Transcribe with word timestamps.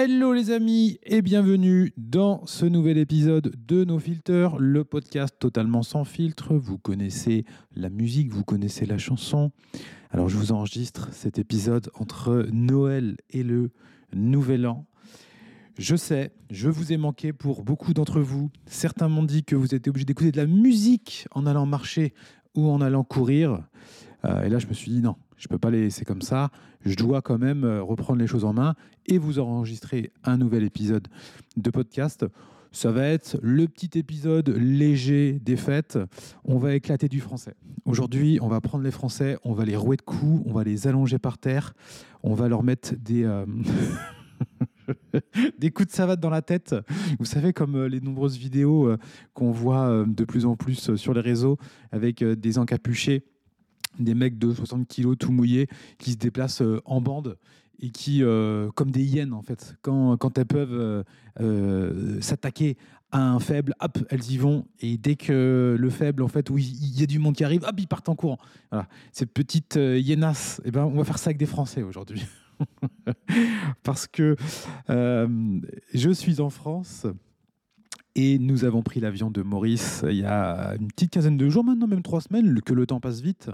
Hello 0.00 0.32
les 0.32 0.52
amis 0.52 1.00
et 1.02 1.22
bienvenue 1.22 1.92
dans 1.96 2.46
ce 2.46 2.64
nouvel 2.64 2.98
épisode 2.98 3.52
de 3.66 3.82
No 3.82 3.98
Filter, 3.98 4.50
le 4.56 4.84
podcast 4.84 5.34
totalement 5.40 5.82
sans 5.82 6.04
filtre. 6.04 6.54
Vous 6.54 6.78
connaissez 6.78 7.44
la 7.74 7.90
musique, 7.90 8.30
vous 8.30 8.44
connaissez 8.44 8.86
la 8.86 8.96
chanson. 8.96 9.50
Alors 10.12 10.28
je 10.28 10.36
vous 10.36 10.52
enregistre 10.52 11.12
cet 11.12 11.40
épisode 11.40 11.90
entre 11.94 12.46
Noël 12.52 13.16
et 13.30 13.42
le 13.42 13.72
Nouvel 14.14 14.68
An. 14.68 14.86
Je 15.76 15.96
sais, 15.96 16.30
je 16.48 16.68
vous 16.68 16.92
ai 16.92 16.96
manqué 16.96 17.32
pour 17.32 17.64
beaucoup 17.64 17.92
d'entre 17.92 18.20
vous. 18.20 18.50
Certains 18.66 19.08
m'ont 19.08 19.24
dit 19.24 19.42
que 19.42 19.56
vous 19.56 19.74
étiez 19.74 19.90
obligé 19.90 20.04
d'écouter 20.04 20.30
de 20.30 20.36
la 20.36 20.46
musique 20.46 21.26
en 21.32 21.44
allant 21.44 21.66
marcher 21.66 22.14
ou 22.54 22.70
en 22.70 22.80
allant 22.80 23.02
courir. 23.02 23.64
Euh, 24.24 24.42
et 24.42 24.48
là, 24.48 24.58
je 24.58 24.66
me 24.66 24.72
suis 24.72 24.90
dit 24.90 25.00
non, 25.00 25.16
je 25.36 25.46
ne 25.46 25.48
peux 25.48 25.58
pas 25.58 25.70
les 25.70 25.82
laisser 25.82 26.04
comme 26.04 26.22
ça. 26.22 26.50
Je 26.84 26.96
dois 26.96 27.22
quand 27.22 27.38
même 27.38 27.64
euh, 27.64 27.82
reprendre 27.82 28.18
les 28.18 28.26
choses 28.26 28.44
en 28.44 28.52
main 28.52 28.74
et 29.06 29.18
vous 29.18 29.38
enregistrer 29.38 30.12
un 30.24 30.36
nouvel 30.36 30.64
épisode 30.64 31.08
de 31.56 31.70
podcast. 31.70 32.26
Ça 32.70 32.90
va 32.90 33.06
être 33.06 33.38
le 33.42 33.66
petit 33.66 33.98
épisode 33.98 34.50
léger 34.50 35.38
des 35.40 35.56
fêtes. 35.56 35.98
On 36.44 36.58
va 36.58 36.74
éclater 36.74 37.08
du 37.08 37.20
français. 37.20 37.54
Aujourd'hui, 37.86 38.38
on 38.42 38.48
va 38.48 38.60
prendre 38.60 38.84
les 38.84 38.90
Français, 38.90 39.38
on 39.42 39.54
va 39.54 39.64
les 39.64 39.76
rouer 39.76 39.96
de 39.96 40.02
coups, 40.02 40.42
on 40.44 40.52
va 40.52 40.64
les 40.64 40.86
allonger 40.86 41.18
par 41.18 41.38
terre, 41.38 41.72
on 42.22 42.34
va 42.34 42.48
leur 42.48 42.62
mettre 42.62 42.94
des... 42.96 43.24
Euh, 43.24 43.46
des 45.58 45.70
coups 45.70 45.88
de 45.88 45.92
savate 45.92 46.20
dans 46.20 46.30
la 46.30 46.42
tête. 46.42 46.74
Vous 47.18 47.24
savez, 47.24 47.52
comme 47.52 47.86
les 47.86 48.00
nombreuses 48.00 48.36
vidéos 48.36 48.94
qu'on 49.34 49.50
voit 49.50 50.04
de 50.06 50.24
plus 50.24 50.46
en 50.46 50.56
plus 50.56 50.94
sur 50.94 51.12
les 51.12 51.20
réseaux 51.20 51.58
avec 51.90 52.22
des 52.22 52.58
encapuchés 52.58 53.24
des 53.98 54.14
mecs 54.14 54.38
de 54.38 54.52
60 54.52 54.86
kilos 54.86 55.16
tout 55.18 55.32
mouillés 55.32 55.68
qui 55.98 56.12
se 56.12 56.16
déplacent 56.16 56.62
euh, 56.62 56.80
en 56.84 57.00
bande 57.00 57.36
et 57.80 57.90
qui, 57.90 58.22
euh, 58.22 58.70
comme 58.74 58.90
des 58.90 59.04
hyènes 59.04 59.32
en 59.32 59.42
fait, 59.42 59.76
quand, 59.82 60.16
quand 60.16 60.36
elles 60.38 60.46
peuvent 60.46 61.04
euh, 61.40 62.20
s'attaquer 62.20 62.76
à 63.10 63.22
un 63.22 63.38
faible, 63.38 63.74
hop, 63.80 63.98
elles 64.10 64.30
y 64.32 64.36
vont. 64.36 64.66
Et 64.80 64.98
dès 64.98 65.16
que 65.16 65.76
le 65.78 65.90
faible, 65.90 66.22
en 66.22 66.28
fait, 66.28 66.50
où 66.50 66.58
il 66.58 67.00
y 67.00 67.02
a 67.02 67.06
du 67.06 67.18
monde 67.18 67.34
qui 67.34 67.44
arrive, 67.44 67.64
hop, 67.64 67.74
ils 67.78 67.86
partent 67.86 68.08
en 68.08 68.16
courant. 68.16 68.38
Voilà. 68.70 68.86
Ces 69.12 69.26
petites 69.26 69.76
hyénas, 69.76 70.60
eh 70.64 70.70
ben, 70.70 70.84
on 70.84 70.96
va 70.96 71.04
faire 71.04 71.18
ça 71.18 71.28
avec 71.28 71.38
des 71.38 71.46
Français 71.46 71.82
aujourd'hui. 71.82 72.26
Parce 73.82 74.06
que 74.08 74.36
je 74.88 76.10
suis 76.12 76.40
en 76.40 76.50
France. 76.50 77.06
Et 78.20 78.40
nous 78.40 78.64
avons 78.64 78.82
pris 78.82 78.98
l'avion 78.98 79.30
de 79.30 79.42
Maurice 79.42 80.04
il 80.04 80.16
y 80.16 80.24
a 80.24 80.74
une 80.80 80.88
petite 80.88 81.12
quinzaine 81.12 81.36
de 81.36 81.48
jours, 81.48 81.62
maintenant 81.62 81.86
même 81.86 82.02
trois 82.02 82.20
semaines, 82.20 82.60
que 82.62 82.74
le 82.74 82.84
temps 82.84 82.98
passe 82.98 83.20
vite. 83.20 83.48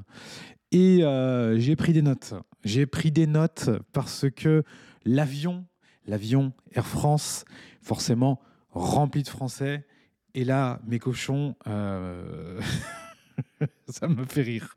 Et 0.73 1.05
euh, 1.05 1.59
j'ai 1.59 1.77
pris 1.77 1.93
des 1.93 2.01
notes. 2.01 2.33
J'ai 2.65 2.87
pris 2.87 3.11
des 3.11 3.27
notes 3.27 3.69
parce 3.93 4.25
que 4.35 4.63
l'avion, 5.05 5.67
l'avion 6.07 6.55
Air 6.73 6.87
France, 6.87 7.45
forcément 7.83 8.41
rempli 8.71 9.23
de 9.23 9.29
Français. 9.29 9.85
Et 10.33 10.47
là, 10.47 10.81
mes 10.87 10.99
cochons, 10.99 11.57
euh, 11.67 12.59
ça 13.89 14.09
me 14.09 14.25
fait 14.25 14.43
rire. 14.43 14.75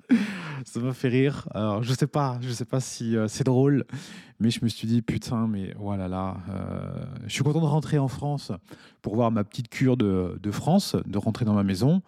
Ça 0.66 0.80
me 0.80 0.92
fait 0.92 1.10
rire. 1.10 1.48
Alors, 1.54 1.84
je 1.84 1.94
sais 1.94 2.08
pas, 2.08 2.40
je 2.42 2.52
sais 2.52 2.66
pas 2.66 2.80
si 2.80 3.16
euh, 3.16 3.28
c'est 3.28 3.44
drôle, 3.44 3.86
mais 4.40 4.50
je 4.50 4.60
me 4.64 4.70
suis 4.70 4.88
dit 4.88 5.02
putain, 5.02 5.48
mais 5.48 5.74
voilà 5.78 6.08
là, 6.08 6.38
euh, 6.50 7.06
je 7.26 7.34
suis 7.34 7.44
content 7.44 7.62
de 7.62 7.66
rentrer 7.66 7.98
en 7.98 8.08
France 8.08 8.52
pour 9.02 9.16
voir 9.16 9.32
ma 9.32 9.44
petite 9.44 9.70
cure 9.70 9.98
de, 9.98 10.40
de 10.42 10.52
France, 10.52 10.96
de 11.06 11.18
rentrer 11.18 11.46
dans 11.46 11.54
ma 11.54 11.64
maison, 11.64 12.02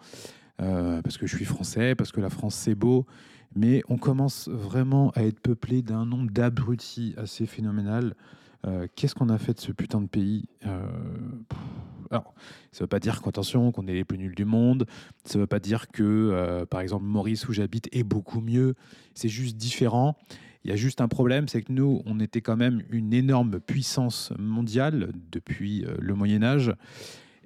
euh, 0.60 1.00
parce 1.02 1.18
que 1.18 1.26
je 1.26 1.36
suis 1.36 1.44
français, 1.44 1.94
parce 1.94 2.12
que 2.12 2.20
la 2.20 2.30
France 2.30 2.54
c'est 2.54 2.74
beau, 2.74 3.06
mais 3.54 3.82
on 3.88 3.98
commence 3.98 4.48
vraiment 4.48 5.10
à 5.14 5.22
être 5.22 5.40
peuplé 5.40 5.82
d'un 5.82 6.04
nombre 6.04 6.30
d'abrutis 6.30 7.14
assez 7.16 7.46
phénoménal. 7.46 8.14
Qu'est-ce 8.94 9.14
qu'on 9.14 9.30
a 9.30 9.38
fait 9.38 9.54
de 9.54 9.60
ce 9.60 9.72
putain 9.72 10.00
de 10.00 10.06
pays 10.06 10.48
alors, 12.10 12.34
ça 12.72 12.78
ne 12.78 12.84
veut 12.84 12.88
pas 12.88 12.98
dire 12.98 13.22
qu'attention, 13.22 13.70
qu'on 13.70 13.86
est 13.86 13.94
les 13.94 14.04
plus 14.04 14.18
nuls 14.18 14.34
du 14.34 14.44
monde. 14.44 14.86
Ça 15.24 15.38
ne 15.38 15.44
veut 15.44 15.46
pas 15.46 15.60
dire 15.60 15.88
que, 15.88 16.02
euh, 16.02 16.66
par 16.66 16.80
exemple, 16.80 17.04
Maurice 17.04 17.48
où 17.48 17.52
j'habite 17.52 17.88
est 17.92 18.02
beaucoup 18.02 18.40
mieux. 18.40 18.74
C'est 19.14 19.28
juste 19.28 19.56
différent. 19.56 20.16
Il 20.64 20.70
y 20.70 20.72
a 20.72 20.76
juste 20.76 21.00
un 21.00 21.08
problème, 21.08 21.48
c'est 21.48 21.62
que 21.62 21.72
nous, 21.72 22.02
on 22.04 22.20
était 22.20 22.40
quand 22.40 22.56
même 22.56 22.82
une 22.90 23.14
énorme 23.14 23.60
puissance 23.60 24.32
mondiale 24.38 25.12
depuis 25.30 25.84
euh, 25.84 25.94
le 26.00 26.14
Moyen 26.14 26.42
Âge. 26.42 26.74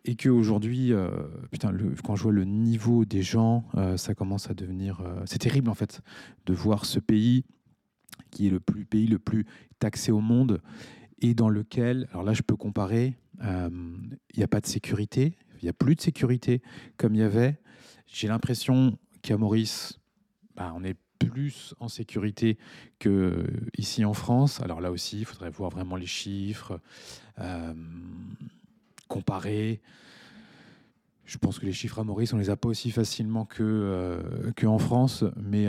Et 0.06 0.16
qu'aujourd'hui, 0.16 0.92
euh, 0.92 1.10
quand 2.02 2.16
je 2.16 2.22
vois 2.22 2.32
le 2.32 2.44
niveau 2.44 3.04
des 3.04 3.22
gens, 3.22 3.64
ça 3.96 4.14
commence 4.14 4.50
à 4.50 4.54
devenir... 4.54 5.00
c'est 5.24 5.38
terrible, 5.38 5.70
en 5.70 5.74
fait, 5.74 6.02
de 6.44 6.52
voir 6.52 6.84
ce 6.84 6.98
pays 6.98 7.44
qui 8.30 8.48
est 8.48 8.50
le 8.50 8.60
plus, 8.60 8.84
pays 8.84 9.06
le 9.06 9.18
plus 9.18 9.46
taxé 9.78 10.12
au 10.12 10.20
monde 10.20 10.60
et 11.20 11.34
dans 11.34 11.48
lequel, 11.48 12.08
alors 12.10 12.22
là 12.22 12.32
je 12.32 12.42
peux 12.42 12.56
comparer, 12.56 13.16
euh, 13.42 13.70
il 14.32 14.38
n'y 14.38 14.44
a 14.44 14.48
pas 14.48 14.60
de 14.60 14.66
sécurité, 14.66 15.36
il 15.60 15.64
n'y 15.64 15.68
a 15.68 15.72
plus 15.72 15.94
de 15.94 16.00
sécurité 16.00 16.62
comme 16.96 17.14
il 17.14 17.20
y 17.20 17.24
avait. 17.24 17.58
J'ai 18.06 18.28
l'impression 18.28 18.98
qu'à 19.22 19.36
Maurice, 19.36 19.98
bah, 20.56 20.72
on 20.76 20.84
est 20.84 20.96
plus 21.18 21.74
en 21.80 21.88
sécurité 21.88 22.58
qu'ici 22.98 24.04
en 24.04 24.12
France. 24.12 24.60
Alors 24.60 24.80
là 24.80 24.90
aussi, 24.90 25.20
il 25.20 25.24
faudrait 25.24 25.50
voir 25.50 25.70
vraiment 25.70 25.96
les 25.96 26.06
chiffres, 26.06 26.80
euh, 27.38 27.72
comparer. 29.08 29.80
Je 31.24 31.38
pense 31.38 31.58
que 31.58 31.64
les 31.64 31.72
chiffres 31.72 31.98
à 31.98 32.04
Maurice, 32.04 32.34
on 32.34 32.38
les 32.38 32.50
a 32.50 32.56
pas 32.56 32.68
aussi 32.68 32.90
facilement 32.90 33.46
que 33.46 33.62
euh, 33.62 34.52
qu'en 34.56 34.78
France, 34.78 35.24
mais 35.36 35.66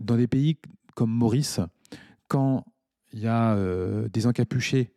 dans 0.00 0.16
des 0.16 0.26
pays 0.26 0.56
comme 0.94 1.10
Maurice, 1.10 1.60
quand 2.28 2.64
il 3.12 3.20
y 3.20 3.26
a 3.26 3.54
euh, 3.54 4.08
des 4.08 4.26
encapuchés 4.26 4.92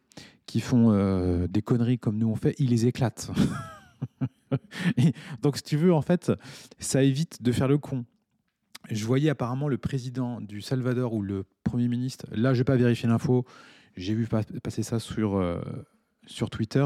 qui 0.46 0.60
font 0.60 0.92
euh, 0.92 1.48
des 1.48 1.62
conneries 1.62 2.00
comme 2.00 2.18
nous 2.18 2.28
on 2.28 2.36
fait, 2.36 2.56
ils 2.60 2.70
les 2.70 2.86
éclatent. 2.86 3.32
donc, 5.42 5.58
si 5.58 5.64
tu 5.64 5.78
veux, 5.78 5.94
en 5.94 6.02
fait, 6.02 6.32
ça 6.80 7.04
évite 7.04 7.42
de 7.42 7.52
faire 7.52 7.68
le 7.68 7.78
con. 7.78 8.06
Je 8.90 9.06
voyais 9.06 9.30
apparemment 9.30 9.70
le 9.70 9.78
président 9.78 10.42
du 10.42 10.62
Salvador 10.62 11.14
ou 11.14 11.22
le 11.22 11.46
premier 11.64 11.88
ministre. 11.88 12.26
Là, 12.32 12.54
je 12.54 12.60
n'ai 12.60 12.64
pas 12.66 12.76
vérifié 12.76 13.08
l'info. 13.08 13.46
J'ai 13.96 14.14
vu 14.14 14.28
passer 14.64 14.84
ça 14.84 15.00
sur, 15.00 15.36
euh, 15.36 15.62
sur 16.26 16.50
Twitter. 16.50 16.86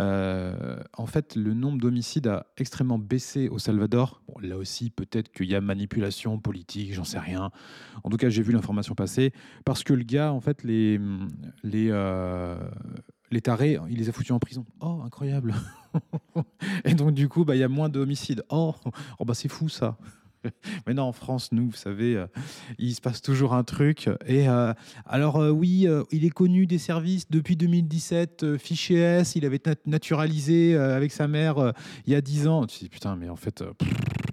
Euh, 0.00 0.82
en 0.96 1.06
fait, 1.06 1.36
le 1.36 1.54
nombre 1.54 1.78
d'homicides 1.78 2.26
a 2.26 2.46
extrêmement 2.56 2.98
baissé 2.98 3.48
au 3.48 3.58
Salvador. 3.58 4.22
là 4.40 4.56
aussi, 4.56 4.90
peut-être 4.90 5.30
qu'il 5.32 5.46
y 5.46 5.54
a 5.54 5.60
manipulation 5.60 6.38
politique, 6.38 6.94
j'en 6.94 7.04
sais 7.04 7.18
rien. 7.18 7.50
En 8.04 8.10
tout 8.10 8.16
cas, 8.16 8.28
j'ai 8.28 8.42
vu 8.42 8.52
l'information 8.52 8.94
passer 8.94 9.32
parce 9.64 9.84
que 9.84 9.92
le 9.92 10.04
gars, 10.04 10.32
en 10.32 10.40
fait, 10.40 10.62
les 10.64 11.00
les 11.62 11.88
euh, 11.90 12.56
les 13.30 13.40
tarés, 13.40 13.78
il 13.88 13.98
les 13.98 14.08
a 14.08 14.12
foutus 14.12 14.32
en 14.32 14.38
prison. 14.38 14.64
Oh, 14.80 15.02
incroyable 15.04 15.54
Et 16.84 16.94
donc, 16.94 17.12
du 17.12 17.28
coup, 17.28 17.44
bah, 17.44 17.56
il 17.56 17.58
y 17.58 17.64
a 17.64 17.68
moins 17.68 17.88
d'homicides. 17.88 18.44
Oh, 18.48 18.74
oh 19.18 19.24
bah, 19.24 19.34
c'est 19.34 19.48
fou 19.48 19.68
ça 19.68 19.98
Maintenant, 20.86 21.08
en 21.08 21.12
France, 21.12 21.50
nous, 21.52 21.68
vous 21.68 21.76
savez, 21.76 22.16
euh, 22.16 22.26
il 22.78 22.94
se 22.94 23.00
passe 23.00 23.22
toujours 23.22 23.54
un 23.54 23.64
truc. 23.64 24.08
Et 24.26 24.48
euh, 24.48 24.72
alors, 25.06 25.36
euh, 25.36 25.50
oui, 25.50 25.86
il 26.10 26.24
est 26.24 26.30
connu 26.30 26.66
des 26.66 26.78
services 26.78 27.28
depuis 27.30 27.56
2017. 27.56 28.56
fichier 28.58 28.98
S, 28.98 29.36
il 29.36 29.44
avait 29.44 29.60
naturalisé 29.86 30.76
avec 30.76 31.12
sa 31.12 31.28
mère 31.28 31.72
il 32.06 32.12
y 32.12 32.16
a 32.16 32.20
10 32.20 32.48
ans. 32.48 32.66
Tu 32.66 32.78
te 32.78 32.84
dis, 32.84 32.88
putain, 32.88 33.16
mais 33.16 33.28
en 33.28 33.36
fait, 33.36 33.64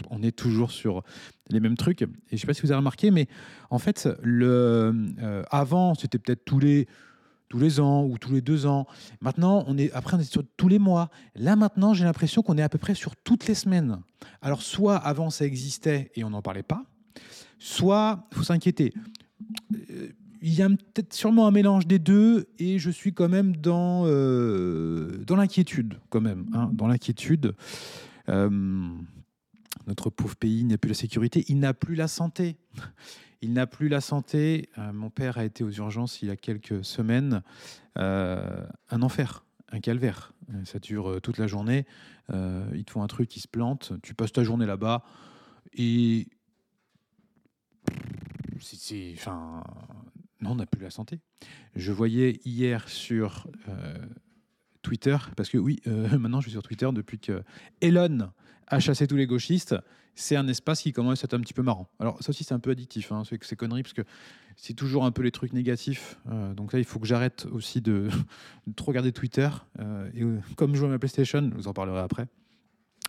on 0.09 0.21
est 0.23 0.35
toujours 0.35 0.71
sur 0.71 1.03
les 1.49 1.59
mêmes 1.59 1.77
trucs. 1.77 2.01
Et 2.01 2.07
je 2.29 2.35
ne 2.35 2.37
sais 2.39 2.47
pas 2.47 2.53
si 2.53 2.61
vous 2.61 2.71
avez 2.71 2.77
remarqué, 2.77 3.11
mais 3.11 3.27
en 3.69 3.79
fait, 3.79 4.07
le, 4.21 4.93
avant, 5.49 5.95
c'était 5.95 6.19
peut-être 6.19 6.45
tous 6.45 6.59
les 6.59 6.87
tous 7.49 7.59
les 7.59 7.79
ans 7.79 8.05
ou 8.05 8.17
tous 8.17 8.31
les 8.31 8.41
deux 8.41 8.65
ans. 8.65 8.87
Maintenant, 9.21 9.63
on 9.67 9.77
est, 9.77 9.91
après, 9.93 10.15
on 10.15 10.19
est 10.19 10.31
sur 10.31 10.43
tous 10.55 10.67
les 10.67 10.79
mois. 10.79 11.09
Là, 11.35 11.55
maintenant, 11.55 11.93
j'ai 11.93 12.05
l'impression 12.05 12.41
qu'on 12.41 12.57
est 12.57 12.61
à 12.61 12.69
peu 12.69 12.77
près 12.77 12.95
sur 12.95 13.15
toutes 13.15 13.47
les 13.47 13.55
semaines. 13.55 13.99
Alors, 14.41 14.61
soit 14.61 14.95
avant, 14.95 15.29
ça 15.29 15.45
existait 15.45 16.11
et 16.15 16.23
on 16.23 16.29
n'en 16.29 16.41
parlait 16.41 16.63
pas, 16.63 16.83
soit 17.57 18.27
il 18.31 18.37
faut 18.37 18.43
s'inquiéter. 18.43 18.93
Euh, 19.73 20.09
il 20.41 20.53
y 20.53 20.61
a 20.61 20.69
peut-être 20.69 21.13
sûrement 21.13 21.47
un 21.47 21.51
mélange 21.51 21.85
des 21.85 21.99
deux 21.99 22.47
et 22.59 22.79
je 22.79 22.89
suis 22.89 23.13
quand 23.13 23.27
même 23.27 23.57
dans, 23.57 24.03
euh, 24.05 25.17
dans 25.25 25.35
l'inquiétude, 25.35 25.99
quand 26.09 26.21
même. 26.21 26.45
Hein, 26.53 26.69
dans 26.73 26.87
l'inquiétude. 26.87 27.53
Euh, 28.29 28.89
notre 29.89 30.11
pauvre 30.11 30.35
pays 30.35 30.63
n'a 30.63 30.77
plus 30.77 30.89
la 30.89 30.95
sécurité, 30.95 31.43
il 31.47 31.59
n'a 31.59 31.73
plus 31.73 31.95
la 31.95 32.07
santé. 32.07 32.57
Il 33.41 33.53
n'a 33.53 33.65
plus 33.65 33.89
la 33.89 34.01
santé. 34.01 34.69
Euh, 34.77 34.93
mon 34.93 35.09
père 35.09 35.39
a 35.39 35.45
été 35.45 35.63
aux 35.63 35.71
urgences 35.71 36.21
il 36.21 36.27
y 36.27 36.31
a 36.31 36.35
quelques 36.35 36.85
semaines. 36.85 37.41
Euh, 37.97 38.63
un 38.89 39.01
enfer, 39.01 39.45
un 39.69 39.79
calvaire. 39.79 40.33
Euh, 40.53 40.63
ça 40.63 40.77
dure 40.77 41.19
toute 41.21 41.39
la 41.39 41.47
journée. 41.47 41.85
ils 42.29 42.85
te 42.85 42.91
font 42.91 43.01
un 43.01 43.07
truc 43.07 43.27
qui 43.29 43.39
se 43.39 43.47
plante. 43.47 43.93
Tu 44.03 44.13
passes 44.13 44.31
ta 44.31 44.43
journée 44.43 44.67
là-bas. 44.67 45.03
Et. 45.73 46.27
C'est. 48.59 49.13
Enfin. 49.15 49.63
Non, 50.39 50.51
on 50.51 50.55
n'a 50.55 50.67
plus 50.67 50.83
la 50.83 50.91
santé. 50.91 51.19
Je 51.75 51.91
voyais 51.91 52.39
hier 52.45 52.87
sur 52.87 53.47
Twitter, 54.83 55.17
parce 55.35 55.49
que 55.49 55.57
oui, 55.57 55.81
maintenant 55.85 56.41
je 56.41 56.45
suis 56.45 56.51
sur 56.51 56.63
Twitter 56.63 56.87
depuis 56.93 57.19
que 57.19 57.43
Elon 57.81 58.31
à 58.69 58.79
chasser 58.79 59.07
tous 59.07 59.15
les 59.15 59.27
gauchistes, 59.27 59.75
c'est 60.15 60.35
un 60.35 60.47
espace 60.47 60.81
qui 60.81 60.91
commence 60.91 61.23
à 61.23 61.25
être 61.25 61.33
un 61.33 61.39
petit 61.39 61.53
peu 61.53 61.63
marrant. 61.63 61.89
Alors 61.99 62.21
ça 62.21 62.29
aussi 62.29 62.43
c'est 62.43 62.53
un 62.53 62.59
peu 62.59 62.71
addictif, 62.71 63.11
hein, 63.11 63.23
c'est 63.23 63.55
conneries, 63.55 63.83
parce 63.83 63.93
que 63.93 64.03
c'est 64.55 64.73
toujours 64.73 65.05
un 65.05 65.11
peu 65.11 65.21
les 65.21 65.31
trucs 65.31 65.53
négatifs. 65.53 66.19
Euh, 66.29 66.53
donc 66.53 66.73
là, 66.73 66.79
il 66.79 66.85
faut 66.85 66.99
que 66.99 67.07
j'arrête 67.07 67.47
aussi 67.51 67.79
de, 67.81 68.09
trop 68.75 68.91
regarder 68.91 69.13
Twitter. 69.13 69.49
Euh, 69.79 70.11
et 70.13 70.23
comme 70.55 70.75
je 70.75 70.79
joue 70.79 70.85
à 70.85 70.89
ma 70.89 70.99
PlayStation, 70.99 71.49
je 71.49 71.55
vous 71.55 71.67
en 71.67 71.73
parlerai 71.73 72.01
après. 72.01 72.27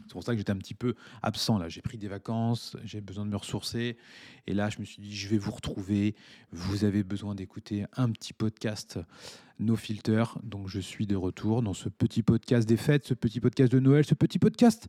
C'est 0.07 0.13
pour 0.13 0.23
ça 0.23 0.33
que 0.33 0.39
j'étais 0.39 0.53
un 0.53 0.59
petit 0.59 0.75
peu 0.75 0.95
absent 1.23 1.59
là. 1.59 1.69
J'ai 1.69 1.83
pris 1.83 1.99
des 1.99 2.09
vacances, 2.09 2.77
j'ai 2.85 3.01
besoin 3.01 3.27
de 3.27 3.31
me 3.31 3.37
ressourcer. 3.37 3.97
Et 4.47 4.55
là, 4.55 4.71
je 4.71 4.79
me 4.79 4.85
suis 4.85 5.03
dit, 5.03 5.15
je 5.15 5.29
vais 5.29 5.39
vous 5.39 5.51
retrouver. 5.51 6.15
Vous 6.53 6.85
avez 6.85 7.03
besoin 7.03 7.35
d'écouter 7.35 7.85
un 7.97 8.11
petit 8.11 8.33
podcast 8.33 8.99
No 9.59 9.77
Filter. 9.77 10.25
Donc 10.43 10.69
je 10.69 10.81
suis 10.81 11.07
de 11.07 11.17
retour 11.17 11.63
dans 11.63 11.75
ce 11.75 11.89
petit 11.89 12.23
podcast 12.23 12.69
des 12.69 12.77
fêtes, 12.77 13.07
ce 13.07 13.15
petit 13.15 13.41
podcast 13.41 13.71
de 13.71 13.79
Noël, 13.79 14.05
ce 14.05 14.15
petit 14.15 14.39
podcast 14.39 14.89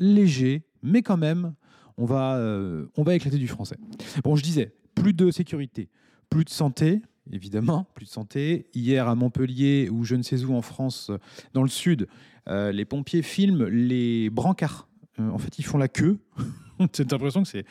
léger, 0.00 0.64
mais 0.82 1.02
quand 1.02 1.16
même, 1.16 1.54
on 1.96 2.04
va, 2.04 2.36
euh, 2.36 2.86
on 2.96 3.04
va 3.04 3.14
éclater 3.14 3.38
du 3.38 3.46
français. 3.46 3.76
Bon, 4.24 4.34
je 4.34 4.42
disais, 4.42 4.74
plus 4.94 5.12
de 5.12 5.30
sécurité, 5.30 5.88
plus 6.28 6.44
de 6.44 6.50
santé, 6.50 7.02
évidemment, 7.30 7.86
plus 7.94 8.06
de 8.06 8.10
santé. 8.10 8.66
Hier 8.74 9.06
à 9.06 9.14
Montpellier 9.14 9.88
ou 9.90 10.04
je 10.04 10.16
ne 10.16 10.22
sais 10.22 10.42
où 10.44 10.54
en 10.54 10.62
France, 10.62 11.10
dans 11.52 11.62
le 11.62 11.68
sud, 11.68 12.08
euh, 12.48 12.72
les 12.72 12.84
pompiers 12.84 13.22
filment 13.22 13.66
les 13.66 14.30
brancards. 14.30 14.88
Euh, 15.18 15.30
en 15.30 15.38
fait, 15.38 15.58
ils 15.58 15.64
font 15.64 15.78
la 15.78 15.88
queue. 15.88 16.18
J'ai 16.96 17.04
l'impression 17.04 17.42
que 17.42 17.48
c'est. 17.48 17.64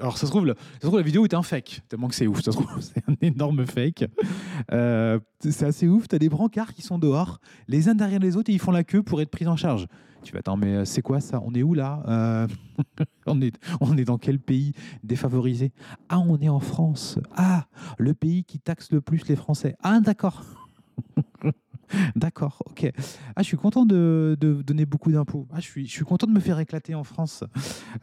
Alors, 0.00 0.16
ça 0.18 0.26
se, 0.26 0.30
trouve, 0.30 0.46
la... 0.46 0.54
ça 0.54 0.60
se 0.82 0.86
trouve, 0.86 0.98
la 0.98 1.04
vidéo 1.04 1.24
est 1.24 1.34
un 1.34 1.42
fake, 1.42 1.82
tellement 1.88 2.08
que 2.08 2.14
c'est 2.14 2.26
ouf. 2.26 2.42
Ça 2.42 2.52
se 2.52 2.56
trouve, 2.56 2.68
c'est 2.80 3.02
un 3.08 3.14
énorme 3.20 3.66
fake. 3.66 4.06
Euh, 4.72 5.18
c'est 5.40 5.66
assez 5.66 5.88
ouf. 5.88 6.08
Tu 6.08 6.14
as 6.14 6.18
des 6.18 6.28
brancards 6.28 6.72
qui 6.72 6.82
sont 6.82 6.98
dehors, 6.98 7.40
les 7.68 7.88
uns 7.88 7.94
derrière 7.94 8.20
les 8.20 8.36
autres, 8.36 8.50
et 8.50 8.54
ils 8.54 8.60
font 8.60 8.72
la 8.72 8.84
queue 8.84 9.02
pour 9.02 9.20
être 9.20 9.30
pris 9.30 9.46
en 9.46 9.56
charge. 9.56 9.86
Tu 10.22 10.32
vas, 10.32 10.40
attends, 10.40 10.56
mais 10.56 10.84
c'est 10.84 11.02
quoi 11.02 11.20
ça? 11.20 11.40
On 11.44 11.54
est 11.54 11.62
où 11.62 11.74
là? 11.74 12.48
Est, 13.26 13.58
on 13.80 13.96
est 13.96 14.04
dans 14.04 14.18
quel 14.18 14.38
pays 14.38 14.72
défavorisé? 15.02 15.72
Ah, 16.08 16.20
on 16.20 16.38
est 16.38 16.48
en 16.48 16.60
France. 16.60 17.18
Ah, 17.36 17.66
le 17.98 18.14
pays 18.14 18.44
qui 18.44 18.58
taxe 18.60 18.92
le 18.92 19.00
plus 19.00 19.26
les 19.28 19.36
Français. 19.36 19.76
Ah, 19.82 20.00
d'accord. 20.00 20.42
D'accord, 22.16 22.62
ok. 22.66 22.90
Ah, 23.34 23.42
je 23.42 23.46
suis 23.46 23.56
content 23.56 23.84
de, 23.84 24.36
donner 24.40 24.86
beaucoup 24.86 25.10
d'impôts. 25.10 25.46
Ah, 25.52 25.60
je 25.60 25.66
suis, 25.66 26.04
content 26.04 26.26
de 26.26 26.32
me 26.32 26.40
faire 26.40 26.58
éclater 26.58 26.94
en 26.94 27.04
France 27.04 27.44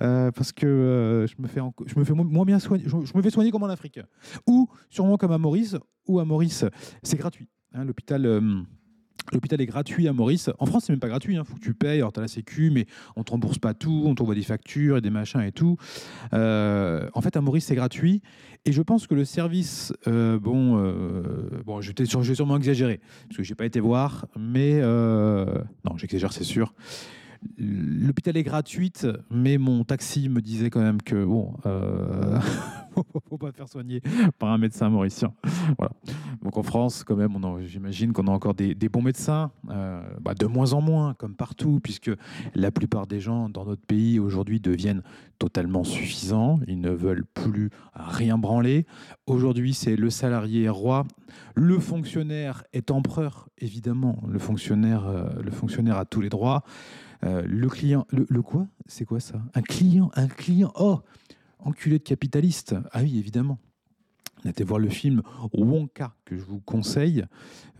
euh, 0.01 0.31
parce 0.31 0.51
que 0.51 0.65
euh, 0.65 1.27
je 1.27 1.35
me 1.39 1.47
fais, 1.47 1.61
je 1.85 1.99
me 1.99 2.03
fais 2.03 2.13
moins 2.13 2.45
bien 2.45 2.59
soigner. 2.59 2.85
Je, 2.87 2.95
me 2.95 3.21
fais 3.21 3.29
soigner 3.29 3.51
comme 3.51 3.63
en 3.63 3.67
Afrique 3.67 3.99
ou 4.47 4.69
sûrement 4.89 5.17
comme 5.17 5.31
à 5.31 5.37
Maurice. 5.37 5.77
Ou 6.05 6.19
à 6.19 6.25
Maurice, 6.25 6.65
c'est 7.01 7.17
gratuit. 7.17 7.47
Hein, 7.73 7.85
l'hôpital. 7.85 8.25
Euh, 8.25 8.61
L'hôpital 9.31 9.61
est 9.61 9.65
gratuit 9.65 10.07
à 10.07 10.13
Maurice. 10.13 10.49
En 10.59 10.65
France, 10.65 10.85
c'est 10.85 10.93
même 10.93 10.99
pas 10.99 11.07
gratuit. 11.07 11.33
Il 11.33 11.37
hein. 11.37 11.43
faut 11.43 11.55
que 11.55 11.61
tu 11.61 11.73
payes. 11.73 11.99
Alors, 11.99 12.11
tu 12.11 12.19
as 12.19 12.23
la 12.23 12.27
Sécu, 12.27 12.71
mais 12.71 12.85
on 13.15 13.23
te 13.23 13.31
rembourse 13.31 13.57
pas 13.57 13.73
tout. 13.73 14.03
On 14.05 14.15
t'envoie 14.15 14.35
des 14.35 14.43
factures 14.43 14.97
et 14.97 15.01
des 15.01 15.09
machins 15.09 15.41
et 15.41 15.51
tout. 15.51 15.77
Euh, 16.33 17.07
en 17.13 17.21
fait, 17.21 17.37
à 17.37 17.41
Maurice, 17.41 17.65
c'est 17.65 17.75
gratuit. 17.75 18.21
Et 18.65 18.71
je 18.71 18.81
pense 18.81 19.07
que 19.07 19.13
le 19.13 19.25
service, 19.25 19.93
euh, 20.07 20.39
bon, 20.39 20.77
euh, 20.77 21.61
bon, 21.65 21.81
je 21.81 21.91
vais 21.91 22.35
sûrement 22.35 22.57
exagérer 22.57 23.01
parce 23.27 23.37
que 23.37 23.43
j'ai 23.43 23.55
pas 23.55 23.65
été 23.65 23.79
voir, 23.79 24.25
mais 24.37 24.81
non, 24.81 25.97
j'exagère, 25.97 26.31
c'est 26.31 26.43
sûr. 26.43 26.73
L'hôpital 27.57 28.37
est 28.37 28.43
gratuite, 28.43 29.07
mais 29.29 29.57
mon 29.57 29.83
taxi 29.83 30.29
me 30.29 30.41
disait 30.41 30.69
quand 30.69 30.81
même 30.81 31.01
que 31.01 31.23
bon, 31.23 31.53
euh, 31.65 32.39
faut 33.29 33.37
pas 33.37 33.51
faire 33.51 33.67
soigner 33.67 34.01
par 34.39 34.49
un 34.49 34.57
médecin 34.57 34.89
mauricien. 34.89 35.33
Voilà. 35.77 35.91
Donc 36.41 36.57
en 36.57 36.63
France, 36.63 37.03
quand 37.03 37.15
même, 37.15 37.37
j'imagine 37.65 38.13
qu'on 38.13 38.27
a 38.27 38.31
encore 38.31 38.53
des, 38.53 38.75
bons 38.89 39.01
médecins, 39.01 39.51
euh, 39.69 40.01
bah, 40.21 40.33
de 40.33 40.45
moins 40.45 40.73
en 40.73 40.81
moins, 40.81 41.13
comme 41.15 41.35
partout, 41.35 41.79
puisque 41.81 42.11
la 42.55 42.71
plupart 42.71 43.07
des 43.07 43.19
gens 43.19 43.49
dans 43.49 43.65
notre 43.65 43.85
pays 43.85 44.19
aujourd'hui 44.19 44.59
deviennent 44.59 45.01
totalement 45.39 45.83
suffisants. 45.83 46.59
Ils 46.67 46.79
ne 46.79 46.91
veulent 46.91 47.25
plus 47.33 47.69
rien 47.93 48.37
branler. 48.37 48.85
Aujourd'hui, 49.25 49.73
c'est 49.73 49.95
le 49.95 50.09
salarié 50.09 50.69
roi, 50.69 51.05
le 51.55 51.79
fonctionnaire 51.79 52.63
est 52.73 52.91
empereur, 52.91 53.49
évidemment. 53.57 54.21
Le 54.27 54.39
fonctionnaire, 54.39 55.07
euh, 55.07 55.29
le 55.41 55.51
fonctionnaire 55.51 55.97
a 55.97 56.05
tous 56.05 56.21
les 56.21 56.29
droits. 56.29 56.63
Euh, 57.23 57.43
le 57.45 57.69
client, 57.69 58.05
le, 58.09 58.41
quoi? 58.41 58.67
C'est 58.85 59.05
quoi 59.05 59.19
ça? 59.19 59.41
Un 59.53 59.61
client, 59.61 60.11
un 60.15 60.27
client. 60.27 60.71
Oh, 60.75 60.99
enculé 61.59 61.99
de 61.99 62.03
capitaliste. 62.03 62.75
Ah 62.91 63.01
oui, 63.01 63.17
évidemment. 63.17 63.59
On 64.45 64.49
été 64.49 64.65
voir 64.65 64.79
le 64.79 64.89
film 64.89 65.21
Wonka 65.53 66.13
que 66.25 66.37
je 66.37 66.43
vous 66.43 66.59
conseille. 66.59 67.23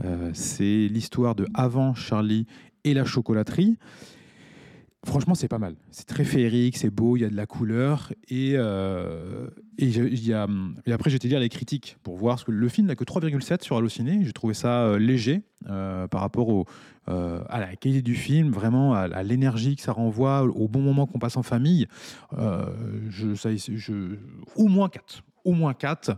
Euh, 0.05 0.31
c'est 0.33 0.87
l'histoire 0.87 1.35
de 1.35 1.45
avant 1.53 1.93
Charlie 1.93 2.47
et 2.85 2.93
la 2.93 3.03
chocolaterie. 3.03 3.77
Franchement, 5.05 5.35
c'est 5.35 5.49
pas 5.49 5.59
mal. 5.59 5.75
C'est 5.91 6.07
très 6.07 6.23
féerique, 6.23 6.77
c'est 6.77 6.89
beau, 6.89 7.17
il 7.17 7.21
y 7.21 7.25
a 7.25 7.29
de 7.29 7.35
la 7.35 7.45
couleur. 7.45 8.13
Et, 8.29 8.53
euh, 8.55 9.49
et, 9.77 9.87
lire 9.87 11.39
les 11.39 11.49
critiques 11.49 11.97
pour 12.03 12.15
voir. 12.15 12.43
que 12.45 12.51
le 12.51 12.69
film 12.69 12.87
n'a 12.87 12.95
que 12.95 13.03
3,7 13.03 13.63
sur 13.63 13.75
Allociné. 13.75 14.21
J'ai 14.23 14.31
trouvé 14.31 14.53
ça 14.53 14.83
euh, 14.83 14.97
léger 14.97 15.41
euh, 15.69 16.07
par 16.07 16.21
rapport 16.21 16.47
au, 16.47 16.65
à 17.05 17.59
la 17.59 17.75
qualité 17.75 18.01
du 18.01 18.15
film, 18.15 18.51
vraiment 18.51 18.93
à, 18.93 19.23
l'énergie 19.23 19.75
que 19.75 19.81
ça 19.81 19.91
renvoie, 19.91 20.43
au 20.43 20.69
bon 20.69 20.79
moment 20.79 21.05
qu'on 21.05 21.19
passe 21.19 21.35
en 21.35 21.43
famille. 21.43 21.87
je, 22.31 23.35
ça, 23.35 23.49
je, 23.53 24.15
au 24.55 24.67
moins 24.69 24.87
4. 24.87 25.21
Au 25.43 25.51
moins 25.51 25.73
4. 25.73 26.11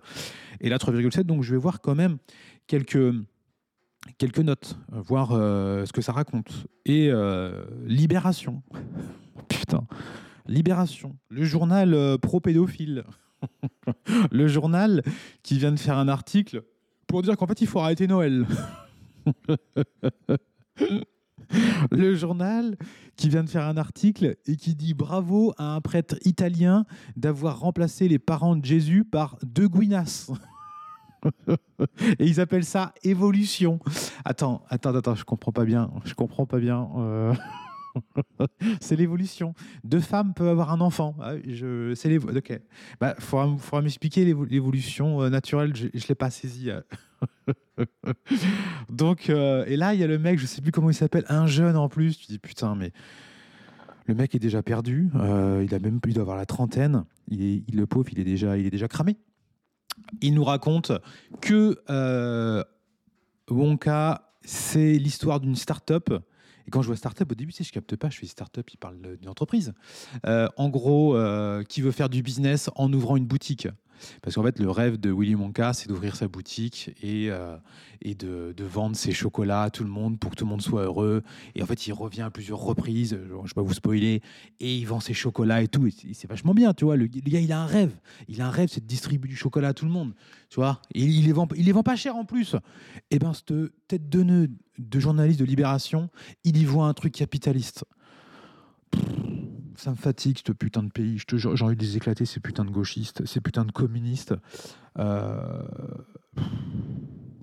Et 0.61 0.69
là, 0.69 0.77
3,7. 0.77 1.23
Donc, 1.23 1.41
je 1.41 1.51
vais 1.51 1.59
voir 1.59 1.81
quand 1.81 1.95
même 1.95 2.17
quelques 2.67 3.13
quelques 4.17 4.39
notes, 4.39 4.77
euh, 4.93 5.01
voir 5.01 5.31
euh, 5.31 5.85
ce 5.85 5.93
que 5.93 6.01
ça 6.01 6.11
raconte. 6.11 6.67
Et 6.85 7.09
euh, 7.11 7.65
Libération. 7.85 8.61
Putain. 9.49 9.85
Libération. 10.47 11.15
Le 11.29 11.43
journal 11.43 12.17
pro-pédophile. 12.21 13.03
le 14.31 14.47
journal 14.47 15.01
qui 15.43 15.57
vient 15.57 15.71
de 15.71 15.79
faire 15.79 15.97
un 15.97 16.07
article 16.07 16.63
pour 17.07 17.21
dire 17.21 17.35
qu'en 17.37 17.47
fait, 17.47 17.61
il 17.61 17.67
faut 17.67 17.79
arrêter 17.79 18.07
Noël. 18.07 18.45
le 21.91 22.15
journal 22.15 22.77
qui 23.15 23.29
vient 23.29 23.43
de 23.43 23.49
faire 23.49 23.65
un 23.65 23.77
article 23.77 24.35
et 24.45 24.55
qui 24.55 24.75
dit 24.75 24.93
bravo 24.93 25.53
à 25.57 25.75
un 25.75 25.81
prêtre 25.81 26.15
italien 26.25 26.85
d'avoir 27.15 27.59
remplacé 27.59 28.07
les 28.07 28.19
parents 28.19 28.55
de 28.55 28.65
Jésus 28.65 29.03
par 29.03 29.37
deux 29.43 29.67
guinas. 29.67 30.31
Et 32.19 32.25
ils 32.25 32.39
appellent 32.39 32.65
ça 32.65 32.93
évolution. 33.03 33.79
Attends, 34.23 34.63
attends, 34.69 34.95
attends, 34.95 35.15
je 35.15 35.23
comprends 35.23 35.51
pas 35.51 35.65
bien. 35.65 35.91
Je 36.05 36.13
comprends 36.13 36.45
pas 36.45 36.59
bien. 36.59 36.89
Euh. 36.97 37.33
c'est 38.81 38.95
l'évolution. 38.95 39.53
Deux 39.83 39.99
femmes 39.99 40.33
peuvent 40.33 40.47
avoir 40.47 40.71
un 40.71 40.81
enfant. 40.81 41.15
Ah, 41.21 41.33
je, 41.47 41.93
c'est 41.95 42.09
l'évolution. 42.09 42.39
Ok. 42.39 42.61
Bah, 42.99 43.15
faudra, 43.19 43.81
m'expliquer 43.81 44.25
l'évolution 44.25 45.21
euh, 45.21 45.29
naturelle. 45.29 45.75
Je, 45.75 45.87
je 45.93 46.07
l'ai 46.07 46.15
pas 46.15 46.29
saisi. 46.29 46.69
Euh. 46.69 46.81
Donc, 48.89 49.29
et 49.29 49.75
là, 49.75 49.93
il 49.93 49.99
y 49.99 50.03
a 50.03 50.07
le 50.07 50.19
mec, 50.19 50.39
je 50.39 50.45
sais 50.45 50.61
plus 50.61 50.71
comment 50.71 50.89
il 50.89 50.95
s'appelle, 50.95 51.25
un 51.29 51.47
jeune 51.47 51.75
en 51.75 51.89
plus. 51.89 52.17
Tu 52.17 52.27
dis 52.27 52.39
putain, 52.39 52.75
mais 52.75 52.91
le 54.07 54.15
mec 54.15 54.35
est 54.35 54.39
déjà 54.39 54.61
perdu. 54.63 55.09
il 55.13 55.73
a 55.73 55.79
même, 55.79 55.99
il 56.05 56.13
doit 56.13 56.21
avoir 56.21 56.37
la 56.37 56.45
trentaine. 56.45 57.05
Il 57.27 57.41
il, 57.67 57.75
le 57.75 57.87
pauvre, 57.87 58.07
il 58.11 58.19
est 58.19 58.23
déjà, 58.23 58.57
il 58.57 58.65
est 58.65 58.71
déjà 58.71 58.87
cramé 58.87 59.17
il 60.21 60.33
nous 60.33 60.43
raconte 60.43 60.91
que 61.41 61.79
euh, 61.89 62.63
Wonka, 63.49 64.33
c'est 64.43 64.93
l'histoire 64.93 65.39
d'une 65.39 65.55
start-up. 65.55 66.09
Et 66.67 66.71
quand 66.71 66.81
je 66.81 66.87
vois 66.87 66.95
start-up, 66.95 67.31
au 67.31 67.35
début, 67.35 67.51
tu 67.51 67.57
sais, 67.57 67.63
je 67.63 67.71
capte 67.71 67.95
pas, 67.95 68.09
je 68.09 68.17
fais 68.17 68.25
start-up, 68.25 68.67
il 68.71 68.77
parle 68.77 68.97
d'une 69.17 69.29
entreprise. 69.29 69.73
Euh, 70.25 70.47
en 70.57 70.69
gros, 70.69 71.15
euh, 71.15 71.63
qui 71.63 71.81
veut 71.81 71.91
faire 71.91 72.09
du 72.09 72.23
business 72.23 72.69
en 72.75 72.91
ouvrant 72.91 73.17
une 73.17 73.27
boutique. 73.27 73.67
Parce 74.21 74.35
qu'en 74.35 74.43
fait, 74.43 74.59
le 74.59 74.69
rêve 74.69 74.97
de 74.97 75.11
Willy 75.11 75.35
Wonka, 75.35 75.73
c'est 75.73 75.87
d'ouvrir 75.87 76.15
sa 76.15 76.27
boutique 76.27 76.91
et, 77.01 77.29
euh, 77.29 77.57
de, 78.03 78.63
vendre 78.63 78.95
ses 78.95 79.11
chocolats 79.11 79.63
à 79.63 79.69
tout 79.69 79.83
le 79.83 79.89
monde 79.89 80.19
pour 80.19 80.31
que 80.31 80.35
tout 80.35 80.45
le 80.45 80.49
monde 80.49 80.61
soit 80.61 80.83
heureux. 80.83 81.23
Et 81.55 81.63
en 81.63 81.65
fait, 81.65 81.87
il 81.87 81.93
revient 81.93 82.23
à 82.23 82.29
plusieurs 82.29 82.59
reprises, 82.59 83.11
je 83.11 83.33
ne 83.33 83.41
vais 83.41 83.53
pas 83.53 83.61
vous 83.61 83.73
spoiler, 83.73 84.21
et 84.59 84.75
il 84.75 84.85
vend 84.85 84.99
ses 84.99 85.13
chocolats 85.13 85.61
et 85.61 85.67
tout. 85.67 85.87
Et 85.87 86.13
c'est 86.13 86.27
vachement 86.27 86.53
bien, 86.53 86.73
tu 86.73 86.85
vois. 86.85 86.97
Le, 86.97 87.07
gars, 87.07 87.39
il 87.39 87.51
a 87.51 87.61
un 87.61 87.65
rêve. 87.65 87.95
Il 88.27 88.41
a 88.41 88.47
un 88.47 88.51
rêve, 88.51 88.69
c'est 88.71 88.81
de 88.81 88.87
distribuer 88.87 89.29
du 89.29 89.35
chocolat 89.35 89.69
à 89.69 89.73
tout 89.73 89.85
le 89.85 89.91
monde, 89.91 90.13
tu 90.49 90.55
vois? 90.55 90.81
Il 90.93 91.25
les 91.25 91.31
vend, 91.31 91.47
il 91.55 91.65
les 91.65 91.71
vend 91.71 91.83
pas 91.83 91.95
cher 91.95 92.15
en 92.15 92.25
plus. 92.25 92.55
Et 93.11 93.19
ben, 93.19 93.33
cette 93.33 93.53
tête 93.87 94.09
de 94.09 94.23
nœud 94.23 94.49
de 94.77 94.99
journaliste 94.99 95.39
de 95.39 95.45
Libération, 95.45 96.09
il 96.43 96.57
y 96.57 96.65
voit 96.65 96.87
un 96.87 96.93
truc 96.93 97.13
capitaliste 97.13 97.85
ça 99.77 99.91
me 99.91 99.95
fatigue, 99.95 100.39
ce 100.45 100.51
putain 100.51 100.83
de 100.83 100.89
pays. 100.89 101.17
J'ai 101.17 101.47
envie 101.47 101.75
de 101.75 101.81
les 101.81 101.97
éclater, 101.97 102.25
ces 102.25 102.39
putains 102.39 102.65
de 102.65 102.71
gauchistes, 102.71 103.25
ces 103.25 103.41
putains 103.41 103.65
de 103.65 103.71
communistes. 103.71 104.33
Euh, 104.99 105.63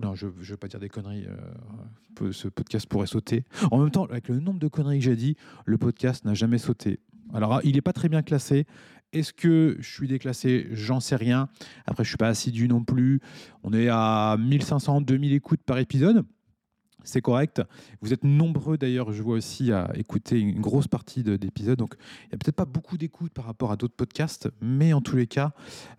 non, 0.01 0.15
je 0.15 0.27
ne 0.27 0.31
veux 0.31 0.57
pas 0.57 0.67
dire 0.67 0.79
des 0.79 0.89
conneries. 0.89 1.25
Euh, 1.27 2.31
ce 2.31 2.47
podcast 2.47 2.87
pourrait 2.87 3.07
sauter. 3.07 3.43
En 3.71 3.79
même 3.79 3.91
temps, 3.91 4.05
avec 4.05 4.27
le 4.27 4.39
nombre 4.39 4.59
de 4.59 4.67
conneries 4.67 4.99
que 4.99 5.05
j'ai 5.05 5.15
dit, 5.15 5.35
le 5.65 5.77
podcast 5.77 6.25
n'a 6.25 6.33
jamais 6.33 6.57
sauté. 6.57 6.99
Alors, 7.33 7.61
il 7.63 7.75
n'est 7.75 7.81
pas 7.81 7.93
très 7.93 8.09
bien 8.09 8.21
classé. 8.21 8.65
Est-ce 9.13 9.33
que 9.33 9.77
je 9.79 9.89
suis 9.89 10.07
déclassé? 10.07 10.67
J'en 10.71 10.99
sais 10.99 11.15
rien. 11.15 11.49
Après, 11.85 12.03
je 12.03 12.07
ne 12.07 12.11
suis 12.11 12.17
pas 12.17 12.27
assidu 12.27 12.67
non 12.67 12.83
plus. 12.83 13.21
On 13.63 13.73
est 13.73 13.87
à 13.89 14.37
1500, 14.39 15.01
2000 15.01 15.33
écoutes 15.33 15.61
par 15.63 15.77
épisode 15.77 16.25
c'est 17.03 17.21
correct. 17.21 17.61
Vous 18.01 18.13
êtes 18.13 18.23
nombreux 18.23 18.77
d'ailleurs, 18.77 19.11
je 19.11 19.21
vois 19.21 19.35
aussi, 19.35 19.71
à 19.71 19.91
écouter 19.95 20.39
une 20.39 20.61
grosse 20.61 20.87
partie 20.87 21.23
d'épisodes. 21.23 21.77
Donc, 21.77 21.95
il 22.25 22.29
n'y 22.29 22.35
a 22.35 22.37
peut-être 22.37 22.55
pas 22.55 22.65
beaucoup 22.65 22.97
d'écoute 22.97 23.33
par 23.33 23.45
rapport 23.45 23.71
à 23.71 23.77
d'autres 23.77 23.95
podcasts, 23.95 24.49
mais 24.61 24.93
en 24.93 25.01
tous 25.01 25.15
les 25.15 25.27
cas, 25.27 25.53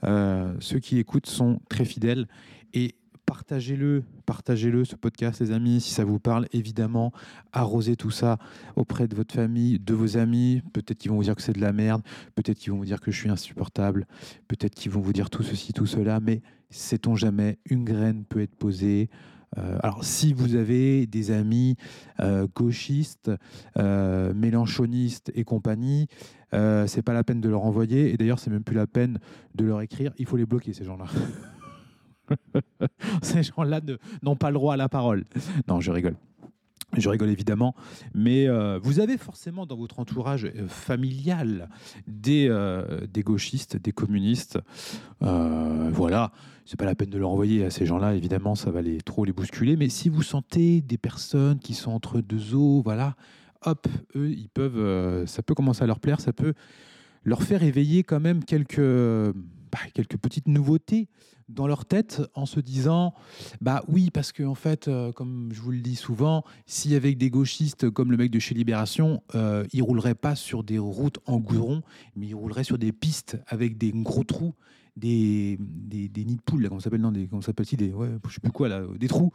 euh, 0.05 0.55
ceux 0.61 0.79
qui 0.79 0.99
écoutent 0.99 1.27
sont 1.27 1.61
très 1.69 1.85
fidèles. 1.85 2.27
Et 2.73 2.97
partagez-le, 3.27 4.05
partagez-le, 4.27 4.85
ce 4.85 4.97
podcast, 4.97 5.41
les 5.41 5.51
amis, 5.51 5.81
si 5.81 5.93
ça 5.93 6.05
vous 6.05 6.19
parle, 6.19 6.47
évidemment. 6.53 7.13
Arrosez 7.53 7.97
tout 7.97 8.11
ça 8.11 8.39
auprès 8.77 9.09
de 9.09 9.15
votre 9.15 9.35
famille, 9.35 9.79
de 9.79 9.95
vos 9.95 10.17
amis. 10.17 10.63
Peut-être 10.73 10.99
qu'ils 10.99 11.11
vont 11.11 11.17
vous 11.17 11.25
dire 11.25 11.37
que 11.37 11.43
c'est 11.43 11.53
de 11.53 11.61
la 11.61 11.73
merde, 11.73 12.03
peut-être 12.35 12.59
qu'ils 12.59 12.73
vont 12.73 12.79
vous 12.79 12.85
dire 12.85 13.01
que 13.01 13.11
je 13.11 13.19
suis 13.19 13.31
insupportable, 13.31 14.07
peut-être 14.49 14.75
qu'ils 14.75 14.91
vont 14.91 15.01
vous 15.01 15.13
dire 15.13 15.31
tout 15.31 15.43
ceci, 15.43 15.73
tout 15.73 15.87
cela, 15.87 16.21
mais 16.21 16.43
sait-on 16.71 17.15
jamais, 17.15 17.59
une 17.67 17.85
graine 17.85 18.25
peut 18.25 18.41
être 18.41 18.57
posée. 18.57 19.09
Euh, 19.59 19.79
alors, 19.83 20.05
si 20.05 20.33
vous 20.33 20.55
avez 20.57 21.07
des 21.07 21.31
amis 21.31 21.77
euh, 22.21 22.47
gauchistes, 22.55 23.31
euh, 23.79 24.33
mélanchonistes 24.35 25.33
et 25.35 25.45
compagnie, 25.45 26.09
c'est 26.87 27.03
pas 27.03 27.15
la 27.15 27.25
peine 27.25 27.41
de 27.41 27.49
leur 27.49 27.65
envoyer. 27.65 28.13
Et 28.13 28.17
d'ailleurs, 28.17 28.39
c'est 28.39 28.51
même 28.51 28.63
plus 28.63 28.77
la 28.77 28.87
peine 28.87 29.19
de 29.57 29.65
leur 29.65 29.81
écrire. 29.81 30.13
Il 30.19 30.27
faut 30.27 30.37
les 30.37 30.47
bloquer, 30.47 30.73
ces 30.73 30.85
gens-là. 30.85 31.07
ces 33.23 33.43
gens-là 33.43 33.81
n'ont 34.23 34.37
pas 34.37 34.51
le 34.51 34.55
droit 34.55 34.75
à 34.75 34.77
la 34.77 34.89
parole. 34.89 35.25
Non, 35.67 35.81
je 35.81 35.91
rigole. 35.91 36.15
Je 36.97 37.09
rigole 37.09 37.31
évidemment, 37.31 37.75
mais 38.15 38.47
vous 38.79 39.01
avez 39.01 39.19
forcément 39.19 39.67
dans 39.67 39.75
votre 39.75 39.99
entourage 39.99 40.49
familial 40.69 41.69
des, 42.07 42.49
des 43.13 43.23
gauchistes, 43.25 43.77
des 43.77 43.91
communistes. 43.91 44.61
voilà, 45.21 46.31
c'est 46.65 46.79
pas 46.79 46.85
la 46.85 46.95
peine 46.95 47.11
de 47.11 47.19
leur 47.19 47.31
envoyer 47.31 47.65
à 47.65 47.71
ces 47.71 47.87
gens-là, 47.87 48.15
évidemment, 48.15 48.55
ça 48.55 48.71
va 48.71 48.83
les, 48.83 48.99
trop 48.99 49.25
les 49.25 49.33
bousculer. 49.33 49.77
Mais 49.77 49.89
si 49.89 50.09
vous 50.09 50.23
sentez 50.23 50.81
des 50.81 50.99
personnes 50.99 51.59
qui 51.59 51.75
sont 51.75 51.93
entre 51.93 52.21
deux 52.21 52.55
eaux, 52.55 52.83
voilà, 52.83 53.17
hop, 53.65 53.87
eux, 54.17 54.31
ils 54.31 54.49
peuvent, 54.49 54.79
euh, 54.79 55.27
ça 55.27 55.43
peut 55.43 55.55
commencer 55.55 55.83
à 55.83 55.87
leur 55.87 56.01
plaire, 56.01 56.21
ça 56.21 56.33
peut 56.33 56.55
leur 57.25 57.43
faire 57.43 57.63
éveiller 57.63 58.03
quand 58.03 58.21
même 58.21 58.45
quelques, 58.45 58.81
bah, 58.81 59.79
quelques 59.93 60.17
petites 60.17 60.49
nouveautés 60.49 61.09
dans 61.49 61.67
leur 61.67 61.85
tête 61.85 62.23
en 62.35 62.47
se 62.47 62.61
disant 62.61 63.15
bah 63.61 63.83
oui 63.89 64.11
parce 64.11 64.33
que 64.33 64.43
en 64.43 64.55
fait 64.55 64.89
euh, 64.89 65.13
comme 65.13 65.51
je 65.53 65.61
vous 65.61 65.73
le 65.73 65.81
dis 65.81 65.97
souvent 65.97 66.43
si 66.67 66.95
avec 66.95 67.19
des 67.19 67.31
gauchistes 67.31 67.91
comme 67.91 68.11
le 68.11 68.17
mec 68.17 68.31
de 68.31 68.39
chez 68.39 68.55
Libération 68.55 69.23
euh, 69.35 69.65
ils 69.73 69.83
rouleraient 69.83 70.15
pas 70.15 70.37
sur 70.37 70.65
des 70.65 70.79
routes 70.79 71.19
en 71.27 71.39
goudron 71.39 71.83
mais 72.17 72.29
ils 72.29 72.35
rouleraient 72.35 72.65
sur 72.65 72.79
des 72.79 72.93
pistes 72.93 73.39
avec 73.47 73.77
des 73.77 73.93
gros 73.93 74.25
trous 74.25 74.55
des, 74.97 75.59
des, 75.59 76.25
nids 76.25 76.37
de 76.37 76.41
poules, 76.41 76.69
comment 76.69 76.81
ça 76.81 76.85
s'appelle, 76.85 77.01
non, 77.01 77.11
des, 77.11 77.27
comment 77.27 77.43
s'appelle 77.43 77.67
des, 77.67 77.93
ouais, 77.93 78.09
je 78.29 78.35
sais 78.35 78.41
plus 78.41 78.53
quoi, 78.53 78.69
là, 78.69 78.83
des 78.97 79.09
trous. 79.09 79.33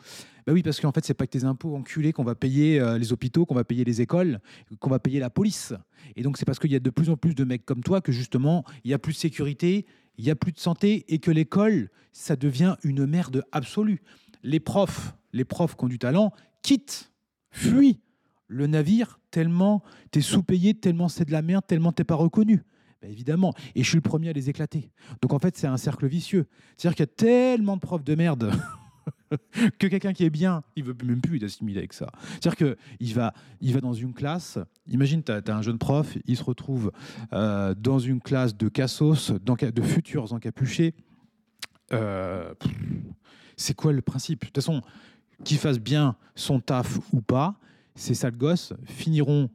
Bah 0.48 0.54
oui, 0.54 0.64
parce 0.64 0.80
qu'en 0.80 0.92
fait, 0.92 1.04
c'est 1.06 1.14
pas 1.14 1.28
que 1.28 1.32
tes 1.32 1.44
impôts 1.44 1.76
enculés 1.76 2.14
qu'on 2.14 2.24
va 2.24 2.36
payer 2.36 2.80
euh, 2.80 2.98
les 2.98 3.12
hôpitaux, 3.12 3.46
qu'on 3.46 3.56
va 3.56 3.66
payer 3.66 3.84
les 3.84 4.02
écoles, 4.02 4.40
qu'on 4.80 4.90
va 4.90 5.00
payer 5.00 5.20
la 5.20 5.30
police. 5.30 5.74
Et 6.16 6.24
donc, 6.24 6.38
c'est 6.38 6.46
parce 6.46 6.60
qu'il 6.60 6.72
y 6.72 6.76
a 6.76 6.80
de 6.80 6.90
plus 6.90 7.10
en 7.10 7.18
plus 7.18 7.36
de 7.36 7.44
mecs 7.44 7.66
comme 7.66 7.84
toi 7.84 8.00
que 8.00 8.12
justement, 8.12 8.64
il 8.84 8.92
y 8.92 8.94
a 8.94 9.00
plus 9.00 9.14
de 9.14 9.18
sécurité, 9.18 9.86
il 10.18 10.26
y 10.26 10.32
a 10.32 10.36
plus 10.36 10.52
de 10.52 10.60
santé 10.60 11.06
et 11.10 11.20
que 11.20 11.32
l'école, 11.32 11.90
ça 12.14 12.36
devient 12.36 12.76
une 12.84 13.06
merde 13.06 13.44
absolue. 13.52 14.02
Les 14.44 14.60
profs, 14.60 15.14
les 15.34 15.46
profs 15.46 15.76
qui 15.76 15.84
ont 15.84 15.90
du 15.90 16.00
talent, 16.00 16.32
quittent, 16.62 17.12
fuient 17.52 18.00
le 18.48 18.68
navire 18.68 19.20
tellement 19.32 19.84
t'es 20.12 20.22
sous-payé, 20.22 20.74
tellement 20.74 21.08
c'est 21.08 21.26
de 21.26 21.32
la 21.32 21.42
merde, 21.42 21.64
tellement 21.68 21.92
t'es 21.92 22.04
pas 22.04 22.16
reconnu. 22.16 22.64
Bah, 23.02 23.08
évidemment. 23.08 23.54
Et 23.76 23.84
je 23.84 23.88
suis 23.88 23.98
le 23.98 24.02
premier 24.02 24.30
à 24.30 24.34
les 24.34 24.50
éclater. 24.50 24.92
Donc 25.22 25.34
en 25.34 25.40
fait, 25.40 25.58
c'est 25.58 25.68
un 25.68 25.78
cercle 25.78 26.08
vicieux. 26.08 26.48
C'est-à-dire 26.78 26.96
qu'il 26.96 27.04
y 27.04 27.10
a 27.10 27.16
tellement 27.16 27.76
de 27.76 27.82
profs 27.82 28.04
de 28.04 28.16
merde 28.16 28.52
que 29.80 29.88
quelqu'un 29.88 30.14
qui 30.14 30.26
est 30.26 30.30
bien, 30.30 30.64
il 30.76 30.84
veut 30.84 30.96
même 31.04 31.22
plus 31.22 31.44
assimiler 31.44 31.80
avec 31.80 31.94
ça. 31.94 32.12
C'est-à-dire 32.42 32.76
qu'il 32.76 33.14
va, 33.14 33.34
il 33.62 33.74
va 33.74 33.82
dans 33.82 33.94
une 33.94 34.14
classe, 34.14 34.60
imagine, 34.88 35.24
tu 35.24 35.32
as, 35.32 35.42
un 35.48 35.62
jeune 35.62 35.78
prof, 35.78 36.18
il 36.26 36.36
se 36.36 36.44
retrouve 36.44 36.92
euh, 37.34 37.74
dans 37.76 38.00
une 38.00 38.20
classe 38.20 38.56
de 38.56 38.68
cassos, 38.68 39.32
de 39.32 39.82
futurs 39.82 40.34
encapuchés. 40.34 40.94
Euh, 41.94 42.54
c'est 43.56 43.74
quoi 43.74 43.94
le 43.94 44.02
principe? 44.02 44.42
De 44.42 44.46
toute 44.48 44.56
façon, 44.56 44.82
qu'il 45.44 45.58
fasse 45.58 45.80
bien 45.80 46.16
son 46.36 46.60
taf 46.60 47.00
ou 47.14 47.22
pas, 47.22 47.56
ces 47.96 48.14
sales 48.14 48.38
gosses 48.38 48.74
finiront 48.86 49.50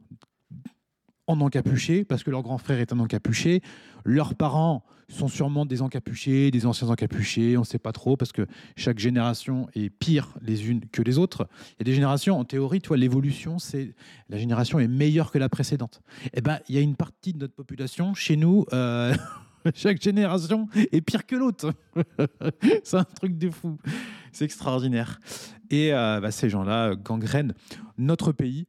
en 1.27 1.39
encapuché, 1.41 2.05
parce 2.05 2.23
que 2.23 2.31
leur 2.31 2.43
grand 2.43 2.57
frère 2.57 2.79
est 2.79 2.93
un 2.93 2.99
encapuché. 2.99 3.61
Leurs 4.03 4.35
parents 4.35 4.83
sont 5.07 5.27
sûrement 5.27 5.65
des 5.65 5.81
encapuchés, 5.81 6.51
des 6.51 6.65
anciens 6.65 6.89
encapuchés, 6.89 7.57
on 7.57 7.61
ne 7.61 7.65
sait 7.65 7.79
pas 7.79 7.91
trop, 7.91 8.17
parce 8.17 8.31
que 8.31 8.47
chaque 8.75 8.99
génération 8.99 9.67
est 9.75 9.89
pire 9.89 10.33
les 10.41 10.69
unes 10.69 10.81
que 10.91 11.01
les 11.01 11.17
autres. 11.17 11.47
Il 11.73 11.79
y 11.79 11.83
a 11.83 11.85
des 11.85 11.93
générations, 11.93 12.39
en 12.39 12.43
théorie, 12.43 12.81
toi, 12.81 12.97
l'évolution, 12.97 13.59
c'est 13.59 13.95
la 14.29 14.37
génération 14.37 14.79
est 14.79 14.87
meilleure 14.87 15.31
que 15.31 15.37
la 15.37 15.49
précédente. 15.49 16.01
Eh 16.33 16.41
ben, 16.41 16.59
il 16.69 16.75
y 16.75 16.77
a 16.77 16.81
une 16.81 16.95
partie 16.95 17.33
de 17.33 17.39
notre 17.39 17.53
population, 17.53 18.13
chez 18.13 18.35
nous, 18.35 18.65
euh, 18.73 19.13
chaque 19.75 20.01
génération 20.01 20.67
est 20.73 21.01
pire 21.01 21.25
que 21.25 21.35
l'autre. 21.35 21.73
c'est 22.83 22.97
un 22.97 23.03
truc 23.03 23.37
de 23.37 23.49
fou. 23.49 23.77
C'est 24.31 24.45
extraordinaire. 24.45 25.19
Et 25.69 25.93
euh, 25.93 26.19
bah, 26.19 26.31
ces 26.31 26.49
gens-là 26.49 26.95
gangrènent 26.95 27.53
notre 27.97 28.31
pays. 28.31 28.67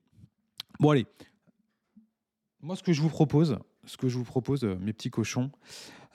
Bon, 0.81 0.91
allez, 0.91 1.07
moi, 2.67 2.75
ce 2.75 2.83
que 2.83 2.93
je 2.93 3.01
vous 3.01 3.09
propose, 3.09 3.59
ce 3.85 3.97
que 3.97 4.09
je 4.09 4.19
vous 4.19 4.25
propose, 4.25 4.65
euh, 4.65 4.77
mes 4.81 4.93
petits 4.93 5.11
cochons, 5.11 5.53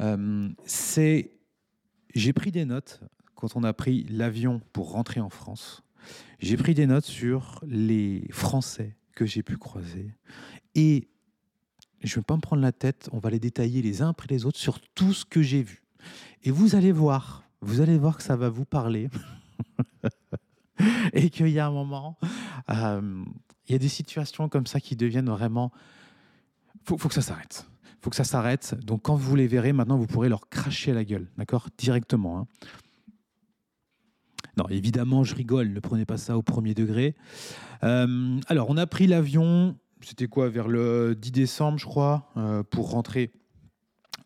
euh, 0.02 0.50
c'est 0.66 1.32
j'ai 2.14 2.34
pris 2.34 2.52
des 2.52 2.66
notes 2.66 3.00
quand 3.36 3.56
on 3.56 3.64
a 3.64 3.72
pris 3.72 4.04
l'avion 4.10 4.62
pour 4.74 4.92
rentrer 4.92 5.22
en 5.22 5.30
France. 5.30 5.82
J'ai 6.40 6.58
pris 6.58 6.74
des 6.74 6.88
notes 6.88 7.06
sur 7.06 7.64
les 7.66 8.28
Français 8.32 8.98
que 9.16 9.26
j'ai 9.26 9.44
pu 9.44 9.56
croiser 9.56 10.14
et 10.76 11.08
je 12.02 12.18
ne 12.18 12.22
vais 12.22 12.26
pas 12.26 12.36
me 12.36 12.42
prendre 12.42 12.62
la 12.62 12.74
tête. 12.74 13.08
On 13.14 13.20
va 13.20 13.30
les 13.30 13.40
détailler 13.40 13.82
les 13.82 14.02
uns 14.02 14.10
après 14.10 14.28
les 14.28 14.46
autres 14.46 14.60
sur 14.60 14.82
tout 14.94 15.14
ce 15.14 15.24
que 15.24 15.42
j'ai 15.42 15.64
vu. 15.64 15.84
Et 16.44 16.52
vous 16.52 16.76
allez 16.76 16.92
voir, 16.92 17.44
vous 17.62 17.80
allez 17.80 17.98
voir 17.98 18.18
que 18.18 18.24
ça 18.24 18.36
va 18.36 18.50
vous 18.50 18.66
parler. 18.66 19.10
et 21.14 21.30
qu'il 21.30 21.48
y 21.48 21.60
a 21.60 21.68
un 21.68 21.72
moment, 21.72 22.18
euh, 22.70 23.24
il 23.70 23.72
y 23.72 23.76
a 23.76 23.80
des 23.80 23.88
situations 23.88 24.50
comme 24.50 24.68
ça 24.68 24.82
qui 24.82 24.98
deviennent 24.98 25.30
vraiment 25.30 25.72
faut, 26.84 26.98
faut 26.98 27.08
que 27.08 27.14
ça 27.14 27.22
s'arrête. 27.22 27.68
faut 28.02 28.10
que 28.10 28.16
ça 28.16 28.24
s'arrête. 28.24 28.76
Donc, 28.84 29.04
quand 29.04 29.16
vous 29.16 29.36
les 29.36 29.48
verrez, 29.48 29.74
maintenant, 29.74 29.98
vous 29.98 30.08
pourrez 30.08 30.30
leur 30.30 30.50
cracher 30.50 30.92
à 30.92 30.94
la 30.96 31.04
gueule, 31.04 31.28
d'accord? 31.38 31.68
Directement. 31.78 32.40
Hein. 32.40 32.48
Non, 34.58 34.68
évidemment, 34.70 35.24
je 35.24 35.36
rigole. 35.36 35.70
Ne 35.70 35.80
prenez 35.80 36.06
pas 36.06 36.18
ça 36.18 36.38
au 36.38 36.42
premier 36.42 36.74
degré. 36.74 37.16
Euh, 37.84 38.40
alors, 38.48 38.70
on 38.70 38.78
a 38.78 38.88
pris 38.88 39.08
l'avion, 39.08 39.78
c'était 40.02 40.28
quoi, 40.28 40.50
vers 40.50 40.68
le 40.68 41.16
10 41.16 41.32
décembre, 41.32 41.78
je 41.78 41.86
crois, 41.86 42.32
euh, 42.38 42.64
pour 42.64 42.92
rentrer 42.92 43.32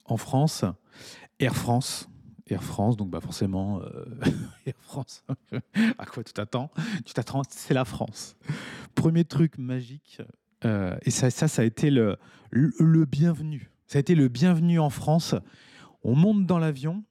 en 0.06 0.18
France. 0.18 0.66
Air 1.40 1.56
France. 1.56 2.10
Air 2.48 2.64
France, 2.64 2.96
donc 2.96 3.10
bah 3.10 3.22
forcément, 3.22 3.82
euh, 3.82 4.06
Air 4.68 4.76
France, 4.80 5.24
à 5.98 6.06
quoi 6.06 6.24
tu 6.24 6.32
t'attends? 6.32 6.70
Tu 7.04 7.14
t'attends, 7.14 7.42
c'est 7.50 7.74
la 7.74 7.86
France. 7.86 8.36
Premier 8.94 9.26
truc 9.26 9.58
magique, 9.58 10.22
euh, 10.66 10.96
et 11.04 11.12
ça, 11.12 11.30
ça, 11.30 11.48
ça, 11.48 11.62
a 11.62 11.66
été 11.66 11.90
le, 11.90 12.18
bienvenu. 13.06 13.72
Ça 13.88 13.98
a 13.98 14.02
été 14.02 14.16
le 14.16 14.28
bienvenu 14.28 14.80
en 14.80 14.90
France. 14.90 15.36
On 16.04 16.16
monte 16.16 16.46
dans 16.46 16.58
l'avion. 16.58 17.04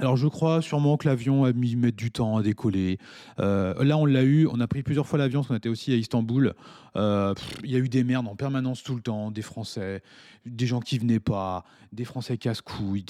Alors 0.00 0.16
je 0.16 0.28
crois 0.28 0.62
sûrement 0.62 0.96
que 0.96 1.08
l'avion 1.08 1.42
a 1.44 1.52
mis 1.52 1.74
du 1.74 2.12
temps 2.12 2.36
à 2.36 2.42
décoller. 2.42 2.98
Euh, 3.40 3.82
là 3.82 3.98
on 3.98 4.06
l'a 4.06 4.22
eu, 4.22 4.46
on 4.46 4.60
a 4.60 4.68
pris 4.68 4.84
plusieurs 4.84 5.08
fois 5.08 5.18
l'avion, 5.18 5.40
parce 5.40 5.48
qu'on 5.48 5.56
était 5.56 5.68
aussi 5.68 5.92
à 5.92 5.96
Istanbul. 5.96 6.54
Euh, 6.94 7.34
il 7.64 7.70
y 7.72 7.74
a 7.74 7.78
eu 7.78 7.88
des 7.88 8.04
merdes 8.04 8.28
en 8.28 8.36
permanence 8.36 8.84
tout 8.84 8.94
le 8.94 9.00
temps, 9.00 9.32
des 9.32 9.42
Français, 9.42 10.04
des 10.46 10.68
gens 10.68 10.78
qui 10.78 10.98
venaient 10.98 11.18
pas, 11.18 11.64
des 11.92 12.04
Français 12.04 12.38
casse-couilles. 12.38 13.04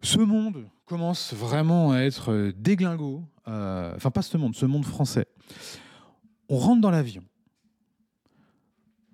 Ce 0.00 0.18
monde 0.18 0.64
commence 0.86 1.34
vraiment 1.34 1.92
à 1.92 1.98
être 1.98 2.52
déglingo. 2.56 3.22
enfin 3.44 4.10
pas 4.10 4.22
ce 4.22 4.38
monde, 4.38 4.54
ce 4.54 4.64
monde 4.64 4.86
français. 4.86 5.26
On 6.48 6.56
rentre 6.56 6.80
dans 6.80 6.90
l'avion 6.90 7.22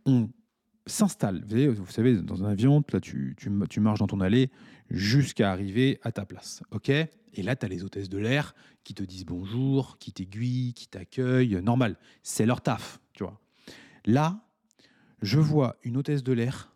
on 0.06 0.30
s'installe. 0.86 1.44
Vous, 1.44 1.90
savez, 1.90 2.16
dans 2.16 2.44
un 2.44 2.48
avion, 2.48 2.82
là, 2.92 3.00
tu, 3.00 3.36
tu, 3.36 3.80
marches 3.80 3.98
dans 3.98 4.06
ton 4.06 4.20
allée 4.20 4.50
jusqu'à 4.88 5.50
arriver 5.50 5.98
à 6.02 6.12
ta 6.12 6.25
place. 6.25 6.62
OK? 6.70 6.88
Et 6.88 7.42
là, 7.42 7.56
tu 7.56 7.66
as 7.66 7.68
les 7.68 7.84
hôtesses 7.84 8.08
de 8.08 8.18
l'air 8.18 8.54
qui 8.84 8.94
te 8.94 9.02
disent 9.02 9.26
bonjour, 9.26 9.98
qui 9.98 10.12
t'aiguillent, 10.12 10.72
qui 10.72 10.88
t'accueillent. 10.88 11.60
Normal, 11.62 11.96
c'est 12.22 12.46
leur 12.46 12.62
taf, 12.62 13.00
tu 13.12 13.25
vois. 13.25 13.40
Là, 14.06 14.40
je 15.22 15.38
vois 15.38 15.76
une 15.82 15.96
hôtesse 15.96 16.22
de 16.22 16.32
l'air, 16.32 16.72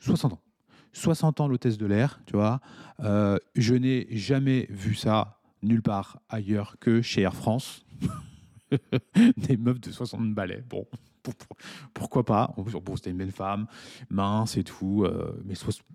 60 0.00 0.34
ans. 0.34 0.42
60 0.92 1.40
ans 1.40 1.48
l'hôtesse 1.48 1.78
de 1.78 1.86
l'air, 1.86 2.20
tu 2.26 2.34
vois. 2.34 2.60
Euh, 3.00 3.38
je 3.54 3.74
n'ai 3.74 4.06
jamais 4.10 4.66
vu 4.70 4.94
ça 4.94 5.40
nulle 5.62 5.82
part 5.82 6.20
ailleurs 6.28 6.76
que 6.80 7.00
chez 7.00 7.22
Air 7.22 7.34
France. 7.34 7.84
Des 9.36 9.56
meufs 9.56 9.80
de 9.80 9.90
60 9.90 10.34
balais. 10.34 10.62
Bon, 10.68 10.86
pourquoi 11.94 12.24
pas 12.24 12.54
Bon, 12.56 12.96
c'était 12.96 13.10
une 13.10 13.16
belle 13.16 13.32
femme, 13.32 13.66
mince 14.08 14.56
et 14.56 14.64
tout, 14.64 15.04
euh, 15.04 15.40
mais 15.44 15.54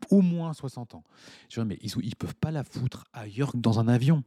au 0.10 0.22
moins 0.22 0.53
60 0.53 0.96
ans. 0.96 1.03
Je 1.50 1.62
dis, 1.62 1.67
mais 1.67 1.77
ils, 1.82 1.91
ils 2.03 2.15
peuvent 2.15 2.36
pas 2.36 2.51
la 2.51 2.63
foutre 2.63 3.05
ailleurs 3.13 3.53
que 3.53 3.58
dans 3.58 3.79
un 3.79 3.88
avion. 3.88 4.24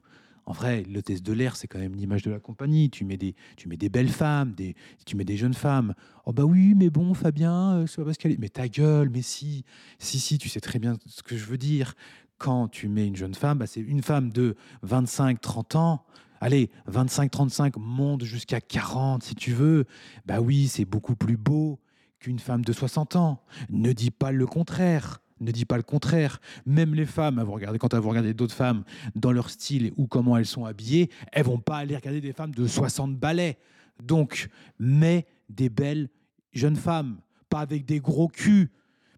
En 0.49 0.52
vrai, 0.52 0.83
l'hôtesse 0.85 1.23
de 1.23 1.35
l'air, 1.35 1.57
c'est 1.57 1.67
quand 1.67 1.78
même 1.78 1.95
l'image 1.95 2.23
de 2.23 2.31
la 2.31 2.40
compagnie. 2.40 2.88
Tu 2.88 3.05
mets 3.05 3.19
des, 3.19 3.35
tu 3.59 3.69
mets 3.69 3.76
des 3.76 3.90
belles 3.90 4.09
femmes, 4.09 4.52
des, 4.52 4.76
tu 5.05 5.14
mets 5.14 5.26
des 5.26 5.37
jeunes 5.37 5.52
femmes. 5.52 5.95
Oh 6.25 6.33
bah 6.33 6.45
oui, 6.45 6.73
mais 6.75 6.88
bon, 6.88 7.12
Fabien, 7.12 7.75
euh, 7.75 7.87
c'est 7.87 7.97
pas 7.99 8.07
parce 8.07 8.17
qu'elle 8.17 8.33
est. 8.33 8.38
Mais 8.38 8.49
ta 8.49 8.67
gueule, 8.67 9.11
mais 9.11 9.21
si, 9.21 9.67
si, 9.99 10.19
si, 10.19 10.38
tu 10.38 10.49
sais 10.49 10.61
très 10.61 10.78
bien 10.78 10.97
ce 11.05 11.23
que 11.23 11.37
je 11.37 11.45
veux 11.45 11.59
dire. 11.59 11.93
Quand 12.38 12.69
tu 12.69 12.88
mets 12.88 13.07
une 13.07 13.17
jeune 13.17 13.35
femme, 13.35 13.59
bah, 13.59 13.67
c'est 13.67 13.81
une 13.81 14.00
femme 14.00 14.31
de 14.31 14.57
25, 14.85 15.38
30 15.38 15.75
ans. 15.76 16.07
Allez, 16.40 16.71
25, 16.87 17.30
35, 17.30 17.76
monte 17.76 18.25
jusqu'à 18.25 18.61
40 18.61 19.23
si 19.23 19.35
tu 19.35 19.52
veux. 19.52 19.85
Bah 20.26 20.40
oui, 20.40 20.68
c'est 20.68 20.85
beaucoup 20.85 21.16
plus 21.16 21.37
beau 21.37 21.80
qu'une 22.21 22.38
femme 22.38 22.64
de 22.64 22.73
60 22.73 23.16
ans. 23.16 23.42
Ne 23.71 23.92
dis 23.92 24.11
pas 24.11 24.33
le 24.33 24.47
contraire 24.47 25.21
ne 25.40 25.52
dis 25.52 25.64
pas 25.64 25.76
le 25.76 25.83
contraire. 25.83 26.40
Même 26.66 26.95
les 26.95 27.07
femmes, 27.07 27.42
vous 27.42 27.52
regardez, 27.52 27.78
quand 27.78 27.95
vous 27.95 28.09
regardez 28.09 28.35
d'autres 28.35 28.54
femmes 28.54 28.85
dans 29.14 29.33
leur 29.33 29.50
style 29.50 29.92
ou 29.97 30.07
comment 30.07 30.37
elles 30.37 30.47
sont 30.47 30.64
habillées, 30.64 31.11
elles 31.33 31.45
vont 31.45 31.59
pas 31.59 31.78
aller 31.78 31.97
regarder 31.97 32.21
des 32.21 32.33
femmes 32.33 32.54
de 32.54 32.66
60 32.66 33.16
balais. 33.16 33.59
Donc, 34.02 34.49
mets 34.78 35.26
des 35.49 35.68
belles 35.68 36.09
jeunes 36.52 36.76
femmes, 36.76 37.18
pas 37.49 37.61
avec 37.61 37.85
des 37.85 38.00
gros 38.00 38.28
culs. 38.28 38.71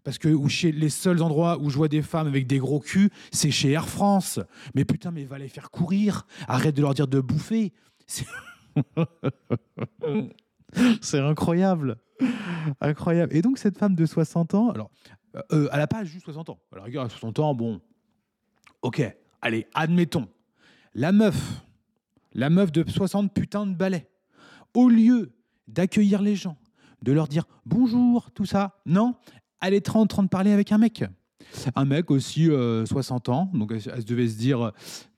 Parce 0.03 0.17
que 0.17 0.35
chez 0.47 0.71
les 0.71 0.89
seuls 0.89 1.21
endroits 1.21 1.59
où 1.59 1.69
je 1.69 1.77
vois 1.77 1.87
des 1.87 2.01
femmes 2.01 2.27
avec 2.27 2.47
des 2.47 2.57
gros 2.57 2.79
culs, 2.79 3.11
c'est 3.31 3.51
chez 3.51 3.71
Air 3.71 3.87
France. 3.87 4.39
Mais 4.73 4.83
putain, 4.83 5.11
mais 5.11 5.25
va 5.25 5.37
les 5.37 5.47
faire 5.47 5.69
courir. 5.69 6.25
Arrête 6.47 6.75
de 6.75 6.81
leur 6.81 6.93
dire 6.93 7.07
de 7.07 7.19
bouffer. 7.19 7.71
C'est 8.07 8.25
incroyable. 11.19 11.97
Incroyable. 12.79 13.35
Et 13.35 13.41
donc, 13.41 13.57
cette 13.57 13.77
femme 13.77 13.95
de 13.95 14.05
60 14.05 14.55
ans, 14.55 14.69
alors, 14.69 14.89
euh, 15.51 15.69
elle 15.71 15.79
n'a 15.79 15.87
pas 15.87 16.03
juste 16.03 16.25
60 16.25 16.49
ans. 16.49 16.59
Alors, 16.71 16.85
regarde, 16.85 17.07
à 17.07 17.09
60 17.09 17.39
ans, 17.39 17.53
bon. 17.53 17.81
Ok, 18.81 19.01
allez, 19.41 19.67
admettons. 19.73 20.27
La 20.93 21.11
meuf, 21.11 21.63
la 22.33 22.49
meuf 22.49 22.71
de 22.71 22.89
60 22.89 23.33
putains 23.33 23.65
de 23.65 23.75
balais, 23.75 24.09
au 24.73 24.89
lieu 24.89 25.31
d'accueillir 25.67 26.21
les 26.21 26.35
gens, 26.35 26.57
de 27.01 27.11
leur 27.11 27.27
dire 27.27 27.45
bonjour, 27.65 28.31
tout 28.31 28.45
ça, 28.45 28.81
non, 28.85 29.15
elle 29.61 29.73
est 29.73 29.95
en 29.95 30.05
train 30.07 30.23
de 30.23 30.29
parler 30.29 30.51
avec 30.51 30.71
un 30.71 30.77
mec. 30.77 31.03
Un 31.75 31.85
mec 31.85 32.11
aussi 32.11 32.45
60 32.45 33.29
euh, 33.29 33.31
ans, 33.31 33.51
donc 33.53 33.71
elle, 33.71 34.03
devait 34.05 34.27
se 34.27 34.37
dire 34.37 34.71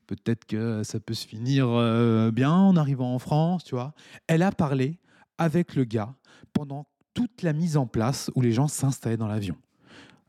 peut-être 0.07 0.45
que 0.45 0.83
ça 0.83 0.99
peut 0.99 1.13
se 1.13 1.27
finir 1.27 1.67
euh, 1.69 2.31
bien 2.31 2.51
en 2.51 2.75
arrivant 2.75 3.13
en 3.13 3.19
France, 3.19 3.63
tu 3.63 3.75
vois. 3.75 3.93
Elle 4.27 4.41
a 4.41 4.51
parlé 4.51 4.99
avec 5.37 5.75
le 5.75 5.83
gars 5.83 6.13
pendant 6.53 6.87
toute 7.13 7.41
la 7.41 7.53
mise 7.53 7.77
en 7.77 7.87
place 7.87 8.31
où 8.35 8.41
les 8.41 8.51
gens 8.51 8.67
s'installaient 8.67 9.17
dans 9.17 9.27
l'avion. 9.27 9.55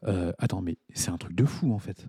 Euh, 0.06 0.32
attends, 0.38 0.60
mais 0.60 0.76
c'est 0.92 1.10
un 1.10 1.16
truc 1.16 1.34
de 1.34 1.44
fou 1.44 1.72
en 1.72 1.78
fait. 1.78 2.06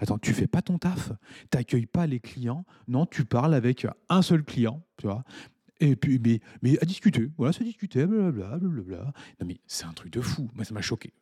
Attends, 0.00 0.18
tu 0.18 0.34
fais 0.34 0.46
pas 0.46 0.60
ton 0.60 0.76
taf, 0.76 1.12
tu 1.50 1.56
n'accueilles 1.56 1.86
pas 1.86 2.06
les 2.06 2.20
clients, 2.20 2.66
non, 2.86 3.06
tu 3.06 3.24
parles 3.24 3.54
avec 3.54 3.86
un 4.10 4.20
seul 4.20 4.44
client, 4.44 4.82
tu 4.98 5.06
vois. 5.06 5.24
Et 5.80 5.94
puis, 5.94 6.20
mais, 6.62 6.78
à 6.80 6.84
discuter, 6.84 7.30
voilà, 7.36 7.52
ça 7.52 7.62
discuter, 7.62 8.06
blablabla, 8.06 8.58
blablabla. 8.58 9.12
Non, 9.40 9.46
mais 9.46 9.58
c'est 9.66 9.84
un 9.84 9.92
truc 9.92 10.12
de 10.12 10.20
fou. 10.20 10.50
Moi, 10.54 10.64
ça 10.64 10.72
m'a 10.72 10.80
choqué. 10.80 11.12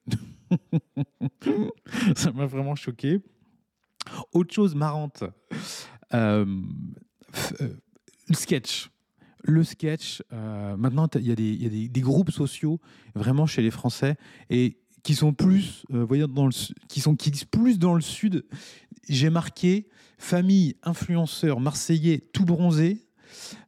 ça 2.16 2.32
m'a 2.32 2.46
vraiment 2.46 2.76
choqué. 2.76 3.20
Autre 4.32 4.54
chose 4.54 4.74
marrante, 4.74 5.24
euh, 6.12 6.44
euh, 7.60 7.68
le 8.28 8.34
sketch. 8.34 8.90
Le 9.46 9.62
sketch, 9.62 10.22
maintenant, 10.30 11.06
il 11.16 11.26
y 11.26 11.32
a, 11.32 11.34
des, 11.34 12.00
groupes 12.00 12.30
sociaux 12.30 12.80
vraiment 13.14 13.44
chez 13.46 13.60
les 13.60 13.70
Français. 13.70 14.16
Et 14.48 14.78
qui 15.04 15.14
sont 15.14 15.34
plus, 15.34 15.84
euh, 15.92 16.04
voyons, 16.04 16.48
qui 16.88 17.00
sont 17.00 17.14
qui 17.14 17.30
plus 17.44 17.78
dans 17.78 17.94
le 17.94 18.00
sud. 18.00 18.44
J'ai 19.08 19.30
marqué 19.30 19.86
famille 20.18 20.76
influenceur 20.82 21.60
marseillais 21.60 22.18
tout 22.32 22.46
bronzé. 22.46 23.03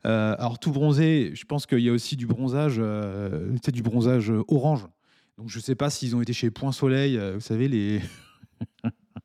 Euh, 0.05 0.35
alors 0.39 0.59
tout 0.59 0.73
bronzé, 0.73 1.33
je 1.35 1.45
pense 1.45 1.67
qu'il 1.67 1.81
y 1.81 1.89
a 1.89 1.93
aussi 1.93 2.17
du 2.17 2.27
bronzage, 2.27 2.77
euh, 2.79 3.57
du 3.73 3.83
bronzage 3.83 4.33
orange. 4.49 4.87
Donc 5.39 5.49
je 5.49 5.61
sais 5.61 5.75
pas 5.75 5.91
s'ils 5.91 6.17
ont 6.17 6.23
été 6.23 6.33
chez 6.33 6.51
Point 6.51 6.73
Soleil, 6.73 7.21
vous 7.35 7.41
savez 7.41 7.69
les 7.69 8.01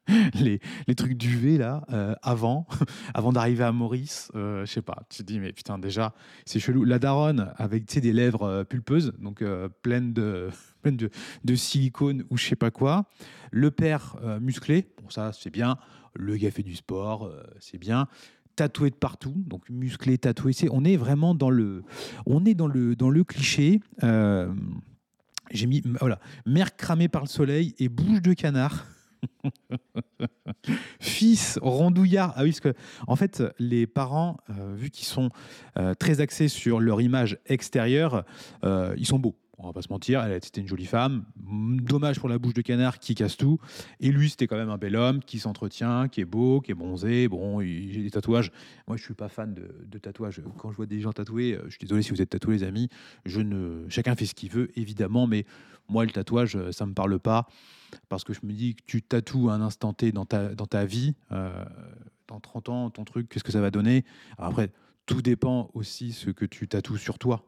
les, 0.34 0.60
les, 0.88 0.96
trucs 0.96 1.14
d'UV 1.14 1.58
là 1.58 1.86
avant 2.22 2.68
avant 3.14 3.32
d'arriver 3.32 3.64
à 3.64 3.72
Maurice 3.72 4.30
euh, 4.36 4.66
je 4.66 4.72
sais 4.72 4.82
pas 4.82 5.04
tu 5.10 5.20
te 5.20 5.24
dis 5.24 5.40
mais 5.40 5.54
putain 5.54 5.78
déjà 5.78 6.14
c'est 6.46 6.60
chelou 6.60 6.84
la 6.84 7.00
daronne 7.00 7.54
avec 7.56 7.86
des 7.86 8.12
lèvres 8.12 8.64
pulpeuses 8.64 9.14
donc 9.20 9.44
pleines 9.84 10.12
de 10.12 10.50
pleine 10.82 10.98
de, 10.98 11.56
silicone 11.56 12.24
ou 12.30 12.38
je 12.38 12.46
sais 12.46 12.56
pas 12.56 12.72
quoi. 12.72 13.06
Le 13.52 13.72
père 13.72 14.16
euh, 14.24 14.40
musclé, 14.40 14.88
bon 15.02 15.10
ça 15.10 15.32
c'est 15.34 15.52
bien. 15.52 15.78
Le 16.14 16.36
gars 16.36 16.52
fait 16.52 16.64
du 16.64 16.76
sport, 16.76 17.26
euh, 17.26 17.44
c'est 17.60 17.78
bien. 17.78 18.08
Tatoué 18.62 18.92
de 18.92 18.96
partout, 18.96 19.34
donc 19.48 19.68
musclé, 19.72 20.20
tatoué. 20.20 20.54
On 20.70 20.86
est 20.86 20.96
vraiment 20.96 21.34
dans 21.34 21.50
le, 21.50 21.82
on 22.28 22.46
est 22.46 22.54
dans 22.54 22.68
le, 22.68 23.24
cliché. 23.24 23.80
Euh, 24.04 24.54
j'ai 25.50 25.66
mis 25.66 25.82
voilà, 26.00 26.20
mère 26.46 26.76
cramée 26.76 27.08
par 27.08 27.24
le 27.24 27.28
soleil 27.28 27.74
et 27.80 27.90
bouche 27.90 28.22
de 28.22 28.34
canard. 28.34 28.86
Fils 31.00 31.58
rondouillard. 31.60 32.34
Ah 32.36 32.44
oui, 32.44 32.52
parce 32.52 32.60
que 32.60 32.76
en 33.08 33.16
fait, 33.16 33.42
les 33.58 33.88
parents, 33.88 34.38
vu 34.76 34.92
qu'ils 34.92 35.08
sont 35.08 35.32
très 35.98 36.22
axés 36.22 36.48
sur 36.48 36.80
leur 36.80 37.02
image 37.02 37.40
extérieure, 37.48 38.26
ils 38.64 39.08
sont 39.08 39.18
beaux 39.18 39.41
on 39.64 39.68
va 39.68 39.74
pas 39.74 39.82
se 39.82 39.90
mentir, 39.90 40.24
elle 40.24 40.44
c'était 40.44 40.62
une 40.62 40.68
jolie 40.68 40.86
femme. 40.86 41.24
Dommage 41.38 42.20
pour 42.20 42.30
la 42.30 42.40
bouche 42.40 42.54
de 42.54 42.62
canard 42.62 43.00
qui 43.00 43.16
casse 43.16 43.38
tout. 43.38 43.60
Et 44.00 44.12
lui, 44.12 44.30
c'était 44.30 44.48
quand 44.48 44.56
même 44.56 44.70
un 44.70 44.78
bel 44.78 44.96
homme 44.96 45.22
qui 45.22 45.40
s'entretient, 45.40 46.08
qui 46.08 46.22
est 46.22 46.26
beau, 46.26 46.62
qui 46.62 46.72
est 46.72 46.76
bronzé. 46.76 47.28
Bon, 47.28 47.62
j'ai 47.62 48.02
des 48.02 48.12
tatouages. 48.12 48.52
Moi, 48.88 48.98
je 48.98 49.04
suis 49.04 49.14
pas 49.14 49.30
fan 49.30 49.54
de, 49.54 49.98
tatouages. 50.00 50.42
Quand 50.58 50.72
je 50.72 50.78
vois 50.78 50.88
des 50.88 51.00
gens 51.00 51.14
tatoués, 51.14 51.54
euh, 51.54 51.64
je 51.66 51.72
suis 51.72 51.80
désolé 51.80 52.02
si 52.02 52.12
vous 52.12 52.22
êtes 52.22 52.30
tatoués, 52.30 52.56
les 52.58 52.64
amis. 52.64 52.90
Je 53.26 53.42
ne, 53.42 53.88
chacun 53.90 54.16
fait 54.16 54.26
ce 54.26 54.34
qu'il 54.34 54.50
veut, 54.50 54.70
évidemment, 54.76 55.28
mais 55.28 55.46
moi, 55.90 56.06
le 56.06 56.12
tatouage, 56.12 56.56
euh, 56.56 56.72
ça 56.72 56.86
me 56.86 56.94
parle 56.94 57.20
pas 57.20 57.48
parce 58.10 58.24
que 58.24 58.34
je 58.34 58.40
me 58.44 58.54
dis 58.54 58.76
que 58.76 58.82
tu 58.86 59.02
tatoues 59.02 59.50
un 59.50 59.62
instant 59.62 59.94
T 59.94 60.12
dans 60.12 60.26
ta, 60.26 60.56
dans 60.56 60.66
ta 60.66 60.86
vie. 60.86 61.16
Euh, 61.32 61.66
dans 62.28 62.40
30 62.40 62.70
ans, 62.70 62.90
ton 62.90 63.04
truc, 63.04 63.28
qu'est-ce 63.28 63.44
que 63.44 63.52
ça 63.52 63.60
va 63.60 63.72
donner? 63.72 64.06
Après, 64.38 64.72
tout 65.06 65.22
dépend 65.22 65.70
aussi 65.74 66.14
ce 66.14 66.30
que 66.30 66.46
tu 66.46 66.68
tatoues 66.68 66.98
sur 66.98 67.20
toi. 67.20 67.44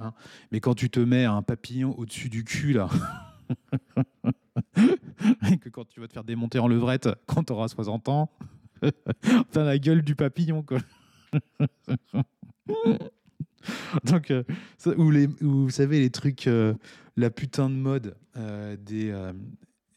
Hein. 0.00 0.12
Mais 0.50 0.60
quand 0.60 0.74
tu 0.74 0.90
te 0.90 1.00
mets 1.00 1.24
un 1.24 1.42
papillon 1.42 1.96
au-dessus 1.98 2.28
du 2.28 2.44
cul, 2.44 2.72
là, 2.72 2.88
et 5.50 5.58
que 5.58 5.68
quand 5.68 5.88
tu 5.88 6.00
vas 6.00 6.08
te 6.08 6.12
faire 6.12 6.24
démonter 6.24 6.58
en 6.58 6.68
levrette 6.68 7.08
quand 7.26 7.44
tu 7.44 7.52
auras 7.52 7.68
60 7.68 8.08
ans, 8.08 8.30
t'as 9.52 9.64
la 9.64 9.78
gueule 9.78 10.02
du 10.02 10.14
papillon, 10.14 10.62
quoi. 10.62 10.78
Donc, 14.04 14.30
euh, 14.30 14.42
ou, 14.96 15.10
les, 15.10 15.26
vous 15.26 15.70
savez, 15.70 16.00
les 16.00 16.10
trucs, 16.10 16.46
euh, 16.46 16.74
la 17.16 17.30
putain 17.30 17.70
de 17.70 17.74
mode 17.74 18.16
euh, 18.36 18.76
des, 18.76 19.14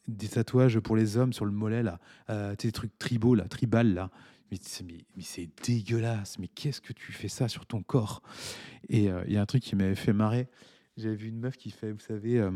des 0.06 0.28
tatouages 0.28 0.78
pour 0.80 0.96
les 0.96 1.16
hommes 1.16 1.32
sur 1.32 1.44
le 1.44 1.52
mollet, 1.52 1.82
là, 1.82 1.98
des 2.58 2.72
trucs 2.72 2.98
tribaux, 2.98 3.34
là, 3.34 3.44
tribal, 3.44 3.94
là 3.94 4.10
mais, 4.50 4.58
c'est 5.20 5.48
dégueulasse, 5.66 6.38
mais 6.38 6.48
qu'est-ce 6.48 6.80
que 6.80 6.92
tu 6.92 7.12
fais 7.12 7.28
ça 7.28 7.48
sur 7.48 7.66
ton 7.66 7.82
corps? 7.82 8.22
Et 8.88 9.10
euh, 9.10 9.22
il 9.26 9.34
y 9.34 9.36
a 9.36 9.42
un 9.42 9.46
truc 9.46 9.62
qui 9.62 9.76
m'avait 9.76 9.94
fait 9.94 10.12
marrer. 10.12 10.48
J'avais 10.96 11.16
vu 11.16 11.28
une 11.28 11.38
meuf 11.38 11.56
qui 11.56 11.70
fait, 11.70 11.92
vous 11.92 12.00
savez, 12.00 12.38
euh, 12.38 12.50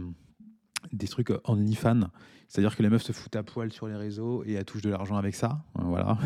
des 0.92 1.08
trucs 1.08 1.32
OnlyFans. 1.44 2.08
C'est-à-dire 2.48 2.76
que 2.76 2.82
les 2.82 2.90
meufs 2.90 3.02
se 3.02 3.12
foutent 3.12 3.36
à 3.36 3.42
poil 3.42 3.72
sur 3.72 3.88
les 3.88 3.96
réseaux 3.96 4.44
et 4.44 4.52
elles 4.52 4.64
touchent 4.64 4.82
de 4.82 4.90
l'argent 4.90 5.16
avec 5.16 5.34
ça. 5.34 5.64
Voilà, 5.74 6.18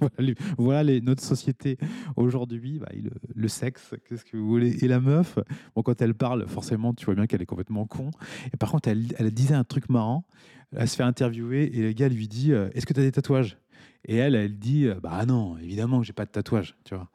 voilà, 0.56 0.82
les, 0.82 1.00
notre 1.02 1.22
société 1.22 1.76
aujourd'hui. 2.16 2.78
Bah, 2.78 2.88
le, 3.34 3.48
sexe, 3.48 3.94
qu'est-ce 4.08 4.24
que 4.24 4.36
vous 4.36 4.48
voulez? 4.48 4.82
Et 4.82 4.88
la 4.88 5.00
meuf, 5.00 5.38
bon, 5.74 5.82
quand 5.82 6.00
elle 6.00 6.14
parle, 6.14 6.46
forcément, 6.48 6.94
tu 6.94 7.04
vois 7.04 7.14
bien 7.14 7.26
qu'elle 7.26 7.42
est 7.42 7.46
complètement 7.46 7.86
con. 7.86 8.10
Et 8.52 8.56
par 8.56 8.70
contre, 8.70 8.88
elle, 8.88 9.30
disait 9.32 9.54
un 9.54 9.64
truc 9.64 9.90
marrant. 9.90 10.24
Elle 10.72 10.88
se 10.88 10.96
fait 10.96 11.02
interviewer 11.02 11.76
et 11.76 11.82
le 11.82 11.92
gars 11.92 12.08
lui 12.08 12.28
dit 12.28 12.52
euh, 12.52 12.70
Est-ce 12.74 12.86
que 12.86 12.94
tu 12.94 13.00
as 13.00 13.04
des 13.04 13.12
tatouages? 13.12 13.58
Et 14.06 14.16
elle, 14.16 14.34
elle 14.34 14.58
dit 14.58 14.86
euh, 14.86 15.00
Bah 15.00 15.24
non, 15.26 15.56
évidemment 15.58 16.00
que 16.00 16.06
j'ai 16.06 16.12
pas 16.12 16.26
de 16.26 16.30
tatouage, 16.30 16.76
tu 16.84 16.94
vois. 16.94 17.10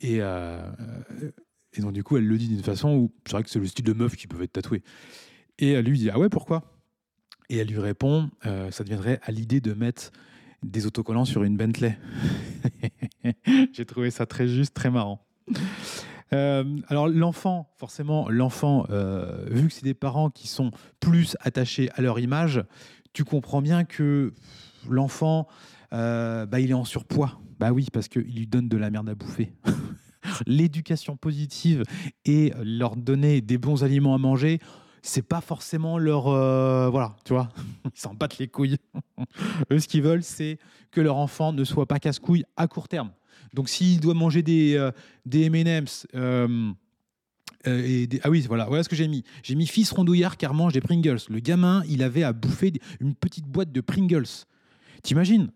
Et, 0.00 0.18
euh, 0.20 0.70
et 1.72 1.80
donc, 1.80 1.92
du 1.92 2.02
coup, 2.02 2.16
elle 2.16 2.26
le 2.26 2.36
dit 2.36 2.48
d'une 2.48 2.62
façon 2.62 2.94
où 2.94 3.12
c'est 3.26 3.32
vrai 3.32 3.42
que 3.42 3.50
c'est 3.50 3.58
le 3.58 3.66
style 3.66 3.84
de 3.84 3.92
meuf 3.92 4.16
qui 4.16 4.26
peut 4.26 4.42
être 4.42 4.52
tatouée. 4.52 4.82
Et 5.58 5.72
elle 5.72 5.84
lui 5.84 5.98
dit 5.98 6.10
Ah 6.10 6.18
ouais, 6.18 6.28
pourquoi? 6.28 6.62
Et 7.50 7.58
elle 7.58 7.68
lui 7.68 7.78
répond 7.78 8.30
euh, 8.46 8.70
Ça 8.70 8.84
deviendrait 8.84 9.20
à 9.22 9.30
l'idée 9.30 9.60
de 9.60 9.74
mettre 9.74 10.10
des 10.62 10.86
autocollants 10.86 11.26
sur 11.26 11.44
une 11.44 11.56
Bentley. 11.56 11.98
j'ai 13.72 13.84
trouvé 13.84 14.10
ça 14.10 14.26
très 14.26 14.48
juste, 14.48 14.74
très 14.74 14.90
marrant. 14.90 15.24
alors 16.32 17.06
l'enfant, 17.06 17.70
forcément, 17.76 18.28
l'enfant, 18.28 18.86
vu 19.46 19.68
que 19.68 19.72
c'est 19.72 19.84
des 19.84 19.94
parents 19.94 20.30
qui 20.30 20.48
sont 20.48 20.70
plus 21.00 21.36
attachés 21.40 21.90
à 21.94 22.00
leur 22.00 22.18
image, 22.18 22.64
tu 23.12 23.24
comprends 23.24 23.62
bien 23.62 23.84
que 23.84 24.32
l'enfant, 24.88 25.46
euh, 25.94 26.44
bah, 26.46 26.60
il 26.60 26.70
est 26.70 26.74
en 26.74 26.84
surpoids. 26.84 27.40
Bah 27.58 27.72
oui, 27.72 27.86
parce 27.92 28.08
qu'il 28.08 28.22
lui 28.22 28.46
donne 28.46 28.68
de 28.68 28.76
la 28.76 28.90
merde 28.90 29.08
à 29.08 29.14
bouffer. 29.14 29.52
L'éducation 30.46 31.16
positive 31.16 31.84
et 32.24 32.52
leur 32.62 32.96
donner 32.96 33.40
des 33.40 33.58
bons 33.58 33.84
aliments 33.84 34.14
à 34.14 34.18
manger, 34.18 34.58
c'est 35.02 35.22
pas 35.22 35.40
forcément 35.40 35.98
leur. 35.98 36.28
Euh, 36.28 36.88
voilà, 36.88 37.14
tu 37.24 37.34
vois, 37.34 37.50
ils 37.84 38.00
s'en 38.00 38.14
battent 38.14 38.38
les 38.38 38.48
couilles. 38.48 38.78
Eux, 39.70 39.78
ce 39.78 39.86
qu'ils 39.86 40.02
veulent, 40.02 40.22
c'est 40.22 40.58
que 40.90 41.00
leur 41.00 41.16
enfant 41.16 41.52
ne 41.52 41.62
soit 41.64 41.86
pas 41.86 41.98
casse-couille 41.98 42.44
à 42.56 42.66
court 42.66 42.88
terme. 42.88 43.10
Donc 43.52 43.68
s'il 43.68 44.00
doit 44.00 44.14
manger 44.14 44.42
des, 44.42 44.74
euh, 44.76 44.90
des 45.26 45.44
M&M's... 45.44 46.06
euh, 46.14 46.72
et 47.66 48.06
des- 48.06 48.20
ah 48.22 48.30
oui, 48.30 48.44
voilà, 48.46 48.66
voilà 48.66 48.82
ce 48.82 48.88
que 48.88 48.96
j'ai 48.96 49.08
mis. 49.08 49.24
J'ai 49.42 49.54
mis 49.54 49.66
fils 49.66 49.90
rondouillard 49.92 50.36
car 50.36 50.52
mange 50.54 50.72
des 50.72 50.80
Pringles. 50.80 51.20
Le 51.28 51.38
gamin, 51.40 51.82
il 51.88 52.02
avait 52.02 52.22
à 52.22 52.32
bouffer 52.32 52.72
une 53.00 53.14
petite 53.14 53.46
boîte 53.46 53.72
de 53.72 53.80
Pringles. 53.80 54.26
T'imagines 55.02 55.50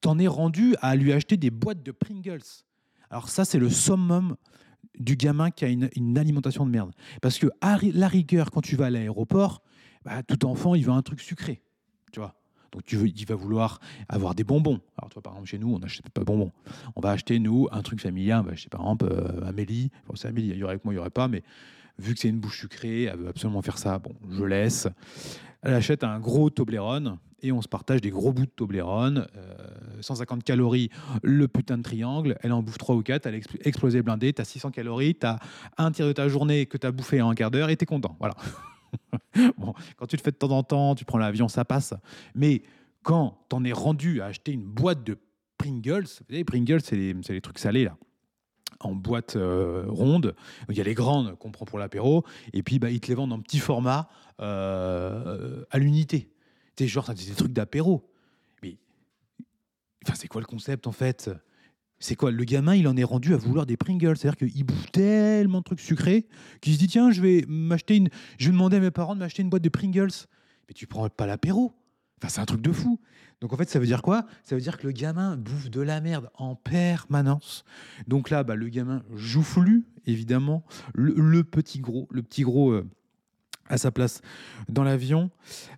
T'en 0.00 0.18
es 0.18 0.26
rendu 0.26 0.74
à 0.80 0.96
lui 0.96 1.12
acheter 1.12 1.36
des 1.36 1.50
boîtes 1.50 1.82
de 1.82 1.92
Pringles. 1.92 2.42
Alors 3.10 3.28
ça, 3.28 3.44
c'est 3.44 3.58
le 3.58 3.70
summum 3.70 4.36
du 4.98 5.16
gamin 5.16 5.50
qui 5.50 5.64
a 5.64 5.68
une, 5.68 6.18
alimentation 6.18 6.66
de 6.66 6.70
merde. 6.70 6.92
Parce 7.22 7.38
que 7.38 7.46
à 7.60 7.78
la 7.94 8.08
rigueur, 8.08 8.50
quand 8.50 8.60
tu 8.60 8.76
vas 8.76 8.86
à 8.86 8.90
l'aéroport, 8.90 9.62
bah, 10.04 10.22
tout 10.22 10.46
enfant, 10.46 10.74
il 10.74 10.84
veut 10.84 10.92
un 10.92 11.02
truc 11.02 11.20
sucré. 11.20 11.62
Tu 12.12 12.20
vois 12.20 12.34
donc 12.72 12.84
tu 12.84 12.96
il 12.96 13.26
va 13.26 13.34
vouloir 13.34 13.80
avoir 14.08 14.34
des 14.34 14.44
bonbons. 14.44 14.80
Alors 14.98 15.08
toi, 15.08 15.22
par 15.22 15.32
exemple, 15.32 15.48
chez 15.48 15.58
nous, 15.58 15.74
on 15.74 15.78
n'achète 15.78 16.08
pas 16.10 16.20
de 16.20 16.26
bonbons. 16.26 16.52
On 16.96 17.00
va 17.00 17.10
acheter, 17.10 17.38
nous, 17.38 17.68
un 17.72 17.82
truc 17.82 18.00
familial. 18.00 18.40
On 18.40 18.42
va 18.44 18.52
acheter, 18.52 18.68
par 18.68 18.82
exemple, 18.82 19.08
euh, 19.10 19.48
Amélie. 19.48 19.90
C'est 20.14 20.28
Amélie, 20.28 20.48
il 20.48 20.56
y 20.56 20.62
aurait 20.62 20.74
avec 20.74 20.84
moi, 20.84 20.92
il 20.92 20.96
n'y 20.96 21.00
aurait 21.00 21.10
pas, 21.10 21.28
mais 21.28 21.42
vu 21.98 22.14
que 22.14 22.20
c'est 22.20 22.28
une 22.28 22.40
bouche 22.40 22.60
sucrée, 22.60 23.04
elle 23.04 23.16
veut 23.16 23.28
absolument 23.28 23.62
faire 23.62 23.78
ça. 23.78 23.98
Bon, 23.98 24.12
je 24.30 24.44
laisse. 24.44 24.86
Elle 25.62 25.74
achète 25.74 26.04
un 26.04 26.20
gros 26.20 26.50
Toblerone 26.50 27.18
et 27.42 27.52
on 27.52 27.62
se 27.62 27.68
partage 27.68 28.00
des 28.00 28.10
gros 28.10 28.32
bouts 28.32 28.46
de 28.46 28.50
Toblerone. 28.50 29.26
euh, 29.36 29.56
150 30.00 30.44
calories, 30.44 30.90
le 31.22 31.48
putain 31.48 31.78
de 31.78 31.82
triangle. 31.82 32.36
Elle 32.42 32.52
en 32.52 32.62
bouffe 32.62 32.78
3 32.78 32.94
ou 32.96 33.02
4, 33.02 33.26
elle 33.26 33.34
a 33.34 33.38
expl- 33.38 33.60
explosé 33.64 34.02
blindé. 34.02 34.32
Tu 34.32 34.42
as 34.42 34.44
600 34.44 34.70
calories, 34.70 35.14
tu 35.14 35.26
as 35.26 35.38
un 35.76 35.90
tiers 35.90 36.06
de 36.06 36.12
ta 36.12 36.28
journée 36.28 36.66
que 36.66 36.76
tu 36.76 36.86
as 36.86 36.92
bouffé 36.92 37.20
en 37.20 37.30
un 37.30 37.34
quart 37.34 37.50
d'heure 37.50 37.70
et 37.70 37.76
tu 37.76 37.82
es 37.82 37.86
content. 37.86 38.16
Voilà. 38.18 38.34
bon, 39.58 39.74
quand 39.96 40.06
tu 40.06 40.16
le 40.16 40.22
fais 40.22 40.30
de 40.30 40.36
temps 40.36 40.50
en 40.50 40.62
temps, 40.62 40.94
tu 40.94 41.04
prends 41.04 41.18
l'avion, 41.18 41.48
ça 41.48 41.64
passe. 41.64 41.94
Mais 42.34 42.62
quand 43.02 43.38
t'en 43.48 43.64
es 43.64 43.72
rendu 43.72 44.20
à 44.20 44.26
acheter 44.26 44.52
une 44.52 44.64
boîte 44.64 45.04
de 45.04 45.18
Pringles, 45.56 46.02
vous 46.02 46.24
savez, 46.28 46.44
Pringles, 46.44 46.80
c'est 46.82 46.96
les, 46.96 47.14
c'est 47.22 47.32
les 47.32 47.40
trucs 47.40 47.58
salés 47.58 47.84
là, 47.84 47.96
en 48.80 48.94
boîte 48.94 49.36
euh, 49.36 49.84
ronde. 49.88 50.34
Il 50.68 50.76
y 50.76 50.80
a 50.80 50.84
les 50.84 50.94
grandes 50.94 51.36
qu'on 51.38 51.50
prend 51.50 51.64
pour 51.64 51.78
l'apéro, 51.78 52.24
et 52.52 52.62
puis 52.62 52.78
bah, 52.78 52.90
ils 52.90 53.00
te 53.00 53.08
les 53.08 53.14
vendent 53.14 53.32
en 53.32 53.40
petit 53.40 53.58
format 53.58 54.08
euh, 54.40 55.64
à 55.70 55.78
l'unité. 55.78 56.30
Sais, 56.78 56.86
genre, 56.86 57.12
des 57.12 57.34
trucs 57.34 57.52
d'apéro. 57.52 58.08
Mais 58.62 58.78
enfin, 60.04 60.14
c'est 60.14 60.28
quoi 60.28 60.40
le 60.40 60.46
concept 60.46 60.86
en 60.86 60.92
fait? 60.92 61.28
C'est 61.98 62.14
quoi? 62.14 62.30
Le 62.30 62.44
gamin, 62.44 62.76
il 62.76 62.86
en 62.86 62.96
est 62.96 63.02
rendu 63.02 63.34
à 63.34 63.36
vouloir 63.36 63.66
des 63.66 63.76
Pringles. 63.76 64.16
C'est-à-dire 64.16 64.36
qu'il 64.36 64.64
bouffe 64.64 64.92
tellement 64.92 65.58
de 65.58 65.64
trucs 65.64 65.80
sucrés 65.80 66.28
qu'il 66.60 66.74
se 66.74 66.78
dit 66.78 66.86
tiens, 66.86 67.10
je 67.10 67.20
vais 67.20 67.44
m'acheter 67.48 67.96
une. 67.96 68.08
Je 68.38 68.46
vais 68.46 68.52
demander 68.52 68.76
à 68.76 68.80
mes 68.80 68.92
parents 68.92 69.16
de 69.16 69.20
m'acheter 69.20 69.42
une 69.42 69.50
boîte 69.50 69.62
de 69.64 69.68
Pringles. 69.68 70.26
Mais 70.68 70.74
tu 70.74 70.86
prends 70.86 71.08
pas 71.08 71.26
l'apéro. 71.26 71.72
Enfin, 72.18 72.28
c'est 72.28 72.40
un 72.40 72.46
truc 72.46 72.62
de 72.62 72.70
fou. 72.70 73.00
Donc 73.40 73.52
en 73.52 73.56
fait, 73.56 73.68
ça 73.68 73.80
veut 73.80 73.86
dire 73.86 74.02
quoi? 74.02 74.26
Ça 74.44 74.54
veut 74.54 74.60
dire 74.60 74.78
que 74.78 74.86
le 74.86 74.92
gamin 74.92 75.36
bouffe 75.36 75.70
de 75.70 75.80
la 75.80 76.00
merde 76.00 76.30
en 76.34 76.54
permanence. 76.54 77.64
Donc 78.06 78.30
là, 78.30 78.44
bah, 78.44 78.54
le 78.54 78.68
gamin 78.68 79.02
joufflu, 79.14 79.84
évidemment. 80.06 80.64
Le, 80.94 81.12
le 81.16 81.42
petit 81.42 81.80
gros, 81.80 82.06
le 82.12 82.22
petit 82.22 82.42
gros 82.42 82.70
euh, 82.70 82.88
à 83.68 83.78
sa 83.78 83.90
place 83.90 84.20
dans 84.68 84.84
l'avion. 84.84 85.30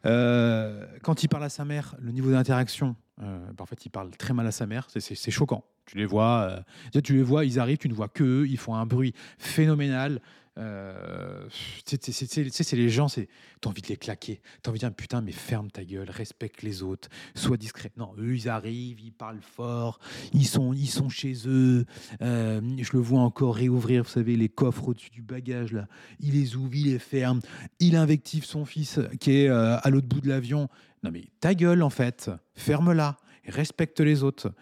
Euh, 0.07 0.87
quand 1.03 1.23
il 1.23 1.29
parle 1.29 1.45
à 1.45 1.49
sa 1.49 1.65
mère, 1.65 1.95
le 2.01 2.13
niveau 2.13 2.31
d'interaction, 2.31 2.97
euh, 3.23 3.39
bah, 3.57 3.63
en 3.63 3.67
fait, 3.67 3.85
il 3.85 3.91
parle 3.91 4.11
très 4.11 4.33
mal 4.35 4.47
à 4.47 4.53
sa 4.53 4.67
mère. 4.67 4.87
C'est- 4.89 5.31
choquant. 5.31 5.65
Tu 5.87 5.99
les 5.99 6.07
vois, 6.07 6.63
euh, 6.95 7.01
tu 7.01 7.15
les 7.15 7.23
vois, 7.23 7.45
ils 7.45 7.59
arrivent, 7.59 7.79
tu 7.79 7.89
ne 7.89 7.95
vois 7.95 8.09
que 8.09 8.23
eux, 8.23 8.49
ils 8.49 8.59
font 8.59 8.75
un 8.75 8.87
bruit 8.87 9.13
phénoménal. 9.39 10.21
Euh, 10.61 11.49
c'est 11.87 12.73
les 12.73 12.91
gens, 12.91 13.09
c'est 13.09 13.29
t'as 13.61 13.71
envie 13.71 13.81
de 13.81 13.89
les 13.89 13.97
claquer, 13.97 14.43
t'as 14.63 14.71
envie 14.71 14.79
de 14.79 14.87
dire 14.87 14.95
putain 14.95 15.23
mais 15.23 15.33
ferme 15.33 15.71
ta 15.71 15.85
gueule, 15.85 16.11
respecte 16.11 16.63
les 16.63 16.83
autres, 16.83 17.09
sois 17.35 17.57
discret. 17.57 17.91
Non, 17.97 18.13
eux 18.19 18.35
ils 18.35 18.49
arrivent, 18.49 19.01
ils 19.01 19.13
parlent 19.13 19.41
fort, 19.41 20.01
ils 20.35 20.47
sont, 20.47 20.75
ils 20.75 20.89
sont 20.89 21.09
chez 21.09 21.35
eux. 21.47 21.87
Euh, 22.21 22.61
je 22.79 22.93
le 22.93 22.99
vois 22.99 23.21
encore 23.21 23.55
réouvrir, 23.57 24.03
vous 24.03 24.11
savez, 24.11 24.37
les 24.37 24.51
coffres 24.51 24.89
au-dessus 24.89 25.11
du 25.11 25.23
bagage 25.23 25.73
là. 25.73 25.89
Il 26.19 26.35
les 26.35 26.57
ouvre, 26.57 26.75
il 26.75 26.93
les 26.93 26.99
ferme, 26.99 27.41
il 27.79 27.97
invective 27.97 28.45
son 28.45 28.67
fils 28.67 29.01
qui 29.19 29.33
est 29.33 29.49
euh, 29.49 29.79
à 29.79 29.89
l'autre 29.89 30.09
bout 30.09 30.21
de 30.21 30.29
l'avion. 30.29 30.69
Non 31.03 31.11
mais 31.11 31.25
ta 31.41 31.55
gueule 31.55 31.83
en 31.83 31.91
fait, 31.91 32.31
ferme-la, 32.55 33.17
respecte 33.47 34.01
les 34.01 34.23
autres. 34.23 34.53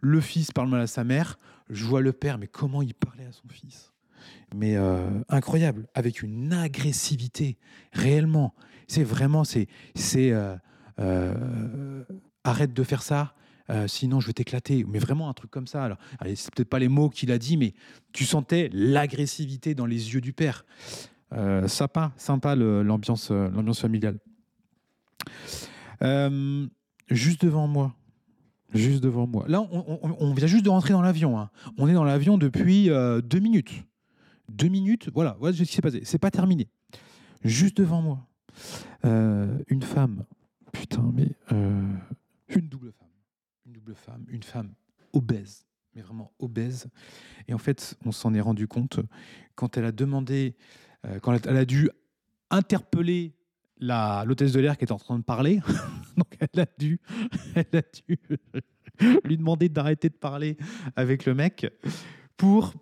Le 0.00 0.20
fils 0.20 0.52
parle 0.52 0.68
mal 0.68 0.82
à 0.82 0.86
sa 0.86 1.02
mère, 1.02 1.36
je 1.68 1.84
vois 1.84 2.00
le 2.00 2.12
père, 2.12 2.38
mais 2.38 2.46
comment 2.46 2.82
il 2.82 2.94
parlait 2.94 3.26
à 3.26 3.32
son 3.32 3.48
fils? 3.48 3.92
Mais 4.54 4.76
euh, 4.76 5.08
incroyable, 5.28 5.86
avec 5.94 6.22
une 6.22 6.52
agressivité, 6.52 7.58
réellement. 7.92 8.54
C'est 8.86 9.04
vraiment, 9.04 9.44
c'est, 9.44 9.68
euh, 10.16 10.56
euh, 11.00 12.04
arrête 12.44 12.72
de 12.72 12.82
faire 12.82 13.02
ça, 13.02 13.34
sinon 13.86 14.20
je 14.20 14.26
vais 14.28 14.32
t'éclater. 14.32 14.84
Mais 14.88 14.98
vraiment 14.98 15.28
un 15.28 15.34
truc 15.34 15.50
comme 15.50 15.66
ça. 15.66 15.84
Alors, 15.84 15.98
c'est 16.34 16.54
peut-être 16.54 16.70
pas 16.70 16.78
les 16.78 16.88
mots 16.88 17.10
qu'il 17.10 17.30
a 17.32 17.38
dit, 17.38 17.56
mais 17.56 17.74
tu 18.12 18.24
sentais 18.24 18.70
l'agressivité 18.72 19.74
dans 19.74 19.86
les 19.86 20.14
yeux 20.14 20.22
du 20.22 20.32
père. 20.32 20.64
Sympa, 21.66 22.12
sympa 22.16 22.56
l'ambiance, 22.56 23.30
l'ambiance 23.30 23.80
familiale. 23.80 24.18
Juste 27.10 27.44
devant 27.44 27.68
moi. 27.68 27.94
Juste 28.72 29.02
devant 29.02 29.26
moi. 29.26 29.44
Là, 29.48 29.60
on, 29.60 30.32
vient 30.32 30.46
juste 30.46 30.64
de 30.64 30.70
rentrer 30.70 30.92
dans 30.94 31.02
l'avion. 31.02 31.38
hein. 31.38 31.50
On 31.76 31.88
est 31.88 31.94
dans 31.94 32.04
l'avion 32.04 32.38
depuis 32.38 32.88
deux 32.88 33.38
minutes. 33.38 33.84
Deux 34.48 34.68
minutes, 34.68 35.10
voilà, 35.12 35.36
voilà 35.38 35.56
ce 35.56 35.62
qui 35.62 35.72
s'est 35.72 35.82
passé. 35.82 36.00
C'est 36.04 36.18
pas 36.18 36.30
terminé. 36.30 36.68
Juste 37.44 37.76
devant 37.76 38.02
moi, 38.02 38.26
euh, 39.04 39.58
une 39.68 39.82
femme. 39.82 40.24
Putain, 40.72 41.10
mais 41.14 41.30
euh, 41.52 41.92
une 42.48 42.68
double 42.68 42.92
femme. 42.92 43.08
Une 43.66 43.72
double 43.72 43.94
femme, 43.94 44.24
une 44.28 44.42
femme 44.42 44.72
obèse, 45.12 45.66
mais 45.94 46.02
vraiment 46.02 46.32
obèse. 46.38 46.88
Et 47.46 47.54
en 47.54 47.58
fait, 47.58 47.96
on 48.04 48.12
s'en 48.12 48.34
est 48.34 48.40
rendu 48.40 48.66
compte 48.66 49.00
quand 49.54 49.76
elle 49.76 49.84
a 49.84 49.92
demandé, 49.92 50.56
euh, 51.06 51.18
quand 51.20 51.46
elle 51.46 51.56
a 51.56 51.64
dû 51.64 51.90
interpeller 52.50 53.34
la 53.80 54.24
l'hôtesse 54.26 54.52
de 54.52 54.60
l'air 54.60 54.76
qui 54.76 54.84
était 54.84 54.92
en 54.92 54.98
train 54.98 55.18
de 55.18 55.24
parler. 55.24 55.60
Donc 56.16 56.36
elle 56.40 56.60
a 56.60 56.66
dû, 56.78 57.00
elle 57.54 57.78
a 57.78 57.82
dû 57.82 58.18
lui 59.24 59.36
demander 59.36 59.68
d'arrêter 59.68 60.08
de 60.08 60.14
parler 60.14 60.56
avec 60.96 61.24
le 61.26 61.34
mec 61.34 61.66
pour 62.36 62.72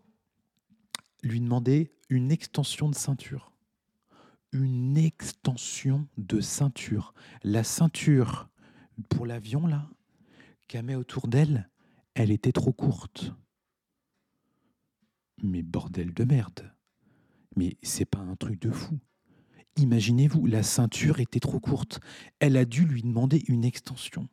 lui 1.27 1.41
demander 1.41 1.93
une 2.09 2.31
extension 2.31 2.89
de 2.89 2.95
ceinture. 2.95 3.53
Une 4.53 4.97
extension 4.97 6.09
de 6.17 6.41
ceinture. 6.41 7.15
La 7.43 7.65
ceinture 7.65 8.49
pour 9.09 9.27
l'avion, 9.27 9.67
là, 9.67 9.91
qu'elle 10.69 10.85
met 10.85 10.95
autour 10.95 11.29
d'elle, 11.29 11.69
elle 12.15 12.31
était 12.31 12.53
trop 12.53 12.73
courte. 12.73 13.33
Mais 15.43 15.63
bordel 15.63 16.15
de 16.15 16.25
merde. 16.25 16.73
Mais 17.57 17.77
c'est 17.83 18.07
pas 18.07 18.21
un 18.21 18.37
truc 18.37 18.61
de 18.61 18.71
fou. 18.71 18.99
Imaginez-vous, 19.77 20.47
la 20.47 20.63
ceinture 20.63 21.21
était 21.21 21.41
trop 21.41 21.61
courte. 21.61 22.01
Elle 22.41 22.57
a 22.57 22.65
dû 22.65 22.87
lui 22.87 23.03
demander 23.03 23.45
une 23.49 23.65
extension. 23.65 24.29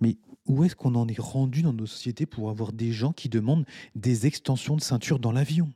Mais 0.00 0.18
où 0.46 0.62
est-ce 0.62 0.76
qu'on 0.76 0.94
en 0.94 1.08
est 1.08 1.20
rendu 1.20 1.62
dans 1.62 1.72
nos 1.72 1.86
sociétés 1.86 2.26
pour 2.26 2.50
avoir 2.50 2.72
des 2.72 2.92
gens 2.92 3.12
qui 3.12 3.28
demandent 3.28 3.66
des 3.96 4.26
extensions 4.26 4.76
de 4.76 4.80
ceinture 4.80 5.18
dans 5.18 5.32
l'avion? 5.32 5.72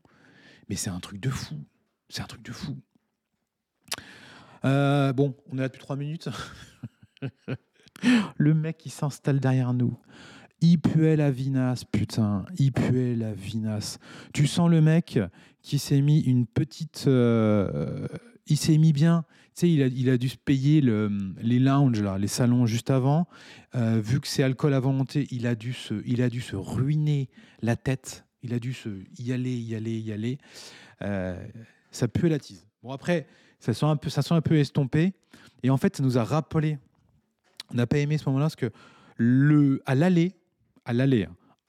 Mais 0.69 0.77
c'est 0.77 0.91
un 0.91 1.01
truc 1.01 1.21
de 1.21 1.31
fou. 1.31 1.57
C'est 2.09 2.23
un 2.23 2.27
truc 2.27 2.43
de 2.43 2.53
fou. 2.53 2.77
Euh, 4.65 5.13
bon, 5.13 5.35
on 5.51 5.59
est 5.59 5.61
là 5.61 5.69
depuis 5.69 5.81
trois 5.81 5.97
minutes. 5.97 6.29
le 8.37 8.55
mec 8.55 8.79
qui 8.79 8.91
s'installe 8.91 9.41
derrière 9.41 9.75
nous. 9.75 9.99
Il 10.61 10.79
puait 10.79 11.17
la 11.17 11.31
vinasse, 11.31 11.85
putain. 11.85 12.45
Il 12.59 12.73
puait 12.73 13.17
la 13.17 13.33
vinasse. 13.33 13.99
Tu 14.33 14.47
sens 14.47 14.71
le 14.71 14.81
mec 14.81 15.19
qui 15.61 15.79
s'est 15.79 16.01
mis 16.01 16.21
une 16.21 16.47
petite. 16.47 17.05
euh, 17.09 18.07
il 18.47 18.57
s'est 18.57 18.79
mis 18.79 18.93
bien. 18.93 19.25
Tu 19.55 19.61
sais, 19.61 19.71
il 19.71 20.09
a, 20.09 20.17
dû 20.17 20.29
se 20.31 20.37
payer 20.37 20.81
le, 20.81 21.11
les 21.43 21.59
lounges, 21.59 22.01
là, 22.01 22.17
les 22.17 22.29
salons 22.29 22.65
juste 22.65 22.91
avant. 22.91 23.29
Euh, 23.75 24.01
vu 24.03 24.19
que 24.21 24.27
c'est 24.27 24.43
alcool 24.43 24.73
à 24.73 24.81
volonté, 24.81 25.27
il 25.31 25.47
a, 25.47 25.55
dû 25.55 25.75
se, 25.75 26.03
il 26.07 26.23
a 26.23 26.31
dû 26.31 26.41
se 26.41 26.57
ruiner 26.57 27.29
la 27.61 27.77
tête. 27.77 28.25
Il 28.43 28.55
a 28.55 28.59
dû 28.59 28.75
se 28.75 28.89
y 29.19 29.33
aller, 29.33 29.57
y 29.57 29.75
aller, 29.75 29.99
y 29.99 30.13
aller. 30.13 30.39
Euh, 31.03 31.43
ça 31.91 32.09
pue 32.09 32.29
la 32.29 32.39
tise. 32.39 32.67
Bon, 32.83 32.91
après, 32.91 33.27
ça 33.61 33.73
sent 33.75 33.87
un 33.87 33.97
peu, 33.97 34.11
ça 34.11 34.23
sent 34.23 34.35
un 34.35 34.41
peu 34.41 34.57
estompé. 34.57 35.15
Et 35.63 35.71
en 35.71 35.77
fait, 35.77 35.97
ça 35.97 36.03
nous 36.03 36.19
a 36.19 36.25
rappelé. 36.25 36.79
On 37.71 37.75
n'a 37.75 37.87
pas 37.87 37.99
aimé 37.99 38.19
ce 38.19 38.25
moment-là 38.27 38.47
parce 38.47 38.57
que 38.57 38.71
le, 39.17 39.83
à 39.87 39.95
l'aller, 39.95 40.35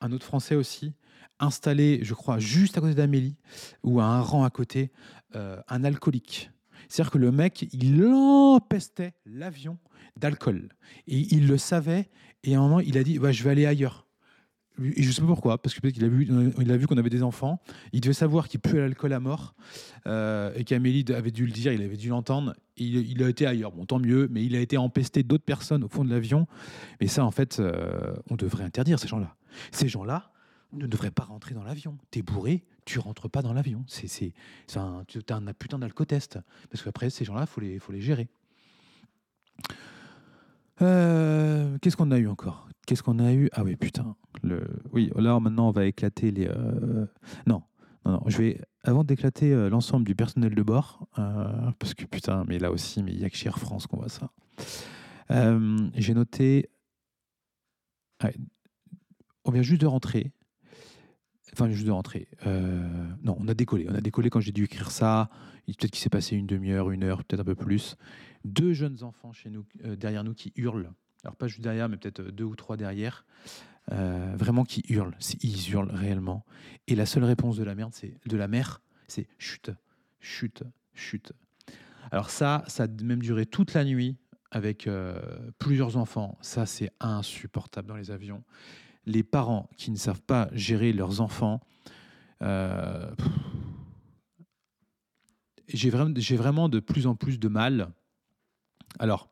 un 0.02 0.12
autre 0.12 0.26
Français 0.26 0.56
aussi, 0.56 0.94
installé, 1.40 2.00
je 2.04 2.14
crois, 2.14 2.40
juste 2.40 2.78
à 2.78 2.82
côté 2.82 2.96
d'Amélie, 2.96 3.36
ou 3.84 4.00
à 4.00 4.06
un 4.06 4.22
rang 4.22 4.44
à 4.44 4.50
côté, 4.50 4.92
euh, 5.36 5.62
un 5.68 5.84
alcoolique. 5.84 6.52
C'est-à-dire 6.90 7.12
que 7.12 7.18
le 7.18 7.32
mec, 7.32 7.68
il 7.72 8.04
empestait 8.06 9.14
l'avion 9.26 9.78
d'alcool. 10.18 10.70
Et 11.08 11.20
il 11.34 11.48
le 11.48 11.58
savait, 11.58 12.10
et 12.44 12.56
à 12.56 12.60
un 12.60 12.62
moment, 12.62 12.80
il 12.80 12.98
a 12.98 13.04
dit 13.04 13.20
bah, 13.20 13.32
Je 13.32 13.44
vais 13.44 13.52
aller 13.52 13.66
ailleurs. 13.66 14.03
Je 14.80 15.12
sais 15.12 15.22
pas 15.22 15.28
pourquoi, 15.28 15.62
parce 15.62 15.76
que 15.76 15.82
peut-être 15.82 15.94
qu'il 15.94 16.04
a 16.04 16.08
vu, 16.08 16.26
vu 16.26 16.88
qu'on 16.88 16.98
avait 16.98 17.10
des 17.10 17.22
enfants. 17.22 17.62
Il 17.92 18.02
devait 18.02 18.14
savoir 18.14 18.48
qu'il 18.48 18.60
puait 18.60 18.80
l'alcool 18.80 19.14
à 19.14 19.20
mort 19.20 19.54
euh, 20.08 20.52
et 20.56 20.64
qu'Amélie 20.64 21.06
avait 21.14 21.32
dû 21.32 21.46
le 21.46 21.52
dire, 21.52 21.72
il 21.74 21.84
avait 21.84 21.98
dû 21.98 22.10
l'entendre. 22.10 22.56
Il, 22.78 23.22
a 23.22 23.30
été 23.30 23.46
ailleurs, 23.46 23.72
bon 23.72 23.86
tant 23.86 24.00
mieux, 24.00 24.28
mais 24.32 24.44
il 24.44 24.56
a 24.56 24.60
été 24.60 24.78
empesté 24.78 25.22
d'autres 25.22 25.44
personnes 25.44 25.84
au 25.84 25.88
fond 25.88 26.04
de 26.04 26.10
l'avion. 26.10 26.48
Mais 27.00 27.08
ça, 27.08 27.24
en 27.24 27.30
fait, 27.30 27.60
euh, 27.60 28.16
on 28.32 28.36
devrait 28.36 28.64
interdire 28.64 28.98
ces 28.98 29.08
gens-là. 29.08 29.36
Ces 29.72 29.88
gens-là 29.88 30.32
ne 30.72 30.88
devrait 30.88 31.12
pas 31.12 31.24
rentrer 31.24 31.54
dans 31.54 31.64
l'avion. 31.64 32.00
T'es 32.10 32.24
bourré, 32.24 32.64
tu 32.86 32.98
rentres 32.98 33.30
pas 33.30 33.44
dans 33.44 33.54
l'avion. 33.54 33.84
C'est, 33.88 34.08
c'est, 34.08 34.34
un, 34.76 35.04
un 35.30 35.54
putain 35.54 35.78
d'alcotest. 35.78 36.40
Parce 36.72 36.84
qu'après, 36.84 37.12
ces 37.12 37.26
gens-là, 37.26 37.42
il 37.42 37.48
faut 37.48 37.62
les, 37.62 37.78
faut 37.78 37.92
les 37.92 38.02
gérer. 38.02 38.28
Euh, 40.82 41.78
qu'est-ce 41.82 41.98
qu'on 41.98 42.12
a 42.12 42.18
eu 42.18 42.28
encore? 42.28 42.68
Qu'est-ce 42.86 43.04
qu'on 43.04 43.20
a 43.20 43.34
eu? 43.34 43.50
Ah 43.54 43.64
oui, 43.64 43.76
putain. 43.76 44.16
Le... 44.42 44.62
Oui, 44.92 45.12
là, 45.16 45.40
maintenant, 45.40 45.70
on 45.70 45.72
va 45.72 45.86
éclater 45.86 46.32
les... 46.32 46.48
Euh, 46.48 47.06
non, 47.48 47.64
non, 48.06 48.14
non, 48.14 48.22
je 48.28 48.38
vais, 48.38 48.62
avant 48.84 49.04
d'éclater 49.04 49.54
euh, 49.54 49.70
l'ensemble 49.70 50.06
du 50.06 50.16
personnel 50.16 50.56
de 50.56 50.64
bord, 50.64 51.08
parce 51.16 51.94
que 51.94 52.06
putain, 52.06 52.44
mais 52.48 52.60
là 52.60 52.72
aussi, 52.72 53.04
mais 53.04 53.12
il 53.12 53.20
n'y 53.20 53.26
a 53.26 53.30
que 53.30 53.38
chez 53.38 53.48
Air 53.48 53.60
France 53.60 53.88
qu'on 53.88 53.98
voit 53.98 54.10
ça. 54.10 54.30
j'ai 55.96 56.14
noté... 56.14 56.70
on 59.46 59.52
vient 59.52 59.62
juste 59.62 59.82
de 59.82 59.88
rentrer. 59.88 60.32
Enfin, 61.54 61.70
juste 61.70 61.86
de 61.86 61.92
rentrer. 61.92 62.28
non, 62.46 63.38
on 63.39 63.48
a 63.48 63.54
décollé. 63.54 63.88
On 63.89 63.96
a 63.96 64.02
décollé 64.02 64.30
quand 64.30 64.39
j'ai 64.39 64.52
dû 64.52 64.66
écrire 64.66 64.92
ça. 64.92 65.30
Peut-être 65.66 65.92
qu'il 65.92 66.02
s'est 66.02 66.10
passé 66.10 66.36
une 66.36 66.48
demi-heure, 66.48 66.92
une 66.92 67.04
heure, 67.04 67.24
peut-être 67.24 67.42
un 67.42 67.46
peu 67.46 67.56
plus. 67.56 67.96
Deux 68.44 68.74
jeunes 68.74 69.04
enfants 69.04 69.32
euh, 69.86 69.96
derrière 69.96 70.24
nous 70.24 70.34
qui 70.34 70.52
hurlent. 70.56 70.92
Alors 71.24 71.36
pas 71.36 71.48
juste 71.48 71.62
derrière, 71.62 71.88
mais 71.88 71.98
peut-être 71.98 72.22
deux 72.22 72.44
ou 72.44 72.56
trois 72.56 72.76
derrière. 72.76 73.26
Euh, 73.92 74.34
vraiment 74.36 74.66
qui 74.66 74.84
hurlent. 74.89 75.16
Ils 75.42 75.72
hurlent 75.72 75.92
réellement. 75.92 76.46
Et 76.88 76.96
la 76.96 77.06
seule 77.06 77.24
réponse 77.24 77.58
de 77.58 77.63
la 77.63 77.76
merde, 77.76 77.94
c'est 77.94 78.18
de 78.26 78.38
la 78.38 78.48
mère, 78.48 78.82
c'est 79.08 79.28
chute, 79.38 79.72
chute, 80.20 80.63
chute. 80.94 81.34
Alors 82.12 82.30
ça, 82.30 82.63
ça 82.68 82.84
a 82.84 82.88
même 82.88 83.22
duré 83.22 83.46
toute 83.46 83.74
la 83.74 83.86
nuit 83.86 84.18
avec 84.52 84.88
euh, 84.88 85.20
plusieurs 85.58 85.98
enfants. 85.98 86.38
Ça, 86.42 86.66
c'est 86.66 86.92
insupportable 87.00 87.88
dans 87.88 87.96
les 87.96 88.12
avions. 88.12 88.44
Les 89.06 89.24
parents 89.24 89.70
qui 89.78 89.92
ne 89.92 89.98
savent 89.98 90.22
pas 90.22 90.50
gérer 90.54 90.94
leurs 90.94 91.22
enfants. 91.22 91.62
j'ai 95.68 95.89
vraiment, 95.89 96.13
vraiment 96.38 96.70
de 96.70 96.80
plus 96.80 97.08
en 97.08 97.16
plus 97.16 97.39
de 97.39 97.48
mal 97.48 97.92
alors, 99.00 99.30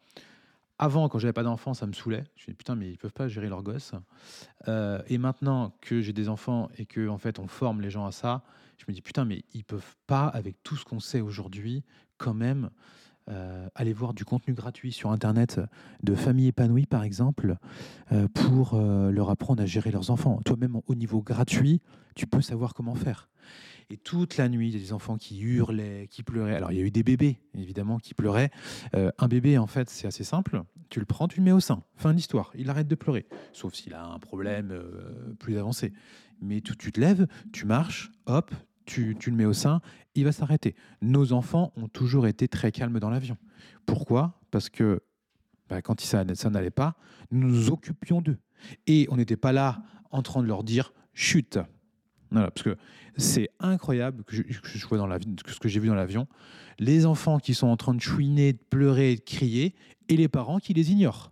avant, 0.80 1.10
quand 1.10 1.20
j'avais 1.20 1.34
pas 1.34 1.44
d'enfants, 1.44 1.74
ça 1.74 1.86
me 1.86 1.94
saoulait. 1.94 2.24
Je 2.36 2.44
me 2.44 2.54
dis 2.54 2.58
putain, 2.58 2.76
mais 2.76 2.90
ils 2.90 2.98
peuvent 2.98 3.14
pas 3.14 3.28
gérer 3.28 3.50
leurs 3.50 3.64
gosses. 3.64 3.94
Euh, 4.68 5.02
et 5.08 5.18
maintenant 5.18 5.76
que 5.82 6.02
j'ai 6.02 6.14
des 6.14 6.30
enfants 6.30 6.70
et 6.78 6.86
que 6.86 7.08
en 7.08 7.18
fait 7.18 7.40
on 7.40 7.48
forme 7.48 7.82
les 7.82 7.90
gens 7.90 8.06
à 8.06 8.12
ça, 8.12 8.44
je 8.78 8.86
me 8.88 8.94
dis 8.94 9.02
putain, 9.02 9.26
mais 9.26 9.44
ils 9.54 9.64
peuvent 9.64 9.96
pas, 10.08 10.28
avec 10.28 10.64
tout 10.64 10.76
ce 10.76 10.86
qu'on 10.86 11.00
sait 11.00 11.22
aujourd'hui, 11.22 11.84
quand 12.18 12.34
même 12.34 12.70
euh, 13.30 13.68
aller 13.76 13.94
voir 13.94 14.14
du 14.14 14.26
contenu 14.26 14.54
gratuit 14.54 14.92
sur 14.92 15.12
Internet 15.12 15.60
de 16.04 16.16
familles 16.16 16.48
épanouies, 16.48 16.86
par 16.86 17.04
exemple, 17.04 17.56
euh, 18.12 18.28
pour 18.28 18.78
leur 18.78 19.30
apprendre 19.30 19.62
à 19.62 19.66
gérer 19.66 19.92
leurs 19.92 20.12
enfants. 20.12 20.42
Toi-même, 20.46 20.80
au 20.88 20.96
niveau 20.96 21.22
gratuit, 21.22 21.82
tu 22.16 22.28
peux 22.28 22.42
savoir 22.42 22.74
comment 22.74 22.96
faire. 22.96 23.30
Et 23.92 23.98
toute 23.98 24.38
la 24.38 24.48
nuit, 24.48 24.70
il 24.70 24.74
y 24.74 24.78
a 24.78 24.80
des 24.80 24.94
enfants 24.94 25.18
qui 25.18 25.42
hurlaient, 25.42 26.08
qui 26.10 26.24
pleuraient. 26.24 26.56
Alors, 26.56 26.72
il 26.72 26.78
y 26.78 26.82
a 26.82 26.84
eu 26.84 26.92
des 26.92 27.04
bébés, 27.04 27.40
évidemment, 27.56 28.00
qui 28.00 28.14
pleuraient. 28.14 28.50
Euh, 28.96 29.12
un 29.18 29.28
bébé, 29.28 29.58
en 29.58 29.68
fait, 29.68 29.90
c'est 29.90 30.08
assez 30.08 30.24
simple. 30.24 30.64
Tu 30.90 31.02
le 31.02 31.06
prends, 31.06 31.28
tu 31.28 31.40
le 31.40 31.44
mets 31.44 31.52
au 31.52 31.60
sein. 31.60 31.84
Fin 31.98 32.14
d'histoire. 32.14 32.52
Il 32.56 32.70
arrête 32.70 32.88
de 32.88 32.96
pleurer. 32.96 33.26
Sauf 33.52 33.74
s'il 33.74 33.94
a 33.94 34.06
un 34.06 34.20
problème 34.20 34.72
euh, 34.72 35.34
plus 35.40 35.58
avancé. 35.58 35.92
Mais 36.42 36.62
tu, 36.62 36.78
tu 36.78 36.94
te 36.94 37.02
lèves, 37.02 37.28
tu 37.52 37.66
marches, 37.66 38.12
hop, 38.28 38.56
tu, 38.86 39.16
le 39.26 39.36
mets 39.36 39.46
au 39.46 39.54
sein, 39.54 39.82
il 40.16 40.26
va 40.26 40.32
s'arrêter. 40.32 40.76
Nos 41.02 41.34
enfants 41.34 41.72
ont 41.76 41.88
toujours 41.88 42.28
été 42.28 42.48
très 42.48 42.72
calmes 42.72 43.00
dans 43.00 43.10
l'avion. 43.10 43.38
Pourquoi? 43.86 44.40
Parce 44.52 44.70
que 44.70 45.02
bah, 45.70 45.82
quand 45.82 46.00
ça, 46.02 46.24
ça 46.36 46.50
n'allait 46.50 46.70
pas, 46.70 46.96
nous 47.32 47.48
nous 47.48 47.70
occupions 47.70 48.22
d'eux. 48.22 48.38
Et 48.88 49.08
on 49.10 49.18
n'était 49.18 49.38
pas 49.38 49.52
là 49.52 49.84
en 50.12 50.22
train 50.22 50.42
de 50.42 50.48
leur 50.48 50.64
dire 50.64 50.94
chute, 51.14 51.60
parce 52.32 52.64
que 52.64 52.78
c'est 53.18 53.50
incroyable 53.60 54.24
que 54.24 54.36
ce 54.36 55.60
que 55.60 55.70
j'ai 55.70 55.80
vu 55.80 55.88
dans 55.88 55.96
l'avion. 55.96 56.28
Les 56.80 57.06
enfants 57.06 57.40
qui 57.40 57.54
sont 57.54 57.68
en 57.68 57.78
train 57.78 57.94
de 57.94 58.02
chouiner, 58.02 58.54
de 58.54 58.60
pleurer, 58.70 59.16
de 59.16 59.22
crier, 59.22 59.76
et 60.08 60.16
les 60.16 60.28
parents 60.28 60.60
qui 60.60 60.74
les 60.74 60.92
ignorent. 60.92 61.31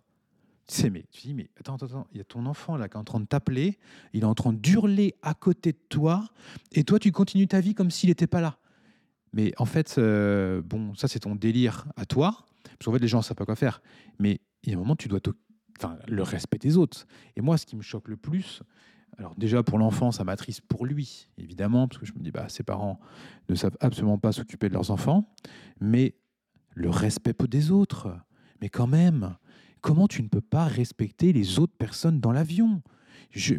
Tu 0.69 0.75
sais, 0.75 0.91
mais 0.91 1.03
tu 1.11 1.21
dis, 1.23 1.33
mais 1.33 1.49
attends, 1.59 1.77
attends, 1.77 2.05
il 2.11 2.19
y 2.19 2.21
a 2.21 2.23
ton 2.23 2.45
enfant 2.45 2.77
là 2.77 2.87
qui 2.87 2.93
est 2.95 2.99
en 2.99 3.03
train 3.03 3.19
de 3.19 3.25
t'appeler, 3.25 3.79
il 4.13 4.21
est 4.21 4.25
en 4.25 4.35
train 4.35 4.53
d'hurler 4.53 5.15
à 5.23 5.33
côté 5.33 5.71
de 5.71 5.79
toi, 5.89 6.29
et 6.71 6.83
toi 6.83 6.99
tu 6.99 7.11
continues 7.11 7.47
ta 7.47 7.59
vie 7.59 7.73
comme 7.73 7.89
s'il 7.89 8.09
n'était 8.09 8.27
pas 8.27 8.39
là. 8.39 8.59
Mais 9.33 9.51
en 9.57 9.65
fait, 9.65 9.95
euh, 9.97 10.61
bon, 10.61 10.93
ça 10.93 11.07
c'est 11.07 11.21
ton 11.21 11.33
délire 11.33 11.87
à 11.95 12.05
toi, 12.05 12.45
parce 12.63 12.85
qu'en 12.85 12.91
fait 12.91 12.99
les 12.99 13.07
gens 13.07 13.17
ne 13.17 13.23
savent 13.23 13.35
pas 13.35 13.45
quoi 13.45 13.55
faire. 13.55 13.81
Mais 14.19 14.41
il 14.61 14.69
y 14.69 14.73
a 14.73 14.75
un 14.75 14.79
moment, 14.79 14.95
tu 14.95 15.07
dois 15.07 15.19
enfin, 15.79 15.97
le 16.07 16.21
respect 16.21 16.59
des 16.59 16.77
autres. 16.77 17.07
Et 17.35 17.41
moi, 17.41 17.57
ce 17.57 17.65
qui 17.65 17.75
me 17.75 17.81
choque 17.81 18.07
le 18.07 18.17
plus, 18.17 18.61
alors 19.17 19.33
déjà 19.35 19.63
pour 19.63 19.79
l'enfant, 19.79 20.11
ça 20.11 20.23
m'attriste 20.23 20.61
pour 20.61 20.85
lui, 20.85 21.29
évidemment, 21.39 21.87
parce 21.87 21.99
que 21.99 22.05
je 22.05 22.13
me 22.13 22.19
dis, 22.19 22.29
bah, 22.29 22.47
ses 22.47 22.61
parents 22.61 22.99
ne 23.49 23.55
savent 23.55 23.77
absolument 23.79 24.19
pas 24.19 24.33
s'occuper 24.33 24.69
de 24.69 24.75
leurs 24.75 24.91
enfants, 24.91 25.33
mais 25.81 26.13
le 26.75 26.91
respect 26.91 27.33
des 27.47 27.71
autres. 27.71 28.15
Mais 28.61 28.69
quand 28.69 28.87
même, 28.87 29.35
comment 29.81 30.07
tu 30.07 30.23
ne 30.23 30.27
peux 30.27 30.41
pas 30.41 30.65
respecter 30.65 31.33
les 31.33 31.59
autres 31.59 31.75
personnes 31.77 32.19
dans 32.19 32.31
l'avion? 32.31 32.81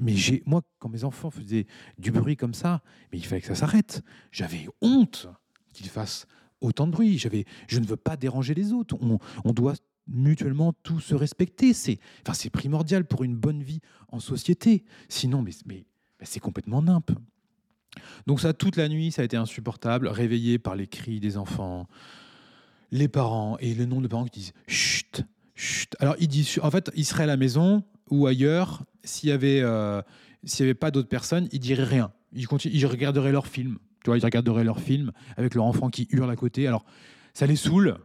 Mais 0.00 0.14
j'ai, 0.14 0.42
moi, 0.46 0.62
quand 0.78 0.88
mes 0.88 1.04
enfants 1.04 1.30
faisaient 1.30 1.66
du 1.98 2.10
bruit 2.10 2.36
comme 2.36 2.54
ça, 2.54 2.82
mais 3.12 3.18
il 3.18 3.24
fallait 3.24 3.40
que 3.40 3.46
ça 3.46 3.54
s'arrête. 3.54 4.02
J'avais 4.32 4.66
honte 4.80 5.28
qu'ils 5.72 5.88
fassent 5.88 6.26
autant 6.60 6.86
de 6.86 6.92
bruit. 6.92 7.18
Je 7.18 7.78
ne 7.78 7.86
veux 7.86 7.96
pas 7.96 8.16
déranger 8.16 8.54
les 8.54 8.72
autres. 8.72 8.96
On, 9.00 9.52
doit 9.52 9.74
mutuellement 10.08 10.72
tous 10.82 11.00
se 11.00 11.14
respecter. 11.14 11.72
C'est 11.72 12.00
primordial 12.52 13.04
pour 13.04 13.22
une 13.22 13.36
bonne 13.36 13.62
vie 13.62 13.80
en 14.08 14.18
société. 14.18 14.84
Sinon, 15.08 15.42
mais, 15.42 15.52
mais, 15.66 15.84
c'est 16.22 16.40
complètement 16.40 16.82
nimp. 16.82 17.12
Donc 18.26 18.40
ça, 18.40 18.52
toute 18.52 18.76
la 18.76 18.88
nuit, 18.88 19.12
ça 19.12 19.22
a 19.22 19.24
été 19.24 19.36
insupportable, 19.36 20.08
réveillé 20.08 20.58
par 20.58 20.76
les 20.76 20.86
cris 20.86 21.20
des 21.20 21.36
enfants, 21.36 21.88
les 22.92 23.08
parents 23.08 23.56
et 23.58 23.74
le 23.74 23.84
nombre 23.84 24.02
de 24.02 24.08
parents 24.08 24.24
qui 24.26 24.40
disent 24.40 24.52
chut, 24.68 25.24
chut. 25.60 25.94
Alors 26.00 26.16
ils 26.18 26.28
disent, 26.28 26.58
en 26.62 26.70
fait, 26.70 26.90
ils 26.94 27.04
seraient 27.04 27.24
à 27.24 27.26
la 27.26 27.36
maison 27.36 27.84
ou 28.10 28.26
ailleurs, 28.26 28.82
s'il 29.04 29.28
y 29.28 29.32
avait, 29.32 29.60
euh, 29.60 30.02
avait 30.58 30.74
pas 30.74 30.90
d'autres 30.90 31.08
personnes, 31.08 31.48
ils 31.52 31.60
diraient 31.60 31.84
rien. 31.84 32.12
Ils, 32.32 32.46
ils 32.64 32.86
regarderaient 32.86 33.32
leur 33.32 33.46
film. 33.46 33.78
Tu 34.02 34.10
vois, 34.10 34.18
ils 34.18 34.24
regarderaient 34.24 34.64
leur 34.64 34.80
film 34.80 35.12
avec 35.36 35.54
leur 35.54 35.64
enfant 35.64 35.90
qui 35.90 36.08
hurle 36.10 36.30
à 36.30 36.36
côté. 36.36 36.66
Alors 36.66 36.84
ça 37.34 37.46
les 37.46 37.56
saoule, 37.56 37.98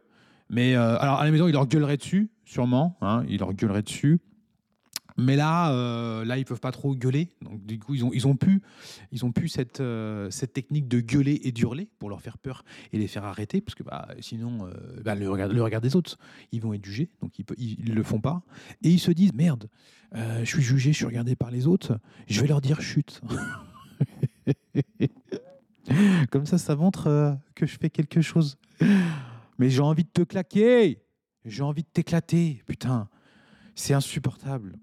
mais 0.50 0.76
euh, 0.76 0.98
alors 1.00 1.20
à 1.20 1.26
la 1.26 1.32
maison, 1.32 1.48
il 1.48 1.54
leur 1.54 1.68
gueulerait 1.68 1.98
dessus, 1.98 2.30
sûrement. 2.46 2.98
Hein, 3.02 3.24
il 3.28 3.39
leur 3.39 3.54
gueulerait 3.54 3.82
dessus. 3.82 4.20
Mais 5.17 5.36
là, 5.36 5.71
euh, 5.71 6.25
là, 6.25 6.38
ils 6.38 6.45
peuvent 6.45 6.60
pas 6.60 6.71
trop 6.71 6.95
gueuler. 6.95 7.32
Donc 7.41 7.65
du 7.65 7.80
coup, 7.80 7.95
ils 7.95 8.04
ont, 8.04 8.12
ils 8.13 8.28
ont 8.28 8.36
pu, 8.36 8.62
ils 9.12 9.25
ont 9.25 9.32
pu 9.32 9.47
cette, 9.47 9.80
euh, 9.80 10.30
cette 10.30 10.54
technique 10.54 10.88
de 10.88 10.99
gueuler 10.99 11.41
et 11.43 11.51
d'hurler 11.51 11.89
pour 11.99 12.10
leur 12.10 12.21
faire 12.21 12.38
peur 12.38 12.63
et 12.91 12.97
les 12.97 13.08
faire 13.08 13.23
arrêter, 13.23 13.62
parce 13.62 13.75
que 13.75 13.84
bah, 13.84 14.08
sinon, 14.19 14.69
bah, 15.04 15.15
le, 15.15 15.30
regard, 15.30 15.47
le 15.47 15.63
regard 15.63 15.82
des 15.82 15.95
autres, 15.95 16.17
ils 16.51 16.62
vont 16.62 16.73
être 16.73 16.86
jugés, 16.86 17.10
donc 17.21 17.39
ils, 17.39 17.45
ils, 17.58 17.93
le 17.93 18.04
font 18.04 18.19
pas. 18.19 18.43
Et 18.84 18.89
ils 18.89 18.99
se 18.99 19.12
disent 19.12 19.34
merde, 19.34 19.69
je 20.13 20.45
suis 20.45 20.62
jugé, 20.62 20.91
je 20.91 20.97
suis 20.97 21.06
regardé 21.06 21.36
par 21.36 21.51
les 21.51 21.67
autres, 21.67 21.99
je 22.28 22.41
vais 22.41 22.47
leur 22.47 22.62
dire 22.62 22.82
chute. 22.82 23.21
Comme 26.32 26.45
ça, 26.45 26.58
ça 26.58 26.75
montre 26.75 27.38
que 27.54 27.65
je 27.65 27.78
fais 27.80 27.89
quelque 27.89 28.21
chose. 28.21 28.58
Mais 29.58 29.69
j'ai 29.69 29.82
envie 29.82 30.04
de 30.04 30.10
te 30.10 30.21
claquer. 30.21 31.01
J'ai 31.45 31.63
envie 31.63 31.84
de 31.84 31.88
t'éclater. 31.88 32.62
Putain, 32.65 33.08
c'est 33.76 33.94
insupportable. 33.94 34.78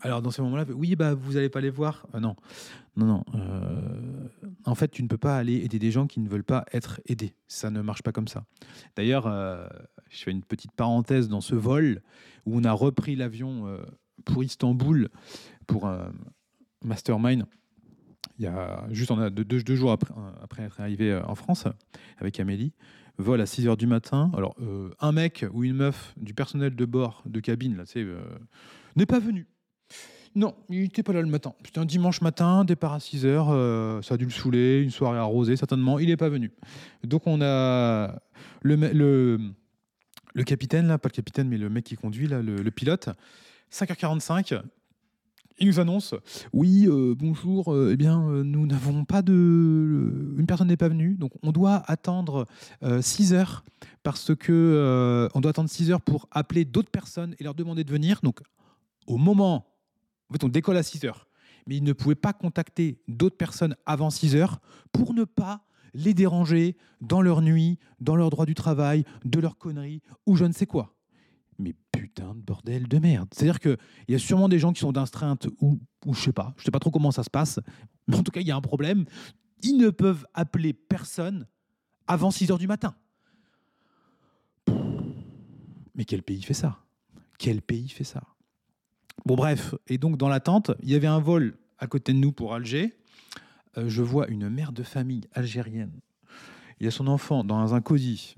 Alors 0.00 0.22
dans 0.22 0.30
ces 0.30 0.42
moments-là, 0.42 0.64
oui, 0.74 0.94
bah 0.94 1.14
vous 1.14 1.32
n'allez 1.34 1.48
pas 1.48 1.60
les 1.60 1.70
voir. 1.70 2.06
Euh, 2.14 2.20
non, 2.20 2.36
non, 2.96 3.06
non. 3.06 3.24
Euh, 3.34 4.28
en 4.64 4.74
fait, 4.74 4.88
tu 4.88 5.02
ne 5.02 5.08
peux 5.08 5.18
pas 5.18 5.36
aller 5.36 5.56
aider 5.56 5.78
des 5.78 5.90
gens 5.90 6.06
qui 6.06 6.20
ne 6.20 6.28
veulent 6.28 6.44
pas 6.44 6.64
être 6.72 7.00
aidés. 7.06 7.34
Ça 7.48 7.70
ne 7.70 7.82
marche 7.82 8.02
pas 8.02 8.12
comme 8.12 8.28
ça. 8.28 8.44
D'ailleurs, 8.96 9.26
euh, 9.26 9.66
je 10.08 10.22
fais 10.22 10.30
une 10.30 10.44
petite 10.44 10.72
parenthèse 10.72 11.28
dans 11.28 11.40
ce 11.40 11.56
vol 11.56 12.02
où 12.46 12.56
on 12.56 12.64
a 12.64 12.72
repris 12.72 13.16
l'avion 13.16 13.78
pour 14.24 14.44
Istanbul 14.44 15.08
pour 15.66 15.86
un 15.86 16.12
mastermind. 16.84 17.44
Il 18.38 18.44
y 18.44 18.46
a 18.46 18.86
juste 18.90 19.10
en 19.10 19.18
a 19.18 19.30
deux, 19.30 19.44
deux, 19.44 19.74
jours 19.74 19.90
après, 19.90 20.14
après 20.40 20.62
être 20.62 20.80
arrivé 20.80 21.14
en 21.26 21.34
France 21.34 21.64
avec 22.18 22.38
Amélie 22.38 22.72
vol 23.18 23.40
à 23.40 23.46
6 23.46 23.66
h 23.66 23.76
du 23.76 23.86
matin. 23.86 24.30
Alors, 24.36 24.54
euh, 24.60 24.90
un 25.00 25.12
mec 25.12 25.44
ou 25.52 25.64
une 25.64 25.74
meuf 25.74 26.14
du 26.16 26.34
personnel 26.34 26.74
de 26.74 26.84
bord, 26.84 27.22
de 27.26 27.40
cabine, 27.40 27.76
là, 27.76 27.84
euh, 27.96 28.20
n'est 28.96 29.06
pas 29.06 29.18
venu. 29.18 29.46
Non, 30.34 30.54
il 30.68 30.82
n'était 30.82 31.02
pas 31.02 31.12
là 31.12 31.20
le 31.20 31.28
matin. 31.28 31.54
C'était 31.64 31.80
un 31.80 31.84
dimanche 31.84 32.20
matin, 32.20 32.64
départ 32.64 32.92
à 32.92 33.00
6 33.00 33.24
h 33.24 33.26
euh, 33.26 34.02
ça 34.02 34.14
a 34.14 34.16
dû 34.16 34.24
le 34.24 34.30
saouler, 34.30 34.82
une 34.82 34.90
soirée 34.90 35.18
arrosée, 35.18 35.56
certainement. 35.56 35.98
Il 35.98 36.08
n'est 36.08 36.16
pas 36.16 36.28
venu. 36.28 36.52
Donc, 37.02 37.26
on 37.26 37.40
a 37.42 38.20
le, 38.62 38.76
le, 38.76 39.40
le, 40.34 40.44
capitaine, 40.44 40.86
là, 40.86 40.98
pas 40.98 41.08
le 41.08 41.14
capitaine, 41.14 41.48
mais 41.48 41.58
le 41.58 41.70
mec 41.70 41.84
qui 41.84 41.96
conduit, 41.96 42.28
là, 42.28 42.40
le, 42.40 42.56
le 42.56 42.70
pilote. 42.70 43.08
5h45, 43.72 44.60
il 45.58 45.68
nous 45.68 45.80
annonce 45.80 46.14
oui, 46.52 46.86
euh, 46.86 47.14
bonjour, 47.16 47.72
euh, 47.72 47.90
eh 47.92 47.96
bien, 47.96 48.28
euh, 48.28 48.42
nous 48.42 48.66
n'avons 48.66 49.04
pas 49.04 49.22
de. 49.22 50.34
Une 50.36 50.46
personne 50.46 50.68
n'est 50.68 50.76
pas 50.76 50.88
venue, 50.88 51.14
donc 51.14 51.32
on 51.42 51.52
doit 51.52 51.82
attendre 51.86 52.46
6 53.00 53.32
heures 53.32 53.64
parce 54.02 54.34
que 54.34 55.28
on 55.34 55.40
doit 55.40 55.50
attendre 55.50 55.70
6 55.70 55.90
heures 55.90 56.00
pour 56.00 56.28
appeler 56.30 56.64
d'autres 56.64 56.90
personnes 56.90 57.34
et 57.38 57.44
leur 57.44 57.54
demander 57.54 57.84
de 57.84 57.90
venir. 57.90 58.20
Donc, 58.22 58.40
au 59.06 59.16
moment. 59.16 59.66
En 60.30 60.34
fait, 60.34 60.44
on 60.44 60.48
décolle 60.48 60.76
à 60.76 60.82
6 60.82 61.04
heures. 61.06 61.26
mais 61.66 61.76
il 61.76 61.84
ne 61.84 61.92
pouvait 61.92 62.14
pas 62.14 62.32
contacter 62.32 63.00
d'autres 63.08 63.36
personnes 63.36 63.76
avant 63.86 64.10
6 64.10 64.36
heures 64.36 64.60
pour 64.92 65.14
ne 65.14 65.24
pas 65.24 65.64
les 65.94 66.12
déranger 66.14 66.76
dans 67.00 67.22
leur 67.22 67.40
nuit, 67.40 67.78
dans 68.00 68.16
leur 68.16 68.30
droit 68.30 68.44
du 68.46 68.54
travail, 68.54 69.04
de 69.24 69.40
leurs 69.40 69.56
conneries 69.56 70.02
ou 70.26 70.36
je 70.36 70.44
ne 70.44 70.52
sais 70.52 70.66
quoi. 70.66 70.97
Mais 71.58 71.74
putain 71.92 72.34
de 72.34 72.40
bordel 72.40 72.86
de 72.86 72.98
merde. 72.98 73.28
C'est-à-dire 73.32 73.60
qu'il 73.60 73.78
y 74.08 74.14
a 74.14 74.18
sûrement 74.18 74.48
des 74.48 74.58
gens 74.58 74.72
qui 74.72 74.80
sont 74.80 74.92
d'astreinte 74.92 75.48
ou, 75.60 75.80
ou 76.06 76.14
je 76.14 76.20
sais 76.20 76.32
pas, 76.32 76.54
je 76.56 76.64
sais 76.64 76.70
pas 76.70 76.78
trop 76.78 76.90
comment 76.90 77.10
ça 77.10 77.24
se 77.24 77.30
passe, 77.30 77.60
mais 78.06 78.16
en 78.16 78.22
tout 78.22 78.30
cas, 78.30 78.40
il 78.40 78.46
y 78.46 78.50
a 78.50 78.56
un 78.56 78.60
problème. 78.60 79.04
Ils 79.62 79.76
ne 79.76 79.90
peuvent 79.90 80.26
appeler 80.34 80.72
personne 80.72 81.46
avant 82.06 82.30
6 82.30 82.50
heures 82.50 82.58
du 82.58 82.66
matin. 82.66 82.94
Mais 85.94 86.04
quel 86.04 86.22
pays 86.22 86.42
fait 86.42 86.54
ça? 86.54 86.78
Quel 87.38 87.60
pays 87.60 87.88
fait 87.88 88.04
ça? 88.04 88.22
Bon, 89.26 89.34
bref, 89.34 89.74
et 89.88 89.98
donc 89.98 90.16
dans 90.16 90.28
l'attente, 90.28 90.70
il 90.82 90.90
y 90.90 90.94
avait 90.94 91.08
un 91.08 91.18
vol 91.18 91.58
à 91.78 91.86
côté 91.86 92.12
de 92.12 92.18
nous 92.18 92.32
pour 92.32 92.54
Alger. 92.54 92.96
Euh, 93.76 93.88
je 93.88 94.02
vois 94.02 94.28
une 94.28 94.48
mère 94.48 94.72
de 94.72 94.82
famille 94.82 95.28
algérienne. 95.32 96.00
Il 96.80 96.84
y 96.84 96.88
a 96.88 96.92
son 96.92 97.08
enfant 97.08 97.42
dans 97.44 97.74
un 97.74 97.80
cosy, 97.80 98.36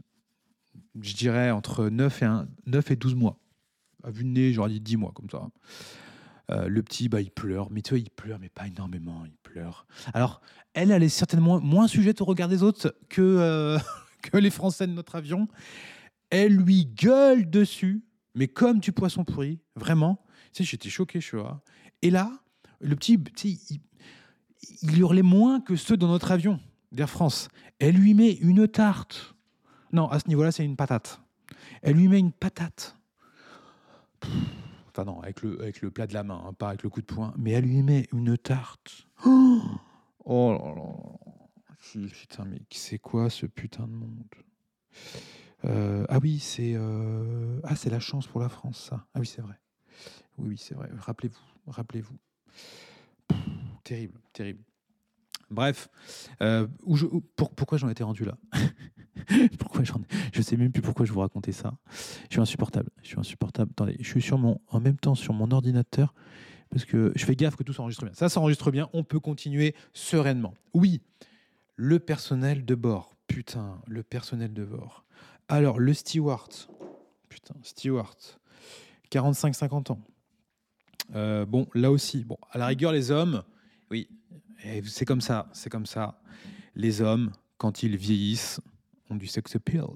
je 1.01 1.15
dirais 1.15 1.51
entre 1.51 1.89
9 1.89 2.23
et, 2.23 2.25
1, 2.25 2.49
9 2.67 2.91
et 2.91 2.97
12 2.97 3.15
mois. 3.15 3.39
À 4.03 4.11
vue 4.11 4.25
de 4.25 4.29
nez, 4.29 4.53
j'aurais 4.53 4.71
dit 4.71 4.81
10 4.81 4.97
mois 4.97 5.13
comme 5.15 5.29
ça. 5.31 5.49
Euh, 6.51 6.69
le 6.69 6.83
petit, 6.83 7.09
bah, 7.09 7.21
il 7.21 7.31
pleure, 7.31 7.71
mais 7.71 7.83
tu 7.83 7.91
vois, 7.91 7.99
il 7.99 8.11
pleure, 8.11 8.39
mais 8.39 8.49
pas 8.49 8.67
énormément, 8.67 9.25
il 9.25 9.37
pleure. 9.43 9.87
Alors, 10.15 10.41
elle, 10.75 10.91
elle 10.91 11.03
est 11.03 11.09
certainement 11.09 11.61
moins 11.61 11.87
sujette 11.87 12.21
au 12.21 12.25
regard 12.25 12.49
des 12.49 12.63
autres 12.63 12.97
que, 13.09 13.21
euh, 13.21 13.79
que 14.23 14.37
les 14.37 14.51
Français 14.51 14.87
de 14.87 14.93
notre 14.93 15.17
avion. 15.17 15.49
Elle 16.31 16.57
lui 16.57 16.87
gueule 16.87 17.49
dessus, 17.49 18.05
mais 18.35 18.49
comme 18.49 18.81
du 18.81 18.93
poisson 18.93 19.25
pourri, 19.25 19.61
vraiment. 19.77 20.25
Tu 20.53 20.65
sais, 20.65 20.71
j'étais 20.71 20.91
choqué, 20.91 21.21
je 21.21 21.37
vois. 21.37 21.63
Et 22.03 22.11
là, 22.11 22.33
le 22.81 22.97
petit, 22.97 23.19
il, 23.45 23.81
il 24.83 24.99
hurlait 24.99 25.23
moins 25.23 25.61
que 25.61 25.77
ceux 25.77 25.97
dans 25.97 26.09
notre 26.09 26.33
avion 26.33 26.59
d'Air 26.93 27.11
France. 27.11 27.49
Elle 27.79 27.97
lui 27.97 28.15
met 28.15 28.33
une 28.33 28.67
tarte. 28.69 29.35
Non, 29.93 30.09
à 30.09 30.21
ce 30.21 30.29
niveau-là, 30.29 30.53
c'est 30.53 30.65
une 30.65 30.77
patate. 30.77 31.21
Elle 31.83 31.97
lui 31.97 32.09
met 32.09 32.19
une 32.19 32.33
patate. 32.33 32.97
Enfin 34.89 35.05
non, 35.05 35.21
avec 35.21 35.43
le, 35.43 35.91
plat 35.91 36.07
de 36.07 36.15
la 36.15 36.23
main, 36.23 36.43
hein, 36.47 36.53
pas 36.53 36.69
avec 36.69 36.83
le 36.83 36.91
coup 36.91 37.01
de 37.01 37.07
poing. 37.07 37.33
Mais 37.37 37.53
elle 37.53 37.65
lui 37.65 37.83
met 37.83 38.07
une 38.13 38.37
tarte. 38.37 39.07
Oh, 39.25 39.63
oh 40.25 40.53
là 40.53 40.75
là. 40.75 42.09
Putain, 42.09 42.45
mais 42.45 42.61
c'est 42.71 42.99
quoi 42.99 43.31
ce 43.31 43.47
putain 43.47 43.87
de 43.87 43.93
monde? 43.93 44.25
Euh, 45.65 46.07
ah 46.09 46.19
oui, 46.23 46.39
c'est 46.39 46.75
euh, 46.75 47.61
ah 47.65 47.77
c'est 47.77 47.91
la 47.91 48.01
chance 48.01 48.27
pour 48.27 48.41
la 48.41 48.49
France, 48.49 48.89
ça. 48.91 49.07
Ah 49.15 49.21
oui, 49.21 49.27
c'est 49.27 49.43
vrai. 49.43 49.55
Oui, 50.39 50.49
oui, 50.51 50.59
c'est 50.59 50.75
vrai. 50.75 50.89
Rappelez-vous, 50.99 51.73
rappelez-vous. 51.73 52.19
Terrible, 53.85 54.21
terrible. 54.33 54.63
Bref, 55.51 55.89
euh, 56.43 56.67
pourquoi 57.57 57.79
j'en 57.79 57.89
étais 57.89 58.05
rendu 58.05 58.25
là? 58.25 58.37
Pourquoi 59.59 59.85
j'en 59.85 60.01
Je 60.33 60.43
sais 60.43 60.57
même 60.57 60.73
plus 60.73 60.83
pourquoi 60.83 61.07
je 61.07 61.13
vous 61.13 61.21
racontais 61.21 61.53
ça. 61.53 61.75
Je 62.29 62.35
suis 62.35 62.41
insupportable. 62.41 62.91
Je 63.03 63.09
suis 63.09 63.19
insupportable. 63.19 63.71
Attendez, 63.73 63.97
je 64.01 64.07
suis 64.07 64.23
sur 64.23 64.39
mon, 64.39 64.61
en 64.69 64.81
même 64.81 64.97
temps 64.97 65.15
sur 65.15 65.33
mon 65.33 65.51
ordinateur 65.51 66.15
parce 66.71 66.85
que 66.85 67.13
je 67.17 67.25
fais 67.25 67.37
gaffe 67.37 67.57
que 67.57 67.63
tout 67.63 67.73
s'enregistre 67.73 68.05
bien. 68.05 68.15
Ça 68.15 68.29
s'enregistre 68.29 68.71
bien. 68.71 68.89
On 68.93 69.05
peut 69.05 69.21
continuer 69.21 69.75
sereinement. 69.93 70.55
Oui, 70.73 71.01
le 71.77 71.99
personnel 71.99 72.65
de 72.65 72.75
bord. 72.75 73.15
Putain, 73.27 73.81
le 73.87 74.03
personnel 74.03 74.53
de 74.53 74.65
bord. 74.65 75.05
Alors, 75.49 75.79
le 75.79 75.93
steward. 75.95 76.53
Putain, 77.29 77.55
steward. 77.63 78.17
45-50 79.11 79.93
ans. 79.93 80.01
Euh, 81.15 81.45
bon, 81.45 81.67
là 81.75 81.91
aussi, 81.91 82.25
bon, 82.25 82.39
à 82.51 82.59
la 82.59 82.67
rigueur, 82.67 82.93
les 82.93 83.11
hommes, 83.11 83.43
oui, 83.91 84.09
c'est 84.87 85.05
comme 85.05 85.21
ça, 85.21 85.49
c'est 85.53 85.71
comme 85.71 85.87
ça. 85.87 86.21
Les 86.77 87.01
hommes, 87.01 87.33
quand 87.59 87.83
ils 87.83 87.97
vieillissent, 87.97 88.61
du 89.17 89.27
sex 89.27 89.57
appeal. 89.57 89.87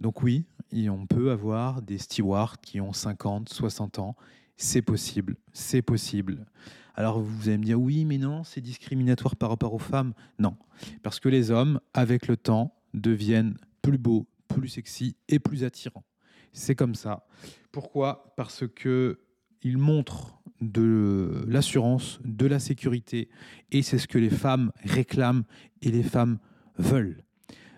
Donc 0.00 0.22
oui, 0.22 0.46
on 0.72 1.06
peut 1.06 1.30
avoir 1.30 1.82
des 1.82 1.98
stewards 1.98 2.60
qui 2.60 2.80
ont 2.80 2.92
50, 2.92 3.48
60 3.48 3.98
ans. 3.98 4.16
C'est 4.56 4.82
possible, 4.82 5.36
c'est 5.52 5.82
possible. 5.82 6.46
Alors 6.94 7.20
vous 7.20 7.48
allez 7.48 7.58
me 7.58 7.64
dire, 7.64 7.80
oui, 7.80 8.04
mais 8.04 8.18
non, 8.18 8.44
c'est 8.44 8.60
discriminatoire 8.60 9.36
par 9.36 9.48
rapport 9.48 9.72
aux 9.72 9.78
femmes. 9.78 10.12
Non, 10.38 10.56
parce 11.02 11.20
que 11.20 11.28
les 11.28 11.50
hommes, 11.50 11.80
avec 11.94 12.26
le 12.26 12.36
temps, 12.36 12.74
deviennent 12.92 13.56
plus 13.80 13.98
beaux, 13.98 14.26
plus 14.48 14.68
sexy 14.68 15.16
et 15.28 15.38
plus 15.38 15.64
attirant. 15.64 16.04
C'est 16.52 16.74
comme 16.74 16.94
ça. 16.94 17.26
Pourquoi? 17.72 18.34
Parce 18.36 18.64
que 18.66 19.20
il 19.62 19.78
montre 19.78 20.42
de 20.60 21.44
l'assurance, 21.46 22.18
de 22.24 22.46
la 22.46 22.58
sécurité, 22.58 23.28
et 23.70 23.82
c'est 23.82 23.98
ce 23.98 24.08
que 24.08 24.18
les 24.18 24.30
femmes 24.30 24.72
réclament 24.84 25.44
et 25.82 25.90
les 25.90 26.02
femmes 26.02 26.38
veulent. 26.76 27.22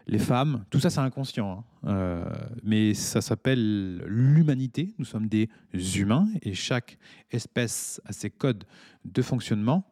Les 0.06 0.18
femmes, 0.18 0.64
tout 0.70 0.80
ça 0.80 0.90
c'est 0.90 1.00
inconscient, 1.00 1.64
hein, 1.84 1.88
euh, 1.88 2.24
mais 2.62 2.94
ça 2.94 3.20
s'appelle 3.20 3.98
l'humanité. 4.06 4.94
Nous 4.98 5.04
sommes 5.04 5.28
des 5.28 5.48
humains 5.96 6.28
et 6.42 6.54
chaque 6.54 6.98
espèce 7.30 8.00
a 8.04 8.12
ses 8.12 8.30
codes 8.30 8.64
de 9.04 9.22
fonctionnement. 9.22 9.84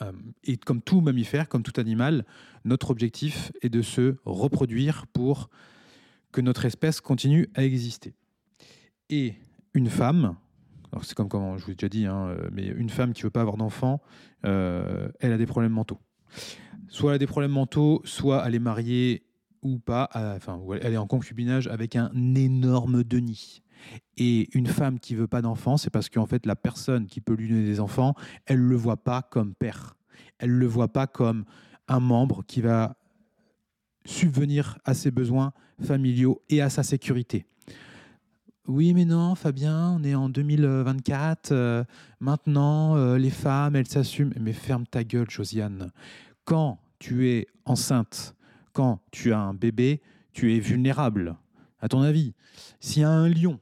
Euh, 0.00 0.12
et 0.44 0.56
comme 0.56 0.80
tout 0.80 1.00
mammifère, 1.00 1.48
comme 1.48 1.62
tout 1.62 1.78
animal, 1.78 2.24
notre 2.64 2.90
objectif 2.90 3.52
est 3.60 3.68
de 3.68 3.82
se 3.82 4.16
reproduire 4.24 5.06
pour 5.08 5.50
que 6.32 6.40
notre 6.40 6.64
espèce 6.64 7.00
continue 7.00 7.48
à 7.54 7.64
exister. 7.64 8.14
Et 9.10 9.34
une 9.74 9.90
femme, 9.90 10.36
c'est 11.02 11.14
comme, 11.14 11.58
je 11.58 11.64
vous 11.64 11.72
ai 11.72 11.74
déjà 11.74 11.88
dit, 11.88 12.06
hein, 12.06 12.34
mais 12.52 12.66
une 12.66 12.88
femme 12.88 13.12
qui 13.12 13.22
veut 13.22 13.30
pas 13.30 13.42
avoir 13.42 13.58
d'enfant, 13.58 14.00
euh, 14.46 15.08
elle 15.20 15.32
a 15.32 15.38
des 15.38 15.46
problèmes 15.46 15.72
mentaux. 15.72 16.00
Soit 16.92 17.12
elle 17.12 17.14
a 17.14 17.18
des 17.18 17.26
problèmes 17.26 17.52
mentaux, 17.52 18.02
soit 18.04 18.44
elle 18.46 18.54
est 18.54 18.58
mariée 18.58 19.22
ou 19.62 19.78
pas, 19.78 20.10
elle 20.14 20.92
est 20.92 20.98
en 20.98 21.06
concubinage 21.06 21.66
avec 21.68 21.96
un 21.96 22.10
énorme 22.34 23.02
Denis. 23.02 23.62
Et 24.18 24.54
une 24.56 24.66
femme 24.66 25.00
qui 25.00 25.14
veut 25.14 25.26
pas 25.26 25.40
d'enfant, 25.40 25.78
c'est 25.78 25.88
parce 25.88 26.10
qu'en 26.10 26.26
fait, 26.26 26.44
la 26.44 26.54
personne 26.54 27.06
qui 27.06 27.22
peut 27.22 27.32
lui 27.32 27.48
donner 27.48 27.64
des 27.64 27.80
enfants, 27.80 28.14
elle 28.44 28.58
le 28.58 28.76
voit 28.76 29.02
pas 29.02 29.22
comme 29.22 29.54
père. 29.54 29.96
Elle 30.38 30.50
le 30.50 30.66
voit 30.66 30.92
pas 30.92 31.06
comme 31.06 31.46
un 31.88 31.98
membre 31.98 32.44
qui 32.46 32.60
va 32.60 32.94
subvenir 34.04 34.78
à 34.84 34.92
ses 34.92 35.10
besoins 35.10 35.54
familiaux 35.82 36.42
et 36.50 36.60
à 36.60 36.68
sa 36.68 36.82
sécurité. 36.82 37.46
Oui, 38.68 38.92
mais 38.92 39.06
non, 39.06 39.34
Fabien, 39.34 39.96
on 39.98 40.04
est 40.04 40.14
en 40.14 40.28
2024. 40.28 41.52
Euh, 41.52 41.84
maintenant, 42.20 42.96
euh, 42.96 43.16
les 43.16 43.30
femmes, 43.30 43.76
elles 43.76 43.88
s'assument. 43.88 44.34
Mais 44.38 44.52
ferme 44.52 44.86
ta 44.86 45.02
gueule, 45.02 45.30
Josiane. 45.30 45.90
Quand 46.44 46.80
tu 46.98 47.28
es 47.28 47.46
enceinte, 47.64 48.34
quand 48.72 49.00
tu 49.10 49.32
as 49.32 49.38
un 49.38 49.54
bébé, 49.54 50.00
tu 50.32 50.54
es 50.54 50.60
vulnérable. 50.60 51.36
À 51.80 51.88
ton 51.88 52.02
avis, 52.02 52.34
s'il 52.80 53.02
y 53.02 53.04
a 53.04 53.10
un 53.10 53.28
lion, 53.28 53.58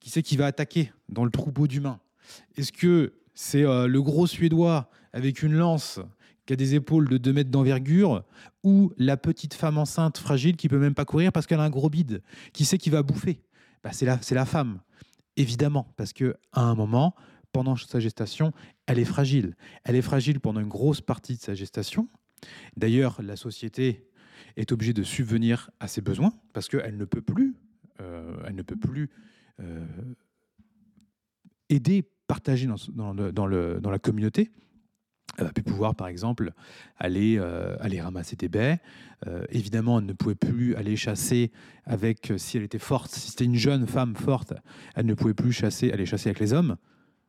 qui 0.00 0.10
sait 0.10 0.22
qui 0.22 0.36
va 0.36 0.46
attaquer 0.46 0.92
dans 1.08 1.24
le 1.24 1.30
troupeau 1.30 1.66
d'humains 1.66 2.00
Est-ce 2.56 2.72
que 2.72 3.14
c'est 3.34 3.64
euh, 3.64 3.86
le 3.86 4.02
gros 4.02 4.26
Suédois 4.26 4.90
avec 5.12 5.42
une 5.42 5.54
lance 5.54 6.00
qui 6.46 6.52
a 6.52 6.56
des 6.56 6.74
épaules 6.74 7.08
de 7.08 7.18
2 7.18 7.32
mètres 7.32 7.50
d'envergure, 7.50 8.24
ou 8.64 8.92
la 8.96 9.16
petite 9.16 9.54
femme 9.54 9.78
enceinte 9.78 10.18
fragile 10.18 10.56
qui 10.56 10.68
peut 10.68 10.78
même 10.78 10.94
pas 10.94 11.04
courir 11.04 11.32
parce 11.32 11.46
qu'elle 11.46 11.60
a 11.60 11.64
un 11.64 11.70
gros 11.70 11.88
bide, 11.88 12.22
qui 12.52 12.64
sait 12.64 12.78
qui 12.78 12.90
va 12.90 13.02
bouffer? 13.02 13.40
Bah, 13.84 13.90
c'est 13.92 14.06
la, 14.06 14.18
la 14.30 14.44
femme, 14.44 14.80
évidemment, 15.36 15.92
parce 15.96 16.12
que 16.12 16.36
à 16.52 16.62
un 16.62 16.74
moment, 16.74 17.14
pendant 17.52 17.76
sa 17.76 18.00
gestation, 18.00 18.52
elle 18.86 18.98
est 18.98 19.04
fragile. 19.04 19.54
Elle 19.84 19.94
est 19.94 20.02
fragile 20.02 20.40
pendant 20.40 20.60
une 20.60 20.68
grosse 20.68 21.00
partie 21.00 21.36
de 21.36 21.40
sa 21.40 21.54
gestation. 21.54 22.08
D'ailleurs, 22.76 23.20
la 23.22 23.36
société 23.36 24.08
est 24.56 24.72
obligée 24.72 24.92
de 24.92 25.02
subvenir 25.02 25.70
à 25.80 25.88
ses 25.88 26.00
besoins 26.00 26.32
parce 26.52 26.68
qu'elle 26.68 26.96
ne 26.96 27.04
peut 27.04 27.22
plus, 27.22 27.54
euh, 28.00 28.36
elle 28.46 28.54
ne 28.54 28.62
peut 28.62 28.76
plus 28.76 29.10
euh, 29.60 29.86
aider, 31.68 32.04
partager 32.26 32.68
dans, 32.94 33.46
la 33.46 33.98
communauté 33.98 34.50
elle 35.38 35.46
va 35.46 35.52
plus 35.52 35.62
pouvoir, 35.62 35.94
par 35.94 36.08
exemple, 36.08 36.52
aller, 36.98 37.38
euh, 37.38 37.74
ramasser 37.80 38.36
des 38.36 38.48
baies. 38.48 38.80
Évidemment, 39.48 39.98
elle 39.98 40.04
ne 40.04 40.12
pouvait 40.12 40.34
plus 40.34 40.74
aller 40.74 40.94
chasser 40.94 41.52
avec, 41.84 42.34
si 42.36 42.58
elle 42.58 42.64
était 42.64 42.78
forte, 42.78 43.10
si 43.12 43.30
c'était 43.30 43.46
une 43.46 43.54
jeune 43.54 43.86
femme 43.86 44.14
forte, 44.14 44.52
elle 44.94 45.06
ne 45.06 45.14
pouvait 45.14 45.32
plus 45.32 45.52
chasser, 45.52 45.90
aller 45.90 46.04
chasser 46.04 46.28
avec 46.28 46.40
les 46.40 46.52
hommes. 46.52 46.76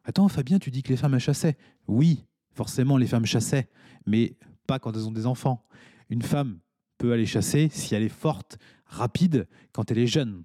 Attends, 0.03 0.27
Fabien, 0.27 0.59
tu 0.59 0.69
dis 0.69 0.83
que 0.83 0.89
les 0.89 0.97
femmes, 0.97 1.17
chassaient. 1.17 1.55
Oui, 1.87 2.25
forcément, 2.51 2.97
les 2.97 3.07
femmes 3.07 3.25
chassaient, 3.25 3.69
mais 4.05 4.35
pas 4.67 4.79
quand 4.79 4.95
elles 4.95 5.07
ont 5.07 5.11
des 5.11 5.25
enfants. 5.25 5.65
Une 6.09 6.21
femme 6.21 6.59
peut 6.97 7.13
aller 7.13 7.25
chasser 7.25 7.69
si 7.69 7.95
elle 7.95 8.03
est 8.03 8.09
forte, 8.09 8.57
rapide, 8.85 9.47
quand 9.71 9.91
elle 9.91 9.99
est 9.99 10.07
jeune. 10.07 10.43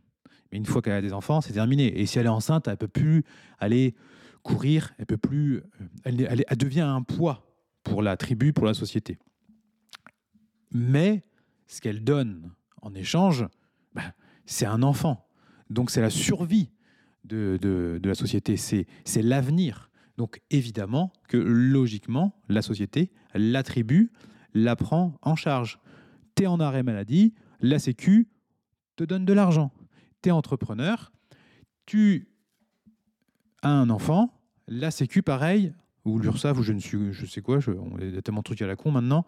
Mais 0.51 0.59
une 0.59 0.67
fois 0.67 0.83
qu'elle 0.83 0.95
a 0.95 1.03
des 1.03 1.13
enfants, 1.13 1.41
c'est 1.41 1.53
terminé. 1.53 2.01
Et 2.01 2.07
si 2.07 2.19
elle 2.19 2.27
est 2.27 2.31
enceinte, 2.31 2.69
elle 2.69 2.77
peut 2.77 2.89
plus 2.89 3.25
aller 3.59 3.95
courir, 4.43 4.95
elle 4.99 5.07
peut 5.07 5.19
plus, 5.19 5.63
elle, 6.05 6.45
elle 6.49 6.57
devient 6.57 6.81
un 6.81 7.03
poids 7.03 7.49
pour 7.83 8.03
la 8.03 8.17
tribu, 8.17 8.53
pour 8.53 8.67
la 8.67 8.75
société. 8.75 9.19
Mais 10.73 11.23
ce 11.67 11.81
qu'elle 11.81 12.03
donne 12.05 12.53
en 12.83 12.95
échange, 12.95 13.47
bah, 13.95 14.15
c'est 14.47 14.67
un 14.67 14.83
enfant. 14.83 15.29
Donc 15.71 15.91
c'est 15.91 16.01
la 16.01 16.11
survie 16.11 16.71
de, 17.25 18.01
la 18.03 18.15
société, 18.15 18.57
c'est 18.57 18.87
l'avenir 19.23 19.91
Donc 20.17 20.41
évidemment 20.51 21.13
que 21.29 21.37
logiquement, 21.37 22.41
la 22.49 22.63
société 22.63 23.11
l'attribue, 23.39 24.11
la 24.55 24.77
prend 24.77 25.15
en 25.23 25.37
charge. 25.37 25.79
Tu 26.35 26.45
es 26.45 26.47
en 26.47 26.61
arrêt 26.61 26.83
maladie, 26.83 27.35
la 27.61 27.79
Sécu 27.79 28.29
te 28.97 29.05
donne 29.05 29.25
de 29.25 29.33
l'argent. 29.33 29.73
Tu 30.23 30.29
es 30.29 30.33
entrepreneur, 30.33 31.13
tu 31.87 32.29
as 33.63 33.71
un 33.71 33.91
enfant, 33.91 34.35
la 34.67 34.91
Sécu 34.91 35.23
pareil, 35.23 35.73
ou 36.05 36.19
l'URSSAF, 36.19 36.59
ou 36.59 36.63
je 36.63 36.73
ne 36.73 36.81
suis, 36.81 37.13
je 37.13 37.27
sais 37.27 37.43
quoi, 37.43 37.59
on 37.69 37.99
est 37.99 38.23
tellement 38.23 38.41
de 38.41 38.45
trucs 38.45 38.63
à 38.63 38.67
la 38.67 38.77
con 38.77 38.91
maintenant, 38.91 39.25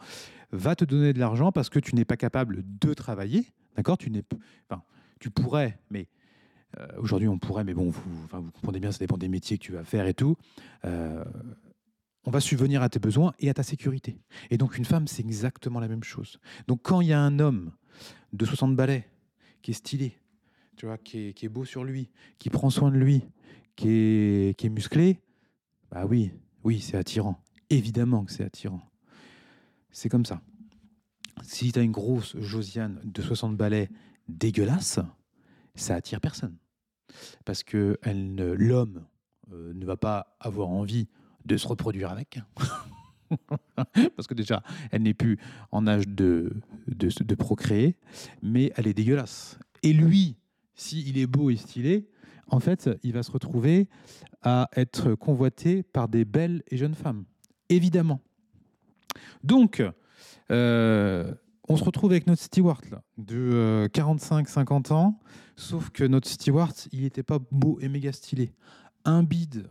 va 0.53 0.75
te 0.75 0.85
donner 0.85 1.13
de 1.13 1.19
l'argent 1.19 1.53
parce 1.53 1.69
que 1.69 1.79
tu 1.79 1.95
n'es 1.95 2.05
pas 2.05 2.17
capable 2.17 2.63
de 2.65 2.95
travailler, 2.95 3.47
d'accord? 3.77 3.99
Tu 3.99 4.11
n'es, 4.11 4.25
enfin, 4.69 4.83
tu 5.21 5.31
pourrais, 5.31 5.79
mais 5.91 6.09
euh, 6.79 6.87
aujourd'hui 6.99 7.29
on 7.29 7.39
pourrait, 7.39 7.65
mais 7.65 7.75
bon, 7.75 7.91
vous, 7.91 8.25
enfin, 8.25 8.41
vous, 8.41 8.51
comprenez 8.51 8.81
bien, 8.81 8.93
ça 8.93 8.99
dépend 8.99 9.19
des 9.19 9.29
métiers 9.29 9.59
que 9.59 9.63
tu 9.63 9.73
vas 9.73 9.85
faire 9.85 10.07
et 10.07 10.15
tout. 10.15 10.37
Euh, 10.85 11.25
on 12.25 12.31
va 12.31 12.41
subvenir 12.41 12.83
à 12.83 12.89
tes 12.89 12.99
besoins 12.99 13.33
et 13.39 13.49
à 13.49 13.55
ta 13.55 13.63
sécurité. 13.63 14.21
Et 14.51 14.59
donc 14.59 14.77
une 14.77 14.85
femme, 14.85 15.07
c'est 15.07 15.23
exactement 15.23 15.81
la 15.81 15.89
même 15.89 16.05
chose. 16.05 16.39
Donc 16.67 16.81
quand 16.83 17.01
il 17.01 17.09
y 17.09 17.13
a 17.13 17.21
un 17.21 17.39
homme 17.39 17.73
de 18.33 18.45
60 18.45 18.77
balais 18.77 19.09
qui 19.63 19.71
est 19.71 19.75
stylé, 19.75 20.19
tu 20.77 20.87
vois, 20.87 20.99
qui 20.99 21.29
est, 21.29 21.49
beau 21.49 21.65
sur 21.65 21.85
lui, 21.85 22.11
qui 22.39 22.49
prend 22.49 22.71
soin 22.71 22.91
de 22.91 22.97
lui, 22.97 23.23
qui 23.77 23.89
est, 23.89 24.59
qui 24.59 24.67
est 24.67 24.71
musclé, 24.71 25.21
bah 25.91 26.07
oui, 26.07 26.33
oui, 26.65 26.81
c'est 26.81 26.97
attirant. 26.97 27.43
Évidemment 27.69 28.25
que 28.25 28.33
c'est 28.33 28.45
attirant. 28.45 28.81
C'est 29.91 30.09
comme 30.09 30.25
ça. 30.25 30.41
Si 31.43 31.73
tu 31.73 31.79
as 31.79 31.83
une 31.83 31.93
grosse 31.93 32.37
Josiane 32.39 33.01
de 33.05 33.23
60 33.23 33.57
balais 33.57 33.89
dégueulasse, 34.29 35.01
ça 35.75 35.95
attire 35.95 36.21
personne. 36.21 36.57
Parce 37.45 37.63
que 37.63 37.99
l'homme 38.05 39.05
euh, 39.53 39.73
ne 39.75 39.85
va 39.85 39.97
pas 39.97 40.37
avoir 40.39 40.69
envie 40.69 41.09
de 41.45 41.57
se 41.57 41.67
reproduire 41.67 42.11
avec. 42.11 42.41
Parce 44.17 44.27
que 44.27 44.35
déjà, 44.35 44.63
elle 44.91 45.03
n'est 45.03 45.15
plus 45.15 45.39
en 45.71 45.87
âge 45.87 46.09
de, 46.09 46.53
de, 46.89 47.35
procréer, 47.35 47.97
mais 48.43 48.73
elle 48.77 48.87
est 48.87 48.95
dégueulasse. 48.95 49.59
Et 49.83 49.93
lui, 49.93 50.37
s'il 50.75 51.17
est 51.19 51.27
beau 51.27 51.51
et 51.51 51.57
stylé, 51.57 52.09
en 52.49 52.61
fait, 52.61 52.91
il 53.03 53.13
va 53.13 53.23
se 53.23 53.31
retrouver 53.31 53.89
à 54.43 54.69
être 54.77 55.15
convoité 55.15 55.83
par 55.83 56.09
des 56.09 56.25
belles 56.25 56.63
et 56.69 56.77
jeunes 56.77 56.95
femmes. 56.95 57.25
Évidemment. 57.69 58.21
Donc, 59.45 59.83
euh, 60.51 61.33
on 61.69 61.77
se 61.77 61.85
retrouve 61.85 62.11
avec 62.11 62.27
notre 62.27 62.43
steward 62.43 62.85
là, 62.91 63.03
de 63.17 63.89
45-50 63.95 64.91
euh, 64.91 64.95
ans, 64.95 65.21
sauf 65.57 65.91
que 65.91 66.03
notre 66.03 66.29
steward, 66.29 66.75
il 66.93 67.03
n'était 67.03 67.23
pas 67.23 67.39
beau 67.53 67.79
et 67.81 67.89
méga 67.89 68.13
stylé. 68.13 68.53
Un 69.05 69.23
bide, 69.23 69.69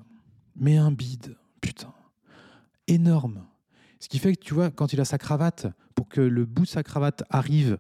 mais 0.56 0.78
un 0.78 0.92
bide, 0.92 1.36
putain, 1.62 1.94
énorme. 2.88 3.46
Ce 4.00 4.08
qui 4.08 4.20
fait 4.20 4.36
que 4.36 4.42
tu 4.42 4.54
vois, 4.54 4.72
quand 4.72 4.94
il 4.94 5.02
a 5.02 5.06
sa 5.06 5.18
cravate, 5.18 5.68
pour 5.96 6.08
que 6.08 6.22
le 6.22 6.46
bout 6.46 6.64
de 6.64 6.68
sa 6.68 6.84
cravate 6.84 7.24
arrive 7.30 7.78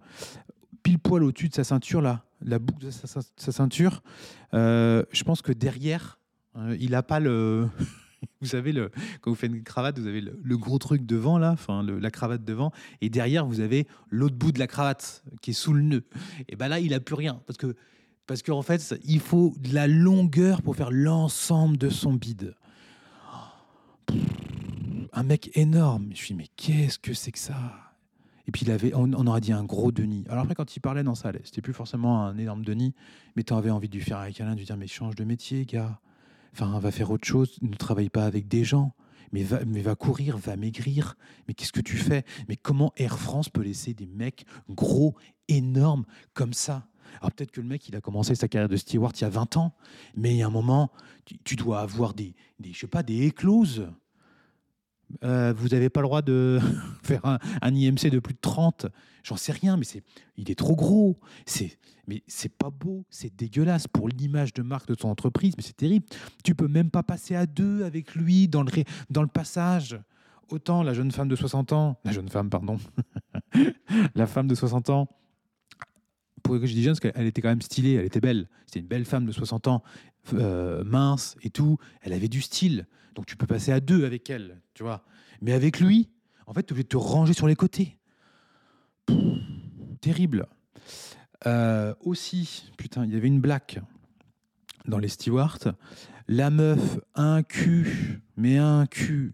pile 0.83 0.99
poil 0.99 1.23
au-dessus 1.23 1.49
de 1.49 1.53
sa 1.53 1.63
ceinture, 1.63 2.01
là, 2.01 2.25
la 2.41 2.59
boucle 2.59 2.85
de 2.85 2.91
sa, 2.91 3.51
ceinture, 3.51 4.03
euh, 4.53 5.03
je 5.11 5.23
pense 5.23 5.41
que 5.41 5.51
derrière, 5.51 6.19
euh, 6.57 6.75
il 6.79 6.91
n'a 6.91 7.03
pas 7.03 7.19
le. 7.19 7.69
vous 8.41 8.47
savez, 8.47 8.71
le, 8.71 8.91
quand 9.21 9.31
vous 9.31 9.35
faites 9.35 9.51
une 9.51 9.63
cravate, 9.63 9.99
vous 9.99 10.07
avez 10.07 10.21
le, 10.21 10.57
gros 10.57 10.77
truc 10.77 11.05
devant, 11.05 11.37
là, 11.37 11.51
enfin, 11.51 11.83
la 11.83 12.11
cravate 12.11 12.43
devant, 12.43 12.71
et 13.01 13.09
derrière, 13.09 13.45
vous 13.45 13.59
avez 13.59 13.87
l'autre 14.09 14.35
bout 14.35 14.51
de 14.51 14.59
la 14.59 14.67
cravate 14.67 15.23
qui 15.41 15.51
est 15.51 15.53
sous 15.53 15.73
le 15.73 15.81
nœud. 15.81 16.03
Et 16.47 16.55
ben 16.55 16.67
là, 16.67 16.79
il 16.79 16.91
n'a 16.91 16.99
plus 16.99 17.15
rien. 17.15 17.41
Parce 17.45 17.57
que, 17.57 17.75
parce 18.27 18.41
qu'en 18.41 18.61
fait, 18.61 18.95
il 19.03 19.19
faut 19.19 19.53
de 19.59 19.73
la 19.73 19.87
longueur 19.87 20.61
pour 20.61 20.75
faire 20.75 20.91
l'ensemble 20.91 21.77
de 21.77 21.89
son 21.89 22.13
bide. 22.13 22.55
Un 25.19 25.23
mec 25.23 25.51
énorme. 25.57 26.03
Je 26.03 26.07
me 26.07 26.15
suis 26.15 26.27
dit, 26.27 26.33
mais 26.35 26.47
qu'est-ce 26.55 26.97
que 26.97 27.13
c'est 27.13 27.33
que 27.33 27.39
ça? 27.39 27.57
Et 28.47 28.51
puis, 28.53 28.61
il 28.61 28.71
avait, 28.71 28.93
on, 28.95 29.11
aurait 29.27 29.41
dit 29.41 29.51
un 29.51 29.65
gros 29.65 29.91
Denis. 29.91 30.23
Alors 30.29 30.43
après, 30.43 30.55
quand 30.55 30.77
il 30.77 30.79
parlait, 30.79 31.03
dans 31.03 31.13
ça 31.13 31.27
allait. 31.27 31.41
C'était 31.43 31.61
plus 31.61 31.73
forcément 31.73 32.23
un 32.23 32.37
énorme 32.37 32.63
Denis, 32.63 32.95
mais 33.35 33.43
tu 33.43 33.53
avais 33.53 33.69
envie 33.69 33.89
de 33.89 33.97
lui 33.97 34.01
faire 34.01 34.19
avec 34.19 34.39
Alain, 34.39 34.53
de 34.53 34.59
lui 34.59 34.65
dire, 34.65 34.77
mais 34.77 34.87
change 34.87 35.15
de 35.15 35.25
métier, 35.25 35.65
gars. 35.65 35.99
Enfin, 36.53 36.79
va 36.79 36.91
faire 36.91 37.11
autre 37.11 37.27
chose. 37.27 37.57
Ne 37.61 37.75
travaille 37.75 38.07
pas 38.07 38.23
avec 38.23 38.47
des 38.47 38.63
gens. 38.63 38.93
Mais 39.33 39.43
va, 39.43 39.59
mais 39.65 39.81
va 39.81 39.95
courir, 39.95 40.37
va 40.37 40.55
maigrir. 40.55 41.17
Mais 41.49 41.53
qu'est-ce 41.53 41.73
que 41.73 41.81
tu 41.81 41.97
fais? 41.97 42.23
Mais 42.47 42.55
comment 42.55 42.93
Air 42.95 43.19
France 43.19 43.49
peut 43.49 43.61
laisser 43.61 43.93
des 43.93 44.07
mecs 44.07 44.45
gros, 44.69 45.15
énormes, 45.49 46.05
comme 46.33 46.53
ça? 46.53 46.87
Alors 47.19 47.33
peut-être 47.33 47.51
que 47.51 47.59
le 47.59 47.67
mec, 47.67 47.89
il 47.89 47.95
a 47.97 47.99
commencé 47.99 48.35
sa 48.35 48.47
carrière 48.47 48.69
de 48.69 48.77
steward 48.77 49.17
il 49.17 49.23
y 49.23 49.25
a 49.25 49.29
20 49.29 49.57
ans, 49.57 49.73
mais 50.15 50.33
il 50.33 50.37
y 50.37 50.43
a 50.43 50.47
un 50.47 50.49
moment, 50.49 50.91
tu, 51.43 51.57
dois 51.57 51.81
avoir 51.81 52.13
des, 52.13 52.35
des, 52.61 52.71
je 52.71 52.79
sais 52.79 52.87
pas, 52.87 53.03
des 53.03 53.25
écloses. 53.25 53.85
Euh, 55.23 55.53
vous 55.55 55.69
n'avez 55.69 55.89
pas 55.89 56.01
le 56.01 56.07
droit 56.07 56.21
de 56.21 56.59
faire 57.03 57.25
un, 57.25 57.39
IMC 57.75 58.09
de 58.09 58.19
plus 58.19 58.33
de 58.33 58.39
30. 58.39 58.87
J'en 59.23 59.35
sais 59.35 59.51
rien, 59.51 59.77
mais 59.77 59.83
c'est, 59.83 60.03
il 60.37 60.49
est 60.51 60.55
trop 60.55 60.75
gros. 60.75 61.19
C'est, 61.45 61.77
mais 62.07 62.23
c'est 62.27 62.55
pas 62.55 62.69
beau, 62.69 63.05
c'est 63.09 63.35
dégueulasse 63.35 63.87
pour 63.87 64.07
l'image 64.09 64.53
de 64.53 64.61
marque 64.61 64.87
de 64.87 64.95
ton 64.95 65.09
entreprise, 65.09 65.53
mais 65.57 65.63
c'est 65.63 65.75
terrible. 65.75 66.05
Tu 66.43 66.55
peux 66.55 66.67
même 66.67 66.89
pas 66.89 67.03
passer 67.03 67.35
à 67.35 67.45
deux 67.45 67.83
avec 67.83 68.15
lui 68.15 68.47
dans 68.47 68.63
le, 68.63 68.71
dans 69.09 69.21
le 69.21 69.27
passage. 69.27 69.99
Autant 70.49 70.81
la 70.81 70.93
jeune 70.93 71.11
femme 71.11 71.27
de 71.27 71.35
60 71.35 71.73
ans, 71.73 71.99
la 72.03 72.11
jeune 72.11 72.29
femme, 72.29 72.49
pardon, 72.49 72.79
la 74.15 74.25
femme 74.25 74.47
de 74.47 74.55
60 74.55 74.89
ans, 74.89 75.07
pour 76.41 76.59
que 76.59 76.65
je 76.65 76.73
dis 76.73 76.81
jeune, 76.81 76.93
parce 76.93 76.99
qu'elle 77.13 77.27
était 77.27 77.41
quand 77.41 77.49
même 77.49 77.61
stylée, 77.61 77.93
elle 77.93 78.05
était 78.05 78.21
belle. 78.21 78.47
C'était 78.65 78.79
une 78.79 78.87
belle 78.87 79.05
femme 79.05 79.25
de 79.25 79.31
60 79.31 79.67
ans, 79.67 79.83
euh, 80.33 80.83
mince 80.83 81.35
et 81.41 81.49
tout. 81.49 81.77
Elle 82.01 82.13
avait 82.13 82.27
du 82.27 82.41
style. 82.41 82.87
Donc 83.15 83.25
tu 83.25 83.35
peux 83.35 83.47
passer 83.47 83.71
à 83.71 83.79
deux 83.79 84.05
avec 84.05 84.29
elle, 84.29 84.61
tu 84.73 84.83
vois. 84.83 85.03
Mais 85.41 85.53
avec 85.53 85.79
lui, 85.79 86.09
en 86.45 86.53
fait, 86.53 86.63
tu 86.63 86.69
es 86.69 86.71
obligé 86.73 86.83
de 86.83 86.89
te 86.89 86.97
ranger 86.97 87.33
sur 87.33 87.47
les 87.47 87.55
côtés. 87.55 87.97
terrible. 90.01 90.47
Euh, 91.45 91.93
aussi, 92.01 92.71
putain, 92.77 93.05
il 93.05 93.13
y 93.13 93.15
avait 93.15 93.27
une 93.27 93.41
blague 93.41 93.81
dans 94.85 94.97
les 94.97 95.07
stewards. 95.07 95.73
La 96.27 96.49
meuf, 96.49 96.99
un 97.15 97.43
cul, 97.43 98.21
mais 98.35 98.57
un 98.57 98.85
cul, 98.85 99.33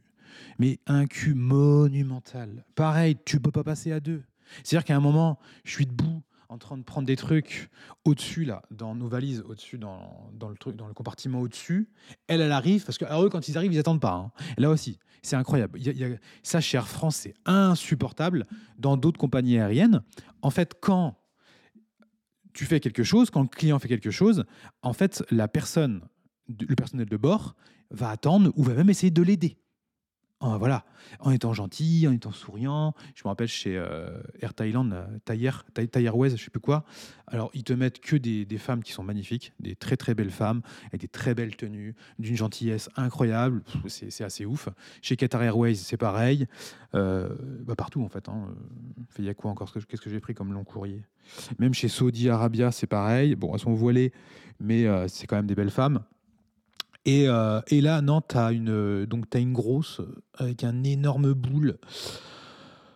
mais 0.59 0.79
un 0.85 1.07
cul 1.07 1.33
monumental. 1.33 2.65
Pareil, 2.75 3.17
tu 3.25 3.39
peux 3.39 3.51
pas 3.51 3.63
passer 3.63 3.91
à 3.91 3.99
deux. 3.99 4.23
C'est-à-dire 4.63 4.85
qu'à 4.85 4.95
un 4.95 5.01
moment, 5.01 5.39
je 5.63 5.71
suis 5.71 5.85
debout, 5.85 6.21
en 6.49 6.57
train 6.57 6.77
de 6.77 6.83
prendre 6.83 7.07
des 7.07 7.15
trucs 7.15 7.69
au-dessus, 8.03 8.45
là, 8.45 8.63
dans 8.71 8.95
nos 8.95 9.07
valises, 9.07 9.43
au-dessus, 9.47 9.77
dans, 9.77 10.29
le 10.39 10.93
compartiment 10.93 11.41
au-dessus. 11.41 11.89
Elle, 12.27 12.41
elle 12.41 12.51
arrive, 12.51 12.85
parce 12.85 12.97
que 12.97 13.05
eux, 13.05 13.29
quand 13.29 13.47
ils 13.47 13.57
arrivent, 13.57 13.73
ils 13.73 13.79
attendent 13.79 14.01
pas. 14.01 14.13
Hein. 14.13 14.31
Là 14.57 14.69
aussi, 14.69 14.99
c'est 15.21 15.35
incroyable. 15.35 15.79
Y 15.79 16.19
ça, 16.43 16.61
chez 16.61 16.77
Air 16.77 16.87
France, 16.87 17.17
c'est 17.17 17.33
insupportable. 17.45 18.45
Dans 18.77 18.97
d'autres 18.97 19.19
compagnies 19.19 19.57
aériennes, 19.57 20.01
en 20.41 20.49
fait, 20.49 20.75
quand 20.79 21.17
tu 22.53 22.65
fais 22.65 22.79
quelque 22.79 23.03
chose, 23.03 23.29
quand 23.29 23.41
le 23.41 23.47
client 23.47 23.79
fait 23.79 23.87
quelque 23.87 24.11
chose, 24.11 24.45
en 24.81 24.93
fait, 24.93 25.23
la 25.31 25.47
personne, 25.47 26.01
le 26.47 26.75
personnel 26.75 27.07
de 27.07 27.17
bord 27.17 27.55
va 27.91 28.09
attendre 28.09 28.51
ou 28.55 28.63
va 28.63 28.73
même 28.73 28.89
essayer 28.89 29.11
de 29.11 29.21
l'aider 29.21 29.57
en, 30.39 30.57
voilà, 30.57 30.83
en 31.19 31.31
étant 31.31 31.53
gentil, 31.53 32.05
en 32.07 32.11
étant 32.11 32.31
souriant. 32.31 32.93
Je 33.15 33.23
me 33.23 33.29
rappelle 33.29 33.47
chez 33.47 33.77
euh, 33.77 34.21
Air 34.41 34.53
Thailand, 34.53 34.91
euh, 34.91 35.05
Thai, 35.23 35.49
Thai, 35.73 36.03
Airways, 36.03 36.31
je 36.31 36.43
sais 36.43 36.49
plus 36.49 36.59
quoi. 36.59 36.83
Alors, 37.27 37.49
ils 37.53 37.63
te 37.63 37.73
mettent 37.73 37.99
que 37.99 38.15
des, 38.15 38.45
des, 38.45 38.57
femmes 38.57 38.83
qui 38.83 38.91
sont 38.91 39.03
magnifiques, 39.03 39.53
des 39.59 39.75
très 39.75 39.97
très 39.97 40.13
belles 40.13 40.31
femmes, 40.31 40.61
avec 40.87 41.01
des 41.01 41.07
très 41.07 41.33
belles 41.33 41.55
tenues, 41.55 41.95
d'une 42.19 42.35
gentillesse 42.35 42.89
incroyable. 42.95 43.63
C'est 43.87 44.23
assez 44.23 44.45
ouf. 44.45 44.69
Chez 45.01 45.15
Qatar 45.15 45.41
Airways, 45.41 45.75
c'est 45.75 45.97
pareil. 45.97 46.47
Euh, 46.93 47.29
bah 47.65 47.75
partout, 47.75 48.03
en 48.03 48.09
fait. 48.09 48.27
Hein. 48.29 48.49
Il 49.17 49.25
y 49.25 49.29
a 49.29 49.33
quoi 49.33 49.51
encore? 49.51 49.71
Qu'est-ce 49.71 50.01
que 50.01 50.09
j'ai 50.09 50.19
pris 50.19 50.33
comme 50.33 50.53
long 50.53 50.63
courrier? 50.63 51.03
Même 51.59 51.73
chez 51.73 51.87
Saudi 51.87 52.29
Arabia, 52.29 52.71
c'est 52.71 52.87
pareil. 52.87 53.35
Bon, 53.35 53.53
elles 53.53 53.59
sont 53.59 53.73
voilées, 53.73 54.11
mais 54.59 54.85
c'est 55.07 55.27
quand 55.27 55.37
même 55.37 55.47
des 55.47 55.55
belles 55.55 55.71
femmes. 55.71 56.03
Et, 57.05 57.27
euh, 57.27 57.61
et, 57.67 57.81
là, 57.81 58.01
non, 58.01 58.21
as, 58.33 58.51
une, 58.51 59.05
donc 59.05 59.33
as 59.35 59.39
une 59.39 59.53
grosse 59.53 60.01
avec 60.33 60.63
un 60.63 60.83
énorme 60.83 61.33
boule 61.33 61.77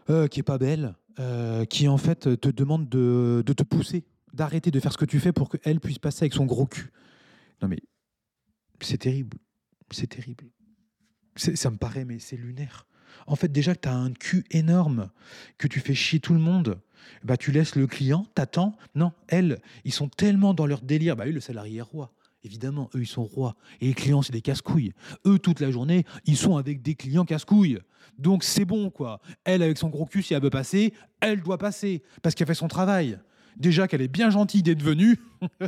euh, 0.09 0.27
qui 0.27 0.39
est 0.39 0.43
pas 0.43 0.57
belle, 0.57 0.95
euh, 1.19 1.65
qui 1.65 1.87
en 1.87 1.97
fait 1.97 2.39
te 2.39 2.49
demande 2.49 2.89
de, 2.89 3.43
de 3.45 3.53
te 3.53 3.63
pousser, 3.63 4.05
d'arrêter 4.33 4.71
de 4.71 4.79
faire 4.79 4.91
ce 4.91 4.97
que 4.97 5.05
tu 5.05 5.19
fais 5.19 5.31
pour 5.31 5.49
qu'elle 5.49 5.79
puisse 5.79 5.99
passer 5.99 6.23
avec 6.23 6.33
son 6.33 6.45
gros 6.45 6.65
cul. 6.65 6.91
Non 7.61 7.67
mais 7.67 7.79
c'est 8.81 8.97
terrible, 8.97 9.37
c'est 9.91 10.07
terrible. 10.07 10.45
Ça 11.35 11.69
me 11.69 11.77
paraît, 11.77 12.03
mais 12.03 12.19
c'est 12.19 12.35
lunaire. 12.35 12.85
En 13.27 13.35
fait, 13.35 13.51
déjà 13.51 13.75
que 13.75 13.81
tu 13.81 13.89
as 13.89 13.95
un 13.95 14.11
cul 14.11 14.43
énorme, 14.51 15.09
que 15.57 15.67
tu 15.67 15.79
fais 15.79 15.93
chier 15.93 16.19
tout 16.19 16.33
le 16.33 16.39
monde, 16.39 16.81
bah 17.23 17.37
tu 17.37 17.51
laisses 17.51 17.75
le 17.75 17.87
client, 17.87 18.25
t'attends. 18.33 18.75
Non, 18.95 19.13
elles, 19.27 19.61
ils 19.85 19.93
sont 19.93 20.09
tellement 20.09 20.53
dans 20.53 20.65
leur 20.65 20.81
délire. 20.81 21.15
Bah 21.15 21.23
oui, 21.27 21.31
le 21.31 21.39
salarié 21.39 21.77
est 21.77 21.81
roi. 21.81 22.11
Évidemment, 22.43 22.89
eux, 22.95 23.01
ils 23.01 23.07
sont 23.07 23.23
rois. 23.23 23.55
Et 23.81 23.87
les 23.87 23.93
clients, 23.93 24.21
c'est 24.21 24.31
des 24.31 24.41
casse-couilles. 24.41 24.93
Eux, 25.25 25.39
toute 25.39 25.59
la 25.59 25.71
journée, 25.71 26.05
ils 26.25 26.37
sont 26.37 26.57
avec 26.57 26.81
des 26.81 26.95
clients 26.95 27.25
casse-couilles. 27.25 27.79
Donc, 28.17 28.43
c'est 28.43 28.65
bon, 28.65 28.89
quoi. 28.89 29.19
Elle, 29.43 29.61
avec 29.61 29.77
son 29.77 29.89
gros 29.89 30.05
cul, 30.05 30.23
si 30.23 30.33
elle 30.33 30.41
veut 30.41 30.49
passer, 30.49 30.93
elle 31.19 31.41
doit 31.41 31.57
passer. 31.57 32.01
Parce 32.21 32.35
qu'elle 32.35 32.47
fait 32.47 32.53
son 32.53 32.69
travail. 32.69 33.19
Déjà 33.57 33.87
qu'elle 33.87 34.01
est 34.01 34.07
bien 34.07 34.29
gentille 34.29 34.63
d'être 34.63 34.81
venue. 34.81 35.19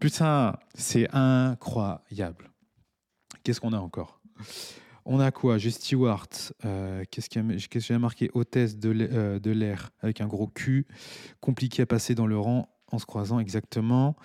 Putain, 0.00 0.56
c'est 0.74 1.08
incroyable. 1.14 2.50
qu'est-ce 3.42 3.60
qu'on 3.60 3.74
a 3.74 3.78
encore? 3.78 4.20
On 5.04 5.20
a 5.20 5.30
quoi? 5.30 5.58
J'ai 5.58 5.70
Stewart. 5.70 6.28
euh, 6.64 7.04
qu'est-ce 7.10 7.28
que 7.28 7.80
j'ai 7.80 7.98
marqué? 7.98 8.30
Hôtesse 8.32 8.76
euh, 8.84 9.38
de 9.38 9.50
l'air 9.50 9.90
avec 10.00 10.20
un 10.20 10.26
gros 10.26 10.46
cul. 10.46 10.86
Compliqué 11.40 11.82
à 11.82 11.86
passer 11.86 12.14
dans 12.14 12.26
le 12.26 12.38
rang 12.38 12.68
en 12.92 12.98
se 12.98 13.06
croisant 13.06 13.38
exactement. 13.38 14.16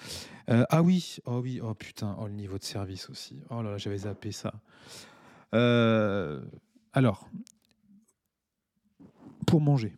Euh, 0.49 0.66
ah 0.70 0.82
oui, 0.82 1.18
oh 1.26 1.39
oui, 1.41 1.59
oh 1.61 1.74
putain, 1.74 2.16
oh 2.20 2.28
le 2.28 2.34
niveau 2.34 2.57
de 2.57 2.63
service 2.63 3.09
aussi. 3.09 3.41
Oh 3.49 3.61
là 3.61 3.72
là, 3.72 3.78
j'avais 3.78 3.99
zappé 3.99 4.32
ça. 4.32 4.53
Euh, 5.53 6.41
alors, 6.93 7.30
pour 9.47 9.61
manger. 9.61 9.95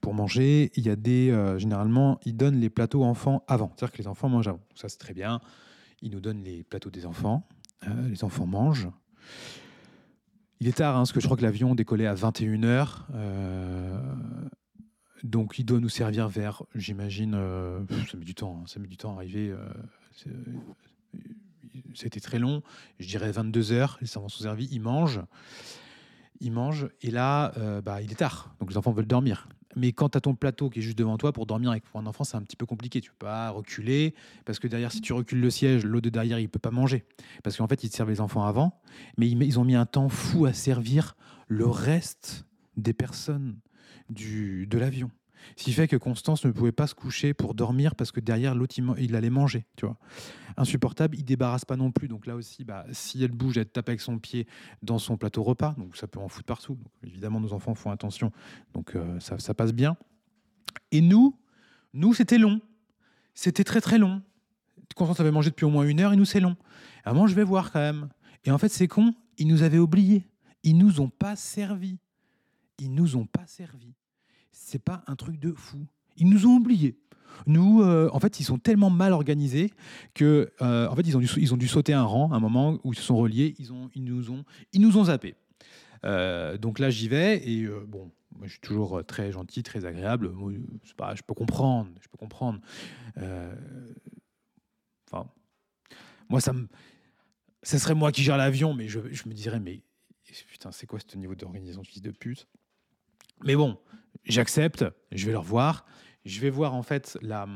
Pour 0.00 0.14
manger, 0.14 0.70
il 0.76 0.86
y 0.86 0.90
a 0.90 0.96
des. 0.96 1.30
euh, 1.30 1.58
généralement, 1.58 2.18
ils 2.24 2.36
donnent 2.36 2.58
les 2.60 2.70
plateaux 2.70 3.04
enfants 3.04 3.42
avant. 3.48 3.72
C'est-à-dire 3.76 3.92
que 3.92 3.98
les 3.98 4.08
enfants 4.08 4.28
mangent 4.28 4.48
avant. 4.48 4.60
Ça, 4.74 4.88
c'est 4.88 4.98
très 4.98 5.14
bien. 5.14 5.40
Ils 6.00 6.10
nous 6.10 6.20
donnent 6.20 6.42
les 6.42 6.62
plateaux 6.62 6.90
des 6.90 7.04
enfants. 7.04 7.46
Les 8.08 8.24
enfants 8.24 8.46
mangent. 8.46 8.88
Il 10.60 10.66
est 10.66 10.78
tard, 10.78 10.96
hein, 10.96 11.00
parce 11.00 11.12
que 11.12 11.20
je 11.20 11.26
crois 11.26 11.36
que 11.36 11.42
l'avion 11.42 11.74
décollait 11.74 12.06
à 12.06 12.14
21h. 12.14 13.04
Donc, 15.24 15.58
il 15.58 15.64
doit 15.64 15.80
nous 15.80 15.88
servir 15.88 16.28
vers, 16.28 16.62
j'imagine, 16.74 17.34
euh, 17.34 17.80
ça 18.10 18.16
met 18.16 18.24
du 18.24 18.34
temps. 18.34 18.60
hein, 18.62 18.66
ça 18.66 18.78
met 18.80 18.86
du 18.88 18.96
temps 18.96 19.14
à 19.14 19.16
arriver. 19.18 19.50
euh, 19.50 19.68
C'était 21.94 22.20
très 22.20 22.38
long. 22.38 22.62
Je 22.98 23.06
dirais 23.08 23.30
22h. 23.30 23.96
Les 24.00 24.16
enfants 24.16 24.28
sont 24.28 24.42
servis. 24.42 24.68
Ils 24.70 24.80
mangent. 24.80 25.20
Ils 26.40 26.52
mangent. 26.52 26.88
Et 27.02 27.10
là, 27.10 27.52
euh, 27.56 27.80
bah, 27.80 28.00
il 28.02 28.12
est 28.12 28.16
tard. 28.16 28.54
Donc, 28.60 28.70
les 28.70 28.76
enfants 28.76 28.92
veulent 28.92 29.06
dormir. 29.06 29.48
Mais 29.76 29.92
quand 29.92 30.08
tu 30.10 30.18
as 30.18 30.20
ton 30.20 30.34
plateau 30.34 30.70
qui 30.70 30.78
est 30.80 30.82
juste 30.82 30.98
devant 30.98 31.18
toi, 31.18 31.32
pour 31.32 31.46
dormir 31.46 31.70
avec 31.70 31.84
pour 31.84 32.00
un 32.00 32.06
enfant, 32.06 32.24
c'est 32.24 32.36
un 32.36 32.42
petit 32.42 32.56
peu 32.56 32.66
compliqué. 32.66 33.00
Tu 33.00 33.10
peux 33.10 33.26
pas 33.26 33.50
reculer. 33.50 34.14
Parce 34.44 34.58
que 34.58 34.66
derrière, 34.66 34.90
si 34.92 35.00
tu 35.00 35.12
recules 35.12 35.40
le 35.40 35.50
siège, 35.50 35.84
l'autre 35.84 36.04
de 36.04 36.10
derrière, 36.10 36.38
il 36.38 36.48
peut 36.48 36.58
pas 36.58 36.70
manger. 36.70 37.04
Parce 37.42 37.56
qu'en 37.56 37.66
fait, 37.68 37.84
ils 37.84 37.90
te 37.90 37.96
servent 37.96 38.10
les 38.10 38.20
enfants 38.20 38.44
avant. 38.44 38.80
Mais 39.18 39.28
ils 39.28 39.58
ont 39.60 39.64
mis 39.64 39.74
un 39.74 39.86
temps 39.86 40.08
fou 40.08 40.46
à 40.46 40.52
servir 40.52 41.16
le 41.48 41.66
reste 41.66 42.44
des 42.76 42.92
personnes 42.92 43.56
de 44.10 44.78
l'avion. 44.78 45.10
Ce 45.56 45.64
qui 45.64 45.72
fait 45.72 45.88
que 45.88 45.96
Constance 45.96 46.44
ne 46.44 46.50
pouvait 46.50 46.72
pas 46.72 46.86
se 46.86 46.94
coucher 46.94 47.34
pour 47.34 47.54
dormir 47.54 47.94
parce 47.94 48.12
que 48.12 48.20
derrière, 48.20 48.54
l'autre, 48.54 48.74
il, 48.98 49.16
allait 49.16 49.30
manger. 49.30 49.64
Insupportable. 50.56 51.16
Il 51.16 51.24
débarrasse 51.24 51.64
pas 51.64 51.76
non 51.76 51.90
plus. 51.90 52.08
Donc 52.08 52.26
là 52.26 52.34
aussi, 52.34 52.64
bah, 52.64 52.84
si 52.92 53.22
elle 53.22 53.32
bouge, 53.32 53.58
elle 53.58 53.66
tape 53.66 53.88
avec 53.88 54.00
son 54.00 54.18
pied 54.18 54.46
dans 54.82 54.98
son 54.98 55.16
plateau 55.16 55.42
repas. 55.42 55.74
Donc 55.78 55.96
ça 55.96 56.06
peut 56.06 56.20
en 56.20 56.28
foutre 56.28 56.46
partout. 56.46 56.78
Évidemment, 57.04 57.40
nos 57.40 57.52
enfants 57.52 57.74
font 57.74 57.90
attention. 57.90 58.32
Donc 58.74 58.94
euh, 58.94 59.18
ça, 59.20 59.54
passe 59.54 59.72
bien. 59.72 59.96
Et 60.90 61.00
nous, 61.00 61.36
nous, 61.92 62.14
c'était 62.14 62.38
long. 62.38 62.60
C'était 63.34 63.64
très 63.64 63.80
très 63.80 63.98
long. 63.98 64.22
Constance 64.94 65.20
avait 65.20 65.30
mangé 65.30 65.50
depuis 65.50 65.64
au 65.64 65.70
moins 65.70 65.84
une 65.84 66.00
heure 66.00 66.12
et 66.12 66.16
nous, 66.16 66.24
c'est 66.24 66.40
long. 66.40 66.56
À 67.04 67.10
un 67.10 67.12
moment, 67.14 67.26
je 67.26 67.34
vais 67.34 67.44
voir 67.44 67.70
quand 67.70 67.80
même. 67.80 68.08
Et 68.44 68.50
en 68.50 68.58
fait, 68.58 68.68
c'est 68.68 68.88
con, 68.88 69.14
ils 69.36 69.46
nous 69.46 69.62
avaient 69.62 69.78
oubliés. 69.78 70.26
Ils 70.64 70.76
nous 70.76 71.00
ont 71.00 71.08
pas 71.08 71.36
servi. 71.36 71.98
Ils 72.80 72.92
nous 72.92 73.16
ont 73.16 73.26
pas 73.26 73.46
servi. 73.46 73.94
C'est 74.60 74.82
pas 74.82 75.02
un 75.06 75.16
truc 75.16 75.38
de 75.38 75.52
fou. 75.52 75.86
Ils 76.16 76.28
nous 76.28 76.46
ont 76.46 76.56
oubliés. 76.56 76.98
Nous, 77.46 77.80
euh, 77.82 78.10
en 78.12 78.18
fait, 78.18 78.40
ils 78.40 78.44
sont 78.44 78.58
tellement 78.58 78.90
mal 78.90 79.12
organisés 79.12 79.70
que, 80.12 80.52
euh, 80.60 80.88
en 80.88 80.96
fait, 80.96 81.02
ils 81.02 81.16
ont, 81.16 81.20
dû, 81.20 81.28
ils 81.36 81.54
ont 81.54 81.56
dû 81.56 81.68
sauter 81.68 81.94
un 81.94 82.02
rang, 82.02 82.32
un 82.32 82.40
moment 82.40 82.78
où 82.82 82.92
ils 82.92 82.96
se 82.96 83.02
sont 83.02 83.16
reliés. 83.16 83.54
Ils, 83.58 83.72
ont, 83.72 83.88
ils 83.94 84.02
nous 84.04 84.30
ont, 84.30 84.44
ils 84.72 84.80
nous 84.80 84.98
ont 84.98 85.04
zappés. 85.04 85.36
Euh, 86.04 86.58
donc 86.58 86.80
là, 86.80 86.90
j'y 86.90 87.08
vais 87.08 87.48
et 87.48 87.66
bon, 87.86 88.10
moi, 88.36 88.46
je 88.46 88.52
suis 88.52 88.60
toujours 88.60 89.04
très 89.06 89.30
gentil, 89.32 89.62
très 89.62 89.84
agréable. 89.84 90.30
Moi, 90.30 90.52
c'est 90.84 90.96
pas, 90.96 91.14
je 91.14 91.22
peux 91.22 91.34
comprendre, 91.34 91.90
je 92.00 92.08
peux 92.08 92.18
comprendre. 92.18 92.60
Enfin, 95.10 95.30
moi, 96.28 96.40
ça 96.40 96.52
me, 96.52 96.68
ça 97.62 97.78
serait 97.78 97.94
moi 97.94 98.10
qui 98.12 98.22
gère 98.22 98.36
l'avion, 98.36 98.74
mais 98.74 98.88
je, 98.88 99.00
je 99.10 99.28
me 99.28 99.34
dirais, 99.34 99.60
mais 99.60 99.82
putain, 100.48 100.72
c'est 100.72 100.86
quoi 100.86 100.98
ce 100.98 101.16
niveau 101.16 101.36
d'organisation 101.36 101.82
de 101.82 101.86
fils 101.86 102.02
de 102.02 102.10
pute? 102.10 102.48
Mais 103.44 103.54
bon, 103.54 103.78
j'accepte, 104.28 104.84
je 105.12 105.26
vais 105.26 105.32
leur 105.32 105.42
voir. 105.42 105.86
Je 106.24 106.40
vais 106.40 106.50
voir 106.50 106.74
en 106.74 106.82
fait 106.82 107.16
la, 107.22 107.46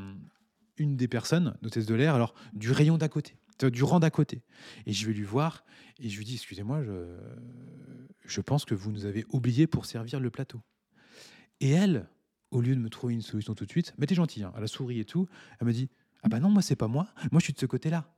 une 0.77 0.95
des 0.97 1.07
personnes, 1.07 1.55
d'hôtesse 1.61 1.85
de 1.85 1.95
l'air, 1.95 2.15
alors 2.15 2.33
du 2.53 2.71
rayon 2.71 2.97
d'à 2.97 3.09
côté, 3.09 3.37
du 3.61 3.83
rang 3.83 3.99
d'à 3.99 4.09
côté. 4.09 4.41
Et 4.85 4.93
je 4.93 5.05
vais 5.05 5.13
lui 5.13 5.23
voir 5.23 5.63
et 5.99 6.09
je 6.09 6.17
lui 6.17 6.25
dis, 6.25 6.35
excusez-moi, 6.35 6.83
je, 6.83 7.17
je 8.25 8.41
pense 8.41 8.65
que 8.65 8.73
vous 8.73 8.91
nous 8.91 9.05
avez 9.05 9.25
oublié 9.29 9.67
pour 9.67 9.85
servir 9.85 10.19
le 10.19 10.29
plateau. 10.29 10.61
Et 11.59 11.69
elle, 11.69 12.09
au 12.51 12.61
lieu 12.61 12.75
de 12.75 12.81
me 12.81 12.89
trouver 12.89 13.13
une 13.13 13.21
solution 13.21 13.53
tout 13.53 13.65
de 13.65 13.71
suite, 13.71 13.93
mais 13.97 14.07
t'es 14.07 14.15
gentil, 14.15 14.43
hein, 14.43 14.53
elle 14.57 14.63
a 14.63 14.67
souri 14.67 14.99
et 14.99 15.05
tout, 15.05 15.27
elle 15.59 15.67
me 15.67 15.73
dit, 15.73 15.89
ah 16.23 16.29
bah 16.29 16.39
non, 16.39 16.49
moi 16.49 16.61
c'est 16.61 16.75
pas 16.75 16.87
moi, 16.87 17.07
moi 17.31 17.39
je 17.39 17.45
suis 17.45 17.53
de 17.53 17.59
ce 17.59 17.65
côté-là. 17.65 18.11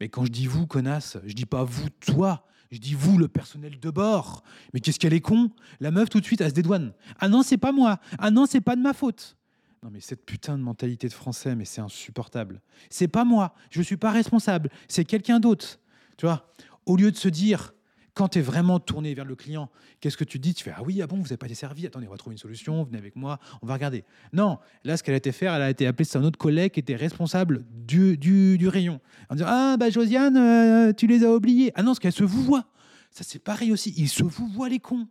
Mais 0.00 0.08
quand 0.08 0.24
je 0.24 0.30
dis 0.30 0.46
vous, 0.46 0.66
connasse, 0.66 1.18
je 1.24 1.34
dis 1.34 1.46
pas 1.46 1.62
vous, 1.62 1.88
toi, 1.90 2.46
je 2.74 2.80
dis 2.80 2.94
vous, 2.94 3.18
le 3.18 3.28
personnel 3.28 3.78
de 3.78 3.90
bord. 3.90 4.42
Mais 4.72 4.80
qu'est-ce 4.80 4.98
qu'elle 4.98 5.14
est 5.14 5.20
con 5.20 5.50
La 5.78 5.92
meuf 5.92 6.10
tout 6.10 6.20
de 6.20 6.24
suite, 6.24 6.40
elle 6.40 6.50
se 6.50 6.54
dédouane. 6.54 6.92
Ah 7.20 7.28
non, 7.28 7.42
c'est 7.42 7.56
pas 7.56 7.70
moi. 7.70 8.00
Ah 8.18 8.32
non, 8.32 8.46
c'est 8.46 8.60
pas 8.60 8.74
de 8.74 8.80
ma 8.82 8.92
faute. 8.92 9.36
Non 9.84 9.90
mais 9.92 10.00
cette 10.00 10.24
putain 10.24 10.56
de 10.56 10.62
mentalité 10.62 11.08
de 11.08 11.12
français, 11.12 11.54
mais 11.54 11.66
c'est 11.66 11.82
insupportable. 11.82 12.62
C'est 12.88 13.06
pas 13.06 13.24
moi, 13.24 13.54
je 13.70 13.82
suis 13.82 13.98
pas 13.98 14.10
responsable, 14.10 14.70
c'est 14.88 15.04
quelqu'un 15.04 15.40
d'autre. 15.40 15.78
Tu 16.16 16.24
vois 16.24 16.50
Au 16.86 16.96
lieu 16.96 17.12
de 17.12 17.16
se 17.16 17.28
dire, 17.28 17.74
quand 18.14 18.28
tu 18.28 18.38
es 18.38 18.42
vraiment 18.42 18.78
tourné 18.78 19.12
vers 19.12 19.24
le 19.24 19.34
client, 19.34 19.68
qu'est-ce 20.00 20.16
que 20.16 20.24
tu 20.24 20.38
dis? 20.38 20.54
Tu 20.54 20.64
fais 20.64 20.72
Ah 20.74 20.82
oui, 20.82 21.02
ah 21.02 21.06
bon, 21.06 21.16
vous 21.16 21.24
n'avez 21.24 21.36
pas 21.36 21.46
été 21.46 21.56
servi, 21.56 21.84
attendez, 21.86 22.06
on 22.06 22.12
va 22.12 22.16
trouver 22.16 22.34
une 22.34 22.38
solution, 22.38 22.84
venez 22.84 22.98
avec 22.98 23.16
moi, 23.16 23.40
on 23.60 23.66
va 23.66 23.74
regarder. 23.74 24.04
Non, 24.32 24.58
là, 24.84 24.96
ce 24.96 25.02
qu'elle 25.02 25.14
a 25.14 25.18
été 25.18 25.32
faire, 25.32 25.52
elle 25.52 25.62
a 25.62 25.70
été 25.70 25.86
appelée, 25.86 26.04
c'est 26.04 26.18
un 26.18 26.24
autre 26.24 26.38
collègue 26.38 26.72
qui 26.72 26.80
était 26.80 26.94
responsable 26.94 27.64
du, 27.70 28.16
du, 28.16 28.68
rayon. 28.68 29.00
En 29.28 29.34
disant 29.34 29.48
Ah 29.48 29.76
bah 29.78 29.90
Josiane, 29.90 30.36
euh, 30.36 30.92
tu 30.92 31.06
les 31.06 31.24
as 31.24 31.32
oubliés. 31.32 31.72
Ah 31.74 31.82
non, 31.82 31.88
parce 31.88 31.98
qu'elle 31.98 32.12
se 32.12 32.24
vous 32.24 32.42
voit. 32.42 32.66
Ça, 33.10 33.24
c'est 33.24 33.40
pareil 33.40 33.72
aussi, 33.72 33.92
ils 33.96 34.08
se 34.08 34.22
vous 34.22 34.46
voient 34.48 34.68
les 34.68 34.80
cons. 34.80 35.08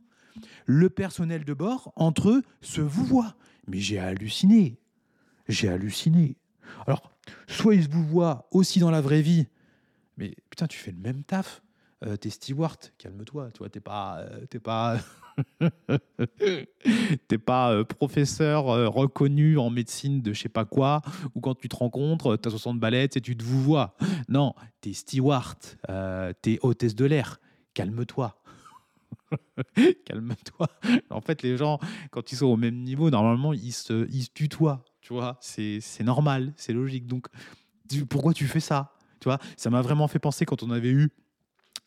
Le 0.65 0.89
personnel 0.89 1.43
de 1.43 1.53
bord, 1.53 1.93
entre 1.95 2.29
eux, 2.29 2.43
se 2.61 2.81
vous 2.81 3.05
voit. 3.05 3.35
Mais 3.67 3.79
j'ai 3.79 3.99
halluciné. 3.99 4.77
J'ai 5.47 5.67
halluciné. 5.67 6.37
Alors, 6.87 7.11
soit 7.47 7.75
ils 7.75 7.83
se 7.83 7.89
vous 7.89 8.05
voient 8.05 8.47
aussi 8.51 8.79
dans 8.79 8.91
la 8.91 9.01
vraie 9.01 9.21
vie, 9.21 9.47
mais 10.17 10.35
putain, 10.49 10.67
tu 10.67 10.77
fais 10.77 10.91
le 10.91 10.97
même 10.97 11.23
taf. 11.23 11.62
Euh, 12.05 12.17
t'es 12.17 12.29
steward, 12.29 12.77
calme-toi, 12.97 13.49
tu 13.53 13.59
vois, 13.59 13.69
t'es 13.69 13.79
pas, 13.79 14.19
euh, 14.19 14.45
t'es 14.47 14.59
pas, 14.59 14.97
t'es 17.29 17.37
pas 17.37 17.71
euh, 17.71 17.85
professeur 17.85 18.65
reconnu 18.93 19.57
en 19.57 19.69
médecine 19.69 20.21
de 20.21 20.33
je 20.33 20.41
sais 20.41 20.49
pas 20.49 20.65
quoi, 20.65 21.01
ou 21.33 21.39
quand 21.39 21.55
tu 21.55 21.69
te 21.69 21.75
rencontres, 21.77 22.35
t'as 22.35 22.49
60 22.49 22.77
ballettes 22.77 23.15
et 23.15 23.21
tu 23.21 23.37
te 23.37 23.43
vous 23.43 23.61
vois. 23.61 23.95
Non, 24.27 24.53
t'es 24.81 24.91
steward, 24.91 25.57
t'es 26.41 26.59
hôtesse 26.61 26.95
de 26.95 27.05
l'air, 27.05 27.39
calme-toi. 27.73 28.39
Calme-toi. 30.05 30.67
En 31.09 31.21
fait, 31.21 31.41
les 31.41 31.57
gens, 31.57 31.79
quand 32.11 32.31
ils 32.31 32.35
sont 32.35 32.47
au 32.47 32.57
même 32.57 32.83
niveau, 32.83 33.09
normalement, 33.09 33.53
ils 33.53 33.71
se, 33.71 34.07
ils 34.11 34.29
tutoient. 34.29 34.83
Tu 35.01 35.13
vois, 35.13 35.37
c'est 35.41 35.81
normal, 36.01 36.53
c'est 36.55 36.73
logique. 36.73 37.07
Donc, 37.07 37.27
pourquoi 38.09 38.33
tu 38.33 38.45
fais 38.45 38.59
ça 38.59 38.95
Tu 39.19 39.25
vois, 39.25 39.39
ça 39.57 39.69
m'a 39.69 39.81
vraiment 39.81 40.07
fait 40.07 40.19
penser 40.19 40.45
quand 40.45 40.61
on 40.61 40.69
avait 40.69 40.91
eu 40.91 41.09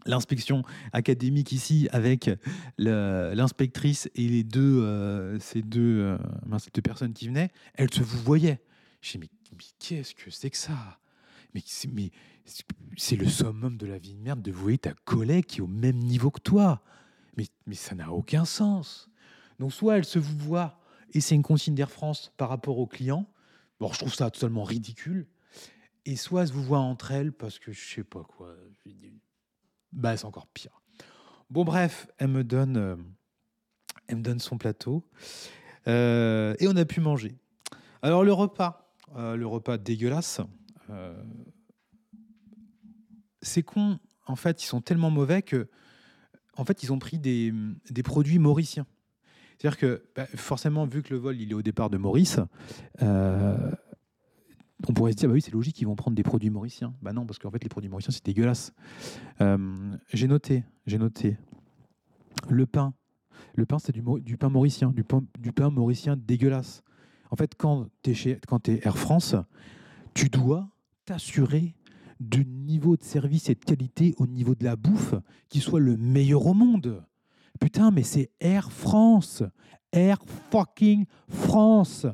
l'inspection 0.07 0.63
académique 0.93 1.53
ici 1.53 1.89
avec 1.93 2.31
l'inspectrice 2.79 4.09
et 4.15 4.29
les 4.29 4.45
deux, 4.45 4.81
euh, 4.83 5.37
euh, 5.37 5.39
ces 5.39 5.63
deux 5.63 6.83
personnes 6.83 7.13
qui 7.13 7.29
venaient, 7.29 7.51
elles 7.75 7.93
se 7.93 8.03
vous 8.03 8.19
voyaient. 8.19 8.61
Je 9.01 9.13
dis, 9.13 9.19
mais, 9.19 9.29
mais 9.53 9.65
qu'est-ce 9.79 10.15
que 10.15 10.31
c'est 10.31 10.51
que 10.51 10.57
ça? 10.57 10.99
Mais, 11.55 11.63
mais 11.93 12.11
c'est 12.97 13.17
le 13.17 13.27
summum 13.27 13.77
de 13.77 13.87
la 13.87 13.99
vie 13.99 14.15
de 14.15 14.21
merde 14.21 14.43
de 14.43 14.53
voir 14.53 14.79
ta 14.79 14.93
collègue 15.05 15.47
qui 15.47 15.59
est 15.59 15.63
au 15.63 15.67
même 15.67 15.99
niveau 15.99 16.31
que 16.31 16.41
toi. 16.41 16.83
Mais, 17.37 17.47
mais 17.67 17.75
ça 17.75 17.95
n'a 17.95 18.13
aucun 18.13 18.45
sens. 18.45 19.11
Donc 19.59 19.73
soit 19.73 19.99
elle 19.99 20.05
se 20.05 20.19
vous 20.19 20.39
voit 20.39 20.81
et 21.13 21.21
c'est 21.21 21.35
une 21.35 21.43
consigne 21.43 21.75
d'Air 21.75 21.91
France 21.91 22.33
par 22.37 22.49
rapport 22.49 22.79
aux 22.79 22.87
clients. 22.87 23.27
Bon, 23.81 23.93
je 23.93 23.99
trouve 23.99 24.15
ça 24.15 24.31
totalement 24.31 24.65
ridicule. 24.65 25.27
Et 26.05 26.17
soit 26.17 26.43
elle 26.43 26.49
se 26.49 26.53
vous 26.53 26.63
voit 26.63 26.79
entre 26.79 27.11
elles 27.11 27.33
parce 27.33 27.59
que 27.59 27.73
je 27.73 27.95
sais 27.95 28.05
pas 28.05 28.23
quoi. 28.23 28.55
Bah, 29.93 30.17
c'est 30.17 30.25
encore 30.25 30.47
pire. 30.49 30.83
Bon, 31.51 31.65
bref, 31.65 32.09
elle 32.19 32.29
me 32.29 32.45
donne, 32.45 32.77
euh, 32.77 34.39
son 34.39 34.59
plateau 34.59 35.05
Euh, 35.89 36.57
et 36.59 36.67
on 36.67 36.75
a 36.75 36.85
pu 36.85 37.01
manger. 37.01 37.37
Alors 38.03 38.25
le 38.25 38.33
repas, 38.33 38.93
euh, 39.17 39.37
le 39.37 39.47
repas 39.47 39.79
dégueulasse. 39.79 40.41
c'est 43.41 43.63
con. 43.63 44.01
En 44.27 44.35
fait, 44.35 44.65
ils 44.65 44.67
sont 44.67 44.81
tellement 44.81 45.11
mauvais 45.11 45.43
que, 45.43 45.69
en 46.57 46.65
fait, 46.65 46.83
ils 46.83 46.93
ont 46.93 46.99
pris 46.99 47.19
des, 47.21 47.53
produits 48.03 48.41
mauriciens. 48.41 48.87
C'est-à-dire 49.57 49.79
que, 49.79 50.05
bah, 50.17 50.27
forcément, 50.35 50.85
vu 50.85 51.03
que 51.05 51.15
le 51.15 51.21
vol 51.21 51.41
il 51.41 51.53
est 51.53 51.55
au 51.55 51.63
départ 51.63 51.89
de 51.89 51.97
Maurice, 51.97 52.41
on 54.89 54.93
pourrait 54.93 55.13
se 55.13 55.17
dire, 55.17 55.29
bah 55.29 55.35
oui, 55.35 55.41
c'est 55.41 55.53
logique, 55.53 55.81
ils 55.81 55.87
vont 55.87 55.97
prendre 55.97 56.15
des 56.15 56.23
produits 56.23 56.51
mauriciens. 56.51 56.95
Bah 57.03 57.13
non, 57.13 57.25
parce 57.27 57.39
qu'en 57.39 57.51
fait, 57.51 57.63
les 57.63 57.69
produits 57.69 57.89
mauriciens, 57.89 58.13
c'est 58.13 58.25
dégueulasse. 58.25 58.73
Euh, 59.41 59.97
j'ai 60.13 60.29
noté, 60.29 60.65
j'ai 60.87 60.99
noté. 60.99 61.39
Le 62.49 62.67
pain. 62.67 62.95
Le 63.55 63.65
pain, 63.65 63.79
c'est 63.79 63.93
du, 63.93 64.37
pain 64.37 64.49
mauricien, 64.51 64.91
du 64.91 65.03
pain, 65.03 65.23
du 65.39 65.53
pain 65.53 65.71
mauricien 65.71 66.17
dégueulasse. 66.17 66.83
En 67.31 67.37
fait, 67.37 67.55
quand 67.57 67.89
tu 68.03 68.11
es 68.13 68.81
Air 68.85 68.99
France, 68.99 69.35
tu 70.15 70.29
dois 70.29 70.69
t'assurer 71.05 71.75
du 72.21 72.45
niveau 72.45 72.97
de 72.97 73.03
service 73.03 73.49
et 73.49 73.55
de 73.55 73.65
qualité 73.65 74.15
au 74.19 74.27
niveau 74.27 74.55
de 74.55 74.65
la 74.65 74.77
bouffe 74.77 75.15
qui 75.49 75.61
soit 75.61 75.81
le 75.81 75.97
meilleur 75.97 76.47
au 76.47 76.55
monde. 76.55 77.05
Putain, 77.61 77.91
mais 77.91 78.03
c'est 78.03 78.31
Air 78.41 78.71
France. 78.71 79.43
Air 79.93 80.19
fucking 80.51 81.07
France. 81.29 82.07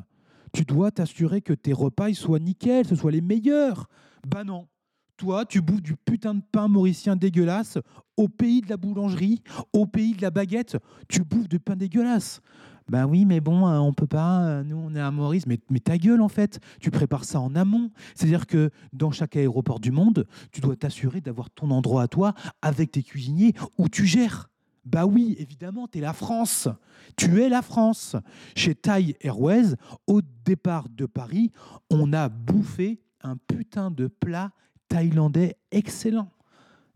Tu 0.52 0.64
dois 0.64 0.90
t'assurer 0.90 1.40
que 1.40 1.52
tes 1.52 1.72
repas 1.72 2.12
soient 2.14 2.38
nickel, 2.38 2.86
ce 2.86 2.94
soient 2.94 3.10
les 3.10 3.20
meilleurs. 3.22 3.88
Bah 4.26 4.44
non. 4.44 4.68
Toi, 5.16 5.44
tu 5.46 5.60
bouffes 5.60 5.82
du 5.82 5.94
putain 5.96 6.34
de 6.34 6.42
pain 6.52 6.68
mauricien 6.68 7.16
dégueulasse 7.16 7.78
au 8.16 8.28
pays 8.28 8.60
de 8.60 8.68
la 8.68 8.76
boulangerie, 8.76 9.42
au 9.72 9.86
pays 9.86 10.14
de 10.14 10.22
la 10.22 10.30
baguette. 10.30 10.76
Tu 11.08 11.22
bouffes 11.22 11.48
du 11.48 11.60
pain 11.60 11.76
dégueulasse. 11.76 12.40
Ben 12.88 13.06
oui, 13.06 13.24
mais 13.24 13.40
bon, 13.40 13.68
euh, 13.68 13.78
on 13.78 13.92
peut 13.92 14.08
pas. 14.08 14.42
euh, 14.42 14.64
Nous, 14.64 14.76
on 14.76 14.94
est 14.94 15.00
à 15.00 15.10
Maurice. 15.10 15.46
Mais, 15.46 15.58
mais 15.70 15.78
ta 15.78 15.96
gueule, 15.96 16.20
en 16.20 16.28
fait. 16.28 16.58
Tu 16.80 16.90
prépares 16.90 17.24
ça 17.24 17.40
en 17.40 17.54
amont. 17.54 17.90
C'est-à-dire 18.14 18.46
que 18.46 18.70
dans 18.92 19.12
chaque 19.12 19.36
aéroport 19.36 19.78
du 19.80 19.92
monde, 19.92 20.26
tu 20.50 20.60
dois 20.60 20.76
t'assurer 20.76 21.20
d'avoir 21.20 21.50
ton 21.50 21.70
endroit 21.70 22.02
à 22.02 22.08
toi 22.08 22.34
avec 22.60 22.90
tes 22.90 23.02
cuisiniers 23.02 23.54
où 23.78 23.88
tu 23.88 24.04
gères. 24.04 24.50
Bah 24.84 25.06
oui, 25.06 25.36
évidemment, 25.38 25.86
tu 25.86 25.98
es 25.98 26.00
la 26.00 26.12
France. 26.12 26.68
Tu 27.16 27.42
es 27.42 27.48
la 27.48 27.62
France. 27.62 28.16
Chez 28.56 28.74
Thai 28.74 29.16
Airways, 29.20 29.76
au 30.06 30.20
départ 30.44 30.88
de 30.88 31.06
Paris, 31.06 31.52
on 31.90 32.12
a 32.12 32.28
bouffé 32.28 33.00
un 33.22 33.36
putain 33.36 33.90
de 33.90 34.08
plat 34.08 34.50
thaïlandais 34.88 35.56
excellent. 35.70 36.30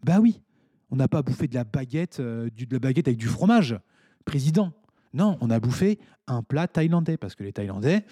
Bah 0.05 0.19
oui, 0.21 0.43
on 0.91 0.97
n'a 0.97 1.09
pas 1.09 1.23
bouffé 1.23 1.49
de 1.49 1.55
la 1.55 1.65
baguette, 1.65 2.21
euh, 2.21 2.51
de 2.51 2.67
la 2.71 2.79
baguette 2.79 3.09
avec 3.09 3.19
du 3.19 3.29
fromage, 3.29 3.79
président. 4.25 4.73
Non, 5.15 5.39
on 5.41 5.51
a 5.51 5.61
bouffé 5.61 5.99
un 6.27 6.43
plat 6.43 6.69
thaïlandais 6.69 7.17
parce 7.17 7.35
que 7.35 7.45
les 7.45 7.53
Thaïlandais, 7.53 8.05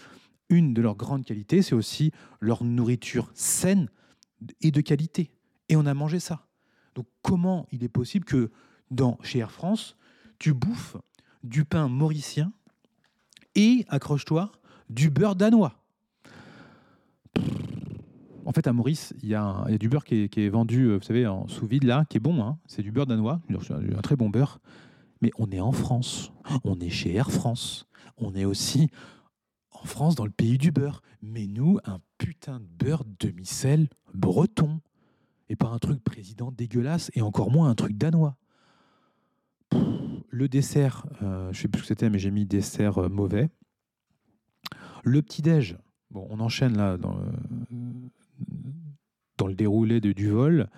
une 0.49 0.73
de 0.73 0.83
leurs 0.83 0.97
grandes 0.97 1.25
qualités, 1.25 1.63
c'est 1.63 1.75
aussi 1.75 2.13
leur 2.41 2.65
nourriture 2.65 3.31
saine 3.35 3.89
et 4.61 4.71
de 4.71 4.81
qualité. 4.81 5.31
Et 5.69 5.77
on 5.77 5.87
a 5.87 5.95
mangé 5.95 6.21
ça. 6.21 6.47
Donc 6.95 7.07
comment 7.23 7.67
il 7.73 7.83
est 7.85 7.89
possible 7.89 8.25
que 8.25 8.51
dans 8.95 9.19
chez 9.23 9.41
Air 9.41 9.51
France, 9.51 9.97
tu 10.39 10.55
bouffes 10.55 10.97
du 11.43 11.65
pain 11.65 11.89
mauricien 11.89 12.53
et, 13.55 13.85
accroche-toi, 13.89 14.53
du 14.89 15.11
beurre 15.11 15.37
danois 15.37 15.75
en 18.47 18.53
fait, 18.53 18.67
à 18.67 18.73
Maurice, 18.73 19.15
il 19.23 19.29
y, 19.29 19.35
a 19.35 19.65
du 19.79 19.89
beurre 19.89 20.05
qui 20.05 20.29
est, 20.37 20.49
vendu, 20.49 20.85
euh, 20.85 20.97
vous 20.97 21.03
savez, 21.03 21.27
en 21.27 21.49
sous 21.49 21.67
vide 21.67 21.85
là, 21.85 22.05
qui 22.09 22.19
est 22.19 22.21
bon. 22.21 22.43
hein. 22.43 22.59
C'est 22.67 22.83
du 22.83 22.93
beurre 22.93 23.07
danois, 23.07 23.41
un 23.51 24.03
très 24.03 24.17
bon 24.17 24.29
beurre. 24.29 24.61
Mais 25.23 25.31
on 25.39 25.51
est 25.51 25.61
en 25.61 25.73
France, 25.73 26.33
on 26.65 26.79
est 26.81 26.91
chez 26.91 27.15
Air 27.15 27.31
France, 27.31 27.87
on 28.19 28.35
est 28.35 28.45
aussi 28.45 28.91
en 29.71 29.85
France 29.87 30.15
dans 30.15 30.27
le 30.27 30.31
pays 30.31 30.59
du 30.59 30.71
beurre. 30.71 31.01
Mais 31.23 31.47
nous, 31.47 31.79
un 31.85 32.01
putain 32.19 32.61
de 32.61 32.67
beurre 32.67 33.05
demi-sel 33.19 33.89
breton, 34.13 34.81
et 35.49 35.57
pas 35.57 35.69
un 35.69 35.79
truc 35.79 36.03
président 36.05 36.53
dégueulasse, 36.53 37.11
et 37.15 37.23
encore 37.23 37.51
moins 37.51 37.71
un 37.71 37.75
truc 37.75 37.97
danois. 37.97 38.37
Le 40.31 40.49
dessert, 40.49 41.07
euh, 41.23 41.53
je 41.53 41.61
sais 41.61 41.69
plus 41.69 41.79
ce 41.81 41.83
que 41.85 41.89
c'était, 41.89 42.11
mais 42.11 42.19
j'ai 42.19 42.31
mis 42.31 42.45
dessert 42.45 42.99
euh, 42.99 43.09
mauvais. 43.09 43.49
Le 45.05 45.23
petit-déj, 45.23 45.77
bon, 46.11 46.27
on 46.31 46.41
enchaîne 46.41 46.77
là 46.77 46.97
dans, 46.97 47.17
euh, 47.19 47.71
dans 49.39 49.47
le 49.47 49.55
déroulé 49.55 50.01
de- 50.01 50.13
du 50.13 50.29
vol. 50.31 50.69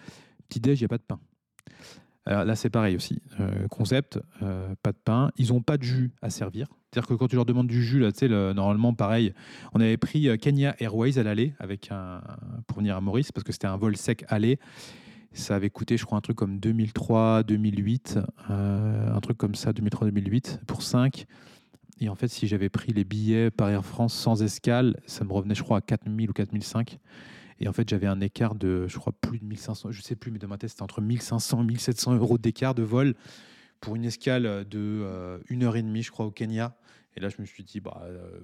Petit-déj, 0.49 0.81
il 0.81 0.83
n'y 0.83 0.87
a 0.87 0.89
pas 0.89 0.99
de 0.99 1.03
pain. 1.03 1.21
Là, 2.29 2.57
c'est 2.57 2.71
pareil 2.71 2.97
aussi. 2.97 3.23
Concept, 3.71 4.19
pas 4.41 4.91
de 4.91 4.97
pain. 5.05 5.31
Ils 5.37 5.51
n'ont 5.53 5.63
pas 5.63 5.79
de 5.79 5.85
jus 5.85 6.11
à 6.23 6.29
servir. 6.29 6.67
C'est-à-dire 6.91 7.07
que 7.09 7.15
quand 7.15 7.29
tu 7.29 7.37
leur 7.37 7.45
demandes 7.45 7.69
du 7.69 7.85
jus, 7.85 8.01
là, 8.01 8.11
normalement, 8.53 8.93
pareil, 8.95 9.33
on 9.75 9.81
avait 9.81 9.97
pris 9.97 10.29
Kenya 10.41 10.75
Airways 10.81 11.21
à 11.21 11.23
l'aller 11.23 11.55
avec 11.61 11.89
pour 12.67 12.79
venir 12.79 12.97
à 12.97 13.01
Maurice 13.01 13.31
parce 13.31 13.45
que 13.45 13.53
c'était 13.53 13.69
un 13.69 13.77
vol 13.77 13.97
sec 13.97 14.25
aller. 14.27 14.59
Ça 15.37 15.55
avait 15.55 15.69
coûté, 15.69 15.99
je 15.99 16.07
crois, 16.07 16.17
un 16.17 16.23
truc 16.23 16.37
comme 16.37 16.59
2003, 16.59 17.43
2008, 17.43 18.19
euh, 18.49 19.15
un 19.15 19.21
truc 19.21 19.37
comme 19.37 19.55
ça, 19.55 19.73
2003-2008, 19.73 20.65
pour 20.67 20.83
5. 20.83 21.27
Et 22.01 22.09
en 22.09 22.15
fait, 22.15 22.29
si 22.29 22.47
j'avais 22.47 22.71
pris 22.71 22.93
les 22.93 23.05
billets 23.05 23.51
par 23.51 23.69
Air 23.69 23.85
France 23.85 24.15
sans 24.15 24.43
escale, 24.43 24.99
ça 25.07 25.25
me 25.25 25.33
revenait, 25.33 25.55
je 25.55 25.63
crois, 25.63 25.79
à 25.79 25.81
4000 25.83 26.31
ou 26.31 26.33
4005. 26.33 26.99
Et 27.61 27.69
en 27.69 27.73
fait, 27.75 27.87
j'avais 27.89 28.07
un 28.07 28.21
écart 28.21 28.55
de, 28.55 28.87
je 28.89 28.99
crois, 28.99 29.13
plus 29.13 29.39
de 29.39 29.45
1500, 29.45 29.91
je 29.91 30.01
sais 30.01 30.17
plus, 30.17 30.31
mais 30.31 30.39
dans 30.39 30.49
ma 30.49 30.57
tête, 30.57 30.71
c'était 30.71 30.83
entre 30.83 31.03
1500 31.03 31.63
et 31.63 31.67
1700 31.67 32.15
euros 32.15 32.39
d'écart 32.39 32.75
de 32.75 32.83
vol 32.83 33.15
pour 33.81 33.95
une 33.95 34.07
escale 34.07 34.67
de 34.67 34.79
euh, 34.79 35.39
une 35.49 35.65
heure 35.65 35.77
et 35.77 35.83
demie, 35.83 36.03
je 36.03 36.11
crois, 36.11 36.25
au 36.25 36.31
Kenya. 36.31 36.75
Et 37.17 37.21
là, 37.21 37.29
je 37.31 37.37
me 37.41 37.47
suis 37.47 37.65
dit, 37.65 37.81
bah, 37.81 38.03
euh, 38.05 38.39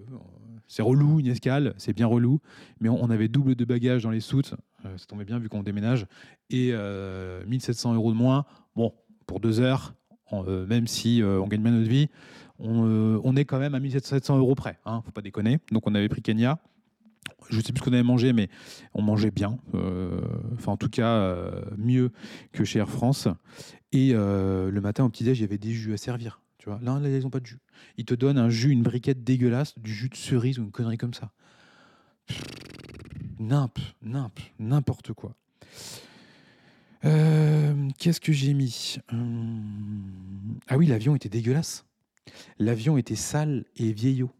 c'est 0.67 0.83
relou 0.83 1.21
une 1.21 1.27
escale, 1.27 1.75
c'est 1.77 1.93
bien 1.93 2.07
relou, 2.07 2.41
mais 2.81 2.89
on, 2.89 3.11
avait 3.11 3.29
double 3.29 3.55
de 3.55 3.65
bagages 3.67 4.05
dans 4.05 4.11
les 4.11 4.21
soutes, 4.21 4.55
euh, 4.87 4.97
ça 4.97 5.05
tombait 5.07 5.27
bien 5.27 5.39
vu 5.39 5.51
qu'on 5.51 5.63
déménage, 5.63 6.07
et 6.49 6.71
euh, 6.73 7.45
1700 7.47 7.95
euros 7.95 8.13
de 8.13 8.17
moins. 8.17 8.47
Bon, 8.75 8.95
pour 9.27 9.39
deux 9.41 9.61
heures, 9.61 9.95
euh, 10.33 10.67
même 10.67 10.87
si 10.87 11.21
on 11.23 11.47
gagne 11.47 11.63
bien 11.63 11.73
notre 11.73 11.91
vie, 11.91 12.09
on, 12.59 13.37
est 13.37 13.45
quand 13.45 13.59
même 13.59 13.75
à 13.75 13.81
1700 13.81 14.39
euros 14.39 14.55
près, 14.55 14.79
hein, 14.87 15.03
faut 15.05 15.11
pas 15.11 15.21
déconner. 15.21 15.59
Donc 15.73 15.87
on 15.87 15.95
avait 15.95 16.09
pris 16.09 16.23
Kenya. 16.23 16.59
Je 17.51 17.61
sais 17.61 17.73
plus 17.73 17.81
ce 17.81 17.85
qu'on 17.85 17.93
avait 17.93 18.03
mangé, 18.03 18.33
mais 18.33 18.49
on 18.95 19.03
mangeait 19.03 19.31
bien. 19.31 19.59
Enfin, 20.55 20.73
en 20.73 20.77
tout 20.77 20.89
cas, 20.89 21.37
mieux 21.77 22.13
que 22.53 22.65
chez 22.65 22.79
Air 22.79 22.89
France. 22.89 23.27
Et 23.91 24.13
le 24.13 24.81
matin 24.81 25.05
au 25.05 25.09
petit-déj, 25.09 25.39
il 25.39 25.43
y 25.43 25.45
avait 25.45 25.59
des 25.59 25.73
jus 25.73 25.93
à 25.93 25.97
servir. 25.97 26.42
Là, 26.67 27.01
ils 27.03 27.21
n'ont 27.21 27.31
pas 27.31 27.41
de 27.41 27.47
jus. 27.47 27.59
Ils 27.97 28.05
te 28.05 28.15
donnent 28.15 28.39
un 28.39 28.51
jus, 28.51 28.71
une 28.71 28.83
briquette 28.83 29.25
dégueulasse, 29.25 29.79
du 29.79 29.93
jus 29.93 30.09
de 30.09 30.17
cerise 30.17 30.59
ou 30.59 30.63
une 30.63 30.71
connerie 30.71 30.99
comme 30.99 31.15
ça. 31.15 31.33
Nimp, 33.39 33.79
nimp, 34.03 34.39
n'importe 34.59 35.13
quoi. 35.13 35.35
Euh, 37.05 37.89
Qu'est-ce 37.99 38.21
que 38.21 38.33
j'ai 38.33 38.55
mis? 38.55 38.99
Hum, 39.13 40.59
Ah 40.69 40.77
oui, 40.79 40.87
l'avion 40.87 41.17
était 41.17 41.29
dégueulasse. 41.29 41.85
L'avion 42.59 42.97
était 42.97 43.17
sale 43.17 43.65
et 43.77 43.93
vieillot. 43.93 44.31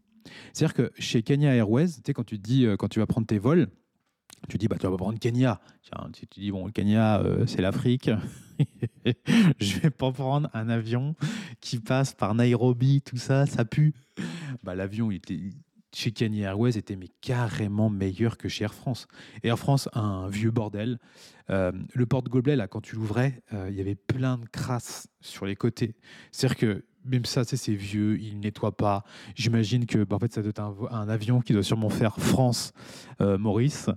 C'est-à-dire 0.53 0.73
que 0.73 0.91
chez 0.97 1.21
Kenya 1.21 1.53
Airways, 1.53 1.87
tu 1.87 2.01
sais, 2.05 2.13
quand 2.13 2.23
tu 2.23 2.37
dis, 2.37 2.65
euh, 2.65 2.77
quand 2.77 2.87
tu 2.87 2.99
vas 2.99 3.05
prendre 3.05 3.27
tes 3.27 3.37
vols, 3.39 3.67
tu 4.49 4.57
dis, 4.57 4.67
bah, 4.67 4.77
tu 4.79 4.87
vas 4.87 4.97
prendre 4.97 5.19
Kenya. 5.19 5.61
Tiens, 5.81 6.09
tu 6.11 6.25
dis, 6.31 6.51
bon, 6.51 6.65
le 6.65 6.71
Kenya, 6.71 7.19
euh, 7.21 7.45
c'est 7.45 7.61
l'Afrique. 7.61 8.09
Je 9.59 9.79
vais 9.79 9.89
pas 9.89 10.11
prendre 10.11 10.49
un 10.53 10.69
avion 10.69 11.15
qui 11.59 11.79
passe 11.79 12.13
par 12.13 12.35
Nairobi, 12.35 13.01
tout 13.01 13.17
ça, 13.17 13.45
ça 13.45 13.65
pue. 13.65 13.93
Bah, 14.63 14.75
L'avion, 14.75 15.09
chez 15.93 16.11
Kenya 16.11 16.49
Airways 16.49 16.77
était 16.77 16.95
mais 16.95 17.09
carrément 17.21 17.89
meilleur 17.89 18.37
que 18.37 18.49
chez 18.49 18.63
Air 18.63 18.73
France. 18.73 19.07
Air 19.43 19.57
France, 19.59 19.89
un 19.93 20.27
vieux 20.27 20.51
bordel. 20.51 20.99
Euh, 21.49 21.71
le 21.93 22.05
porte-gobelet, 22.05 22.55
là, 22.55 22.67
quand 22.67 22.81
tu 22.81 22.95
l'ouvrais, 22.95 23.41
euh, 23.53 23.67
il 23.69 23.75
y 23.75 23.81
avait 23.81 23.95
plein 23.95 24.37
de 24.37 24.45
crasses 24.45 25.07
sur 25.21 25.45
les 25.45 25.55
côtés. 25.55 25.95
C'est-à-dire 26.31 26.57
que 26.57 26.85
même 27.05 27.25
ça, 27.25 27.43
c'est 27.43 27.73
vieux, 27.73 28.19
il 28.19 28.37
ne 28.37 28.43
nettoie 28.43 28.75
pas. 28.75 29.03
J'imagine 29.35 29.85
que 29.85 30.03
bah, 30.03 30.15
en 30.15 30.19
fait, 30.19 30.33
ça 30.33 30.41
doit 30.41 30.49
être 30.49 30.61
un, 30.91 31.09
avion 31.09 31.41
qui 31.41 31.53
doit 31.53 31.63
sûrement 31.63 31.89
faire 31.89 32.17
France-Maurice. 32.17 33.89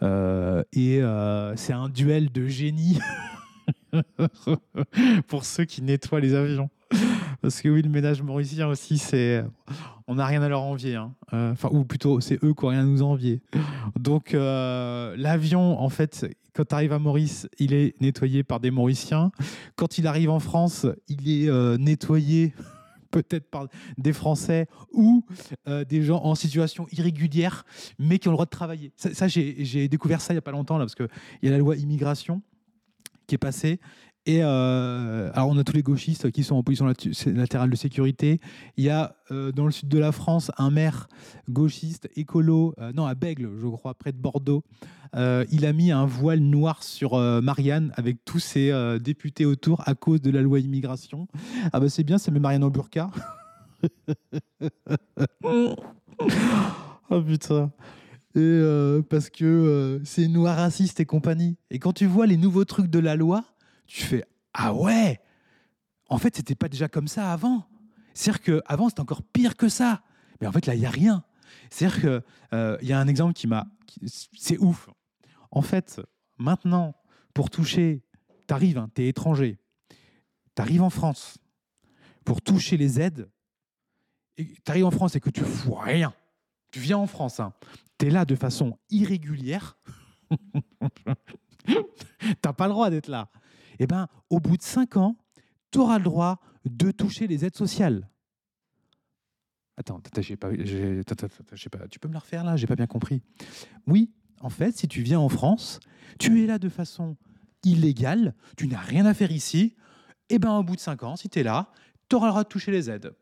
et 0.00 1.02
euh, 1.02 1.56
c'est 1.56 1.72
un 1.72 1.88
duel 1.88 2.30
de 2.30 2.46
génie 2.46 2.98
pour 5.28 5.44
ceux 5.44 5.64
qui 5.64 5.82
nettoient 5.82 6.20
les 6.20 6.34
avions. 6.34 6.70
Parce 7.42 7.60
que 7.60 7.68
oui, 7.68 7.82
le 7.82 7.88
ménage 7.90 8.22
mauricien 8.22 8.68
aussi, 8.68 8.98
c'est. 8.98 9.44
On 10.06 10.14
n'a 10.14 10.26
rien 10.26 10.42
à 10.42 10.48
leur 10.48 10.62
envier. 10.62 10.94
hein. 10.94 11.12
Euh, 11.32 11.52
Enfin, 11.52 11.68
ou 11.72 11.84
plutôt, 11.84 12.20
c'est 12.20 12.42
eux 12.44 12.54
qui 12.54 12.64
n'ont 12.64 12.70
rien 12.70 12.80
à 12.80 12.84
nous 12.84 13.02
envier. 13.02 13.42
Donc, 13.98 14.32
euh, 14.32 15.14
l'avion, 15.18 15.78
en 15.80 15.88
fait, 15.88 16.26
quand 16.54 16.64
tu 16.66 16.74
arrives 16.74 16.92
à 16.92 16.98
Maurice, 16.98 17.48
il 17.58 17.72
est 17.74 18.00
nettoyé 18.00 18.42
par 18.44 18.60
des 18.60 18.70
Mauriciens. 18.70 19.32
Quand 19.76 19.98
il 19.98 20.06
arrive 20.06 20.30
en 20.30 20.38
France, 20.40 20.86
il 21.08 21.28
est 21.28 21.48
euh, 21.48 21.76
nettoyé 21.78 22.54
peut-être 23.10 23.50
par 23.50 23.66
des 23.98 24.12
Français 24.12 24.68
ou 24.92 25.24
des 25.88 26.02
gens 26.02 26.22
en 26.24 26.34
situation 26.34 26.86
irrégulière, 26.92 27.64
mais 27.98 28.18
qui 28.18 28.28
ont 28.28 28.30
le 28.30 28.36
droit 28.36 28.46
de 28.46 28.50
travailler. 28.50 28.92
Ça, 28.96 29.28
j'ai 29.28 29.88
découvert 29.88 30.20
ça 30.22 30.32
il 30.32 30.36
n'y 30.36 30.38
a 30.38 30.42
pas 30.42 30.50
longtemps, 30.52 30.78
là, 30.78 30.84
parce 30.84 30.94
qu'il 30.94 31.08
y 31.42 31.48
a 31.48 31.50
la 31.50 31.58
loi 31.58 31.76
immigration 31.76 32.40
qui 33.26 33.34
est 33.34 33.38
passée. 33.38 33.80
Et 34.24 34.40
euh, 34.42 35.30
alors, 35.34 35.48
on 35.48 35.58
a 35.58 35.64
tous 35.64 35.72
les 35.74 35.82
gauchistes 35.82 36.30
qui 36.30 36.44
sont 36.44 36.54
en 36.54 36.62
position 36.62 36.86
lat- 36.86 36.94
latérale 37.26 37.70
de 37.70 37.76
sécurité. 37.76 38.40
Il 38.76 38.84
y 38.84 38.90
a 38.90 39.16
euh, 39.32 39.50
dans 39.50 39.64
le 39.66 39.72
sud 39.72 39.88
de 39.88 39.98
la 39.98 40.12
France 40.12 40.52
un 40.58 40.70
maire 40.70 41.08
gauchiste, 41.48 42.08
écolo, 42.14 42.74
euh, 42.78 42.92
non, 42.92 43.06
à 43.06 43.16
Bègle, 43.16 43.50
je 43.60 43.66
crois, 43.66 43.94
près 43.94 44.12
de 44.12 44.18
Bordeaux. 44.18 44.62
Il 45.14 45.66
a 45.66 45.72
mis 45.74 45.92
un 45.92 46.06
voile 46.06 46.38
noir 46.40 46.82
sur 46.82 47.18
Marianne 47.42 47.92
avec 47.96 48.24
tous 48.24 48.38
ses 48.38 48.72
députés 48.98 49.44
autour 49.44 49.86
à 49.86 49.94
cause 49.94 50.22
de 50.22 50.30
la 50.30 50.40
loi 50.40 50.58
immigration. 50.58 51.28
Ah 51.74 51.80
bah 51.80 51.90
c'est 51.90 52.02
bien, 52.02 52.16
ça 52.16 52.30
met 52.30 52.40
Marianne 52.40 52.64
en 52.64 52.70
burqa. 52.70 53.10
oh 55.44 57.22
putain. 57.26 57.72
Et 58.34 58.38
euh, 58.40 59.02
parce 59.02 59.28
que 59.28 59.44
euh, 59.44 60.00
c'est 60.04 60.28
noir 60.28 60.56
raciste 60.56 61.00
et 61.00 61.04
compagnie. 61.04 61.56
Et 61.70 61.78
quand 61.78 61.92
tu 61.92 62.06
vois 62.06 62.26
les 62.26 62.38
nouveaux 62.38 62.64
trucs 62.64 62.88
de 62.88 62.98
la 62.98 63.14
loi, 63.14 63.44
tu 63.92 64.04
fais 64.04 64.24
ah 64.54 64.72
ouais. 64.72 65.20
En 66.08 66.18
fait, 66.18 66.36
c'était 66.36 66.54
pas 66.54 66.68
déjà 66.68 66.88
comme 66.88 67.08
ça 67.08 67.32
avant. 67.32 67.66
C'est-à-dire 68.14 68.62
qu'avant, 68.62 68.88
c'était 68.88 69.00
encore 69.00 69.22
pire 69.22 69.56
que 69.56 69.68
ça. 69.68 70.02
Mais 70.40 70.46
en 70.46 70.52
fait, 70.52 70.66
là, 70.66 70.74
il 70.74 70.80
n'y 70.80 70.86
a 70.86 70.90
rien. 70.90 71.24
C'est-à-dire 71.70 72.00
qu'il 72.00 72.88
y 72.88 72.92
a 72.92 72.98
un 72.98 73.06
exemple 73.06 73.34
qui 73.34 73.46
m'a. 73.46 73.66
C'est 74.36 74.58
ouf. 74.58 74.88
En 75.50 75.62
fait, 75.62 76.00
maintenant, 76.38 76.94
pour 77.34 77.50
toucher, 77.50 78.02
t'arrives, 78.46 78.78
hein, 78.78 78.90
t'es 78.94 79.08
étranger, 79.08 79.58
t'arrives 80.54 80.82
en 80.82 80.90
France, 80.90 81.38
pour 82.24 82.40
toucher 82.40 82.78
les 82.78 83.00
aides, 83.00 83.28
t'arrives 84.64 84.86
en 84.86 84.90
France 84.90 85.16
et 85.16 85.20
que 85.20 85.28
tu 85.28 85.42
fous 85.42 85.74
rien, 85.74 86.14
tu 86.70 86.80
viens 86.80 86.98
en 86.98 87.06
France, 87.06 87.40
hein, 87.40 87.52
t'es 87.98 88.08
là 88.08 88.24
de 88.24 88.34
façon 88.34 88.78
irrégulière, 88.88 89.76
t'as 92.40 92.52
pas 92.54 92.66
le 92.66 92.72
droit 92.72 92.88
d'être 92.88 93.08
là. 93.08 93.30
Eh 93.82 93.86
ben, 93.88 94.06
au 94.30 94.38
bout 94.38 94.56
de 94.56 94.62
cinq 94.62 94.96
ans, 94.96 95.16
tu 95.72 95.80
auras 95.80 95.98
le 95.98 96.04
droit 96.04 96.40
de 96.64 96.92
toucher 96.92 97.26
les 97.26 97.44
aides 97.44 97.56
sociales. 97.56 98.08
Attends, 99.76 100.00
j'ai 100.18 100.36
pas, 100.36 100.50
pas, 100.50 101.88
tu 101.88 101.98
peux 101.98 102.06
me 102.06 102.12
la 102.12 102.20
refaire 102.20 102.44
là? 102.44 102.56
J'ai 102.56 102.68
pas 102.68 102.76
bien 102.76 102.86
compris. 102.86 103.22
Oui, 103.88 104.12
en 104.40 104.50
fait, 104.50 104.76
si 104.76 104.86
tu 104.86 105.02
viens 105.02 105.18
en 105.18 105.28
France, 105.28 105.80
tu 106.20 106.44
es 106.44 106.46
là 106.46 106.60
de 106.60 106.68
façon 106.68 107.16
illégale, 107.64 108.36
tu 108.56 108.68
n'as 108.68 108.78
rien 108.78 109.04
à 109.04 109.14
faire 109.14 109.32
ici, 109.32 109.74
et 110.28 110.38
ben 110.38 110.56
au 110.56 110.62
bout 110.62 110.76
de 110.76 110.80
5 110.80 111.02
ans, 111.02 111.16
si 111.16 111.28
tu 111.28 111.40
es 111.40 111.42
là, 111.42 111.72
tu 112.08 112.14
auras 112.14 112.26
le 112.26 112.32
droit 112.32 112.44
de 112.44 112.48
toucher 112.48 112.70
les 112.70 112.88
aides. 112.88 113.12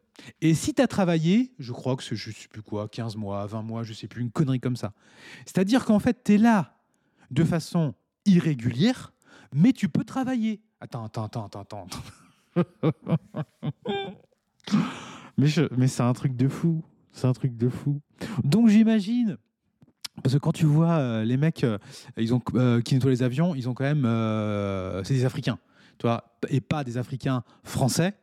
Et 0.42 0.52
si 0.52 0.74
tu 0.74 0.82
as 0.82 0.86
travaillé, 0.88 1.54
je 1.58 1.72
crois 1.72 1.96
que 1.96 2.02
c'est 2.02 2.16
je 2.16 2.48
plus 2.48 2.60
quoi, 2.60 2.86
15 2.86 3.16
mois, 3.16 3.46
20 3.46 3.62
mois, 3.62 3.82
je 3.82 3.94
sais 3.94 4.08
plus, 4.08 4.20
une 4.20 4.30
connerie 4.30 4.60
comme 4.60 4.76
ça. 4.76 4.92
C'est-à-dire 5.46 5.86
qu'en 5.86 6.00
fait, 6.00 6.22
tu 6.22 6.34
es 6.34 6.38
là 6.38 6.76
de 7.30 7.44
façon 7.44 7.94
irrégulière, 8.26 9.14
mais 9.54 9.72
tu 9.72 9.88
peux 9.88 10.04
travailler. 10.04 10.60
Attends, 10.80 11.04
attends, 11.04 11.24
attends, 11.24 11.60
attends, 11.60 11.86
mais, 15.38 15.48
mais 15.76 15.88
c'est 15.88 16.02
un 16.02 16.12
truc 16.12 16.36
de 16.36 16.48
fou. 16.48 16.82
C'est 17.12 17.26
un 17.26 17.32
truc 17.32 17.56
de 17.56 17.68
fou. 17.68 18.00
Donc 18.44 18.68
j'imagine 18.68 19.36
parce 20.22 20.34
que 20.34 20.38
quand 20.38 20.52
tu 20.52 20.66
vois 20.66 20.92
euh, 20.92 21.24
les 21.24 21.36
mecs 21.36 21.64
euh, 21.64 21.78
ils 22.16 22.34
ont, 22.34 22.42
euh, 22.54 22.80
qui 22.80 22.94
nettoient 22.94 23.10
les 23.10 23.22
avions, 23.22 23.54
ils 23.54 23.68
ont 23.68 23.74
quand 23.74 23.84
même. 23.84 24.04
c'est 25.04 25.14
des 25.14 25.24
Africains, 25.24 25.58
tu 25.98 26.06
vois, 26.06 26.36
et 26.48 26.60
pas 26.60 26.84
des 26.84 26.98
Africains 26.98 27.42
français. 27.64 28.14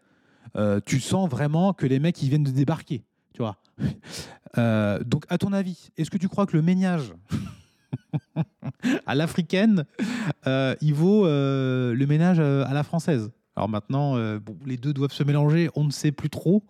tu 0.86 0.99
sens 0.99 1.30
vraiment 1.30 1.73
que 1.73 1.86
les 1.86 1.99
mecs 1.99 2.21
ils 2.21 2.30
viennent 2.30 2.43
de 2.43 2.51
débarquer, 2.51 3.03
tu 3.34 3.41
vois. 3.41 3.57
donc, 5.03 5.25
à 5.30 5.38
ton 5.38 5.53
avis, 5.53 5.89
est-ce 5.97 6.09
que 6.09 6.17
tu 6.17 6.28
crois 6.28 6.45
que 6.45 6.55
le 6.55 6.63
ménage 6.63 7.13
à 9.05 9.15
l'africaine, 9.15 9.85
il 10.45 10.93
vaut 10.93 11.25
le 11.25 12.05
ménage 12.05 12.39
à 12.39 12.73
la 12.73 12.83
française 12.83 13.31
alors 13.55 13.69
maintenant, 13.69 14.15
les 14.67 14.77
deux 14.77 14.93
doivent 14.93 15.11
se 15.11 15.23
mélanger, 15.23 15.71
on 15.73 15.83
ne 15.83 15.89
sait 15.89 16.11
plus 16.11 16.29
trop. 16.29 16.63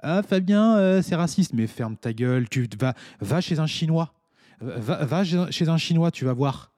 Ah, 0.00 0.22
Fabien, 0.22 1.02
c'est 1.02 1.16
raciste, 1.16 1.54
mais 1.54 1.66
ferme 1.66 1.96
ta 1.96 2.12
gueule. 2.12 2.48
Tu 2.48 2.68
vas, 2.78 2.94
va 3.20 3.40
chez 3.40 3.58
un 3.58 3.66
Chinois 3.66 4.12
Va, 4.60 5.24
chez 5.24 5.68
un 5.68 5.76
Chinois, 5.78 6.10
tu 6.10 6.24
vas 6.24 6.34
voir. 6.34 6.72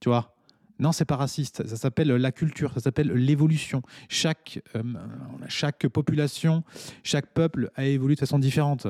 Tu 0.00 0.08
vois? 0.08 0.34
Non, 0.78 0.92
c'est 0.92 1.04
pas 1.04 1.16
raciste. 1.16 1.66
Ça 1.66 1.76
s'appelle 1.76 2.08
la 2.08 2.32
culture, 2.32 2.72
ça 2.74 2.80
s'appelle 2.80 3.08
l'évolution. 3.12 3.82
Chaque, 4.08 4.60
euh, 4.74 4.82
chaque 5.48 5.86
population, 5.88 6.64
chaque 7.02 7.26
peuple 7.32 7.70
a 7.76 7.84
évolué 7.84 8.14
de 8.14 8.20
façon 8.20 8.38
différente. 8.38 8.86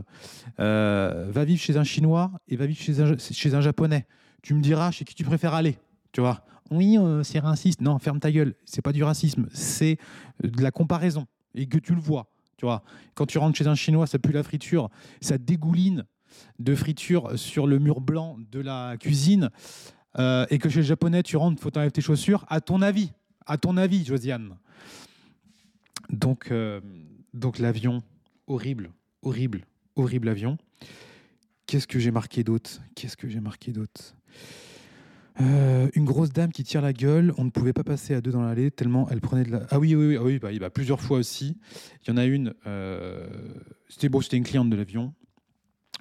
Euh, 0.59 1.29
va 1.31 1.45
vivre 1.45 1.61
chez 1.61 1.77
un 1.77 1.85
Chinois 1.85 2.33
et 2.49 2.57
va 2.57 2.67
vivre 2.67 2.81
chez 2.81 3.01
un, 3.01 3.17
chez 3.19 3.55
un 3.55 3.61
Japonais. 3.61 4.07
Tu 4.47 4.55
me 4.55 4.61
diras 4.61 4.93
chez 4.93 5.05
qui 5.05 5.17
tu 5.17 5.25
préfères 5.25 5.55
aller. 5.55 5.77
Tu 6.13 6.21
vois 6.21 6.45
Oui, 6.71 6.97
euh, 6.97 7.25
c'est 7.25 7.41
raciste. 7.41 7.81
Non, 7.81 7.99
ferme 7.99 8.21
ta 8.21 8.31
gueule. 8.31 8.55
C'est 8.65 8.81
pas 8.81 8.93
du 8.93 9.03
racisme, 9.03 9.49
c'est 9.53 9.99
de 10.41 10.63
la 10.63 10.71
comparaison 10.71 11.27
et 11.57 11.67
que 11.67 11.79
tu 11.79 11.97
le 11.97 12.01
vois. 12.01 12.31
Tu 12.57 12.65
vois 12.65 12.85
Quand 13.17 13.27
tu 13.27 13.39
rentres 13.39 13.59
chez 13.59 13.67
un 13.67 13.75
Chinois, 13.75 14.07
ça 14.07 14.21
pue 14.21 14.31
la 14.31 14.45
friture, 14.45 14.89
ça 15.21 15.37
dégouline 15.37 16.05
de 16.61 16.77
friture 16.77 17.37
sur 17.37 17.67
le 17.67 17.81
mur 17.81 18.01
blanc 18.01 18.37
de 18.53 18.61
la 18.61 18.97
cuisine 19.01 19.51
euh, 20.17 20.47
et 20.49 20.59
que 20.59 20.69
chez 20.69 20.79
le 20.79 20.85
japonais, 20.85 21.25
tu 21.25 21.37
rentres, 21.37 21.61
faut 21.61 21.73
t'enlever 21.73 21.91
tes 21.91 22.01
chaussures, 22.01 22.47
à 22.49 22.61
ton 22.61 22.83
avis, 22.83 23.11
à 23.47 23.59
ton 23.59 23.77
avis, 23.77 24.05
Josiane. 24.05 24.57
Donc, 26.09 26.53
euh, 26.53 26.81
donc 27.35 27.59
l'avion, 27.59 28.01
horrible, 28.47 28.93
horrible, 29.23 29.65
horrible 29.97 30.29
avion. 30.29 30.57
Qu'est-ce 31.67 31.89
que 31.89 31.99
j'ai 31.99 32.13
marqué 32.13 32.45
d'autre? 32.45 32.81
Qu'est-ce 32.95 33.17
que 33.17 33.29
j'ai 33.29 33.41
marqué 33.41 33.73
d'autre? 33.73 34.16
Euh, 35.41 35.89
une 35.95 36.05
grosse 36.05 36.33
dame 36.33 36.51
qui 36.51 36.65
tire 36.65 36.81
la 36.81 36.93
gueule, 36.93 37.35
on 37.37 37.45
ne 37.45 37.51
pouvait 37.51 37.73
pas 37.73 37.85
passer 37.85 38.15
à 38.15 38.21
deux 38.21 38.31
dans 38.31 38.43
l'allée 38.43 38.71
tellement 38.71 39.07
elle 39.11 39.21
prenait 39.21 39.45
de 39.45 39.51
la. 39.51 39.67
Ah 39.71 39.79
oui, 39.79 39.95
oui, 39.95 40.17
oui, 40.17 40.41
ah 40.43 40.47
oui 40.47 40.59
bah, 40.59 40.71
plusieurs 40.71 41.01
fois 41.01 41.19
aussi. 41.19 41.59
Il 42.03 42.11
y 42.11 42.13
en 42.13 42.17
a 42.17 42.25
une, 42.25 42.55
c'était 43.89 44.09
bon, 44.09 44.21
c'était 44.21 44.37
une 44.37 44.45
cliente 44.45 44.71
de 44.71 44.77
l'avion. 44.77 45.13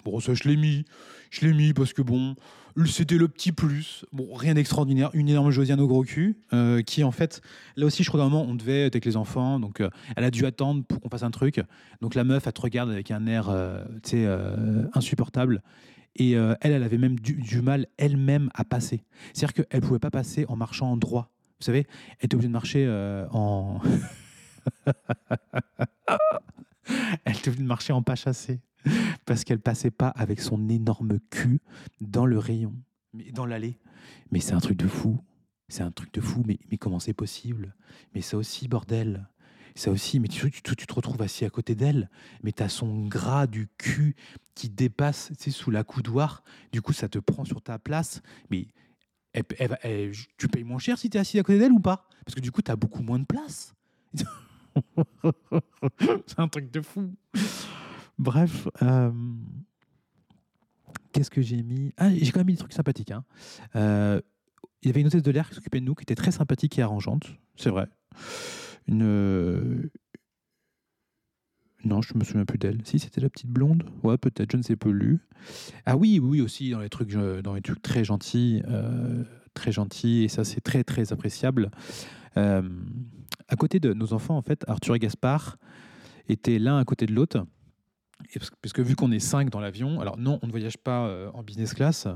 Bon, 0.06 0.20
ça, 0.20 0.36
je 0.36 0.44
l'ai 0.48 0.56
mis. 0.56 0.86
Je 1.32 1.46
l'ai 1.46 1.54
mis 1.54 1.74
parce 1.74 1.92
que, 1.92 2.04
bon, 2.04 2.36
c'était 2.86 3.18
le 3.18 3.28
petit 3.28 3.52
plus. 3.52 4.06
Bon, 4.14 4.34
rien 4.36 4.54
d'extraordinaire. 4.54 5.10
Une 5.14 5.28
énorme 5.28 5.50
Josiane 5.50 5.82
au 5.82 5.88
gros 5.88 6.04
cul, 6.04 6.38
euh, 6.54 6.84
qui, 6.84 7.04
en 7.04 7.12
fait, 7.12 7.42
là 7.76 7.88
aussi, 7.88 8.04
je 8.04 8.10
crois 8.10 8.20
qu'à 8.20 8.26
un 8.26 8.30
moment, 8.30 8.46
on 8.48 8.54
devait 8.54 8.86
être 8.86 8.96
avec 8.96 9.06
les 9.06 9.18
enfants. 9.18 9.60
Donc, 9.60 9.82
euh, 9.82 9.90
elle 10.16 10.24
a 10.24 10.32
dû 10.32 10.46
attendre 10.46 10.84
pour 10.86 11.02
qu'on 11.02 11.10
fasse 11.10 11.24
un 11.24 11.32
truc. 11.32 11.60
Donc, 12.02 12.14
la 12.14 12.24
meuf, 12.24 12.46
elle 12.46 12.54
te 12.54 12.62
regarde 12.62 12.92
avec 12.92 13.10
un 13.10 13.26
air, 13.26 13.50
euh, 13.50 13.84
tu 14.04 14.28
insupportable. 14.94 15.64
Et 16.16 16.32
elle, 16.32 16.58
elle 16.62 16.84
avait 16.84 16.98
même 16.98 17.20
du, 17.20 17.62
mal 17.62 17.88
elle-même 17.98 18.50
à 18.54 18.64
passer. 18.64 19.04
C'est-à-dire 19.34 19.54
qu'elle 19.54 19.82
ne 19.82 19.86
pouvait 19.86 20.00
pas 20.00 20.12
passer 20.12 20.46
en 20.48 20.56
marchant 20.56 20.92
en 20.92 20.98
droit. 20.98 21.30
Vous 21.60 21.66
savez, 21.66 21.88
elle 22.20 22.26
était 22.26 22.36
obligée 22.36 22.48
de 22.48 22.54
marcher 22.54 23.26
en. 23.32 23.82
elle 27.26 27.36
était 27.36 27.50
obligée 27.50 27.64
de 27.64 27.68
marcher 27.68 27.92
en 27.94 28.02
pas 28.02 28.16
chassé 28.16 28.62
parce 29.26 29.44
qu'elle 29.44 29.60
passait 29.60 29.92
pas 29.92 30.10
avec 30.10 30.40
son 30.40 30.70
énorme 30.70 31.20
cul 31.30 31.62
dans 32.02 32.26
le 32.26 32.38
rayon, 32.38 32.76
dans 33.34 33.46
l'allée. 33.46 33.80
Mais 34.32 34.40
c'est 34.40 34.54
un 34.54 34.60
truc 34.60 34.78
de 34.78 34.88
fou. 34.88 35.20
C'est 35.68 35.84
un 35.84 35.92
truc 35.92 36.14
de 36.14 36.22
fou. 36.22 36.44
Mais, 36.46 36.60
mais 36.70 36.78
comment 36.78 37.00
c'est 37.00 37.14
possible? 37.14 37.76
Mais 38.14 38.22
ça 38.22 38.38
aussi, 38.38 38.68
bordel. 38.68 39.28
Ça 39.76 39.92
aussi, 39.92 40.20
mais 40.22 40.30
tu, 40.30 40.50
tu, 40.52 40.62
tu 40.62 40.88
te 40.88 40.94
retrouves 40.94 41.22
assis 41.22 41.44
à 41.44 41.50
côté 41.50 41.76
d'elle, 41.76 42.10
mais 42.44 42.54
tu 42.54 42.64
as 42.64 42.70
son 42.70 43.08
gras 43.08 43.46
du 43.46 43.68
cul 43.78 44.16
qui 44.56 44.70
dépasse 44.70 45.34
sous 45.50 45.70
la 45.70 45.84
coudoir. 45.84 46.44
Du 46.72 46.82
coup, 46.82 46.94
ça 46.94 47.10
te 47.10 47.20
prend 47.20 47.44
sur 47.44 47.62
ta 47.62 47.78
place. 47.78 48.22
Mais 48.50 48.68
tu 50.38 50.48
payes 50.48 50.64
moins 50.64 50.80
cher 50.80 50.98
si 50.98 51.10
tu 51.10 51.18
es 51.18 51.20
assis 51.20 51.38
à 51.40 51.44
côté 51.44 51.60
d'elle 51.60 51.74
ou 51.74 51.82
pas? 51.82 52.08
Parce 52.26 52.36
que 52.36 52.42
du 52.42 52.52
coup, 52.52 52.62
tu 52.62 52.72
as 52.72 52.78
beaucoup 52.78 53.04
moins 53.04 53.20
de 53.20 53.26
place. 53.26 53.76
c'est 56.26 56.40
un 56.40 56.48
truc 56.48 56.72
de 56.72 56.82
fou. 56.82 57.14
Bref, 58.18 58.70
euh, 58.82 59.12
qu'est-ce 61.12 61.30
que 61.30 61.42
j'ai 61.42 61.62
mis? 61.62 61.94
Ah, 61.98 62.10
j'ai 62.14 62.32
quand 62.32 62.40
même 62.40 62.48
mis 62.48 62.54
des 62.54 62.60
trucs 62.60 62.74
sympathiques. 62.74 63.12
Hein. 63.12 63.26
Euh, 63.76 64.22
il 64.82 64.88
y 64.88 64.90
avait 64.92 65.02
une 65.02 65.08
hôtesse 65.08 65.22
de 65.24 65.32
l'air 65.32 65.50
qui 65.50 65.56
s'occupait 65.56 65.82
de 65.82 65.86
nous, 65.86 65.96
qui 65.96 66.04
était 66.04 66.16
très 66.16 66.32
sympathique 66.32 66.80
et 66.80 66.82
arrangeante, 66.82 67.28
c'est 67.58 67.70
vrai. 67.70 67.88
Une. 68.88 69.04
Euh, 69.04 69.92
non, 71.84 72.02
je 72.02 72.18
me 72.18 72.24
souviens 72.24 72.46
plus 72.46 72.58
d'elle. 72.58 72.80
Si, 72.84 73.00
c'était 73.00 73.22
la 73.22 73.30
petite 73.30 73.50
blonde. 73.50 73.84
Ouais, 74.04 74.18
peut-être, 74.18 74.52
je 74.52 74.58
ne 74.58 74.64
sais 74.64 74.76
plus. 74.76 75.20
Ah 75.86 75.98
oui, 75.98 76.20
oui, 76.20 76.42
aussi, 76.42 76.72
dans 76.72 76.80
les 76.80 76.90
trucs, 76.90 77.12
dans 77.12 77.54
les 77.54 77.62
trucs 77.62 77.82
très 77.84 78.04
gentils, 78.04 78.64
très 79.54 79.72
gentils, 79.72 80.24
et 80.24 80.28
ça, 80.28 80.44
c'est 80.44 80.62
très, 80.62 80.84
très 80.84 81.14
appréciable. 81.14 81.70
à 82.36 83.56
côté 83.56 83.80
de 83.80 83.94
nos 83.94 84.14
enfants, 84.14 84.36
en 84.36 84.42
fait, 84.42 84.64
Arthur 84.68 84.96
et 84.96 85.00
Gaspard 85.00 85.58
étaient 86.28 86.58
l'un 86.58 86.80
à 86.80 86.86
côté 86.86 87.06
de 87.06 87.14
l'autre 87.14 87.46
que 88.76 88.82
vu 88.82 88.96
qu'on 88.96 89.12
est 89.12 89.20
5 89.20 89.50
dans 89.50 89.60
l'avion, 89.60 90.02
alors 90.02 90.18
non, 90.18 90.40
on 90.42 90.48
ne 90.48 90.52
voyage 90.52 90.78
pas 90.78 91.08
euh, 91.08 91.30
en 91.34 91.44
business 91.44 91.74
class, 91.74 92.08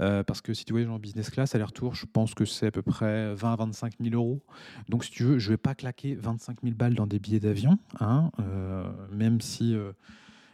euh, 0.00 0.22
parce 0.22 0.40
que 0.40 0.52
si 0.54 0.64
tu 0.64 0.72
voyages 0.72 0.90
en 0.90 0.98
business 0.98 1.30
class, 1.30 1.54
aller-retour, 1.54 1.94
je 1.94 2.06
pense 2.06 2.34
que 2.34 2.44
c'est 2.44 2.66
à 2.66 2.70
peu 2.70 2.82
près 2.82 3.34
20 3.34 3.52
à 3.52 3.56
25 3.56 3.94
000 4.00 4.14
euros. 4.14 4.42
Donc 4.88 5.04
si 5.04 5.10
tu 5.10 5.24
veux, 5.24 5.38
je 5.38 5.48
ne 5.48 5.52
vais 5.54 5.58
pas 5.58 5.74
claquer 5.74 6.14
25 6.16 6.58
000 6.62 6.74
balles 6.74 6.94
dans 6.94 7.06
des 7.06 7.18
billets 7.18 7.40
d'avion, 7.40 7.78
hein, 8.00 8.30
euh, 8.40 8.84
même 9.12 9.40
si... 9.40 9.76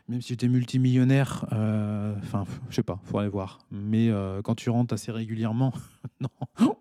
même 0.08 0.20
si 0.20 0.36
es 0.40 0.48
multimillionnaire, 0.48 1.46
enfin, 1.50 2.44
je 2.68 2.74
sais 2.76 2.82
pas, 2.82 3.00
faut 3.04 3.18
aller 3.18 3.28
voir. 3.30 3.58
Mais 3.70 4.10
quand 4.42 4.54
tu 4.54 4.68
rentres 4.70 4.92
assez 4.94 5.12
régulièrement, 5.12 5.72
non, 6.20 6.28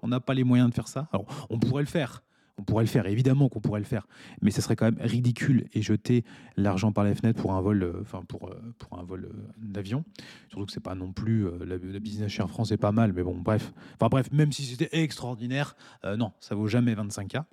on 0.01 0.07
n'a 0.09 0.19
pas 0.19 0.33
les 0.33 0.43
moyens 0.43 0.69
de 0.69 0.75
faire 0.75 0.87
ça. 0.87 1.07
Alors, 1.13 1.25
on 1.49 1.57
pourrait 1.59 1.83
le 1.83 1.89
faire, 1.89 2.23
on 2.57 2.63
pourrait 2.63 2.83
le 2.83 2.89
faire, 2.89 3.07
évidemment 3.07 3.49
qu'on 3.49 3.61
pourrait 3.61 3.79
le 3.79 3.85
faire, 3.85 4.07
mais 4.41 4.51
ce 4.51 4.61
serait 4.61 4.75
quand 4.75 4.85
même 4.85 4.99
ridicule 4.99 5.65
et 5.73 5.81
jeter 5.81 6.23
l'argent 6.55 6.91
par 6.91 7.03
les 7.03 7.15
fenêtres 7.15 7.41
pour 7.41 7.53
un 7.53 7.61
vol, 7.61 7.81
euh, 7.81 7.99
enfin 8.01 8.23
pour, 8.27 8.47
euh, 8.47 8.61
pour 8.77 8.99
un 8.99 9.03
vol 9.03 9.25
euh, 9.25 9.51
d'avion. 9.57 10.03
Surtout 10.49 10.67
que 10.67 10.71
c'est 10.71 10.79
pas 10.79 10.95
non 10.95 11.11
plus 11.11 11.47
la, 11.65 11.77
business 11.77 12.31
chez 12.31 12.45
France 12.47 12.71
est 12.71 12.77
pas 12.77 12.91
mal, 12.91 13.13
mais 13.13 13.23
bon, 13.23 13.37
bref. 13.37 13.73
Enfin 13.95 14.07
bref, 14.09 14.31
même 14.31 14.51
si 14.51 14.63
c'était 14.63 14.89
extraordinaire, 14.91 15.75
non, 16.17 16.31
ça 16.39 16.53
vaut 16.53 16.67
jamais 16.67 16.93
25K. 16.93 17.43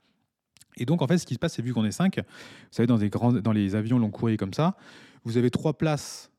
Et 0.76 0.84
donc 0.84 1.02
en 1.02 1.06
fait, 1.06 1.18
ce 1.18 1.26
qui 1.26 1.34
se 1.34 1.38
passe, 1.38 1.54
c'est 1.54 1.62
vu 1.62 1.72
qu'on 1.72 1.84
est 1.84 1.92
5, 1.92 2.16
vous 2.18 2.24
savez, 2.70 2.86
dans 2.86 3.52
les 3.52 3.74
avions 3.74 3.98
long 3.98 4.10
courrier 4.10 4.36
comme 4.36 4.52
ça, 4.52 4.76
vous 5.24 5.36
avez 5.36 5.50
trois 5.50 5.78
places 5.78 6.30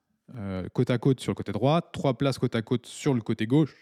côte 0.73 0.89
à 0.89 0.97
côte 0.97 1.19
sur 1.19 1.31
le 1.31 1.35
côté 1.35 1.51
droit, 1.51 1.81
trois 1.81 2.17
places 2.17 2.37
côte 2.37 2.55
à 2.55 2.61
côte 2.61 2.85
sur 2.85 3.13
le 3.13 3.21
côté 3.21 3.47
gauche 3.47 3.75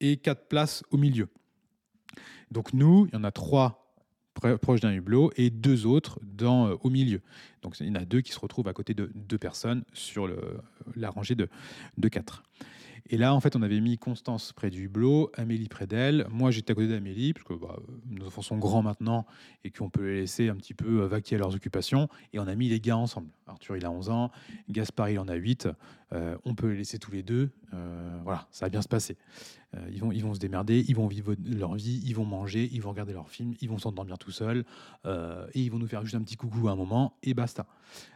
et 0.00 0.16
quatre 0.16 0.48
places 0.48 0.82
au 0.90 0.96
milieu. 0.96 1.28
Donc 2.50 2.72
nous, 2.72 3.06
il 3.06 3.14
y 3.14 3.16
en 3.16 3.24
a 3.24 3.32
trois 3.32 3.83
proche 4.34 4.80
d'un 4.80 4.92
hublot 4.92 5.32
et 5.36 5.50
deux 5.50 5.86
autres 5.86 6.18
dans, 6.22 6.68
euh, 6.68 6.76
au 6.82 6.90
milieu. 6.90 7.20
Donc 7.62 7.78
il 7.80 7.86
y 7.86 7.90
en 7.90 7.94
a 7.94 8.04
deux 8.04 8.20
qui 8.20 8.32
se 8.32 8.38
retrouvent 8.38 8.68
à 8.68 8.72
côté 8.72 8.94
de 8.94 9.10
deux 9.14 9.38
personnes 9.38 9.84
sur 9.92 10.28
la 10.96 11.10
rangée 11.10 11.34
de 11.34 11.48
quatre. 12.08 12.42
Et 13.10 13.18
là, 13.18 13.34
en 13.34 13.40
fait, 13.40 13.54
on 13.54 13.60
avait 13.60 13.80
mis 13.80 13.98
Constance 13.98 14.54
près 14.54 14.70
du 14.70 14.84
hublot, 14.84 15.30
Amélie 15.34 15.68
près 15.68 15.86
d'elle. 15.86 16.26
Moi, 16.30 16.50
j'étais 16.50 16.72
à 16.72 16.74
côté 16.74 16.88
d'Amélie, 16.88 17.34
parce 17.34 17.44
que 17.44 17.52
bah, 17.52 17.76
nos 18.08 18.26
enfants 18.26 18.40
sont 18.40 18.56
grands 18.56 18.82
maintenant 18.82 19.26
et 19.62 19.70
qu'on 19.70 19.90
peut 19.90 20.06
les 20.06 20.20
laisser 20.20 20.48
un 20.48 20.56
petit 20.56 20.72
peu 20.72 21.04
vaquer 21.04 21.36
à 21.36 21.38
leurs 21.38 21.54
occupations. 21.54 22.08
Et 22.32 22.38
on 22.38 22.46
a 22.46 22.54
mis 22.54 22.70
les 22.70 22.80
gars 22.80 22.96
ensemble. 22.96 23.28
Arthur, 23.46 23.76
il 23.76 23.84
a 23.84 23.90
11 23.90 24.08
ans, 24.08 24.30
Gaspard, 24.70 25.10
il 25.10 25.18
en 25.18 25.28
a 25.28 25.34
8. 25.34 25.68
Euh, 26.14 26.36
on 26.46 26.54
peut 26.54 26.70
les 26.70 26.78
laisser 26.78 26.98
tous 26.98 27.10
les 27.10 27.22
deux. 27.22 27.50
Euh, 27.74 28.18
voilà, 28.24 28.46
ça 28.50 28.64
va 28.64 28.70
bien 28.70 28.80
se 28.80 28.88
passer. 28.88 29.18
Euh, 29.76 29.86
ils, 29.92 30.00
vont, 30.00 30.10
ils 30.10 30.22
vont 30.22 30.32
se 30.32 30.38
démerder, 30.38 30.82
ils 30.88 30.96
vont 30.96 31.06
vivre 31.06 31.34
leur 31.44 31.74
vie, 31.74 32.00
ils 32.06 32.14
vont 32.14 32.24
manger, 32.24 32.70
ils 32.72 32.80
vont 32.80 32.90
regarder 32.90 33.12
leurs 33.12 33.28
films, 33.28 33.54
ils 33.60 33.68
vont 33.68 33.78
s'endormir 33.78 34.16
tout 34.16 34.30
seuls. 34.30 34.64
et 35.04 35.60
ils 35.60 35.70
vont 35.70 35.78
nous 35.78 35.88
faire 35.88 36.02
juste 36.04 36.14
un 36.14 36.22
petit 36.22 36.36
coucou 36.36 36.68
à 36.68 36.72
un 36.72 36.76
moment, 36.76 37.18
et 37.22 37.34
basta. 37.34 37.66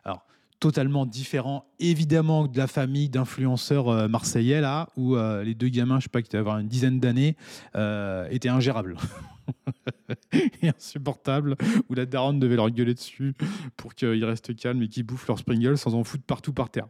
Alors, 0.04 0.24
totalement 0.60 1.06
différent, 1.06 1.70
évidemment, 1.78 2.46
de 2.46 2.58
la 2.58 2.66
famille 2.66 3.08
d'influenceurs 3.08 3.88
euh, 3.88 4.08
marseillais, 4.08 4.60
là, 4.60 4.88
où 4.96 5.16
euh, 5.16 5.44
les 5.44 5.54
deux 5.54 5.68
gamins, 5.68 5.98
je 5.98 6.04
sais 6.04 6.08
pas, 6.08 6.22
qui 6.22 6.28
devaient 6.28 6.40
avoir 6.40 6.58
une 6.58 6.68
dizaine 6.68 7.00
d'années, 7.00 7.36
euh, 7.76 8.28
étaient 8.30 8.48
ingérables. 8.48 8.96
et 10.62 10.68
insupportables, 10.68 11.56
où 11.88 11.94
la 11.94 12.06
daronne 12.06 12.38
devait 12.38 12.56
leur 12.56 12.70
gueuler 12.70 12.94
dessus 12.94 13.34
pour 13.76 13.94
qu'ils 13.94 14.24
restent 14.24 14.54
calmes 14.54 14.82
et 14.82 14.88
qu'ils 14.88 15.04
bouffent 15.04 15.28
leurs 15.28 15.38
Springles 15.38 15.78
sans 15.78 15.94
en 15.94 16.04
foutre 16.04 16.24
partout 16.24 16.52
par 16.52 16.70
terre. 16.70 16.88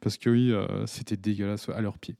Parce 0.00 0.16
que 0.16 0.30
oui, 0.30 0.52
c'était 0.86 1.16
dégueulasse 1.16 1.68
à 1.68 1.80
leurs 1.80 1.98
pieds. 1.98 2.16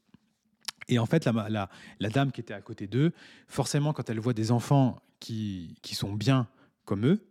Et 0.91 0.99
en 0.99 1.07
fait, 1.07 1.25
la, 1.27 1.69
dame 2.11 2.33
qui 2.33 2.41
était 2.41 2.55
à 2.55 2.61
côté 2.61 2.87
d'eux, 2.87 3.13
forcément, 3.47 3.93
quand 3.93 4.11
elle 4.11 4.19
voit 4.19 4.33
des 4.33 4.51
enfants 4.51 5.01
qui, 5.21 5.77
sont 5.93 6.13
bien 6.13 6.49
comme 6.85 7.07
eux, 7.07 7.23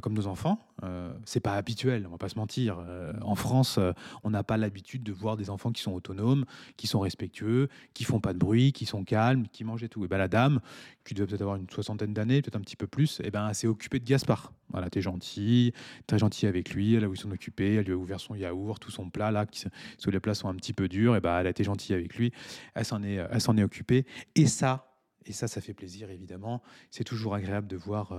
comme 0.00 0.14
nos 0.14 0.26
enfants. 0.26 0.64
Euh, 0.84 1.12
c'est 1.24 1.40
pas 1.40 1.54
habituel, 1.54 2.06
on 2.06 2.10
va 2.10 2.18
pas 2.18 2.28
se 2.28 2.38
mentir. 2.38 2.78
Euh, 2.86 3.12
en 3.22 3.34
France, 3.34 3.78
on 4.22 4.30
n'a 4.30 4.44
pas 4.44 4.56
l'habitude 4.56 5.02
de 5.02 5.12
voir 5.12 5.36
des 5.36 5.50
enfants 5.50 5.72
qui 5.72 5.82
sont 5.82 5.92
autonomes, 5.92 6.44
qui 6.76 6.86
sont 6.86 7.00
respectueux, 7.00 7.68
qui 7.94 8.04
font 8.04 8.20
pas 8.20 8.32
de 8.32 8.38
bruit, 8.38 8.72
qui 8.72 8.86
sont 8.86 9.04
calmes, 9.04 9.48
qui 9.48 9.64
mangent 9.64 9.82
et 9.82 9.88
tout. 9.88 10.04
Et 10.04 10.08
ben 10.08 10.18
la 10.18 10.28
dame, 10.28 10.60
qui 11.04 11.14
doit 11.14 11.26
peut-être 11.26 11.40
avoir 11.40 11.56
une 11.56 11.68
soixantaine 11.70 12.12
d'années, 12.12 12.42
peut-être 12.42 12.56
un 12.56 12.60
petit 12.60 12.76
peu 12.76 12.86
plus, 12.86 13.20
et 13.24 13.30
ben 13.30 13.48
elle 13.48 13.54
s'est 13.54 13.66
occupée 13.66 13.98
de 13.98 14.04
Gaspard. 14.04 14.52
Voilà, 14.70 14.90
t'es 14.90 15.00
gentil, 15.00 15.72
très 16.06 16.18
gentil 16.18 16.46
avec 16.46 16.70
lui. 16.70 16.94
Elle 16.94 17.04
a 17.04 17.06
voulu 17.06 17.18
s'en 17.18 17.30
occuper, 17.30 17.76
elle 17.76 17.86
lui 17.86 17.92
a 17.92 17.96
ouvert 17.96 18.20
son 18.20 18.34
yaourt, 18.34 18.80
tout 18.80 18.90
son 18.90 19.08
plat 19.08 19.30
là, 19.30 19.46
qui, 19.46 19.64
sous 19.96 20.10
les 20.10 20.20
plats 20.20 20.34
sont 20.34 20.48
un 20.48 20.54
petit 20.54 20.74
peu 20.74 20.88
durs. 20.88 21.16
Et 21.16 21.20
ben 21.20 21.40
elle 21.40 21.46
a 21.46 21.50
été 21.50 21.64
gentille 21.64 21.94
avec 21.94 22.14
lui. 22.16 22.32
Elle 22.74 22.84
s'en 22.84 23.02
est, 23.02 23.14
elle 23.14 23.40
s'en 23.40 23.56
est 23.56 23.64
occupée. 23.64 24.04
Et 24.34 24.46
ça, 24.46 24.84
et 25.24 25.32
ça, 25.32 25.48
ça 25.48 25.60
fait 25.60 25.74
plaisir 25.74 26.10
évidemment. 26.10 26.62
C'est 26.90 27.04
toujours 27.04 27.34
agréable 27.34 27.66
de 27.66 27.76
voir 27.76 28.12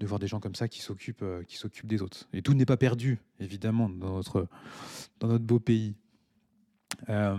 de 0.00 0.06
voir 0.06 0.18
des 0.18 0.26
gens 0.26 0.40
comme 0.40 0.54
ça 0.54 0.68
qui 0.68 0.80
s'occupent 0.80 1.22
euh, 1.22 1.42
qui 1.42 1.56
s'occupent 1.56 1.88
des 1.88 2.02
autres. 2.02 2.28
Et 2.32 2.42
tout 2.42 2.54
n'est 2.54 2.66
pas 2.66 2.76
perdu, 2.76 3.18
évidemment, 3.40 3.88
dans 3.88 4.14
notre, 4.14 4.46
dans 5.20 5.28
notre 5.28 5.44
beau 5.44 5.58
pays. 5.58 5.94
Euh, 7.08 7.36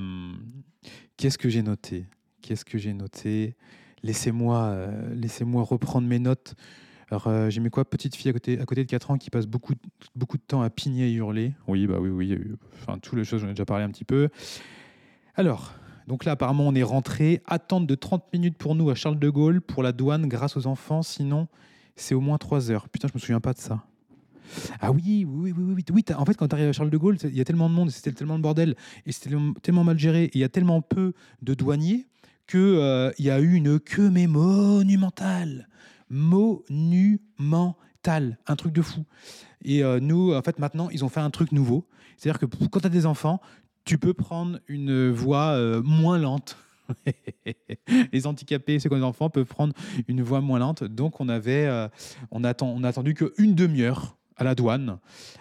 qu'est-ce 1.17 1.37
que 1.37 1.49
j'ai 1.49 1.61
noté? 1.61 2.05
Qu'est-ce 2.41 2.65
que 2.65 2.77
j'ai 2.77 2.93
noté? 2.93 3.55
Laissez-moi 4.03 4.57
euh, 4.65 5.15
laissez-moi 5.15 5.63
reprendre 5.63 6.07
mes 6.07 6.19
notes. 6.19 6.55
Alors, 7.11 7.49
j'ai 7.49 7.59
mis 7.59 7.71
quoi? 7.71 7.89
Petite 7.89 8.15
fille 8.15 8.29
à 8.29 8.33
côté, 8.33 8.59
à 8.59 8.65
côté 8.65 8.83
de 8.83 8.89
4 8.89 9.09
ans 9.09 9.17
qui 9.17 9.31
passe 9.31 9.47
beaucoup, 9.47 9.73
beaucoup 10.15 10.37
de 10.37 10.43
temps 10.43 10.61
à 10.61 10.69
pigner 10.69 11.07
et 11.07 11.13
hurler. 11.13 11.53
Oui, 11.67 11.87
bah 11.87 11.97
oui, 11.99 12.09
oui. 12.09 12.37
Enfin, 12.75 12.99
toutes 12.99 13.17
les 13.17 13.25
choses, 13.25 13.41
j'en 13.41 13.47
ai 13.47 13.53
déjà 13.53 13.65
parlé 13.65 13.83
un 13.83 13.89
petit 13.89 14.05
peu. 14.05 14.29
Alors, 15.33 15.73
donc 16.05 16.25
là, 16.25 16.33
apparemment, 16.33 16.67
on 16.67 16.75
est 16.75 16.83
rentré. 16.83 17.41
Attente 17.45 17.87
de 17.87 17.95
30 17.95 18.31
minutes 18.31 18.57
pour 18.59 18.75
nous 18.75 18.91
à 18.91 18.95
Charles 18.95 19.17
de 19.17 19.29
Gaulle 19.29 19.59
pour 19.59 19.81
la 19.81 19.91
douane 19.91 20.27
grâce 20.27 20.55
aux 20.55 20.67
enfants. 20.67 21.01
Sinon, 21.01 21.47
c'est 21.99 22.15
au 22.15 22.21
moins 22.21 22.37
3 22.37 22.71
heures. 22.71 22.89
Putain, 22.89 23.07
je 23.07 23.13
me 23.13 23.19
souviens 23.19 23.39
pas 23.39 23.53
de 23.53 23.59
ça. 23.59 23.83
Ah 24.79 24.91
oui, 24.91 25.25
oui, 25.27 25.53
oui, 25.55 25.73
oui. 25.75 25.83
oui. 25.91 26.05
en 26.15 26.25
fait, 26.25 26.35
quand 26.35 26.47
tu 26.47 26.55
arrives 26.55 26.69
à 26.69 26.73
Charles 26.73 26.89
de 26.89 26.97
Gaulle, 26.97 27.17
il 27.23 27.35
y 27.35 27.41
a 27.41 27.45
tellement 27.45 27.69
de 27.69 27.75
monde, 27.75 27.91
c'était 27.91 28.11
tellement 28.11 28.37
de 28.37 28.43
bordel, 28.43 28.75
et 29.05 29.11
c'était 29.11 29.35
tellement 29.61 29.83
mal 29.83 29.99
géré, 29.99 30.31
il 30.33 30.41
y 30.41 30.43
a 30.43 30.49
tellement 30.49 30.81
peu 30.81 31.13
de 31.41 31.53
douaniers 31.53 32.07
qu'il 32.47 32.59
euh, 32.59 33.11
y 33.19 33.29
a 33.29 33.39
eu 33.39 33.53
une 33.53 33.79
queue, 33.79 34.09
mais 34.09 34.25
monumentale. 34.25 35.67
Monumentale. 36.09 37.19
Un 38.47 38.55
truc 38.55 38.73
de 38.73 38.81
fou. 38.81 39.05
Et 39.63 39.83
euh, 39.83 39.99
nous, 39.99 40.33
en 40.33 40.41
fait, 40.41 40.57
maintenant, 40.57 40.89
ils 40.89 41.05
ont 41.05 41.09
fait 41.09 41.19
un 41.19 41.29
truc 41.29 41.51
nouveau. 41.51 41.87
C'est-à-dire 42.17 42.39
que 42.39 42.47
quand 42.67 42.79
tu 42.79 42.87
as 42.87 42.89
des 42.89 43.05
enfants, 43.05 43.39
tu 43.85 43.99
peux 43.99 44.13
prendre 44.13 44.59
une 44.67 45.11
voie 45.11 45.51
euh, 45.51 45.83
moins 45.83 46.17
lente. 46.17 46.57
les 48.11 48.27
handicapés, 48.27 48.79
ceux 48.79 48.89
qui 48.89 48.95
ont 48.95 48.99
des 48.99 49.03
enfants, 49.03 49.29
peuvent 49.29 49.45
prendre 49.45 49.73
une 50.07 50.21
voie 50.21 50.41
moins 50.41 50.59
lente. 50.59 50.83
Donc, 50.83 51.19
on 51.19 51.29
avait, 51.29 51.65
euh, 51.65 51.87
on, 52.31 52.43
attend, 52.43 52.67
on 52.67 52.83
a 52.83 52.89
attendu 52.89 53.13
qu'une 53.13 53.55
demi-heure 53.55 54.17
à 54.35 54.43
la 54.43 54.55
douane. 54.55 54.99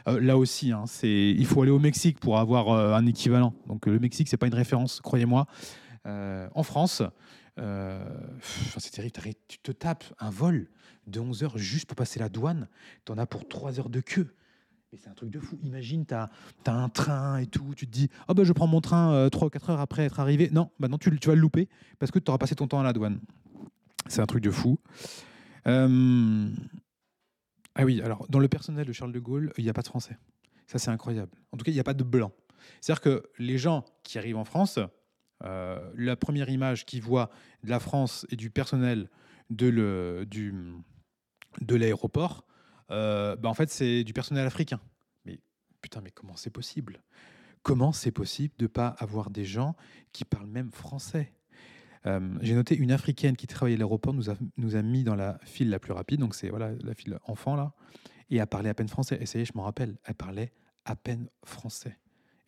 Euh, 0.08 0.20
là 0.20 0.36
aussi, 0.36 0.72
hein, 0.72 0.84
c'est, 0.86 1.30
il 1.30 1.46
faut 1.46 1.62
aller 1.62 1.70
au 1.70 1.78
Mexique 1.78 2.18
pour 2.20 2.38
avoir 2.38 2.70
euh, 2.70 2.94
un 2.94 3.06
équivalent. 3.06 3.54
Donc, 3.66 3.86
le 3.86 3.98
Mexique, 3.98 4.28
c'est 4.28 4.36
pas 4.36 4.46
une 4.46 4.54
référence, 4.54 5.00
croyez-moi. 5.00 5.46
en 6.04 6.62
France, 6.62 7.02
c'est 7.56 8.90
terrible. 8.90 9.36
Tu 9.48 9.58
te 9.58 9.72
tapes 9.72 10.04
un 10.18 10.30
vol 10.30 10.68
de 11.06 11.20
11 11.20 11.42
heures 11.44 11.58
juste 11.58 11.86
pour 11.86 11.96
passer 11.96 12.18
la 12.18 12.28
douane. 12.28 12.68
Tu 13.04 13.12
en 13.12 13.18
as 13.18 13.26
pour 13.26 13.46
3 13.48 13.78
heures 13.80 13.90
de 13.90 14.00
queue. 14.00 14.34
C'est 14.96 15.10
un 15.10 15.14
truc 15.14 15.30
de 15.30 15.38
fou. 15.38 15.58
Imagine, 15.62 16.06
tu 16.06 16.14
as, 16.14 16.30
un 16.66 16.88
train 16.88 17.38
et 17.38 17.46
tout. 17.46 17.74
Tu 17.76 17.86
te 17.86 17.92
dis, 17.92 18.08
oh 18.28 18.34
bah, 18.34 18.44
je 18.44 18.52
prends 18.52 18.66
mon 18.66 18.80
train 18.80 19.28
3 19.28 19.46
ou 19.46 19.50
4 19.50 19.70
heures 19.70 19.80
après 19.80 20.04
être 20.04 20.18
arrivé. 20.18 20.48
Non, 20.50 20.70
maintenant 20.78 20.98
tu, 20.98 21.16
tu 21.18 21.28
vas 21.28 21.34
le 21.34 21.40
louper 21.40 21.68
parce 21.98 22.10
que 22.10 22.18
tu 22.18 22.30
auras 22.30 22.38
passé 22.38 22.54
ton 22.54 22.66
temps 22.66 22.80
à 22.80 22.82
la 22.82 22.92
douane. 22.92 23.20
C'est 24.06 24.22
un 24.22 24.26
truc 24.26 24.42
de 24.42 24.50
fou. 24.50 24.78
Euh, 25.66 26.48
ah 27.74 27.84
oui, 27.84 28.00
alors 28.00 28.26
dans 28.28 28.38
le 28.38 28.48
personnel 28.48 28.86
de 28.86 28.92
Charles 28.92 29.12
de 29.12 29.20
Gaulle, 29.20 29.52
il 29.58 29.64
n'y 29.64 29.70
a 29.70 29.74
pas 29.74 29.82
de 29.82 29.88
français. 29.88 30.16
Ça, 30.66 30.78
c'est 30.78 30.90
incroyable. 30.90 31.32
En 31.52 31.56
tout 31.56 31.64
cas, 31.64 31.70
il 31.70 31.74
n'y 31.74 31.80
a 31.80 31.84
pas 31.84 31.94
de 31.94 32.04
blanc. 32.04 32.32
C'est-à-dire 32.80 33.00
que 33.00 33.22
les 33.38 33.58
gens 33.58 33.84
qui 34.02 34.18
arrivent 34.18 34.36
en 34.36 34.44
France, 34.44 34.78
euh, 35.44 35.90
la 35.94 36.16
première 36.16 36.48
image 36.48 36.84
qu'ils 36.84 37.02
voient 37.02 37.30
de 37.62 37.70
la 37.70 37.80
France 37.80 38.26
et 38.30 38.36
du 38.36 38.50
personnel 38.50 39.08
de 39.50 39.68
l'aéroport, 41.70 42.44
euh, 42.90 43.36
bah, 43.36 43.48
en 43.48 43.54
fait, 43.54 43.70
c'est 43.70 44.04
du 44.04 44.12
personnel 44.12 44.46
africain. 44.46 44.80
Mais 45.24 45.40
putain, 45.80 46.00
mais 46.00 46.10
comment 46.10 46.36
c'est 46.36 46.50
possible? 46.50 47.02
Comment 47.62 47.92
c'est 47.92 48.12
possible 48.12 48.54
de 48.58 48.64
ne 48.64 48.68
pas 48.68 48.88
avoir 48.88 49.30
des 49.30 49.44
gens 49.44 49.74
qui 50.12 50.24
parlent 50.24 50.46
même 50.46 50.70
français? 50.70 51.32
Euh, 52.06 52.38
J'ai 52.40 52.54
noté 52.54 52.76
une 52.76 52.92
africaine 52.92 53.36
qui 53.36 53.46
travaillait 53.46 53.76
à 53.76 53.78
l'aéroport 53.78 54.14
nous 54.14 54.30
a, 54.30 54.36
nous 54.56 54.76
a 54.76 54.82
mis 54.82 55.02
dans 55.02 55.16
la 55.16 55.38
file 55.44 55.68
la 55.68 55.78
plus 55.78 55.92
rapide, 55.92 56.20
donc 56.20 56.34
c'est 56.34 56.48
voilà 56.48 56.72
la 56.82 56.94
file 56.94 57.18
enfant 57.24 57.56
là, 57.56 57.74
et 58.30 58.40
a 58.40 58.46
parlé 58.46 58.70
à 58.70 58.74
peine 58.74 58.88
français. 58.88 59.18
Et 59.20 59.26
ça 59.26 59.38
y 59.38 59.42
est, 59.42 59.44
je 59.44 59.52
m'en 59.54 59.64
rappelle, 59.64 59.98
elle 60.04 60.14
parlait 60.14 60.52
à 60.84 60.94
peine 60.94 61.28
français. 61.44 61.98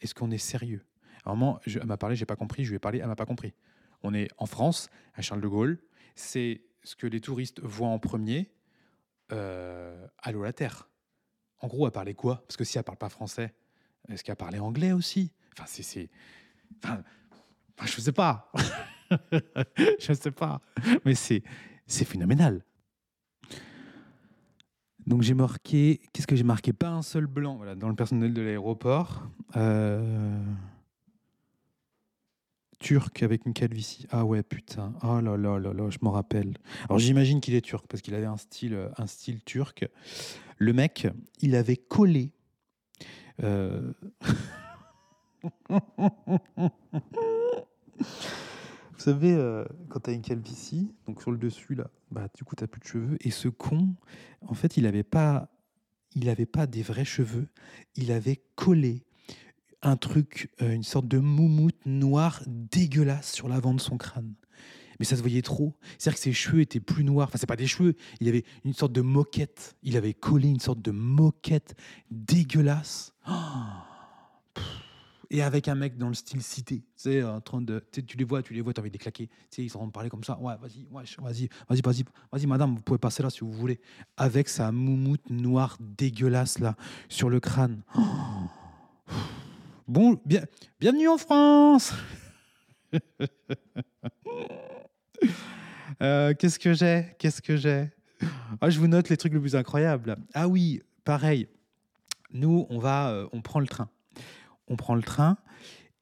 Est-ce 0.00 0.14
qu'on 0.14 0.30
est 0.30 0.38
sérieux? 0.38 0.86
À 1.24 1.30
un 1.30 1.34
moment, 1.34 1.60
elle 1.66 1.84
m'a 1.84 1.96
parlé, 1.96 2.16
j'ai 2.16 2.26
pas 2.26 2.36
compris, 2.36 2.64
je 2.64 2.70
lui 2.70 2.76
ai 2.76 2.78
parlé, 2.78 3.00
elle 3.00 3.08
m'a 3.08 3.16
pas 3.16 3.26
compris. 3.26 3.52
On 4.02 4.14
est 4.14 4.28
en 4.38 4.46
France, 4.46 4.88
à 5.14 5.20
Charles 5.20 5.42
de 5.42 5.48
Gaulle, 5.48 5.78
c'est 6.14 6.62
ce 6.84 6.96
que 6.96 7.06
les 7.06 7.20
touristes 7.20 7.60
voient 7.60 7.88
en 7.88 7.98
premier, 7.98 8.50
euh, 9.32 10.06
Allô 10.18 10.42
la 10.42 10.52
Terre. 10.52 10.88
En 11.60 11.68
gros, 11.68 11.86
elle 11.86 11.92
parlait 11.92 12.14
quoi? 12.14 12.42
Parce 12.46 12.56
que 12.56 12.64
si 12.64 12.78
elle 12.78 12.84
parle 12.84 12.98
pas 12.98 13.08
français, 13.08 13.54
est-ce 14.08 14.24
qu'elle 14.24 14.36
parlait 14.36 14.58
anglais 14.58 14.92
aussi? 14.92 15.32
Enfin, 15.52 15.64
c'est. 15.66 16.08
Enfin, 16.82 17.02
je 17.84 18.00
sais 18.00 18.12
pas. 18.12 18.50
je 19.98 20.12
sais 20.12 20.30
pas. 20.30 20.60
Mais 21.04 21.14
c'est 21.14 21.42
phénoménal. 21.86 22.64
Donc 25.06 25.22
j'ai 25.22 25.34
marqué, 25.34 26.00
qu'est-ce 26.12 26.26
que 26.26 26.36
j'ai 26.36 26.44
marqué? 26.44 26.72
Pas 26.72 26.90
un 26.90 27.02
seul 27.02 27.26
blanc 27.26 27.56
voilà, 27.56 27.74
dans 27.74 27.88
le 27.88 27.94
personnel 27.94 28.32
de 28.32 28.42
l'aéroport. 28.42 29.26
Euh, 29.56 30.40
turc 32.80 33.22
avec 33.22 33.46
une 33.46 33.52
calvitie. 33.52 34.06
Ah 34.10 34.24
ouais, 34.24 34.42
putain. 34.42 34.92
Oh 35.04 35.20
là 35.20 35.36
là 35.36 35.58
là 35.58 35.72
là, 35.72 35.90
je 35.90 35.98
m'en 36.02 36.10
rappelle. 36.10 36.56
Alors 36.86 36.98
j'imagine 36.98 37.40
qu'il 37.40 37.54
est 37.54 37.60
turc 37.60 37.86
parce 37.86 38.02
qu'il 38.02 38.14
avait 38.14 38.26
un 38.26 38.36
style, 38.36 38.90
un 38.96 39.06
style 39.06 39.44
turc. 39.44 39.88
Le 40.58 40.72
mec, 40.72 41.06
il 41.40 41.54
avait 41.54 41.76
collé. 41.76 42.32
Euh, 43.42 43.92
Vous 49.00 49.04
savez, 49.04 49.32
euh, 49.32 49.64
quand 49.88 50.00
tu 50.00 50.10
as 50.10 50.12
une 50.12 50.20
calvitie, 50.22 50.92
donc 51.06 51.22
sur 51.22 51.30
le 51.30 51.38
dessus, 51.38 51.74
là, 51.74 51.90
bah, 52.10 52.28
du 52.34 52.44
coup, 52.44 52.54
tu 52.54 52.66
plus 52.66 52.80
de 52.80 52.86
cheveux. 52.86 53.16
Et 53.20 53.30
ce 53.30 53.48
con, 53.48 53.94
en 54.46 54.52
fait, 54.52 54.76
il 54.76 54.82
n'avait 54.82 55.02
pas, 55.02 55.48
avait 56.26 56.44
pas 56.44 56.66
des 56.66 56.82
vrais 56.82 57.06
cheveux. 57.06 57.48
Il 57.94 58.12
avait 58.12 58.42
collé 58.56 59.02
un 59.82 59.96
truc, 59.96 60.50
euh, 60.62 60.72
une 60.72 60.82
sorte 60.82 61.08
de 61.08 61.18
moumoute 61.18 61.86
noire 61.86 62.42
dégueulasse 62.46 63.32
sur 63.32 63.48
l'avant 63.48 63.74
de 63.74 63.80
son 63.80 63.96
crâne. 63.96 64.34
Mais 64.98 65.06
ça 65.06 65.16
se 65.16 65.22
voyait 65.22 65.42
trop. 65.42 65.74
C'est-à-dire 65.96 66.18
que 66.18 66.22
ses 66.22 66.32
cheveux 66.34 66.60
étaient 66.60 66.80
plus 66.80 67.04
noirs. 67.04 67.28
Enfin, 67.28 67.38
c'est 67.38 67.46
pas 67.46 67.56
des 67.56 67.66
cheveux. 67.66 67.94
Il 68.20 68.28
avait 68.28 68.44
une 68.64 68.74
sorte 68.74 68.92
de 68.92 69.00
moquette. 69.00 69.76
Il 69.82 69.96
avait 69.96 70.12
collé 70.12 70.48
une 70.48 70.60
sorte 70.60 70.82
de 70.82 70.90
moquette 70.90 71.74
dégueulasse. 72.10 73.14
et 75.30 75.42
avec 75.42 75.68
un 75.68 75.74
mec 75.74 75.96
dans 75.96 76.08
le 76.08 76.14
style 76.14 76.42
cité, 76.42 76.82
sais, 76.96 77.22
en 77.22 77.40
train 77.40 77.62
de, 77.62 77.82
tu 77.92 78.16
les 78.16 78.24
vois, 78.24 78.42
tu 78.42 78.52
les 78.52 78.60
vois, 78.60 78.74
tu 78.74 78.80
as 78.80 78.82
envie 78.82 78.90
de 78.90 78.94
les 78.94 78.98
claquer, 78.98 79.30
tu 79.50 79.62
ils 79.62 79.70
sont 79.70 79.78
en 79.78 79.88
parler 79.88 80.10
comme 80.10 80.24
ça, 80.24 80.36
ouais, 80.40 80.54
vas-y, 80.60 80.88
ouais, 80.90 81.04
vas-y, 81.18 81.48
vas-y, 81.68 81.80
vas-y, 81.80 82.04
vas-y, 82.32 82.46
madame, 82.46 82.74
vous 82.74 82.80
pouvez 82.80 82.98
passer 82.98 83.22
là 83.22 83.30
si 83.30 83.40
vous 83.40 83.52
voulez, 83.52 83.80
avec 84.16 84.48
sa 84.48 84.72
moumoute 84.72 85.30
noire 85.30 85.78
dégueulasse 85.80 86.58
là 86.58 86.74
sur 87.08 87.30
le 87.30 87.38
crâne. 87.38 87.82
Bon, 89.90 90.20
bien, 90.24 90.44
bienvenue 90.78 91.08
en 91.08 91.18
France. 91.18 91.92
Euh, 96.02 96.32
Qu'est-ce 96.38 96.58
que 96.58 96.72
j'ai 96.72 97.14
Qu'est-ce 97.18 97.42
que 97.42 97.56
j'ai? 97.56 97.90
Ah, 98.62 98.70
Je 98.70 98.78
vous 98.78 98.86
note 98.86 99.10
les 99.10 99.18
trucs 99.18 99.34
les 99.34 99.40
plus 99.40 99.54
incroyables. 99.54 100.16
Ah 100.32 100.48
oui, 100.48 100.80
pareil. 101.04 101.46
Nous, 102.32 102.66
on 102.70 102.78
va, 102.78 103.10
euh, 103.10 103.26
on 103.32 103.42
prend 103.42 103.60
le 103.60 103.66
train. 103.66 103.90
On 104.68 104.76
prend 104.76 104.94
le 104.94 105.02
train 105.02 105.36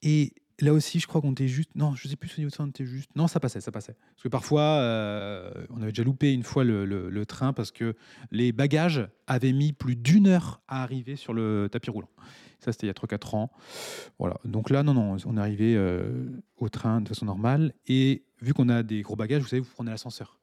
et 0.03 0.35
là 0.61 0.73
aussi, 0.73 1.01
je 1.01 1.09
crois 1.09 1.21
qu'on 1.21 1.33
était 1.33 1.49
juste. 1.49 1.75
Non, 1.75 1.97
je 1.97 2.07
sais 2.07 2.15
plus 2.15 2.29
ça, 2.29 2.63
on 2.63 2.69
était 2.69 2.87
juste. 2.87 3.11
Non, 3.17 3.27
ça 3.27 3.41
passait, 3.41 3.61
ça 3.61 3.73
passait. 3.73 3.97
Parce 4.15 4.23
que 4.23 4.29
parfois, 4.29 4.63
euh, 4.63 5.51
on 5.71 5.83
avait 5.83 5.91
déjà 5.91 6.05
loupé 6.05 6.33
une 6.33 6.45
fois 6.45 6.63
le 6.63 7.25
train 7.27 7.53
parce 7.53 7.73
que 7.73 7.97
les 8.31 8.53
bagages 8.53 9.09
avaient 9.27 9.53
mis 9.55 9.73
plus 9.73 9.97
d'une 9.97 10.29
heure 10.29 10.61
à 10.69 10.85
arriver 10.85 11.17
sur 11.17 11.33
le 11.33 11.69
tapis 11.73 11.91
roulant. 11.91 12.11
Ça, 12.61 12.73
c'était 12.73 12.87
il 12.87 12.89
y 12.89 12.91
a 12.91 12.95
3-4 12.95 13.37
ans. 13.37 13.51
Voilà. 14.19 14.39
Donc 14.45 14.71
là, 14.71 14.83
non, 14.83 14.95
non, 14.95 15.17
on 15.25 15.37
est 15.37 15.41
arrivé 15.41 15.77
euh, 15.77 16.27
au 16.57 16.69
train 16.69 17.01
de 17.01 17.09
façon 17.09 17.25
normale. 17.25 17.73
Et 17.87 18.25
vu 18.41 18.53
qu'on 18.53 18.69
a 18.69 18.83
des 18.83 19.03
gros 19.03 19.17
bagages, 19.17 19.43
vous 19.43 19.49
savez, 19.49 19.61
vous 19.61 19.71
prenez 19.75 19.91
l'ascenseur. 19.91 20.39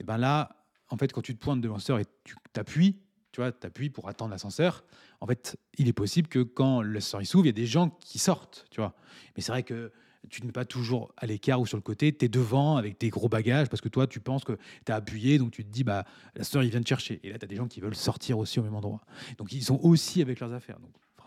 Et 0.00 0.04
ben 0.04 0.18
là, 0.18 0.56
en 0.90 0.96
fait, 0.96 1.12
quand 1.12 1.22
tu 1.22 1.34
te 1.34 1.40
pointes 1.40 1.60
devant 1.60 1.74
l'ascenseur 1.74 1.98
et 1.98 2.06
tu 2.24 2.36
t'appuies, 2.52 2.96
tu 3.32 3.40
vois, 3.40 3.52
t'appuies 3.52 3.90
pour 3.90 4.08
attendre 4.08 4.30
l'ascenseur, 4.30 4.84
en 5.20 5.26
fait, 5.26 5.58
il 5.76 5.88
est 5.88 5.92
possible 5.92 6.28
que 6.28 6.40
quand 6.40 6.80
l'ascenseur 6.80 7.26
s'ouvre, 7.26 7.44
il 7.44 7.48
y 7.48 7.50
a 7.50 7.52
des 7.52 7.66
gens 7.66 7.90
qui 8.00 8.18
sortent, 8.18 8.66
tu 8.70 8.80
vois. 8.80 8.94
Mais 9.36 9.42
c'est 9.42 9.52
vrai 9.52 9.64
que 9.64 9.92
tu 10.30 10.44
n'es 10.44 10.52
pas 10.52 10.64
toujours 10.64 11.12
à 11.16 11.26
l'écart 11.26 11.60
ou 11.60 11.66
sur 11.66 11.76
le 11.76 11.82
côté, 11.82 12.14
tu 12.16 12.24
es 12.24 12.28
devant 12.28 12.76
avec 12.76 12.98
tes 12.98 13.08
gros 13.08 13.28
bagages 13.28 13.68
parce 13.68 13.80
que 13.80 13.88
toi, 13.88 14.06
tu 14.06 14.20
penses 14.20 14.44
que 14.44 14.58
tu 14.84 14.92
as 14.92 14.96
appuyé, 14.96 15.38
donc 15.38 15.50
tu 15.52 15.64
te 15.64 15.70
dis, 15.70 15.84
bah, 15.84 16.04
l'ascenseur, 16.34 16.62
il 16.62 16.70
vient 16.70 16.82
te 16.82 16.88
chercher. 16.88 17.20
Et 17.22 17.30
là, 17.30 17.38
tu 17.38 17.44
as 17.44 17.48
des 17.48 17.56
gens 17.56 17.66
qui 17.66 17.80
veulent 17.80 17.94
sortir 17.94 18.38
aussi 18.38 18.58
au 18.60 18.62
même 18.62 18.74
endroit. 18.74 19.00
Donc, 19.38 19.52
ils 19.52 19.64
sont 19.64 19.80
aussi 19.82 20.22
avec 20.22 20.40
leurs 20.40 20.52
affaires. 20.52 20.78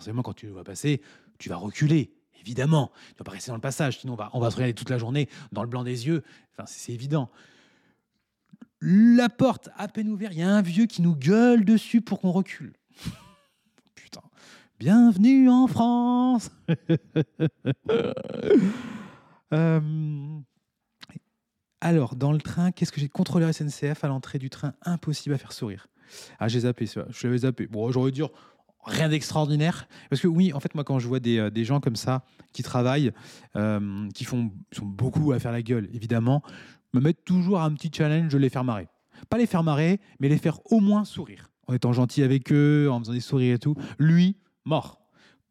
Forcément, 0.01 0.23
quand 0.23 0.33
tu 0.33 0.47
vas 0.47 0.63
passer, 0.63 0.99
tu 1.37 1.49
vas 1.49 1.57
reculer. 1.57 2.11
Évidemment, 2.39 2.91
tu 3.09 3.17
vas 3.19 3.23
pas 3.23 3.33
rester 3.33 3.51
dans 3.51 3.55
le 3.55 3.61
passage, 3.61 3.99
sinon 3.99 4.13
on 4.13 4.15
va, 4.15 4.31
on 4.33 4.39
va 4.39 4.49
se 4.49 4.55
regarder 4.55 4.73
toute 4.73 4.89
la 4.89 4.97
journée 4.97 5.29
dans 5.51 5.61
le 5.61 5.69
blanc 5.69 5.83
des 5.83 6.07
yeux. 6.07 6.23
Enfin, 6.53 6.65
c'est 6.65 6.79
c'est 6.79 6.91
évident. 6.91 7.29
La 8.81 9.29
porte 9.29 9.69
à 9.77 9.87
peine 9.87 10.09
ouverte, 10.09 10.33
il 10.33 10.39
y 10.39 10.41
a 10.41 10.49
un 10.49 10.63
vieux 10.63 10.87
qui 10.87 11.03
nous 11.03 11.15
gueule 11.15 11.65
dessus 11.65 12.01
pour 12.01 12.19
qu'on 12.19 12.31
recule. 12.31 12.73
Putain. 13.95 14.23
Bienvenue 14.79 15.49
en 15.49 15.67
France. 15.67 16.49
Euh, 19.53 20.39
alors, 21.81 22.15
dans 22.15 22.31
le 22.31 22.37
train, 22.37 22.71
qu'est-ce 22.71 22.93
que 22.93 23.01
j'ai 23.01 23.09
contrôleur 23.09 23.53
SNCF 23.53 24.01
à 24.05 24.07
l'entrée 24.07 24.39
du 24.39 24.49
train? 24.49 24.73
Impossible 24.83 25.35
à 25.35 25.37
faire 25.37 25.51
sourire. 25.51 25.87
Ah, 26.39 26.47
j'ai 26.47 26.61
zappé, 26.61 26.85
ça. 26.85 27.05
je 27.09 27.27
l'avais 27.27 27.39
zappé. 27.39 27.67
Bon, 27.67 27.91
j'aurais 27.91 28.11
dû 28.11 28.21
dire 28.21 28.29
rien 28.83 29.09
d'extraordinaire. 29.09 29.87
Parce 30.09 30.21
que 30.21 30.27
oui, 30.27 30.53
en 30.53 30.59
fait, 30.59 30.73
moi, 30.75 30.83
quand 30.83 30.99
je 30.99 31.07
vois 31.07 31.19
des, 31.19 31.37
euh, 31.37 31.63
gens 31.63 31.79
comme 31.79 31.95
ça 31.95 32.23
qui 32.53 32.63
travaillent, 32.63 33.11
euh, 33.55 34.09
qui 34.13 34.23
font, 34.23 34.51
sont 34.71 34.85
beaucoup 34.85 35.31
à 35.31 35.39
faire 35.39 35.51
la 35.51 35.61
gueule, 35.61 35.89
évidemment, 35.93 36.41
me 36.93 36.99
mettre 36.99 37.23
toujours 37.23 37.61
un 37.61 37.73
petit 37.73 37.91
challenge 37.93 38.31
de 38.31 38.37
les 38.37 38.49
faire 38.49 38.63
marrer. 38.63 38.87
Pas 39.29 39.37
les 39.37 39.45
faire 39.45 39.63
marrer, 39.63 39.99
mais 40.19 40.29
les 40.29 40.37
faire 40.37 40.59
au 40.71 40.79
moins 40.79 41.05
sourire. 41.05 41.49
En 41.67 41.73
étant 41.73 41.93
gentil 41.93 42.23
avec 42.23 42.51
eux, 42.51 42.89
en 42.91 42.99
faisant 42.99 43.13
des 43.13 43.19
sourires 43.19 43.55
et 43.55 43.59
tout. 43.59 43.75
Lui, 43.97 44.37
mort. 44.65 45.00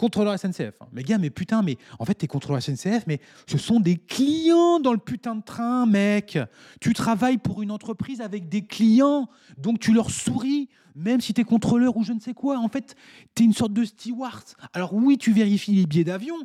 Contrôleur 0.01 0.39
SNCF. 0.39 0.81
hein. 0.81 0.87
Mais 0.93 1.03
gars, 1.03 1.19
mais 1.19 1.29
putain, 1.29 1.61
mais 1.61 1.77
en 1.99 2.07
fait, 2.07 2.15
t'es 2.15 2.27
contrôleur 2.27 2.63
SNCF, 2.63 3.07
mais 3.07 3.21
ce 3.47 3.59
sont 3.59 3.81
des 3.81 3.99
clients 3.99 4.81
dans 4.81 4.93
le 4.93 4.99
putain 4.99 5.35
de 5.35 5.43
train, 5.43 5.85
mec. 5.85 6.39
Tu 6.81 6.95
travailles 6.95 7.37
pour 7.37 7.61
une 7.61 7.71
entreprise 7.71 8.23
avec 8.23 8.49
des 8.49 8.65
clients, 8.65 9.29
donc 9.59 9.79
tu 9.79 9.93
leur 9.93 10.11
souris, 10.11 10.71
même 10.97 11.21
si 11.21 11.35
t'es 11.35 11.45
contrôleur 11.45 11.99
ou 11.99 12.03
je 12.03 12.15
ne 12.15 12.19
sais 12.19 12.33
quoi. 12.33 12.59
En 12.59 12.69
fait, 12.69 12.97
t'es 13.35 13.45
une 13.45 13.53
sorte 13.53 13.75
de 13.75 13.85
steward. 13.85 14.45
Alors 14.73 14.95
oui, 14.95 15.19
tu 15.19 15.33
vérifies 15.33 15.73
les 15.73 15.85
billets 15.85 16.05
d'avion, 16.05 16.37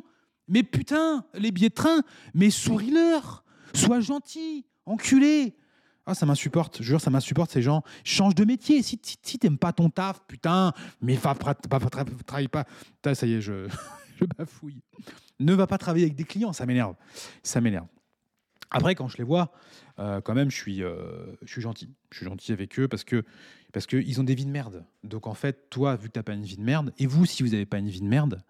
mais 0.48 0.62
putain, 0.62 1.24
les 1.32 1.50
billets 1.50 1.70
de 1.70 1.74
train, 1.74 2.02
mais 2.34 2.50
souris-leur. 2.50 3.42
Sois 3.72 4.00
gentil, 4.00 4.66
enculé. 4.84 5.56
Ah, 6.08 6.14
ça 6.14 6.24
m'insupporte, 6.24 6.82
jure, 6.82 7.00
ça 7.00 7.10
m'insupporte 7.10 7.50
ces 7.50 7.62
gens. 7.62 7.82
Change 8.04 8.36
de 8.36 8.44
métier. 8.44 8.80
Si, 8.82 8.96
t'aimes 9.38 9.58
pas 9.58 9.72
ton 9.72 9.90
taf, 9.90 10.22
putain, 10.28 10.72
mais 11.00 11.16
va 11.16 11.34
travaille 11.34 12.48
pas. 12.48 12.64
Ça 13.12 13.26
y 13.26 13.34
est, 13.34 13.40
je, 13.40 13.68
bafouille. 14.38 14.82
Ne 15.40 15.52
va 15.52 15.66
pas 15.66 15.78
travailler 15.78 16.04
avec 16.04 16.14
des 16.14 16.24
clients, 16.24 16.52
ça 16.52 16.64
m'énerve. 16.64 16.94
Ça 17.42 17.60
m'énerve. 17.60 17.88
Après, 18.70 18.94
quand 18.94 19.08
je 19.08 19.16
les 19.18 19.24
vois, 19.24 19.52
euh, 19.98 20.20
quand 20.20 20.34
même, 20.34 20.50
je 20.50 20.56
suis, 20.56 20.82
euh, 20.82 21.34
gentil. 21.44 21.90
Je 22.12 22.18
suis 22.18 22.26
gentil 22.26 22.52
avec 22.52 22.78
eux 22.78 22.88
parce 22.88 23.04
que 23.04 23.24
parce 23.72 23.86
qu'ils 23.86 24.20
ont 24.20 24.24
des 24.24 24.34
vies 24.34 24.46
de 24.46 24.50
merde. 24.50 24.86
Donc 25.02 25.26
en 25.26 25.34
fait, 25.34 25.68
toi, 25.70 25.96
vu 25.96 26.08
que 26.08 26.12
t'as 26.12 26.22
pas 26.22 26.32
une 26.32 26.44
vie 26.44 26.56
de 26.56 26.62
merde, 26.62 26.94
et 26.98 27.06
vous, 27.06 27.26
si 27.26 27.42
vous 27.42 27.50
n'avez 27.50 27.66
pas 27.66 27.78
une 27.78 27.88
vie 27.88 28.00
de 28.00 28.06
merde, 28.06 28.42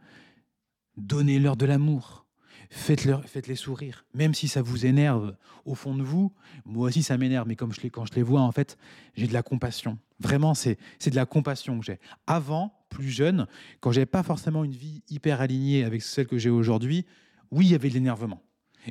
donnez-leur 0.97 1.57
de 1.57 1.67
l'amour. 1.67 2.26
Faites-les 2.71 3.57
sourire, 3.57 4.05
même 4.15 4.35
si 4.35 4.49
ça 4.49 4.63
vous 4.63 4.87
énerve 4.87 5.35
au 5.65 5.75
fond 5.75 5.95
de 5.95 6.03
vous. 6.03 6.33
Moi 6.65 6.89
aussi, 6.89 7.03
ça 7.03 7.17
m'énerve, 7.19 7.47
mais 7.47 7.57
quand 7.57 7.71
je 7.73 8.15
les 8.15 8.23
vois, 8.23 8.41
en 8.41 8.53
fait, 8.53 8.77
j'ai 9.15 9.27
de 9.27 9.33
la 9.33 9.43
compassion. 9.43 9.99
Vraiment, 10.21 10.55
c'est, 10.55 10.79
de 11.07 11.17
la 11.17 11.27
compassion 11.27 11.79
que 11.79 11.85
j'ai. 11.85 12.01
Avant, 12.27 12.73
plus 12.89 13.11
jeune, 13.11 13.47
quand 13.81 13.93
j'avais 13.93 14.07
pas 14.07 14.23
forcément 14.23 14.65
une 14.65 14.73
vie 14.73 15.03
hyper 15.09 15.41
alignée 15.41 15.85
avec 15.85 16.03
celle 16.03 16.27
que 16.27 16.39
j'ai 16.39 16.51
aujourd'hui, 16.51 17.05
oui, 17.51 17.67
il 17.67 17.73
y 17.73 17.75
avait 17.75 17.89
de 17.89 17.95
l'énervement. 17.95 18.43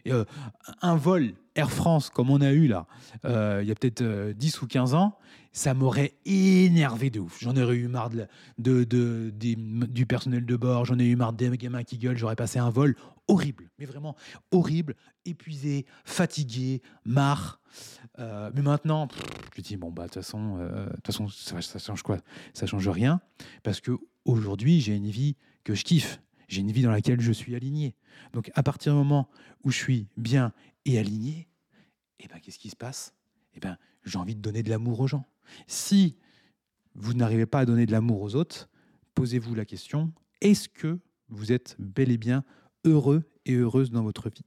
Euh, 0.08 0.26
un 0.82 0.96
vol 0.96 1.34
Air 1.56 1.72
France 1.72 2.10
comme 2.10 2.30
on 2.30 2.42
a 2.42 2.52
eu 2.52 2.68
là, 2.68 2.86
euh, 3.24 3.62
il 3.64 3.70
y 3.70 3.72
a 3.72 3.76
peut-être 3.76 4.02
euh, 4.02 4.34
10 4.34 4.62
ou 4.62 4.68
15 4.68 4.94
ans, 4.94 5.18
ça 5.54 5.74
m'aurait 5.74 6.16
énervé 6.26 7.10
de 7.10 7.22
ouf. 7.22 7.40
J'en 7.40 7.56
aurais 7.56 7.78
eu 7.78 7.88
marre 7.88 8.10
de, 8.58 8.84
du 9.32 10.06
personnel 10.06 10.46
de 10.46 10.56
bord, 10.58 10.84
j'en 10.84 11.00
ai 11.00 11.06
eu 11.06 11.16
marre 11.16 11.32
des 11.32 11.50
gamins 11.58 11.84
qui 11.84 11.98
gueulent, 11.98 12.18
j'aurais 12.18 12.36
passé 12.36 12.60
un 12.60 12.70
vol 12.70 12.96
horrible, 13.28 13.70
mais 13.80 13.86
vraiment 13.86 14.16
horrible, 14.52 14.96
épuisé, 15.26 15.86
fatigué, 16.04 16.82
marre. 17.04 17.60
Euh, 18.20 18.52
mais 18.54 18.62
maintenant, 18.62 19.08
pff, 19.08 19.22
je 19.56 19.62
dis, 19.62 19.78
bon, 19.78 19.92
bah, 19.92 20.04
de 20.04 20.08
toute 20.08 20.16
façon, 20.16 20.58
euh, 20.60 20.88
façon 21.06 21.28
ça, 21.28 21.62
ça 21.62 21.80
change 21.80 22.04
quoi? 22.04 22.20
Ça 22.54 22.66
change 22.66 22.88
rien, 22.88 23.22
parce 23.64 23.82
que 23.82 23.92
aujourd'hui 24.26 24.82
j'ai 24.82 24.96
une 24.96 25.10
vie 25.10 25.36
que 25.64 25.74
je 25.76 25.84
kiffe. 25.84 26.22
J'ai 26.48 26.62
une 26.62 26.72
vie 26.72 26.84
dans 26.84 26.92
laquelle 26.92 27.22
je 27.22 27.32
suis 27.32 27.56
aligné. 27.56 27.96
Donc, 28.34 28.52
à 28.54 28.62
partir 28.62 28.94
du 28.94 29.00
moment 29.00 29.30
où 29.64 29.72
je 29.72 29.78
suis 29.78 30.08
bien 30.16 30.54
et 30.86 31.00
aligné, 31.00 31.48
eh 32.20 32.28
ben, 32.28 32.40
qu'est-ce 32.40 32.60
qui 32.60 32.70
se 32.70 32.76
passe? 32.76 33.16
Eh 33.56 33.60
ben, 33.60 33.78
j'ai 34.04 34.20
envie 34.20 34.36
de 34.36 34.42
donner 34.42 34.62
de 34.62 34.70
l'amour 34.70 35.00
aux 35.00 35.08
gens. 35.08 35.26
Si 35.66 36.16
vous 36.94 37.14
n'arrivez 37.14 37.48
pas 37.48 37.60
à 37.60 37.66
donner 37.66 37.86
de 37.88 37.92
l'amour 37.92 38.22
aux 38.22 38.36
autres, 38.36 38.70
posez-vous 39.16 39.56
la 39.56 39.66
question 39.66 40.14
est-ce 40.42 40.70
que 40.70 41.00
vous 41.30 41.52
êtes 41.52 41.76
bel 41.80 42.12
et 42.12 42.18
bien 42.18 42.44
heureux 42.86 43.24
et 43.46 43.54
heureuse 43.54 43.92
dans 43.92 44.04
votre 44.04 44.30
vie 44.30 44.46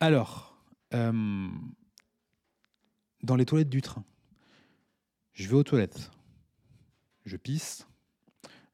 Alors, 0.00 0.54
euh, 0.92 1.48
dans 3.22 3.36
les 3.36 3.46
toilettes 3.46 3.70
du 3.70 3.80
train, 3.80 4.04
je 5.32 5.48
vais 5.48 5.54
aux 5.54 5.62
toilettes, 5.62 6.10
je 7.24 7.36
pisse. 7.36 7.86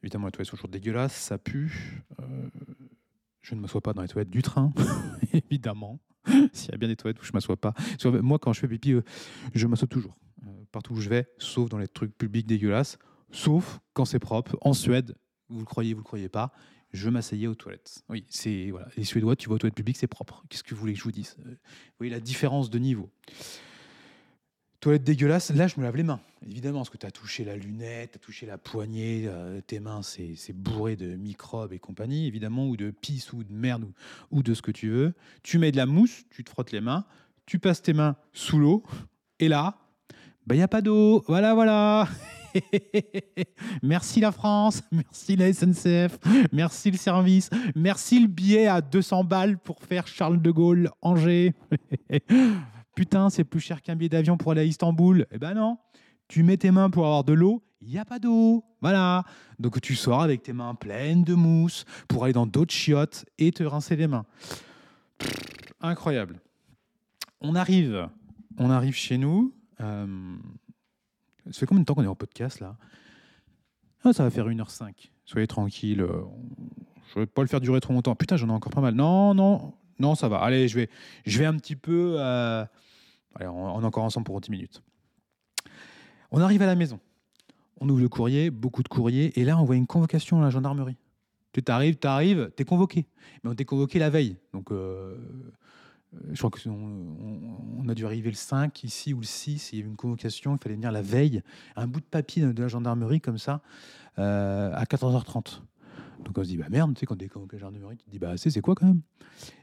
Évidemment, 0.03 0.26
les 0.26 0.32
toilettes 0.32 0.51
sont 0.51 0.57
toujours 0.57 0.68
dégueulasses, 0.68 1.14
ça 1.14 1.38
pue. 1.38 2.03
Euh, 2.20 2.49
je 3.40 3.55
ne 3.55 3.61
m'assois 3.61 3.80
pas 3.80 3.93
dans 3.93 4.03
les 4.03 4.09
toilettes 4.09 4.30
du 4.30 4.43
train, 4.43 4.72
évidemment. 5.32 6.01
S'il 6.53 6.72
y 6.72 6.74
a 6.74 6.76
bien 6.76 6.88
des 6.88 6.97
toilettes 6.97 7.20
où 7.20 7.24
je 7.24 7.30
ne 7.30 7.34
m'assois 7.34 7.57
pas. 7.57 7.74
Moi, 8.05 8.38
quand 8.40 8.53
je 8.53 8.61
fais 8.61 8.68
pipi, 8.68 8.93
euh, 8.93 9.03
je 9.55 9.66
m'assois 9.66 9.88
toujours. 9.88 10.16
Partout 10.72 10.95
où 10.95 11.01
je 11.01 11.09
vais, 11.09 11.28
sauf 11.38 11.68
dans 11.68 11.78
les 11.78 11.88
trucs 11.88 12.16
publics 12.16 12.47
dégueulasses, 12.47 12.99
sauf 13.30 13.80
quand 13.93 14.07
c'est 14.07 14.18
propre. 14.18 14.57
En 14.61 14.72
Suède, 14.72 15.14
vous 15.53 15.61
le 15.61 15.64
croyez, 15.64 15.94
vous 15.94 16.00
le 16.00 16.05
croyez 16.05 16.28
pas, 16.28 16.53
je 16.92 17.09
m'asseyais 17.09 17.46
aux 17.46 17.55
toilettes. 17.55 18.03
Oui, 18.09 18.24
c'est 18.28 18.70
voilà, 18.70 18.88
les 18.96 19.05
Suédois, 19.05 19.36
tu 19.36 19.48
vas 19.48 19.55
aux 19.55 19.59
toilettes 19.59 19.74
publiques, 19.74 19.96
c'est 19.96 20.07
propre. 20.07 20.44
Qu'est-ce 20.48 20.62
que 20.62 20.74
vous 20.74 20.80
voulez 20.80 20.92
que 20.92 20.98
je 20.98 21.05
vous 21.05 21.12
dise? 21.12 21.36
Vous 21.38 21.55
voyez 21.98 22.12
la 22.12 22.20
différence 22.20 22.70
de 22.70 22.78
niveau. 22.78 23.11
Toilette 24.80 25.05
dégueulasse, 25.05 25.50
là 25.50 25.68
je 25.68 25.78
me 25.78 25.84
lave 25.84 25.96
les 25.96 26.03
mains, 26.03 26.20
évidemment, 26.44 26.78
parce 26.78 26.90
que 26.90 26.96
tu 26.96 27.07
as 27.07 27.12
touché 27.12 27.44
la 27.44 27.57
lunette, 27.57 28.11
tu 28.11 28.16
as 28.16 28.18
touché 28.18 28.46
la 28.46 28.59
poignée, 28.59 29.26
euh, 29.28 29.61
tes 29.61 29.78
mains 29.78 30.03
c'est 30.03 30.53
bourré 30.53 30.96
de 30.96 31.14
microbes 31.14 31.72
et 31.72 31.78
compagnie, 31.78 32.26
évidemment, 32.26 32.66
ou 32.66 32.76
de 32.76 32.90
pisse 32.90 33.32
ou 33.32 33.44
de 33.44 33.53
merde 33.53 33.84
ou, 33.84 33.92
ou 34.32 34.42
de 34.42 34.55
ce 34.55 34.61
que 34.61 34.72
tu 34.72 34.88
veux. 34.88 35.14
Tu 35.44 35.59
mets 35.59 35.70
de 35.70 35.76
la 35.76 35.86
mousse, 35.86 36.24
tu 36.30 36.42
te 36.42 36.50
frottes 36.50 36.72
les 36.72 36.80
mains, 36.80 37.05
tu 37.46 37.61
passes 37.61 37.80
tes 37.80 37.92
mains 37.92 38.16
sous 38.32 38.59
l'eau, 38.59 38.82
et 39.38 39.46
là, 39.46 39.78
il 40.50 40.57
n'y 40.57 40.62
a 40.62 40.68
pas 40.68 40.82
d'eau, 40.82 41.22
voilà, 41.28 41.55
voilà. 41.55 42.09
merci 43.82 44.20
la 44.20 44.32
France, 44.32 44.82
merci 44.90 45.36
la 45.36 45.53
SNCF, 45.53 46.18
merci 46.53 46.90
le 46.90 46.96
service, 46.96 47.50
merci 47.74 48.20
le 48.20 48.28
billet 48.28 48.66
à 48.66 48.80
200 48.80 49.24
balles 49.24 49.59
pour 49.59 49.80
faire 49.80 50.07
Charles 50.07 50.40
de 50.40 50.50
Gaulle, 50.50 50.90
Angers. 51.00 51.55
Putain, 52.94 53.30
c'est 53.30 53.44
plus 53.44 53.61
cher 53.61 53.80
qu'un 53.80 53.96
billet 53.96 54.11
d'avion 54.11 54.36
pour 54.36 54.53
aller 54.53 54.61
à 54.61 54.64
Istanbul. 54.64 55.26
Eh 55.30 55.38
ben 55.38 55.55
non, 55.55 55.78
tu 56.28 56.42
mets 56.42 56.57
tes 56.57 56.70
mains 56.70 56.90
pour 56.90 57.05
avoir 57.07 57.24
de 57.24 57.32
l'eau, 57.32 57.62
il 57.80 57.88
n'y 57.88 57.98
a 57.98 58.05
pas 58.05 58.18
d'eau. 58.18 58.64
Voilà. 58.80 59.24
Donc 59.59 59.80
tu 59.80 59.94
sors 59.94 60.22
avec 60.22 60.42
tes 60.42 60.53
mains 60.53 60.74
pleines 60.74 61.24
de 61.24 61.34
mousse 61.34 61.84
pour 62.09 62.24
aller 62.24 62.32
dans 62.32 62.46
d'autres 62.46 62.74
chiottes 62.74 63.24
et 63.38 63.50
te 63.53 63.62
rincer 63.62 63.96
les 63.96 64.07
mains. 64.07 64.26
Incroyable. 65.80 66.40
On 67.40 67.55
arrive, 67.55 68.09
on 68.59 68.70
arrive 68.70 68.94
chez 68.94 69.18
nous. 69.18 69.53
Euh, 69.80 70.36
ça 71.51 71.61
fait 71.61 71.66
combien 71.66 71.80
de 71.80 71.86
temps 71.86 71.95
qu'on 71.95 72.05
est 72.05 72.09
en 72.09 72.14
podcast 72.14 72.61
là? 72.61 72.76
Ah, 74.05 74.12
Ça 74.12 74.24
va 74.24 74.30
faire 74.30 74.49
1h05. 74.49 75.11
Soyez 75.24 75.47
tranquille. 75.47 76.01
euh, 76.01 76.22
je 77.14 77.20
vais 77.20 77.26
pas 77.26 77.43
le 77.43 77.49
faire 77.49 77.61
durer 77.61 77.80
trop 77.80 77.93
longtemps. 77.93 78.14
Putain, 78.16 78.36
j'en 78.36 78.49
ai 78.49 78.53
encore 78.53 78.72
pas 78.72 78.80
mal. 78.80 78.95
Non, 78.95 79.34
non, 79.34 79.74
non, 79.99 80.14
ça 80.14 80.28
va. 80.28 80.38
Allez, 80.38 80.66
je 80.68 80.76
vais, 80.76 80.90
je 81.24 81.38
vais 81.38 81.45
un 81.47 81.57
petit 81.57 81.76
peu. 81.76 82.16
euh, 82.18 82.64
Allez, 83.34 83.47
on, 83.49 83.80
est 83.80 83.84
encore 83.84 84.05
ensemble 84.05 84.24
pour 84.24 84.40
10 84.40 84.51
minutes. 84.51 84.82
On 86.30 86.40
arrive 86.40 86.62
à 86.62 86.66
la 86.66 86.74
maison. 86.74 86.99
On 87.80 87.88
ouvre 87.88 88.01
le 88.01 88.09
courrier, 88.09 88.51
beaucoup 88.51 88.82
de 88.82 88.88
courriers, 88.88 89.38
et 89.40 89.45
là, 89.45 89.59
on 89.59 89.64
voit 89.64 89.76
une 89.76 89.86
convocation 89.86 90.40
à 90.40 90.45
la 90.45 90.51
gendarmerie. 90.51 90.97
Tu 91.53 91.62
t'arrives, 91.62 91.99
tu 91.99 92.07
arrives, 92.07 92.51
t'es 92.57 92.64
convoqué. 92.64 93.07
Mais 93.43 93.51
on 93.51 93.55
t'est 93.55 93.64
convoqué 93.64 93.99
la 93.99 94.09
veille. 94.11 94.36
Donc, 94.53 94.70
euh, 94.72 95.16
je 96.33 96.39
crois 96.39 96.51
qu'on 96.51 96.71
on, 96.71 97.89
a 97.89 97.95
dû 97.95 98.05
arriver 98.05 98.31
le 98.31 98.37
5 98.37 98.85
ici 98.85 99.13
ou 99.15 99.21
le 99.21 99.27
6. 99.27 99.73
Il 99.73 99.79
y 99.79 99.83
a 99.83 99.85
eu 99.85 99.89
une 99.89 99.97
convocation, 99.97 100.57
il 100.57 100.63
fallait 100.63 100.75
venir 100.75 100.93
la 100.93 101.03
veille. 101.03 101.43
Un 101.77 101.87
bout 101.87 102.01
de 102.01 102.07
papier 102.07 102.43
de 102.43 102.63
la 102.63 102.69
gendarmerie 102.69 103.21
comme 103.21 103.39
ça, 103.39 103.63
euh, 104.19 104.73
à 104.75 104.85
14h30. 104.85 105.63
Donc 106.25 106.39
on 106.39 106.45
se 106.45 106.49
dit, 106.49 106.57
bah 106.57 106.66
merde, 106.70 106.95
tu 106.95 107.01
sais, 107.01 107.07
quand 107.07 107.16
à 107.20 107.27
la 107.53 107.59
gendarmerie, 107.59 107.97
tu 107.97 108.05
te 108.05 108.11
dis, 108.11 108.18
bah 108.18 108.37
c'est 108.37 108.51
c'est 108.51 108.61
quoi 108.61 108.75
quand 108.75 108.87
même? 108.87 109.03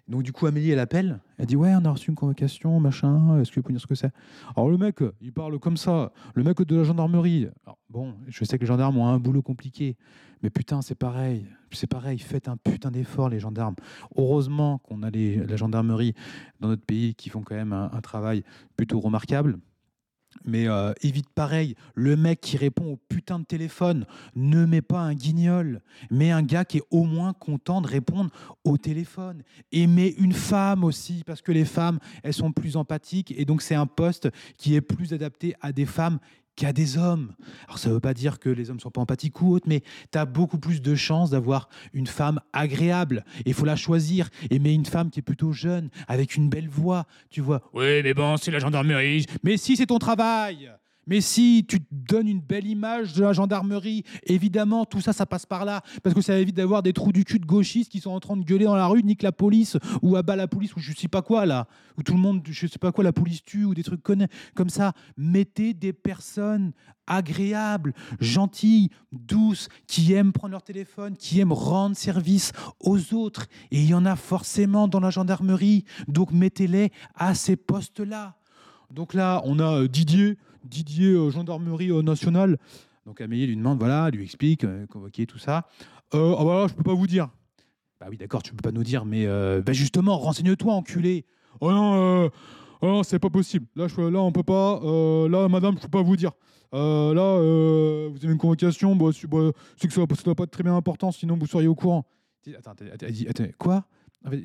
Donc 0.08 0.24
du 0.24 0.32
coup, 0.32 0.46
Amélie, 0.46 0.72
elle 0.72 0.80
appelle, 0.80 1.20
elle 1.38 1.46
dit, 1.46 1.56
ouais, 1.56 1.74
on 1.76 1.86
a 1.86 1.92
reçu 1.92 2.10
une 2.10 2.16
convocation, 2.16 2.80
machin, 2.80 3.40
est-ce 3.40 3.52
que 3.52 3.56
vous 3.56 3.64
pouvez 3.64 3.74
dire 3.74 3.82
ce 3.82 3.88
que 3.88 3.96
c'est? 3.96 4.12
Alors 4.56 4.70
le 4.70 4.78
mec, 4.78 4.98
il 5.22 5.32
parle 5.32 5.60
comme 5.60 5.78
ça, 5.78 6.12
le 6.36 6.44
mec 6.44 6.62
de 6.62 6.76
la 6.76 6.84
gendarmerie. 6.84 7.48
Alors, 7.66 7.78
bon, 7.90 8.16
je 8.28 8.44
sais 8.44 8.58
que 8.58 8.64
les 8.64 8.68
gendarmes 8.68 8.98
ont 8.98 9.08
un 9.08 9.20
boulot 9.20 9.42
compliqué, 9.42 9.98
mais 10.42 10.50
putain, 10.50 10.82
c'est 10.82 10.96
pareil, 10.96 11.46
c'est 11.72 11.90
pareil, 11.90 12.20
faites 12.20 12.48
un 12.48 12.58
putain 12.58 12.92
d'effort, 12.92 13.30
les 13.30 13.40
gendarmes. 13.40 13.76
Heureusement 14.16 14.80
qu'on 14.80 15.04
a 15.04 15.10
les, 15.10 15.38
la 15.38 15.56
gendarmerie 15.56 16.14
dans 16.60 16.68
notre 16.68 16.84
pays 16.84 17.16
qui 17.16 17.30
font 17.30 17.42
quand 17.42 17.56
même 17.56 17.74
un 17.74 18.02
travail 18.02 18.44
plutôt 18.76 19.00
remarquable. 19.00 19.60
Mais 20.46 20.68
euh, 20.68 20.94
évite 21.02 21.30
pareil, 21.30 21.76
le 21.96 22.16
mec 22.16 22.42
qui 22.42 22.58
répond 22.58 22.94
au 22.94 22.98
putain 23.10 23.40
de 23.40 23.46
téléphone, 23.46 24.06
ne 24.36 24.66
met 24.66 24.82
pas 24.82 25.00
un 25.00 25.14
guignol, 25.14 25.82
mais 26.12 26.32
un 26.32 26.44
gars 26.44 26.66
qui 26.66 26.78
est 26.78 26.84
au 26.92 27.04
moins 27.04 27.34
content 27.34 27.82
de 27.82 27.88
répondre 27.88 28.32
au 28.64 28.78
téléphone. 28.78 29.44
Et 29.72 29.88
mets 29.88 30.10
une 30.18 30.34
femme 30.34 30.84
aussi, 30.84 31.24
parce 31.26 31.42
que 31.42 31.52
les 31.52 31.66
femmes, 31.66 32.00
elles 32.24 32.34
sont 32.34 32.52
plus 32.52 32.78
empathiques, 32.78 33.34
et 33.38 33.46
donc 33.46 33.62
c'est 33.62 33.76
un 33.76 33.88
poste 33.88 34.30
qui 34.58 34.76
est 34.76 34.82
plus 34.82 35.14
adapté 35.14 35.56
à 35.62 35.72
des 35.72 35.86
femmes 35.86 36.20
qu'à 36.60 36.74
des 36.74 36.98
hommes. 36.98 37.32
Alors 37.68 37.80
ça 37.80 37.88
ne 37.88 37.94
veut 37.94 38.02
pas 38.02 38.14
dire 38.14 38.38
que 38.38 38.50
les 38.50 38.70
hommes 38.70 38.76
ne 38.76 38.82
sont 38.82 38.92
pas 38.92 39.00
empathiques 39.00 39.42
ou 39.42 39.54
autres, 39.54 39.68
mais 39.70 39.82
tu 40.12 40.18
as 40.18 40.26
beaucoup 40.26 40.60
plus 40.60 40.82
de 40.82 40.94
chances 40.94 41.30
d'avoir 41.30 41.70
une 41.94 42.06
femme 42.06 42.42
agréable. 42.52 43.24
Et 43.46 43.52
il 43.52 43.54
faut 43.54 43.66
la 43.66 43.78
choisir. 43.78 44.30
Et 44.50 44.60
mais 44.60 44.74
une 44.74 44.86
femme 44.86 45.10
qui 45.10 45.20
est 45.20 45.24
plutôt 45.24 45.54
jeune, 45.54 45.90
avec 46.10 46.36
une 46.36 46.50
belle 46.50 46.68
voix, 46.68 47.06
tu 47.30 47.40
vois. 47.40 47.62
Oui, 47.74 48.04
mais 48.04 48.14
bon, 48.14 48.36
c'est 48.36 48.52
la 48.52 48.60
gendarmerie. 48.60 49.26
Mais 49.42 49.56
si, 49.56 49.78
c'est 49.78 49.86
ton 49.86 50.00
travail. 50.00 50.70
Mais 51.08 51.22
si 51.22 51.66
tu 51.68 51.80
donnes 51.92 52.28
une 52.28 52.42
belle 52.42 52.68
image 52.68 53.14
de 53.14 53.24
la 53.24 53.34
gendarmerie, 53.34 54.04
évidemment, 54.24 54.86
tout 54.86 55.02
ça, 55.02 55.12
ça 55.12 55.26
passe 55.26 55.46
par 55.46 55.66
là. 55.66 55.82
Parce 56.04 56.14
que 56.14 56.22
ça 56.22 56.38
évite 56.38 56.56
d'avoir 56.56 56.84
des 56.84 56.94
trous 56.94 57.12
du 57.12 57.26
cul 57.26 57.40
de 57.40 57.46
gauchistes 57.46 57.92
qui 57.92 58.00
sont 58.00 58.12
en 58.12 58.20
train 58.20 58.38
de 58.38 58.44
gueuler 58.44 58.66
dans 58.66 58.76
la 58.76 58.86
rue, 58.86 59.02
nique 59.02 59.24
la 59.24 59.32
police, 59.32 59.78
ou 60.02 60.16
abat 60.16 60.36
la 60.36 60.48
police, 60.48 60.76
ou 60.76 60.80
je 60.80 60.94
sais 60.94 61.08
pas 61.08 61.22
quoi, 61.22 61.46
là. 61.46 61.68
Ou 61.98 62.04
tout 62.04 62.14
le 62.14 62.20
monde, 62.20 62.42
je 62.48 62.68
sais 62.68 62.80
pas 62.80 62.92
quoi, 62.92 63.04
la 63.04 63.14
police 63.14 63.44
tue, 63.44 63.66
ou 63.66 63.74
des 63.74 63.84
trucs 63.84 64.02
comme 64.04 64.70
ça. 64.70 64.94
Mettez 65.18 65.74
des 65.74 65.94
personnes 65.94 66.74
agréables, 67.08 67.94
gentilles, 68.20 68.90
douces, 69.12 69.68
qui 69.88 70.14
aiment 70.14 70.32
prendre 70.32 70.52
leur 70.52 70.64
téléphone, 70.64 71.18
qui 71.18 71.40
aiment 71.40 71.54
rendre 71.54 71.98
service 71.98 72.52
aux 72.80 73.14
autres. 73.14 73.48
Et 73.72 73.82
il 73.82 73.90
y 73.90 73.94
en 73.94 74.06
a 74.06 74.16
forcément 74.16 74.88
dans 74.88 75.00
la 75.00 75.10
gendarmerie. 75.10 75.86
Donc 76.08 76.32
mettez-les 76.32 76.92
à 77.16 77.34
ces 77.34 77.56
postes-là. 77.56 78.36
Donc 78.92 79.14
là, 79.14 79.42
on 79.46 79.60
a 79.60 79.82
euh, 79.82 79.88
Didier, 79.88 80.38
Didier 80.64 81.12
euh, 81.12 81.30
gendarmerie 81.30 81.92
euh, 81.92 82.02
nationale. 82.02 82.58
Donc 83.06 83.22
Amélie 83.22 83.48
lui 83.48 83.56
demande, 83.56 83.80
voilà, 83.80 84.10
lui 84.10 84.24
explique, 84.24 84.64
euh, 84.64 84.86
convoquer 84.88 85.26
tout 85.26 85.40
ça. 85.40 85.68
Ah 86.12 86.18
bah 86.44 86.62
là, 86.62 86.68
je 86.68 86.74
peux 86.74 86.84
pas 86.84 86.94
vous 86.94 87.08
dire. 87.08 87.30
Bah 88.00 88.08
oui, 88.10 88.18
d'accord, 88.18 88.44
tu 88.44 88.54
peux 88.54 88.62
pas 88.62 88.72
nous 88.72 88.84
dire, 88.84 89.06
mais 89.06 89.26
euh, 89.26 89.62
bah 89.62 89.74
justement, 89.74 90.18
renseigne-toi, 90.18 90.74
enculé. 90.74 91.26
Oh 91.60 91.72
non, 91.72 91.96
euh, 91.96 92.30
oh 92.82 92.88
non, 92.88 93.04
c'est 93.04 93.20
pas 93.20 93.30
possible. 93.30 93.66
Là, 93.76 93.88
je, 93.88 94.02
là, 94.02 94.20
on 94.20 94.32
peut 94.32 94.44
pas. 94.44 94.80
Là, 95.30 95.48
madame, 95.50 95.76
je 95.78 95.84
peux 95.84 95.90
pas 95.90 96.02
vous 96.02 96.16
dire. 96.16 96.32
Là, 96.72 97.40
vous 98.10 98.18
avez 98.24 98.32
une 98.32 98.38
convocation, 98.38 98.96
bah, 98.96 99.10
bah, 99.28 99.52
c'est 99.78 99.88
que 99.88 99.94
ça, 99.94 100.02
ça 100.02 100.24
doit 100.24 100.36
pas 100.36 100.44
être 100.44 100.52
très 100.52 100.64
bien 100.64 100.76
important, 100.76 101.12
sinon 101.12 101.38
vous 101.38 101.48
seriez 101.48 101.68
au 101.68 101.76
courant. 101.76 102.06
Attends, 102.58 102.72
attends, 102.72 103.44
quoi? 103.58 103.86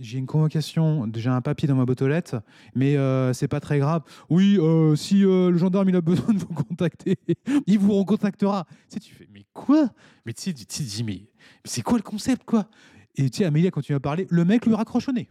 J'ai 0.00 0.18
une 0.18 0.26
convocation, 0.26 1.10
j'ai 1.14 1.30
un 1.30 1.40
papier 1.40 1.66
dans 1.66 1.74
ma 1.74 1.84
boîte 1.84 2.00
aux 2.02 2.06
lettres, 2.06 2.40
mais 2.76 2.96
euh, 2.96 3.32
c'est 3.32 3.48
pas 3.48 3.58
très 3.58 3.80
grave. 3.80 4.02
Oui, 4.30 4.56
euh, 4.60 4.94
si 4.94 5.24
euh, 5.24 5.50
le 5.50 5.58
gendarme 5.58 5.88
il 5.88 5.96
a 5.96 6.00
besoin 6.02 6.32
de 6.32 6.38
vous 6.38 6.54
contacter, 6.54 7.18
il 7.66 7.78
vous 7.80 7.92
recontactera. 7.94 8.66
Tu 8.88 8.94
sais, 8.94 9.00
tu 9.00 9.14
fais, 9.14 9.28
mais 9.32 9.44
quoi? 9.52 9.90
Mais 10.26 10.32
tu 10.32 10.42
sais, 10.42 10.52
tu 10.52 10.82
dis, 10.82 11.02
mais, 11.02 11.22
c'est 11.64 11.82
quoi 11.82 11.98
le 11.98 12.04
concept, 12.04 12.44
quoi? 12.44 12.68
Et 13.16 13.28
tu 13.30 13.38
sais, 13.38 13.44
Amélie, 13.44 13.70
tu 13.82 13.92
vas 13.92 14.00
parler, 14.00 14.26
le 14.30 14.44
mec 14.44 14.64
lui 14.64 14.74
raccroche 14.74 15.08
au 15.08 15.12
nez. 15.12 15.28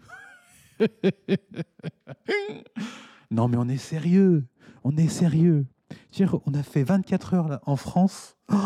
non, 3.32 3.48
mais 3.48 3.58
on 3.58 3.68
est 3.70 3.78
sérieux. 3.78 4.46
On 4.84 4.98
est 4.98 5.08
sérieux. 5.08 5.66
On 6.46 6.54
a 6.54 6.64
fait 6.64 6.84
24 6.84 7.34
heures 7.34 7.48
là, 7.48 7.62
en 7.66 7.78
France. 7.78 8.36
Oh, 8.52 8.58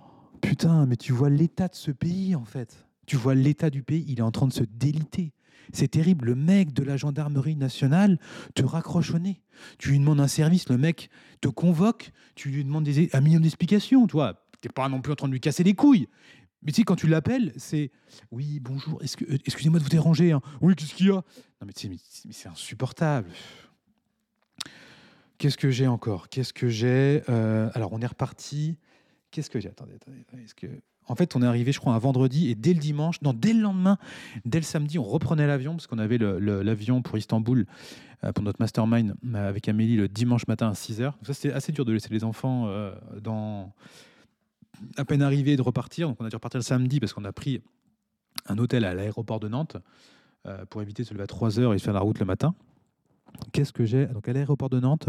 putain, 0.40 0.86
mais 0.86 0.96
tu 0.96 1.12
vois 1.12 1.30
l'état 1.30 1.68
de 1.68 1.74
ce 1.74 1.92
pays, 1.92 2.34
en 2.34 2.44
fait. 2.44 2.89
Tu 3.10 3.16
vois 3.16 3.34
l'état 3.34 3.70
du 3.70 3.82
pays, 3.82 4.04
il 4.06 4.20
est 4.20 4.22
en 4.22 4.30
train 4.30 4.46
de 4.46 4.52
se 4.52 4.62
déliter. 4.62 5.32
C'est 5.72 5.88
terrible. 5.88 6.26
Le 6.26 6.36
mec 6.36 6.72
de 6.72 6.84
la 6.84 6.96
gendarmerie 6.96 7.56
nationale 7.56 8.20
te 8.54 8.62
raccroche 8.62 9.12
au 9.12 9.18
nez. 9.18 9.42
Tu 9.78 9.88
lui 9.90 9.98
demandes 9.98 10.20
un 10.20 10.28
service, 10.28 10.68
le 10.68 10.78
mec 10.78 11.10
te 11.40 11.48
convoque, 11.48 12.12
tu 12.36 12.50
lui 12.50 12.62
demandes 12.62 12.84
des, 12.84 13.10
un 13.12 13.20
million 13.20 13.40
d'explications. 13.40 14.06
Tu 14.06 14.12
vois, 14.12 14.46
t'es 14.60 14.68
pas 14.68 14.88
non 14.88 15.00
plus 15.00 15.12
en 15.12 15.16
train 15.16 15.26
de 15.26 15.32
lui 15.32 15.40
casser 15.40 15.64
les 15.64 15.74
couilles. 15.74 16.06
Mais 16.62 16.70
tu 16.70 16.76
sais, 16.76 16.84
quand 16.84 16.94
tu 16.94 17.08
l'appelles, 17.08 17.52
c'est 17.56 17.90
oui, 18.30 18.60
bonjour, 18.60 19.00
euh, 19.02 19.38
excusez-moi 19.44 19.80
de 19.80 19.82
vous 19.84 19.90
déranger. 19.90 20.30
hein. 20.30 20.40
Oui, 20.60 20.76
qu'est-ce 20.76 20.94
qu'il 20.94 21.06
y 21.06 21.10
a? 21.10 21.14
Non, 21.14 21.22
mais 21.66 21.72
tu 21.72 21.80
sais, 21.80 21.88
mais, 21.88 21.96
mais 22.26 22.32
c'est 22.32 22.48
insupportable. 22.48 23.30
Qu'est-ce 25.38 25.56
que 25.58 25.72
j'ai 25.72 25.88
encore? 25.88 26.28
Qu'est-ce 26.28 26.52
que 26.52 26.68
j'ai 26.68 27.22
Euh, 27.28 27.70
Alors, 27.74 27.92
on 27.92 28.00
est 28.02 28.06
reparti. 28.06 28.78
Qu'est-ce 29.32 29.50
que 29.50 29.58
j'ai? 29.58 29.68
Attendez, 29.70 29.94
attendez. 29.96 30.20
attendez, 30.20 30.44
est-ce 30.44 30.54
que... 30.54 30.68
En 31.06 31.14
fait, 31.16 31.34
on 31.34 31.42
est 31.42 31.46
arrivé, 31.46 31.72
je 31.72 31.80
crois, 31.80 31.92
un 31.92 31.98
vendredi, 31.98 32.50
et 32.50 32.54
dès 32.54 32.72
le 32.72 32.78
dimanche, 32.78 33.20
non, 33.22 33.32
dès 33.32 33.52
le 33.52 33.60
lendemain, 33.60 33.98
dès 34.44 34.58
le 34.58 34.64
samedi, 34.64 34.98
on 34.98 35.02
reprenait 35.02 35.46
l'avion, 35.46 35.72
parce 35.72 35.86
qu'on 35.86 35.98
avait 35.98 36.18
l'avion 36.18 37.02
pour 37.02 37.18
Istanbul, 37.18 37.66
euh, 38.24 38.32
pour 38.32 38.44
notre 38.44 38.60
mastermind, 38.60 39.14
euh, 39.34 39.48
avec 39.48 39.68
Amélie, 39.68 39.96
le 39.96 40.08
dimanche 40.08 40.46
matin 40.46 40.68
à 40.68 40.74
6h. 40.74 41.04
Donc 41.04 41.14
ça, 41.24 41.34
c'était 41.34 41.52
assez 41.52 41.72
dur 41.72 41.84
de 41.84 41.92
laisser 41.92 42.10
les 42.10 42.22
enfants 42.22 42.66
euh, 42.68 42.94
à 44.96 45.04
peine 45.04 45.22
arrivés 45.22 45.52
et 45.52 45.56
de 45.56 45.62
repartir. 45.62 46.08
Donc, 46.08 46.18
on 46.20 46.24
a 46.24 46.28
dû 46.28 46.36
repartir 46.36 46.58
le 46.58 46.64
samedi, 46.64 47.00
parce 47.00 47.12
qu'on 47.12 47.24
a 47.24 47.32
pris 47.32 47.60
un 48.46 48.56
hôtel 48.58 48.84
à 48.84 48.94
l'aéroport 48.94 49.40
de 49.40 49.48
Nantes, 49.48 49.76
pour 50.70 50.80
éviter 50.80 51.02
de 51.02 51.08
se 51.08 51.12
lever 51.12 51.24
à 51.24 51.26
3h 51.26 51.72
et 51.72 51.76
de 51.76 51.82
faire 51.82 51.92
la 51.92 52.00
route 52.00 52.18
le 52.18 52.24
matin. 52.24 52.54
Qu'est-ce 53.52 53.72
que 53.72 53.84
j'ai? 53.84 54.06
Donc 54.06 54.28
à 54.28 54.32
l'aéroport 54.32 54.70
de 54.70 54.80
Nantes, 54.80 55.08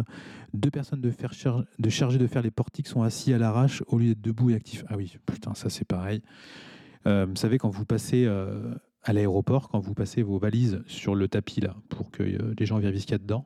deux 0.53 0.71
personnes 0.71 1.01
de, 1.01 1.11
faire 1.11 1.33
de 1.79 1.89
chargées 1.89 2.17
de 2.17 2.27
faire 2.27 2.41
les 2.41 2.51
portiques 2.51 2.87
sont 2.87 3.01
assis 3.01 3.33
à 3.33 3.37
l'arrache 3.37 3.83
au 3.87 3.97
lieu 3.97 4.09
d'être 4.09 4.21
debout 4.21 4.49
et 4.49 4.55
actifs. 4.55 4.83
Ah 4.87 4.95
oui, 4.97 5.15
putain, 5.25 5.53
ça 5.53 5.69
c'est 5.69 5.85
pareil. 5.85 6.21
Euh, 7.07 7.25
vous 7.27 7.35
savez, 7.35 7.57
quand 7.57 7.69
vous 7.69 7.85
passez 7.85 8.25
euh, 8.25 8.73
à 9.03 9.13
l'aéroport, 9.13 9.69
quand 9.69 9.79
vous 9.79 9.93
passez 9.93 10.21
vos 10.21 10.37
valises 10.37 10.81
sur 10.85 11.15
le 11.15 11.27
tapis 11.27 11.61
là, 11.61 11.75
pour 11.89 12.11
que 12.11 12.23
euh, 12.23 12.53
les 12.57 12.65
gens 12.65 12.79
vérifient 12.79 13.01
ce 13.01 13.05
qu'il 13.07 13.13
y 13.13 13.15
a 13.15 13.19
dedans, 13.19 13.45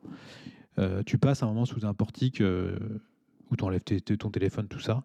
tu 1.06 1.18
passes 1.18 1.42
un 1.42 1.46
moment 1.46 1.64
sous 1.64 1.86
un 1.86 1.94
portique 1.94 2.44
où 3.52 3.56
tu 3.56 3.64
enlèves 3.64 3.84
ton 3.84 4.30
téléphone, 4.30 4.68
tout 4.68 4.80
ça. 4.80 5.04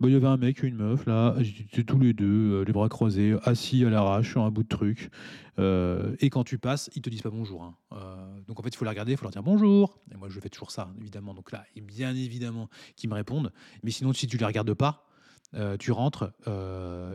Il 0.00 0.10
y 0.10 0.14
avait 0.14 0.26
un 0.26 0.36
mec 0.36 0.62
une 0.62 0.76
meuf 0.76 1.06
là, 1.06 1.34
tous 1.86 1.98
les 1.98 2.12
deux, 2.12 2.52
euh, 2.52 2.64
les 2.64 2.72
bras 2.72 2.88
croisés, 2.88 3.34
assis 3.44 3.84
à 3.84 3.90
l'arrache 3.90 4.30
sur 4.32 4.42
un 4.42 4.50
bout 4.50 4.62
de 4.62 4.68
truc. 4.68 5.10
Euh, 5.58 6.14
et 6.20 6.28
quand 6.28 6.44
tu 6.44 6.58
passes, 6.58 6.90
ils 6.94 7.02
te 7.02 7.08
disent 7.08 7.22
pas 7.22 7.30
bonjour. 7.30 7.64
hein. 7.64 7.74
Euh, 7.92 8.40
donc 8.46 8.60
en 8.60 8.62
fait, 8.62 8.68
il 8.68 8.76
faut 8.76 8.84
les 8.84 8.90
regarder, 8.90 9.12
il 9.12 9.16
faut 9.16 9.24
leur 9.24 9.32
dire 9.32 9.42
bonjour. 9.42 9.98
Et 10.12 10.16
moi, 10.16 10.28
je 10.28 10.38
fais 10.38 10.50
toujours 10.50 10.70
ça, 10.70 10.92
évidemment. 11.00 11.32
Donc 11.32 11.50
là, 11.52 11.64
bien 11.80 12.14
évidemment 12.14 12.68
qu'ils 12.96 13.08
me 13.08 13.14
répondent. 13.14 13.52
Mais 13.82 13.90
sinon, 13.90 14.12
si 14.12 14.26
tu 14.26 14.36
les 14.36 14.44
regardes 14.44 14.74
pas, 14.74 15.06
tu 15.78 15.92
rentres, 15.92 16.32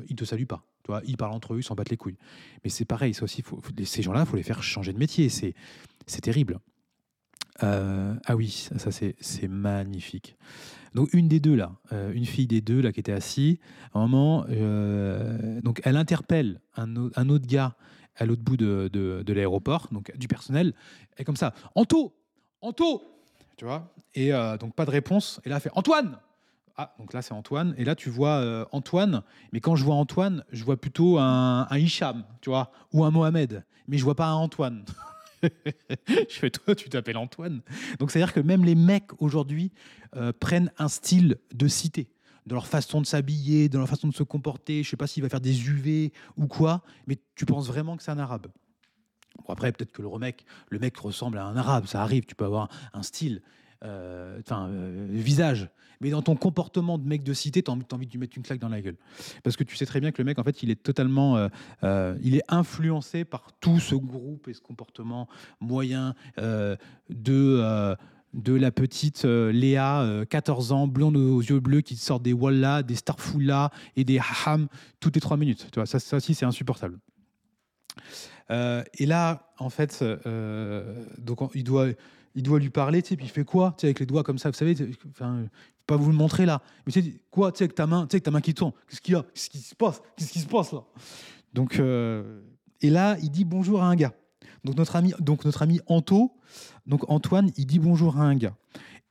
ils 0.10 0.16
te 0.16 0.26
saluent 0.26 0.48
pas. 0.48 0.66
Tu 0.84 0.88
vois, 0.88 1.02
ils 1.06 1.18
parlent 1.18 1.34
entre 1.34 1.54
eux, 1.54 1.60
ils 1.60 1.64
s'en 1.64 1.76
battent 1.76 1.92
les 1.92 1.98
couilles. 1.98 2.18
Mais 2.64 2.72
c'est 2.72 2.86
pareil, 2.86 3.14
ça 3.14 3.24
aussi, 3.24 3.44
ces 3.86 4.02
gens-là, 4.02 4.22
il 4.22 4.26
faut 4.26 4.38
les 4.38 4.44
faire 4.44 4.64
changer 4.64 4.92
de 4.94 4.98
métier. 4.98 5.30
C'est 5.30 6.22
terrible. 6.22 6.60
Euh, 7.64 8.16
ah 8.26 8.36
oui, 8.36 8.70
ça, 8.78 8.92
c'est, 8.92 9.48
magnifique. 9.48 10.36
Donc 10.94 11.14
une 11.14 11.28
des 11.28 11.40
deux 11.40 11.56
là, 11.56 11.72
euh, 11.94 12.12
une 12.14 12.26
fille 12.26 12.48
des 12.48 12.60
deux 12.62 12.82
là 12.82 12.92
qui 12.92 13.00
était 13.00 13.12
assise, 13.14 13.58
à 13.94 14.00
un 14.00 14.08
moment, 14.08 14.46
euh, 14.50 15.62
donc 15.62 15.80
elle 15.86 15.96
interpelle 15.96 16.60
un, 16.76 16.96
au- 16.98 17.12
un 17.16 17.30
autre 17.30 17.48
gars 17.48 17.76
à 18.18 18.26
l'autre 18.26 18.42
bout 18.42 18.58
de, 18.58 18.90
de- 18.92 19.34
l'aéroport, 19.34 19.88
donc 19.92 20.12
du 20.18 20.28
personnel, 20.28 20.74
et 21.18 21.24
comme 21.24 21.38
ça, 21.38 21.54
Anto, 21.76 22.14
Anto, 22.62 23.04
tu 23.56 23.64
vois, 23.66 23.94
et 24.16 24.32
donc 24.60 24.76
pas 24.76 24.86
de 24.86 24.92
réponse, 24.92 25.40
et 25.46 25.50
là 25.50 25.56
elle 25.56 25.62
fait 25.62 25.72
Antoine. 25.76 26.18
Ah, 26.76 26.94
donc 27.00 27.14
là 27.14 27.22
c'est 27.22 27.34
Antoine, 27.34 27.74
et 27.78 27.86
là 27.86 27.96
tu 27.96 28.10
vois 28.10 28.68
Antoine, 28.74 29.24
mais 29.54 29.62
quand 29.62 29.78
je 29.78 29.86
vois 29.86 29.96
Antoine, 29.96 30.44
je 30.52 30.64
vois 30.66 30.76
plutôt 30.76 31.20
un, 31.20 31.68
un 31.70 31.78
Hicham, 31.78 32.26
tu 32.42 32.50
vois, 32.50 32.72
ou 32.92 33.06
un 33.06 33.12
Mohamed, 33.12 33.64
mais 33.88 33.98
je 33.98 34.04
vois 34.04 34.16
pas 34.16 34.28
un 34.28 34.34
Antoine. 34.36 34.84
je 36.08 36.36
fais 36.36 36.50
toi, 36.50 36.76
tu 36.76 36.90
t'appelles 36.90 37.18
Antoine. 37.18 37.62
Donc 38.00 38.12
c'est 38.12 38.22
à 38.22 38.26
dire 38.26 38.34
que 38.34 38.40
même 38.40 38.64
les 38.64 38.76
mecs 38.76 39.12
aujourd'hui 39.20 39.72
euh, 40.16 40.32
prennent 40.38 40.72
un 40.78 40.88
style 40.88 41.38
de 41.54 41.68
cité. 41.68 42.10
dans 42.46 42.56
leur 42.56 42.68
façon 42.68 43.02
de 43.02 43.06
s'habiller, 43.06 43.70
dans 43.70 43.80
leur 43.80 43.90
façon 43.90 44.08
de 44.08 44.14
se 44.14 44.24
comporter. 44.24 44.84
Je 44.84 44.90
sais 44.90 44.98
pas 44.98 45.08
s'il 45.08 45.24
va 45.24 45.30
faire 45.30 45.42
des 45.42 45.68
UV 45.68 46.12
ou 46.38 46.48
quoi, 46.48 46.84
mais 47.08 47.18
tu 47.36 47.46
penses 47.46 47.68
vraiment 47.68 47.98
que 47.98 48.04
c'est 48.04 48.12
un 48.12 48.20
arabe. 48.20 48.48
Bon, 49.38 49.54
après, 49.54 49.72
peut-être 49.72 49.92
que 49.92 50.02
le 50.02 50.10
mec, 50.20 50.46
le 50.70 50.80
mec 50.80 50.98
ressemble 50.98 51.38
à 51.38 51.46
un 51.46 51.56
arabe, 51.56 51.86
ça 51.88 52.02
arrive, 52.02 52.26
tu 52.26 52.36
peux 52.36 52.46
avoir 52.46 52.70
un 52.94 53.04
style, 53.04 53.42
enfin, 53.84 54.70
euh, 54.70 55.08
visage. 55.10 55.70
Mais 56.02 56.10
dans 56.10 56.22
ton 56.24 56.36
comportement 56.36 56.98
de 56.98 57.08
mec 57.08 57.24
de 57.24 57.34
cité, 57.34 57.62
tu 57.62 57.72
as, 57.72 57.74
envie 57.74 58.08
de 58.08 58.12
lui 58.12 58.20
mettre 58.20 58.36
une 58.36 58.44
claque 58.44 58.60
dans 58.60 58.70
la 58.70 58.82
gueule. 58.82 58.98
Parce 59.44 59.56
que 59.56 59.64
tu 59.64 59.76
sais 59.76 59.86
très 59.86 60.02
bien 60.02 60.12
que 60.12 60.22
le 60.22 60.26
mec, 60.26 60.40
en 60.40 60.44
fait, 60.44 60.64
il 60.64 60.72
est 60.72 60.82
totalement. 60.82 61.38
Euh, 61.38 61.48
euh, 61.84 62.18
il 62.24 62.36
est 62.36 62.44
influencé 62.48 63.24
par 63.24 63.54
tout 63.60 63.80
ce 63.80 63.96
groupe 63.96 64.48
et 64.48 64.54
ce 64.54 64.62
comportement 64.62 65.30
moyen 65.60 66.16
euh, 66.40 66.76
de. 67.10 67.96
de 68.34 68.54
la 68.54 68.72
petite 68.72 69.26
Léa, 69.26 70.26
14 70.30 70.72
ans, 70.72 70.88
blonde 70.88 71.18
aux 71.18 71.42
yeux 71.42 71.60
bleus, 71.60 71.82
qui 71.82 71.98
sort 71.98 72.20
des 72.20 72.34
Wallah, 72.34 72.82
des 72.82 72.96
Starfoula 72.96 73.72
et 73.96 74.04
des 74.04 74.20
Haham 74.20 74.68
toutes 75.00 75.16
les 75.16 75.22
trois 75.22 75.38
minutes. 75.38 75.68
Tu 75.72 75.76
vois, 75.80 75.86
ça, 75.86 76.00
ça 76.00 76.18
aussi, 76.18 76.34
c'est 76.34 76.46
insupportable. 76.46 76.98
et 78.50 79.06
là, 79.06 79.54
en 79.60 79.70
fait, 79.70 80.04
donc, 81.20 81.40
il 81.54 81.64
doit, 81.64 81.90
il 82.36 82.44
doit 82.44 82.60
lui 82.60 82.70
parler, 82.70 83.02
tu 83.02 83.10
sais, 83.10 83.18
puis 83.18 83.26
il 83.26 83.30
fait 83.30 83.44
quoi, 83.44 83.74
tu 83.78 83.82
sais, 83.82 83.88
avec 83.88 84.00
les 84.00 84.06
doigts 84.06 84.24
comme 84.24 84.38
ça, 84.38 84.50
vous 84.50 84.56
savez, 84.56 84.76
enfin, 85.10 85.46
pas 85.86 85.98
vous 85.98 86.12
le 86.12 86.18
montrer 86.18 86.46
là, 86.46 86.62
mais 86.86 86.92
tu 86.92 87.02
sais, 87.02 87.22
quoi, 87.30 87.52
tu 87.52 87.60
sais, 87.60 87.64
avec 87.66 87.76
ta 87.76 87.88
main, 87.88 88.04
tu 88.04 88.12
sais, 88.12 88.16
avec 88.16 88.24
ta 88.24 88.32
main 88.32 88.42
qui 88.42 88.54
tourne, 88.54 88.74
qu'est-ce 88.88 89.02
qu'il 89.02 89.14
y 89.14 89.18
a, 89.18 89.24
qu'est-ce 89.34 89.50
qui 89.50 89.60
se 89.60 89.76
passe, 89.76 90.02
qu'est-ce 90.16 90.32
qui 90.32 90.40
se 90.40 90.48
passe 90.48 90.72
là? 90.72 90.84
Donc, 91.54 91.80
euh, 91.80 92.42
et 92.82 92.90
là, 92.90 93.18
il 93.22 93.30
dit 93.30 93.46
bonjour 93.46 93.84
à 93.84 93.88
un 93.88 93.96
gars. 93.96 94.14
Donc 94.64 94.78
notre 94.78 94.96
ami, 94.96 95.14
donc 95.20 95.46
notre 95.46 95.62
ami 95.62 95.80
Anto, 95.88 96.38
donc 96.86 97.10
Antoine, 97.10 97.52
il 97.58 97.66
dit 97.66 97.80
bonjour 97.80 98.18
à 98.18 98.24
un 98.24 98.36
gars. 98.36 98.56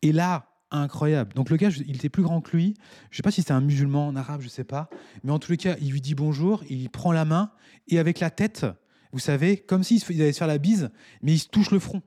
Et 0.03 0.13
là, 0.13 0.47
incroyable. 0.71 1.35
Donc 1.35 1.51
le 1.51 1.57
gars, 1.57 1.71
il 1.87 1.97
était 1.97 2.09
plus 2.09 2.23
grand 2.23 2.41
que 2.41 2.57
lui. 2.57 2.75
Je 3.11 3.17
sais 3.17 3.23
pas 3.23 3.31
si 3.31 3.43
c'était 3.43 3.53
un 3.53 3.61
musulman, 3.61 4.09
un 4.09 4.17
arabe, 4.17 4.41
je 4.41 4.49
sais 4.49 4.65
pas. 4.65 4.89
Mais 5.25 5.33
en 5.33 5.39
tous 5.39 5.51
les 5.51 5.57
cas, 5.57 5.77
il 5.81 5.91
lui 5.91 6.01
dit 6.01 6.15
bonjour, 6.15 6.63
il 6.69 6.89
prend 6.91 7.13
la 7.13 7.25
main 7.25 7.51
et 7.89 7.99
avec 7.99 8.21
la 8.21 8.31
tête, 8.31 8.67
vous 9.13 9.19
savez, 9.19 9.57
comme 9.57 9.83
s'il 9.83 10.03
allait 10.21 10.33
se 10.33 10.39
faire 10.39 10.47
la 10.47 10.59
bise, 10.59 10.91
mais 11.23 11.33
il 11.33 11.39
se 11.39 11.49
touche 11.49 11.71
le 11.71 11.81
front 11.81 12.03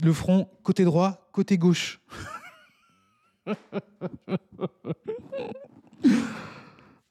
le 0.00 0.12
front 0.12 0.48
côté 0.62 0.84
droit, 0.84 1.28
côté 1.32 1.58
gauche. 1.58 2.00
oh 3.46 3.52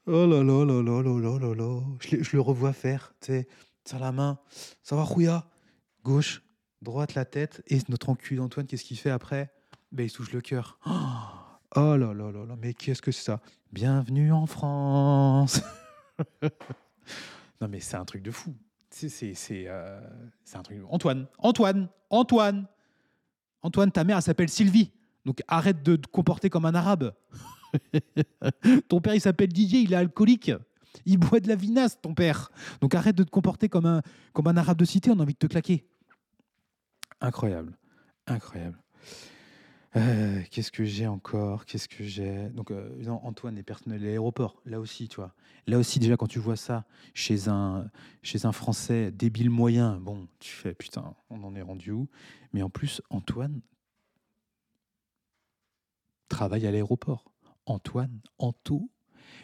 là 0.06 0.42
là 0.42 0.64
là 0.64 0.82
là 0.82 1.02
là 1.02 1.38
là 1.38 1.54
là 1.54 1.80
je, 2.00 2.22
je, 2.22 2.36
le 2.36 2.40
revois 2.40 2.72
faire, 2.72 3.14
tu 3.20 3.44
sais, 3.86 3.98
la 3.98 4.12
main, 4.12 4.38
ça 4.82 4.96
va 4.96 5.02
rouilla, 5.02 5.46
gauche, 6.04 6.42
droite 6.80 7.14
la 7.14 7.24
tête, 7.24 7.62
et 7.66 7.78
notre 7.88 8.08
enculé 8.08 8.38
d'Antoine, 8.38 8.66
qu'est-ce 8.66 8.84
qu'il 8.84 8.98
fait 8.98 9.10
après? 9.10 9.52
Ben, 9.92 10.04
Il 10.04 10.10
touche 10.10 10.32
le 10.32 10.40
cœur. 10.40 10.78
Oh, 10.86 10.90
oh 11.76 11.96
là 11.96 12.14
là 12.14 12.32
là 12.32 12.46
là, 12.46 12.56
mais 12.58 12.72
qu'est-ce 12.74 13.02
que 13.02 13.12
c'est 13.12 13.24
ça? 13.24 13.40
Bienvenue 13.72 14.32
en 14.32 14.46
France 14.46 15.60
Non 17.60 17.68
mais 17.68 17.80
c'est 17.80 17.96
un 17.96 18.04
truc 18.04 18.22
de 18.22 18.30
fou. 18.30 18.54
C'est, 18.90 19.08
c'est, 19.08 19.34
c'est, 19.34 19.64
euh, 19.68 20.00
c'est 20.44 20.56
un 20.56 20.62
truc. 20.62 20.78
Antoine, 20.90 21.26
Antoine, 21.38 21.88
Antoine, 22.10 22.66
Antoine, 23.62 23.90
ta 23.90 24.04
mère, 24.04 24.16
elle 24.16 24.22
s'appelle 24.22 24.48
Sylvie. 24.48 24.92
Donc 25.24 25.42
arrête 25.48 25.82
de 25.82 25.96
te 25.96 26.08
comporter 26.08 26.50
comme 26.50 26.64
un 26.64 26.74
arabe. 26.74 27.14
ton 28.88 29.00
père, 29.00 29.14
il 29.14 29.20
s'appelle 29.20 29.48
Didier, 29.48 29.80
il 29.80 29.92
est 29.92 29.96
alcoolique. 29.96 30.52
Il 31.06 31.18
boit 31.18 31.40
de 31.40 31.48
la 31.48 31.54
vinasse, 31.54 32.00
ton 32.00 32.14
père. 32.14 32.50
Donc 32.80 32.94
arrête 32.94 33.16
de 33.16 33.22
te 33.22 33.30
comporter 33.30 33.68
comme 33.68 33.86
un, 33.86 34.02
comme 34.32 34.46
un 34.48 34.56
arabe 34.56 34.78
de 34.78 34.84
cité, 34.84 35.10
on 35.10 35.18
a 35.18 35.22
envie 35.22 35.34
de 35.34 35.38
te 35.38 35.46
claquer. 35.46 35.86
Incroyable. 37.20 37.76
Incroyable. 38.26 38.78
Euh, 39.94 40.42
qu'est-ce 40.50 40.72
que 40.72 40.84
j'ai 40.84 41.06
encore? 41.06 41.66
Qu'est-ce 41.66 41.88
que 41.88 42.02
j'ai? 42.02 42.48
Donc, 42.50 42.70
euh, 42.70 43.06
Antoine 43.08 43.58
est 43.58 43.62
personnel 43.62 44.00
de 44.00 44.06
l'aéroport. 44.06 44.62
Là 44.64 44.80
aussi, 44.80 45.08
tu 45.08 45.16
vois. 45.16 45.34
Là 45.66 45.78
aussi, 45.78 45.98
déjà, 45.98 46.16
quand 46.16 46.26
tu 46.26 46.38
vois 46.38 46.56
ça 46.56 46.86
chez 47.14 47.48
un, 47.48 47.90
chez 48.22 48.46
un 48.46 48.52
Français 48.52 49.12
débile 49.12 49.50
moyen, 49.50 49.98
bon, 49.98 50.28
tu 50.38 50.50
fais 50.50 50.74
putain, 50.74 51.14
on 51.28 51.42
en 51.44 51.54
est 51.54 51.62
rendu 51.62 51.90
où? 51.90 52.08
Mais 52.52 52.62
en 52.62 52.70
plus, 52.70 53.02
Antoine 53.10 53.60
travaille 56.28 56.66
à 56.66 56.70
l'aéroport. 56.70 57.30
Antoine, 57.66 58.20
Anto, 58.38 58.90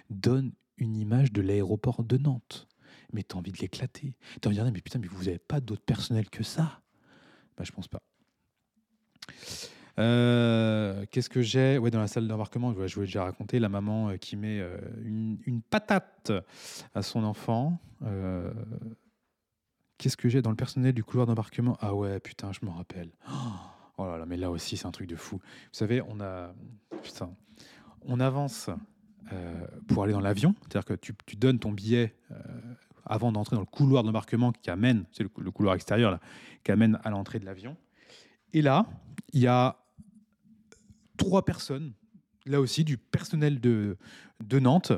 donne 0.08 0.52
une 0.78 0.96
image 0.96 1.32
de 1.32 1.42
l'aéroport 1.42 2.02
de 2.02 2.16
Nantes. 2.16 2.66
Mais 3.12 3.22
t'as 3.22 3.36
envie 3.36 3.52
de 3.52 3.58
l'éclater. 3.58 4.16
T'as 4.40 4.48
envie 4.48 4.56
de 4.56 4.62
dire, 4.62 4.72
mais 4.72 4.80
putain, 4.80 4.98
mais 4.98 5.08
vous 5.08 5.24
n'avez 5.24 5.38
pas 5.38 5.60
d'autre 5.60 5.84
personnel 5.84 6.30
que 6.30 6.42
ça? 6.42 6.80
Bah, 7.56 7.64
je 7.64 7.72
pense 7.72 7.88
pas. 7.88 8.02
Euh, 9.98 11.04
qu'est-ce 11.10 11.28
que 11.28 11.42
j'ai? 11.42 11.78
Ouais, 11.78 11.90
Dans 11.90 12.00
la 12.00 12.06
salle 12.06 12.28
d'embarquement, 12.28 12.72
je 12.72 12.94
vous 12.94 13.00
l'ai 13.00 13.06
déjà 13.06 13.24
raconté, 13.24 13.58
la 13.58 13.68
maman 13.68 14.10
euh, 14.10 14.16
qui 14.16 14.36
met 14.36 14.60
euh, 14.60 14.78
une, 15.04 15.62
patate 15.68 16.32
à 16.94 17.02
son 17.02 17.24
enfant. 17.24 17.80
Qu'est-ce 19.98 20.16
que 20.16 20.28
j'ai 20.28 20.42
dans 20.42 20.50
le 20.50 20.56
personnel 20.56 20.92
du 20.92 21.02
couloir 21.02 21.26
d'embarquement? 21.26 21.76
Ah 21.80 21.94
ouais, 21.94 22.20
putain, 22.20 22.52
je 22.52 22.64
me 22.64 22.70
rappelle. 22.70 23.10
Oh 23.98 24.04
mais 24.28 24.36
là 24.36 24.48
aussi, 24.48 24.76
c'est 24.76 24.86
un 24.86 24.92
truc 24.92 25.08
de 25.08 25.16
fou. 25.16 25.38
Vous 25.38 25.42
savez, 25.72 26.00
on 26.08 26.20
a. 26.20 26.54
Putain. 27.02 27.30
On 28.02 28.20
avance 28.20 28.70
pour 29.88 30.04
aller 30.04 30.12
dans 30.12 30.20
l'avion. 30.20 30.54
C'est-à-dire 30.60 30.84
que 30.84 30.94
tu, 30.94 31.36
donnes 31.36 31.58
ton 31.58 31.72
billet 31.72 32.14
avant 33.04 33.32
d'entrer 33.32 33.56
dans 33.56 33.62
le 33.62 33.66
couloir 33.66 34.04
d'embarquement 34.04 34.52
qui 34.52 34.70
amène, 34.70 35.04
c'est 35.10 35.24
le, 35.24 35.50
couloir 35.50 35.74
extérieur 35.74 36.20
qui 36.62 36.70
amène 36.70 37.00
à 37.02 37.10
l'entrée 37.10 37.40
de 37.40 37.44
l'avion. 37.44 37.76
Et 38.52 38.62
là, 38.62 38.86
il 39.32 39.40
y 39.40 39.48
a 39.48 39.76
trois 41.18 41.44
personnes, 41.44 41.92
là 42.46 42.60
aussi 42.60 42.84
du 42.84 42.96
personnel 42.96 43.60
de, 43.60 43.98
de 44.42 44.58
Nantes, 44.58 44.92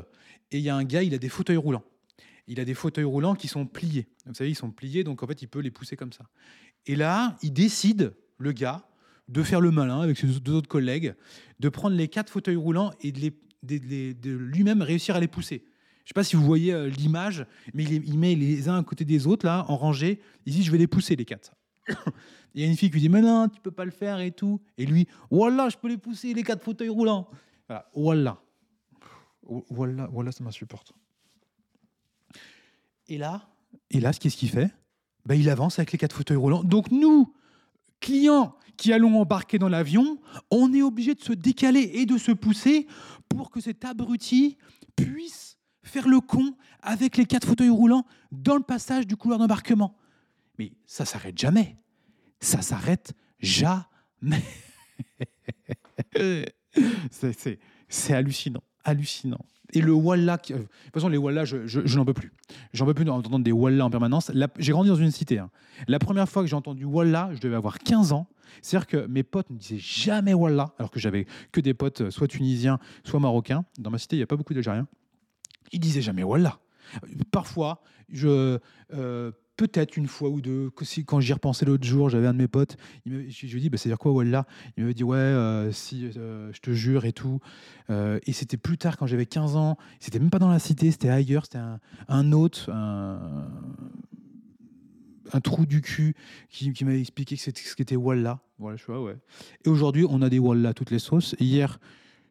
et 0.51 0.57
il 0.59 0.63
y 0.63 0.69
a 0.69 0.75
un 0.75 0.85
gars, 0.85 1.03
il 1.03 1.13
a 1.13 1.17
des 1.17 1.29
fauteuils 1.29 1.57
roulants. 1.57 1.83
Il 2.47 2.59
a 2.59 2.65
des 2.65 2.73
fauteuils 2.73 3.05
roulants 3.05 3.35
qui 3.35 3.47
sont 3.47 3.65
pliés. 3.65 4.07
Vous 4.25 4.33
savez, 4.33 4.49
ils 4.49 4.55
sont 4.55 4.71
pliés, 4.71 5.03
donc 5.03 5.23
en 5.23 5.27
fait, 5.27 5.41
il 5.41 5.47
peut 5.47 5.59
les 5.59 5.71
pousser 5.71 5.95
comme 5.95 6.11
ça. 6.11 6.25
Et 6.85 6.95
là, 6.95 7.37
il 7.41 7.53
décide, 7.53 8.13
le 8.37 8.51
gars, 8.51 8.87
de 9.27 9.43
faire 9.43 9.61
le 9.61 9.71
malin 9.71 10.01
avec 10.01 10.17
ses 10.17 10.27
deux 10.27 10.53
autres 10.53 10.67
collègues, 10.67 11.13
de 11.59 11.69
prendre 11.69 11.95
les 11.95 12.07
quatre 12.07 12.31
fauteuils 12.31 12.55
roulants 12.55 12.91
et 13.01 13.11
de, 13.11 13.19
les, 13.19 14.13
de, 14.13 14.31
lui-même 14.31 14.81
réussir 14.81 15.15
à 15.15 15.19
les 15.19 15.27
pousser. 15.27 15.63
Je 15.99 16.03
ne 16.03 16.07
sais 16.07 16.13
pas 16.15 16.23
si 16.23 16.35
vous 16.35 16.43
voyez 16.43 16.73
euh, 16.73 16.89
l'image, 16.89 17.45
mais 17.73 17.83
il, 17.83 18.05
il, 18.05 18.17
met 18.17 18.35
les 18.35 18.67
uns 18.67 18.77
à 18.77 18.83
côté 18.83 19.05
des 19.05 19.27
autres, 19.27 19.45
là, 19.45 19.65
en 19.69 19.77
rangée. 19.77 20.19
Il 20.45 20.53
dit, 20.53 20.63
je 20.63 20.71
vais 20.71 20.79
les 20.79 20.87
pousser, 20.87 21.15
les 21.15 21.25
quatre. 21.25 21.53
Il 22.53 22.61
y 22.61 22.65
a 22.65 22.67
une 22.67 22.75
fille 22.75 22.89
qui 22.89 22.95
lui 22.95 23.01
dit 23.01 23.09
Mais 23.09 23.21
non, 23.21 23.47
tu 23.47 23.61
peux 23.61 23.71
pas 23.71 23.85
le 23.85 23.91
faire 23.91 24.19
et 24.19 24.31
tout. 24.31 24.61
Et 24.77 24.85
lui 24.85 25.07
Voilà, 25.29 25.69
je 25.69 25.77
peux 25.77 25.87
les 25.87 25.97
pousser, 25.97 26.33
les 26.33 26.43
quatre 26.43 26.63
fauteuils 26.63 26.89
roulants. 26.89 27.27
Voilà. 27.95 28.41
Voilà, 29.69 30.07
voilà, 30.11 30.31
ça 30.31 30.43
m'insupporte. 30.43 30.93
Et 33.07 33.17
là, 33.17 33.49
et 33.89 33.99
là, 33.99 34.13
qu'est-ce 34.13 34.37
qu'il 34.37 34.49
fait? 34.49 34.71
Ben, 35.25 35.35
Il 35.35 35.49
avance 35.49 35.79
avec 35.79 35.91
les 35.91 35.97
quatre 35.97 36.15
fauteuils 36.15 36.37
roulants. 36.37 36.63
Donc 36.63 36.91
nous, 36.91 37.33
clients 37.99 38.55
qui 38.77 38.93
allons 38.93 39.19
embarquer 39.19 39.59
dans 39.59 39.69
l'avion, 39.69 40.19
on 40.49 40.73
est 40.73 40.81
obligé 40.81 41.13
de 41.13 41.21
se 41.21 41.33
décaler 41.33 41.91
et 41.93 42.05
de 42.05 42.17
se 42.17 42.31
pousser 42.31 42.87
pour 43.29 43.51
que 43.51 43.61
cet 43.61 43.85
abruti 43.85 44.57
puisse 44.95 45.57
faire 45.83 46.07
le 46.07 46.19
con 46.19 46.55
avec 46.81 47.17
les 47.17 47.25
quatre 47.25 47.47
fauteuils 47.47 47.69
roulants 47.69 48.05
dans 48.31 48.55
le 48.55 48.63
passage 48.63 49.07
du 49.07 49.15
couloir 49.15 49.39
d'embarquement. 49.39 49.95
Mais 50.57 50.73
ça 50.85 51.05
s'arrête 51.05 51.37
jamais. 51.37 51.77
Ça 52.39 52.61
s'arrête 52.61 53.13
jamais. 53.39 54.43
c'est 57.89 58.13
hallucinant, 58.13 58.63
hallucinant. 58.83 59.45
Et 59.73 59.81
le 59.81 59.93
Wallah, 59.93 60.37
de 60.37 60.53
toute 60.53 60.67
façon, 60.93 61.07
les 61.07 61.17
Wallah, 61.17 61.45
je, 61.45 61.95
n'en 61.95 62.05
peux 62.05 62.13
plus. 62.13 62.33
J'en 62.73 62.85
peux 62.85 62.93
plus 62.93 63.05
d'entendre 63.05 63.39
des 63.39 63.51
Wallah 63.51 63.85
en 63.85 63.89
permanence. 63.89 64.31
J'ai 64.57 64.71
grandi 64.71 64.89
dans 64.89 64.95
une 64.95 65.11
cité. 65.11 65.39
Hein. 65.39 65.49
La 65.87 65.99
première 65.99 66.27
fois 66.27 66.41
que 66.41 66.49
j'ai 66.49 66.55
entendu 66.55 66.83
Wallah, 66.83 67.29
je 67.33 67.39
devais 67.39 67.55
avoir 67.55 67.79
15 67.79 68.11
ans. 68.11 68.27
C'est-à-dire 68.61 68.87
que 68.87 69.07
mes 69.07 69.23
potes 69.23 69.49
ne 69.49 69.57
disaient 69.57 69.79
jamais 69.79 70.33
Wallah, 70.33 70.73
alors 70.77 70.91
que 70.91 70.99
j'avais 70.99 71.25
que 71.53 71.61
des 71.61 71.73
potes 71.73 72.09
soit 72.09 72.27
tunisiens, 72.27 72.79
soit 73.05 73.19
marocains. 73.21 73.63
Dans 73.77 73.91
ma 73.91 73.97
cité, 73.97 74.17
il 74.17 74.19
n'y 74.19 74.23
a 74.23 74.27
pas 74.27 74.35
beaucoup 74.35 74.53
d'Algériens. 74.53 74.87
Ils 75.71 75.79
disaient 75.79 76.01
jamais 76.01 76.23
Wallah. 76.23 76.59
Parfois, 77.31 77.81
je, 78.09 78.59
euh, 78.93 79.31
peut-être 79.67 79.95
une 79.95 80.07
fois 80.07 80.29
ou 80.29 80.41
deux, 80.41 80.71
quand 81.05 81.19
j'y 81.19 81.33
repensais 81.33 81.67
l'autre 81.67 81.85
jour, 81.85 82.09
j'avais 82.09 82.25
un 82.25 82.33
de 82.33 82.39
mes 82.39 82.47
potes, 82.47 82.77
il 83.05 83.13
me, 83.13 83.29
je, 83.29 83.45
lui 83.45 83.57
ai 83.57 83.59
dit, 83.59 83.69
bah, 83.69 83.77
c'est-à-dire 83.77 83.99
quoi, 83.99 84.11
Wallah? 84.11 84.47
Il 84.75 84.85
me 84.85 84.93
dit, 84.93 85.03
ouais, 85.03 85.17
euh, 85.17 85.71
si, 85.71 86.09
euh, 86.17 86.51
je 86.51 86.59
te 86.61 86.71
jure 86.71 87.05
et 87.05 87.13
tout. 87.13 87.39
Euh, 87.91 88.19
et 88.25 88.33
c'était 88.33 88.57
plus 88.57 88.79
tard, 88.79 88.97
quand 88.97 89.05
j'avais 89.05 89.27
15 89.27 89.55
ans, 89.57 89.77
c'était 89.99 90.17
même 90.17 90.31
pas 90.31 90.39
dans 90.39 90.49
la 90.49 90.57
cité, 90.57 90.89
c'était 90.89 91.09
ailleurs, 91.09 91.43
c'était 91.45 91.59
un, 91.59 91.79
un 92.07 92.31
autre, 92.31 92.71
un, 92.71 93.47
un, 95.31 95.41
trou 95.41 95.67
du 95.67 95.81
cul 95.81 96.15
qui, 96.49 96.73
qui 96.73 96.83
m'avait 96.83 97.01
expliqué 97.01 97.37
que 97.37 97.41
ce 97.43 97.75
qu'était 97.75 97.95
Wallah. 97.95 98.41
Voilà, 98.57 98.77
je 98.77 98.85
vois, 98.87 99.03
ouais. 99.03 99.17
Et 99.63 99.69
aujourd'hui, 99.69 100.07
on 100.09 100.23
a 100.23 100.29
des 100.29 100.39
Wallah 100.39 100.73
toutes 100.73 100.89
les 100.89 100.99
sauces. 100.99 101.35
hier, 101.39 101.79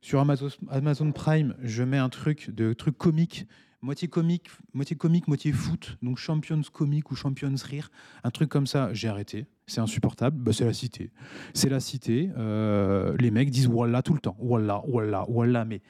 sur 0.01 0.19
Amazon, 0.19 0.48
Amazon 0.69 1.12
Prime, 1.12 1.55
je 1.62 1.85
mets 1.85 1.98
un 1.98 2.09
truc 2.09 2.51
de 2.51 2.73
truc 2.73 2.98
comique 2.98 3.47
moitié 3.82 4.09
comique, 4.09 4.48
moitié 4.74 4.97
comique, 4.97 5.28
moitié 5.28 5.52
foot, 5.52 5.97
donc 6.02 6.19
Champions 6.19 6.62
comique 6.73 7.11
ou 7.11 7.15
Champions 7.15 7.55
rire, 7.65 7.90
un 8.24 8.31
truc 8.31 8.48
comme 8.48 8.66
ça, 8.66 8.93
j'ai 8.93 9.09
arrêté. 9.09 9.47
C'est 9.66 9.81
insupportable. 9.81 10.36
Bah, 10.36 10.52
c'est 10.52 10.65
la 10.65 10.73
cité. 10.73 11.12
C'est 11.55 11.69
la 11.69 11.81
cité. 11.81 12.31
Euh, 12.36 13.16
les 13.19 13.31
mecs 13.31 13.51
disent 13.51 13.69
voilà 13.69 14.02
tout 14.02 14.15
le 14.15 14.20
temps. 14.20 14.36
Voilà, 14.40 14.82
voilà, 14.89 15.24
voilà. 15.28 15.65
Mais 15.65 15.81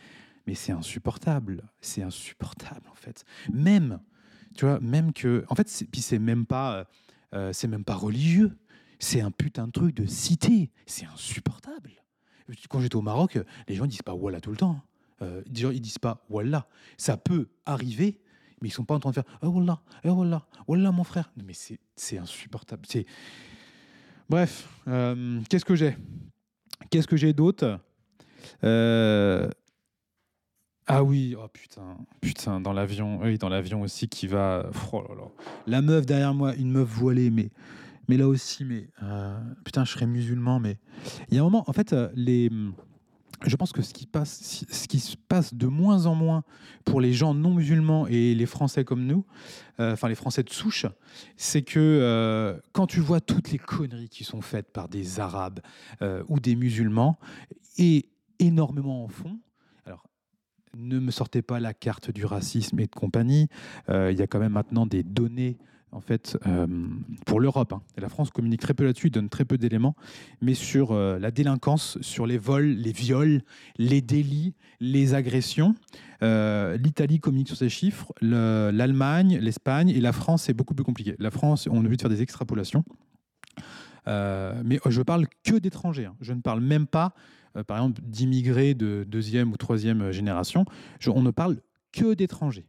mais 0.47 0.55
c'est 0.55 0.73
insupportable. 0.73 1.62
C'est 1.81 2.03
insupportable, 2.03 2.89
en 2.91 2.95
fait. 2.95 3.25
Même, 3.53 4.01
tu 4.55 4.67
vois, 4.67 4.81
même 4.81 5.12
que. 5.12 5.45
En 5.49 5.55
fait, 5.55 5.85
puis 5.91 6.01
c'est 6.01 6.19
même 6.19 6.45
pas. 6.47 6.87
Euh, 7.35 7.53
c'est 7.53 7.69
même 7.69 7.85
pas 7.85 7.95
religieux. 7.95 8.59
C'est 8.99 9.21
un 9.21 9.31
putain 9.31 9.67
de 9.67 9.73
truc 9.73 9.95
de 9.95 10.07
cité. 10.07 10.71
C'est 10.87 11.07
insupportable. 11.07 11.93
Quand 12.69 12.81
j'étais 12.81 12.97
au 12.97 13.03
Maroc, 13.03 13.39
les 13.69 13.77
gens 13.77 13.87
disent 13.87 14.03
pas 14.03 14.12
voilà 14.12 14.41
tout 14.41 14.51
le 14.51 14.57
temps. 14.57 14.81
Euh, 15.23 15.43
ils 15.47 15.81
disent 15.81 15.99
pas 15.99 16.25
voilà. 16.29 16.67
Ça 16.97 17.17
peut 17.17 17.49
arriver, 17.67 18.21
mais 18.61 18.69
ils 18.69 18.73
sont 18.73 18.85
pas 18.85 18.95
en 18.95 19.01
train 19.01 19.11
de 19.11 19.15
faire 19.15 19.39
oh 19.43 19.51
voilà, 19.51 19.81
oh 20.05 20.15
voilà, 20.15 20.47
voilà 20.67 20.93
mon 20.93 21.05
frère. 21.05 21.31
Mais 21.45 21.53
c'est 21.97 22.19
insupportable. 22.19 22.83
C'est 22.89 23.07
bref. 24.29 24.69
Euh, 24.89 25.41
qu'est-ce 25.49 25.65
que 25.65 25.75
j'ai? 25.75 25.97
Qu'est-ce 26.91 27.07
que 27.07 27.17
j'ai 27.17 27.33
d'autre? 27.33 27.79
Euh, 28.65 29.49
Ah 30.87 31.05
oui, 31.05 31.37
oh 31.39 31.47
putain, 31.49 31.99
putain, 32.21 32.61
dans 32.61 32.73
l'avion, 32.73 33.21
oui, 33.23 33.39
dans 33.39 33.49
l'avion 33.49 33.83
aussi 33.83 34.09
qui 34.09 34.27
va. 34.27 34.71
Oh. 34.93 35.05
La 35.67 35.83
meuf 35.83 36.07
derrière 36.07 36.35
moi, 36.35 36.55
une 36.57 36.73
meuf 36.73 36.89
voilée, 36.89 37.31
mais 37.31 37.51
mais 38.09 38.17
là 38.17 38.27
aussi, 38.27 38.65
mais 38.65 38.89
putain, 39.65 39.85
je 39.85 39.93
serais 39.93 40.07
musulman, 40.07 40.59
mais 40.59 40.79
il 41.29 41.37
y 41.37 41.39
a 41.39 41.43
un 41.43 41.45
moment, 41.45 41.63
en 41.69 41.73
fait, 41.73 41.95
les, 42.15 42.51
je 43.47 43.57
pense 43.57 43.73
que 43.73 43.83
ce 43.83 43.93
qui, 43.93 45.01
se 45.01 45.17
passe 45.17 45.55
de 45.55 45.67
moins 45.67 46.07
en 46.07 46.15
moins 46.15 46.45
pour 46.85 47.01
les 47.01 47.12
gens 47.12 47.35
non 47.35 47.55
musulmans 47.55 48.07
et 48.07 48.35
les 48.35 48.47
Français 48.47 48.85
comme 48.85 49.07
nous, 49.07 49.25
euh, 49.79 49.93
enfin 49.93 50.09
les 50.09 50.15
Français 50.15 50.43
de 50.43 50.51
souche, 50.51 50.87
c'est 51.37 51.62
que 51.62 52.61
quand 52.73 52.87
tu 52.87 53.01
vois 53.01 53.21
toutes 53.21 53.51
les 53.51 53.59
conneries 53.59 54.09
qui 54.09 54.25
sont 54.25 54.41
faites 54.41 54.73
par 54.73 54.89
des 54.89 55.21
Arabes 55.21 55.61
ou 56.29 56.41
des 56.41 56.57
musulmans, 56.57 57.19
et 57.79 58.09
énormément 58.39 59.05
en 59.05 59.09
fond, 59.09 59.39
alors 59.87 60.05
ne 60.75 60.99
me 60.99 61.11
sortez 61.11 61.43
pas 61.43 61.61
la 61.61 61.73
carte 61.73 62.11
du 62.11 62.25
racisme 62.25 62.79
et 62.81 62.87
de 62.87 62.95
compagnie, 62.95 63.49
il 63.89 64.17
y 64.19 64.23
a 64.23 64.27
quand 64.27 64.41
même 64.41 64.53
maintenant 64.53 64.87
des 64.87 65.03
données 65.03 65.59
en 65.93 66.01
fait, 66.01 66.39
euh, 66.47 66.67
pour 67.27 67.41
l'Europe. 67.41 67.73
Hein. 67.73 67.83
La 67.97 68.09
France 68.09 68.31
communique 68.31 68.61
très 68.61 68.75
peu 68.75 68.85
là-dessus, 68.85 69.11
donne 69.11 69.29
très 69.29 69.45
peu 69.45 69.59
d'éléments, 69.59 69.97
mais 70.41 70.55
sur 70.55 70.93
euh, 70.93 71.19
la 71.19 71.31
délinquance, 71.31 71.99
sur 72.01 72.27
les 72.27 72.39
vols, 72.39 72.67
les 72.67 72.93
viols, 72.93 73.43
les 73.77 74.01
délits, 74.01 74.55
les 74.81 75.15
agressions. 75.15 75.75
Euh, 76.23 76.77
L'Italie 76.77 77.19
communique 77.19 77.49
sur 77.49 77.57
ces 77.57 77.69
chiffres, 77.69 78.12
l'Allemagne, 78.21 79.39
l'Espagne 79.39 79.91
et 79.91 80.01
la 80.01 80.12
France, 80.12 80.45
c'est 80.45 80.55
beaucoup 80.55 80.75
plus 80.75 80.85
compliqué. 80.85 81.17
La 81.19 81.31
France, 81.31 81.69
on 81.71 81.85
a 81.85 81.89
vu 81.89 81.97
de 81.97 82.01
faire 82.01 82.11
des 82.11 82.23
extrapolations. 82.23 82.85
mais 84.07 84.79
je 84.89 85.03
parle 85.03 85.27
que 85.45 85.57
d'étrangers. 85.57 86.07
Hein. 86.07 86.17
Je 86.21 86.33
ne 86.33 86.41
parle 86.41 86.61
même 86.61 86.87
pas, 86.87 87.15
par 87.67 87.79
exemple, 87.79 88.01
d'immigrés 88.05 88.75
de 88.75 89.05
deuxième 89.09 89.53
ou 89.53 89.57
troisième 89.57 90.12
génération. 90.12 90.65
on 91.07 91.23
ne 91.23 91.31
parle 91.31 91.57
que 91.93 92.15
d'étrangers 92.15 92.67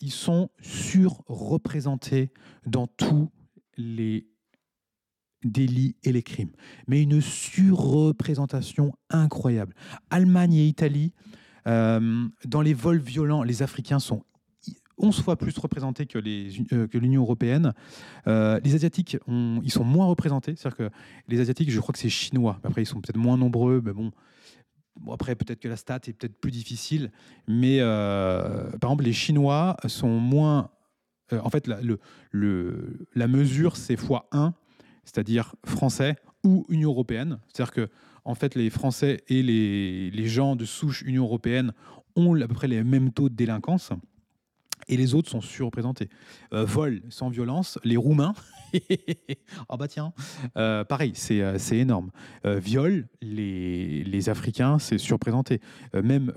ils 0.00 0.12
sont 0.12 0.50
surreprésentés 0.60 2.32
dans 2.66 2.86
tous 2.86 3.30
les 3.76 4.28
délits 5.44 5.96
et 6.04 6.12
les 6.12 6.22
crimes. 6.22 6.52
Mais 6.86 7.02
une 7.02 7.20
surreprésentation 7.20 8.92
incroyable. 9.10 9.74
Allemagne 10.10 10.54
et 10.54 10.66
Italie, 10.66 11.14
euh, 11.66 12.26
dans 12.44 12.62
les 12.62 12.74
vols 12.74 12.98
violents, 12.98 13.42
les 13.42 13.62
Africains 13.62 13.98
sont 13.98 14.24
11 14.98 15.20
fois 15.20 15.36
plus 15.36 15.56
représentés 15.58 16.06
que, 16.06 16.18
euh, 16.18 16.86
l'Union 16.92 17.22
européenne. 17.22 17.72
Euh, 18.28 18.60
les 18.62 18.74
Asiatiques, 18.74 19.16
ils 19.26 19.70
sont 19.70 19.84
moins 19.84 20.06
représentés. 20.06 20.54
C'est-à-dire 20.56 20.76
que 20.76 20.90
les 21.28 21.40
Asiatiques, 21.40 21.70
je 21.70 21.80
crois 21.80 21.92
que 21.92 21.98
c'est 21.98 22.08
chinois. 22.08 22.60
Après, 22.62 22.82
ils 22.82 22.86
sont 22.86 23.00
peut-être 23.00 23.16
moins 23.16 23.36
nombreux, 23.36 23.82
mais 23.84 23.92
bon, 23.92 24.12
Bon, 25.02 25.12
après, 25.12 25.34
peut-être 25.34 25.60
que 25.60 25.68
la 25.68 25.76
stat 25.76 26.00
est 26.06 26.12
peut-être 26.12 26.40
plus 26.40 26.50
difficile, 26.50 27.10
mais 27.48 27.78
euh, 27.80 28.70
par 28.78 28.90
exemple, 28.90 29.04
les 29.04 29.12
Chinois 29.12 29.76
sont 29.86 30.18
moins. 30.18 30.70
Euh, 31.32 31.40
en 31.42 31.50
fait, 31.50 31.66
la, 31.66 33.26
mesure, 33.26 33.76
c'est 33.76 33.94
x1, 33.94 34.52
c'est-à-dire 35.04 35.54
français 35.64 36.16
ou 36.44 36.64
Union 36.68 36.90
européenne. 36.90 37.38
C'est-à-dire 37.48 37.72
que, 37.72 37.88
en 38.24 38.34
fait, 38.34 38.54
les 38.54 38.70
Français 38.70 39.24
et 39.28 39.42
les 39.42 40.26
gens 40.28 40.54
de 40.54 40.64
souche 40.64 41.02
Union 41.02 41.24
européenne 41.24 41.72
ont 42.14 42.40
à 42.40 42.46
peu 42.46 42.54
près 42.54 42.68
les 42.68 42.84
mêmes 42.84 43.12
taux 43.12 43.28
de 43.28 43.34
délinquance 43.34 43.92
et 44.88 44.96
les 44.96 45.14
autres 45.14 45.30
sont 45.30 45.40
surreprésentés. 45.40 46.08
Euh, 46.52 46.64
vol 46.64 47.02
sans 47.08 47.28
violence, 47.28 47.78
les 47.84 47.96
Roumains, 47.96 48.34
oh 49.68 49.76
bah 49.78 49.88
tiens, 49.88 50.12
euh, 50.56 50.84
pareil, 50.84 51.12
c'est, 51.14 51.40
euh, 51.40 51.58
c'est 51.58 51.78
énorme. 51.78 52.10
viol, 52.44 53.08
les, 53.20 54.04
les 54.04 54.28
Africains, 54.28 54.78
c'est 54.78 54.98
surreprésenté. 54.98 55.60
même 55.94 56.32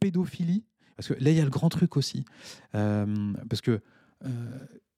pédophilie, 0.00 0.64
parce 0.96 1.08
que 1.08 1.14
là, 1.14 1.30
il 1.30 1.36
y 1.36 1.40
a 1.40 1.44
le 1.44 1.50
grand 1.50 1.68
truc 1.68 1.96
aussi. 1.96 2.24
parce 2.72 3.60
que 3.60 3.80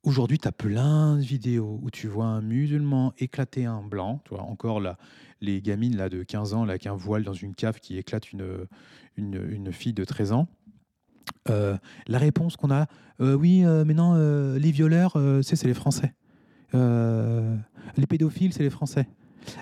aujourd'hui, 0.02 0.38
tu 0.38 0.48
as 0.48 0.52
plein 0.52 1.16
de 1.16 1.22
vidéos 1.22 1.78
où 1.82 1.90
tu 1.90 2.08
vois 2.08 2.26
un 2.26 2.40
musulman 2.40 3.12
éclater 3.18 3.64
un 3.64 3.82
blanc. 3.82 4.20
Tu 4.24 4.34
vois, 4.34 4.42
encore 4.42 4.80
là, 4.80 4.96
les 5.40 5.60
gamines 5.60 5.96
là, 5.96 6.08
de 6.08 6.22
15 6.22 6.54
ans 6.54 6.62
avec 6.62 6.86
un 6.86 6.94
voile 6.94 7.24
dans 7.24 7.34
une 7.34 7.54
cave 7.54 7.80
qui 7.80 7.98
éclate 7.98 8.32
une, 8.32 8.66
une 9.16 9.72
fille 9.72 9.92
de 9.92 10.04
13 10.04 10.32
ans. 10.32 10.48
Euh, 11.50 11.76
la 12.06 12.18
réponse 12.18 12.56
qu'on 12.56 12.70
a, 12.70 12.86
euh, 13.20 13.34
oui, 13.34 13.64
euh, 13.64 13.84
mais 13.84 13.94
non, 13.94 14.14
les 14.56 14.70
violeurs, 14.70 15.16
c'est 15.42 15.62
les 15.64 15.74
Français. 15.74 16.14
les 16.72 18.06
pédophiles, 18.08 18.52
c'est 18.52 18.62
les 18.62 18.70
Français. 18.70 19.08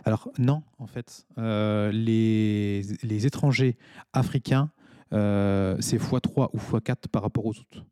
Alors 0.05 0.31
non, 0.39 0.63
en 0.79 0.87
fait, 0.87 1.27
les, 1.37 2.83
les, 3.03 3.27
étrangers 3.27 3.77
africains, 4.13 4.71
c'est 5.11 5.99
x3 5.99 6.49
ou 6.53 6.59
x4 6.59 7.09
par 7.11 7.23
rapport 7.23 7.47
aux 7.47 7.59
autres. 7.59 7.85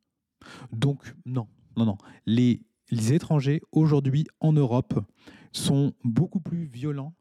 Donc 0.72 1.14
non, 1.24 1.46
non, 1.76 1.84
non. 1.84 1.98
Les, 2.26 2.62
les 2.90 3.12
étrangers, 3.12 3.62
aujourd'hui, 3.72 4.26
en 4.40 4.52
Europe, 4.52 5.00
sont 5.52 5.92
beaucoup 6.02 6.40
plus 6.40 6.64
violents 6.64 7.14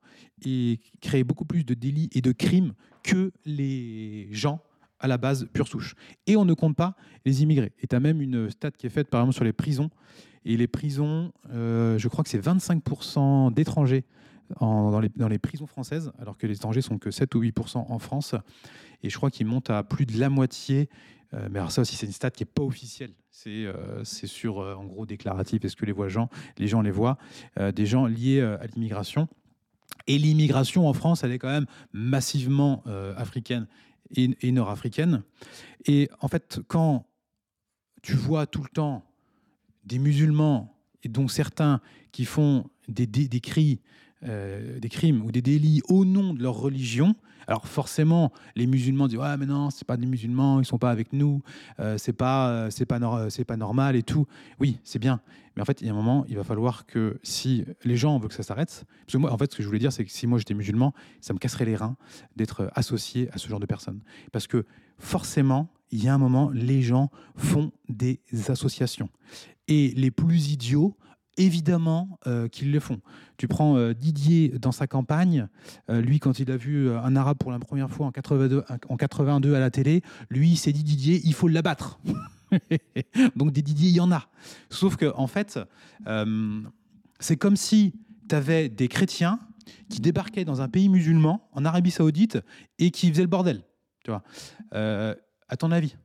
et 0.44 0.80
créent 1.02 1.24
beaucoup 1.24 1.46
plus 1.46 1.64
de 1.64 1.74
délits 1.74 2.10
et 2.14 2.22
de 2.22 2.32
crimes 2.32 2.74
que 3.04 3.32
les 3.46 4.28
gens 4.32 4.62
à 5.04 5.08
la 5.08 5.18
base 5.18 5.48
pure 5.54 5.68
souche. 5.68 5.96
Et 6.26 6.36
on 6.38 6.46
ne 6.46 6.54
compte 6.54 6.76
pas 6.76 6.96
les 7.26 7.44
immigrés. 7.44 7.74
Et 7.82 7.88
tu 7.88 7.96
as 7.96 8.00
même 8.00 8.22
une 8.22 8.50
stat 8.50 8.72
qui 8.72 8.88
est 8.88 8.90
faite 8.90 9.10
par 9.10 9.22
exemple 9.22 9.36
sur 9.36 9.44
les 9.44 9.54
prisons. 9.54 9.92
Et 10.46 10.58
les 10.58 10.68
prisons, 10.68 11.32
euh, 11.52 11.98
je 11.98 12.08
crois 12.08 12.24
que 12.24 12.30
c'est 12.30 12.44
25% 12.44 13.54
d'étrangers 13.54 14.06
dans, 14.60 15.00
les, 15.00 15.10
dans, 15.16 15.28
les, 15.28 15.40
prisons 15.40 15.68
françaises, 15.68 16.12
alors 16.20 16.38
que 16.38 16.48
les 16.48 16.56
étrangers 16.56 16.82
sont 16.82 16.98
que 16.98 17.12
7 17.12 17.36
ou 17.36 17.42
8% 17.42 17.78
en 17.78 18.00
France. 18.00 18.36
Et 19.04 19.10
je 19.10 19.18
crois 19.18 19.30
qu'ils 19.30 19.46
montent 19.46 19.70
à 19.70 19.84
plus 19.84 20.06
de 20.06 20.18
la 20.18 20.30
moitié. 20.30 20.90
Euh, 21.34 21.48
mais 21.52 21.60
alors 21.60 21.72
ça 21.72 21.82
aussi, 21.82 21.96
c'est 21.96 22.06
une 22.06 22.14
stat 22.14 22.32
qui 22.32 22.44
n'est 22.44 22.50
pas 22.54 22.64
officielle. 22.64 23.12
C'est 23.30 23.66
euh, 23.66 24.04
sur, 24.06 24.58
en 24.58 24.86
gros, 24.86 25.06
déclaratif. 25.06 25.66
Est-ce 25.66 25.76
que 25.76 25.86
les, 25.86 25.92
voit 25.92 26.08
gens, 26.08 26.30
les 26.58 26.68
gens 26.68 26.82
les 26.82 26.92
voient 26.92 27.18
Des 27.76 27.86
gens 27.86 28.06
liés 28.06 28.42
à 28.42 28.66
l'immigration. 28.68 29.28
Et 30.08 30.18
l'immigration 30.18 30.88
en 30.88 30.94
France, 30.94 31.24
elle 31.24 31.32
est 31.32 31.40
quand 31.40 31.50
même 31.50 31.68
massivement 31.92 32.84
africaine 33.18 33.68
et, 34.16 34.52
nord-africaine. 34.52 35.24
Et 35.86 36.10
en 36.22 36.28
fait, 36.28 36.60
quand 36.68 37.06
tu 38.02 38.14
vois 38.14 38.46
tout 38.46 38.64
le 38.64 38.70
temps 38.70 39.04
des 39.86 40.00
musulmans, 40.00 40.70
et 41.04 41.10
dont 41.10 41.28
certains 41.28 41.82
qui 42.12 42.26
font 42.26 42.70
des, 42.88 43.06
des, 43.08 43.42
cris, 43.42 43.82
euh, 44.26 44.80
des 44.80 44.90
crimes 44.90 45.24
ou 45.24 45.32
des 45.32 45.42
délits 45.42 45.82
au 45.90 46.06
nom 46.06 46.34
de 46.34 46.42
leur 46.42 46.56
religion, 46.56 47.16
alors 47.48 47.68
forcément, 47.68 48.32
les 48.56 48.68
musulmans 48.68 49.08
disent 49.08 49.18
ouais 49.18 49.38
mais 49.38 49.46
non, 49.46 49.70
c'est 49.70 49.86
pas 49.86 49.98
des 49.98 50.06
musulmans, 50.06 50.62
ils 50.62 50.66
sont 50.66 50.78
pas 50.78 50.92
avec 50.92 51.14
nous, 51.14 51.42
euh, 51.80 51.98
c'est 51.98 52.14
pas 52.14 52.50
euh, 52.50 52.70
c'est 52.70 52.86
pas 52.86 53.00
c'est 53.30 53.44
pas 53.44 53.58
normal 53.58 53.96
et 53.96 54.04
tout. 54.04 54.26
Oui, 54.60 54.80
c'est 54.84 55.00
bien, 55.00 55.20
mais 55.56 55.62
en 55.62 55.66
fait, 55.66 55.82
il 55.82 55.88
y 55.88 55.90
a 55.90 55.94
un 55.94 55.96
moment, 55.96 56.26
il 56.30 56.38
va 56.38 56.44
falloir 56.44 56.86
que 56.86 57.20
si 57.24 57.66
les 57.84 57.98
gens 57.98 58.18
veulent 58.18 58.30
que 58.30 58.36
ça 58.36 58.44
s'arrête, 58.44 58.86
parce 59.06 59.14
que 59.14 59.18
moi, 59.18 59.32
en 59.32 59.38
fait, 59.38 59.52
ce 59.52 59.58
que 59.58 59.64
je 59.64 59.68
voulais 59.68 59.80
dire, 59.80 59.92
c'est 59.92 60.06
que 60.06 60.12
si 60.12 60.26
moi 60.26 60.40
j'étais 60.40 60.54
musulman, 60.54 60.94
ça 61.20 61.34
me 61.34 61.40
casserait 61.40 61.66
les 61.66 61.76
reins 61.76 61.98
d'être 62.36 62.72
associé 62.76 63.30
à 63.34 63.38
ce 63.38 63.48
genre 63.48 63.60
de 63.60 63.66
personnes, 63.66 64.02
parce 64.32 64.48
que 64.48 64.66
forcément, 65.00 65.70
il 65.92 66.04
y 66.04 66.08
a 66.08 66.14
un 66.14 66.18
moment, 66.18 66.50
les 66.50 66.82
gens 66.82 67.12
font 67.36 67.72
des 67.90 68.20
associations 68.48 69.10
et 69.68 69.94
les 69.96 70.12
plus 70.12 70.52
idiots 70.52 70.96
évidemment 71.38 72.20
euh, 72.28 72.48
qu'ils 72.48 72.72
le 72.72 72.80
font. 72.80 73.00
Tu 73.38 73.48
prends 73.48 73.78
euh, 73.78 73.94
Didier 73.94 74.50
dans 74.50 74.72
sa 74.72 74.88
campagne, 74.88 75.48
euh, 75.90 76.02
lui 76.02 76.20
quand 76.20 76.40
il 76.40 76.52
a 76.52 76.58
vu 76.58 76.92
un 76.92 77.16
arabe 77.16 77.38
pour 77.38 77.52
la 77.52 77.60
première 77.60 77.90
fois 77.90 78.08
en 78.08 78.12
82, 78.12 78.64
en 78.90 78.98
82 78.98 79.56
à 79.56 79.60
la 79.60 79.72
télé, 79.72 80.02
lui 80.30 80.52
il 80.52 80.58
s'est 80.58 80.74
dit 80.74 80.84
Didier, 80.84 81.22
il 81.24 81.34
faut 81.34 81.48
l'abattre. 81.48 82.00
Donc 83.36 83.52
des 83.52 83.62
Didier, 83.62 83.90
il 83.90 83.96
y 83.96 84.00
en 84.00 84.12
a. 84.12 84.28
Sauf 84.70 84.96
que 84.96 85.12
en 85.16 85.28
fait, 85.28 85.60
c'est 87.20 87.38
comme 87.38 87.56
si 87.56 87.94
tu 88.30 88.36
avais 88.36 88.70
des 88.70 88.88
chrétiens 88.88 89.40
qui 89.90 90.02
débarquaient 90.02 90.46
dans 90.46 90.62
un 90.62 90.68
pays 90.68 90.90
musulman, 90.90 91.48
en 91.54 91.66
Arabie 91.66 91.92
Saoudite, 91.92 92.38
et 92.80 92.92
qui 92.92 93.10
faisaient 93.10 93.22
le 93.24 93.28
bordel. 93.28 93.64
Tu 94.04 94.12
vois. 94.12 94.24
à 94.72 95.58
ton 95.58 95.72
avis, 95.72 95.96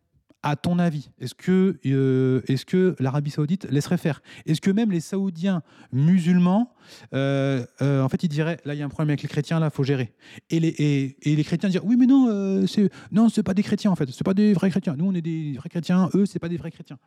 À 0.44 0.54
ton 0.54 0.78
avis, 0.78 1.10
est-ce 1.18 1.34
que, 1.34 1.80
euh, 1.84 2.40
que 2.66 2.94
l'Arabie 3.00 3.30
Saoudite 3.30 3.66
laisserait 3.70 3.98
faire? 3.98 4.22
Est-ce 4.46 4.60
que 4.60 4.70
même 4.70 4.92
les 4.92 5.00
Saoudiens 5.00 5.62
musulmans, 5.90 6.72
euh, 7.12 7.66
euh, 7.82 8.02
en 8.02 8.08
fait, 8.08 8.22
ils 8.22 8.28
diraient 8.28 8.58
là, 8.64 8.74
il 8.74 8.78
y 8.78 8.82
a 8.82 8.86
un 8.86 8.88
problème 8.88 9.10
avec 9.10 9.22
les 9.22 9.28
chrétiens, 9.28 9.58
là, 9.58 9.66
il 9.72 9.74
faut 9.74 9.82
gérer. 9.82 10.14
Et 10.48 10.60
les, 10.60 11.44
chrétiens 11.44 11.68
diraient 11.68 11.84
oui, 11.84 11.96
mais 11.96 12.06
non, 12.06 12.64
c'est 12.68 12.88
non, 13.10 13.28
c'est 13.28 13.42
pas 13.42 13.54
des 13.54 13.64
chrétiens 13.64 13.90
en 13.90 13.96
fait, 13.96 14.08
c'est 14.10 14.24
pas 14.24 14.34
des 14.34 14.52
vrais 14.52 14.70
chrétiens. 14.70 14.94
Nous, 14.96 15.06
on 15.06 15.14
est 15.14 15.22
des 15.22 15.54
vrais 15.54 15.68
chrétiens, 15.68 16.08
eux, 16.14 16.24
c'est 16.24 16.38
pas 16.38 16.48
des 16.48 16.56
vrais 16.56 16.70
chrétiens. 16.70 16.98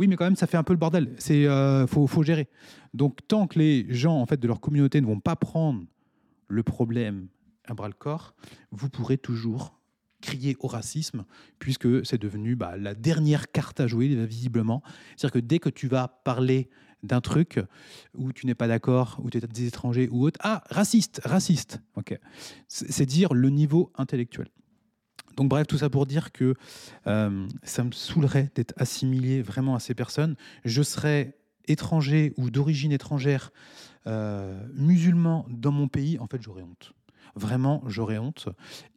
Oui, 0.00 0.08
mais 0.08 0.16
quand 0.16 0.24
même, 0.24 0.36
ça 0.36 0.48
fait 0.48 0.56
un 0.56 0.64
peu 0.64 0.72
le 0.72 0.78
bordel. 0.78 1.14
C'est 1.18 1.46
faut, 1.86 2.08
faut 2.08 2.24
gérer. 2.24 2.48
Donc, 2.92 3.20
tant 3.28 3.46
que 3.46 3.58
les 3.58 3.86
gens 3.94 4.20
en 4.20 4.26
fait 4.26 4.40
de 4.40 4.48
leur 4.48 4.60
communauté 4.60 5.00
ne 5.00 5.06
vont 5.06 5.20
pas 5.20 5.36
prendre 5.36 5.84
le 6.48 6.62
problème 6.64 7.28
à 7.68 7.74
bras 7.74 7.86
le 7.86 7.94
corps, 7.94 8.34
vous 8.72 8.90
pourrez 8.90 9.16
toujours 9.16 9.79
crier 10.20 10.56
au 10.60 10.66
racisme, 10.66 11.24
puisque 11.58 12.04
c'est 12.04 12.20
devenu 12.20 12.56
bah, 12.56 12.76
la 12.76 12.94
dernière 12.94 13.50
carte 13.50 13.80
à 13.80 13.86
jouer, 13.86 14.08
visiblement. 14.26 14.82
C'est-à-dire 15.16 15.40
que 15.40 15.46
dès 15.46 15.58
que 15.58 15.68
tu 15.68 15.88
vas 15.88 16.08
parler 16.08 16.68
d'un 17.02 17.20
truc 17.20 17.60
où 18.14 18.32
tu 18.32 18.46
n'es 18.46 18.54
pas 18.54 18.68
d'accord, 18.68 19.20
où 19.22 19.30
tu 19.30 19.38
es 19.38 19.40
des 19.40 19.66
étrangers 19.66 20.08
ou 20.10 20.24
autre, 20.24 20.38
ah, 20.42 20.62
raciste, 20.70 21.20
raciste. 21.24 21.80
C'est 22.68 23.06
dire 23.06 23.32
le 23.34 23.50
niveau 23.50 23.92
intellectuel. 23.96 24.48
Donc 25.36 25.48
bref, 25.48 25.66
tout 25.66 25.78
ça 25.78 25.88
pour 25.88 26.06
dire 26.06 26.32
que 26.32 26.54
euh, 27.06 27.46
ça 27.62 27.84
me 27.84 27.92
saoulerait 27.92 28.50
d'être 28.54 28.74
assimilé 28.76 29.42
vraiment 29.42 29.74
à 29.74 29.80
ces 29.80 29.94
personnes. 29.94 30.36
Je 30.64 30.82
serais 30.82 31.38
étranger 31.66 32.34
ou 32.36 32.50
d'origine 32.50 32.92
étrangère, 32.92 33.52
euh, 34.06 34.66
musulman 34.74 35.46
dans 35.48 35.72
mon 35.72 35.88
pays, 35.88 36.18
en 36.18 36.26
fait, 36.26 36.42
j'aurais 36.42 36.62
honte. 36.62 36.92
Vraiment, 37.34 37.82
j'aurais 37.86 38.18
honte. 38.18 38.48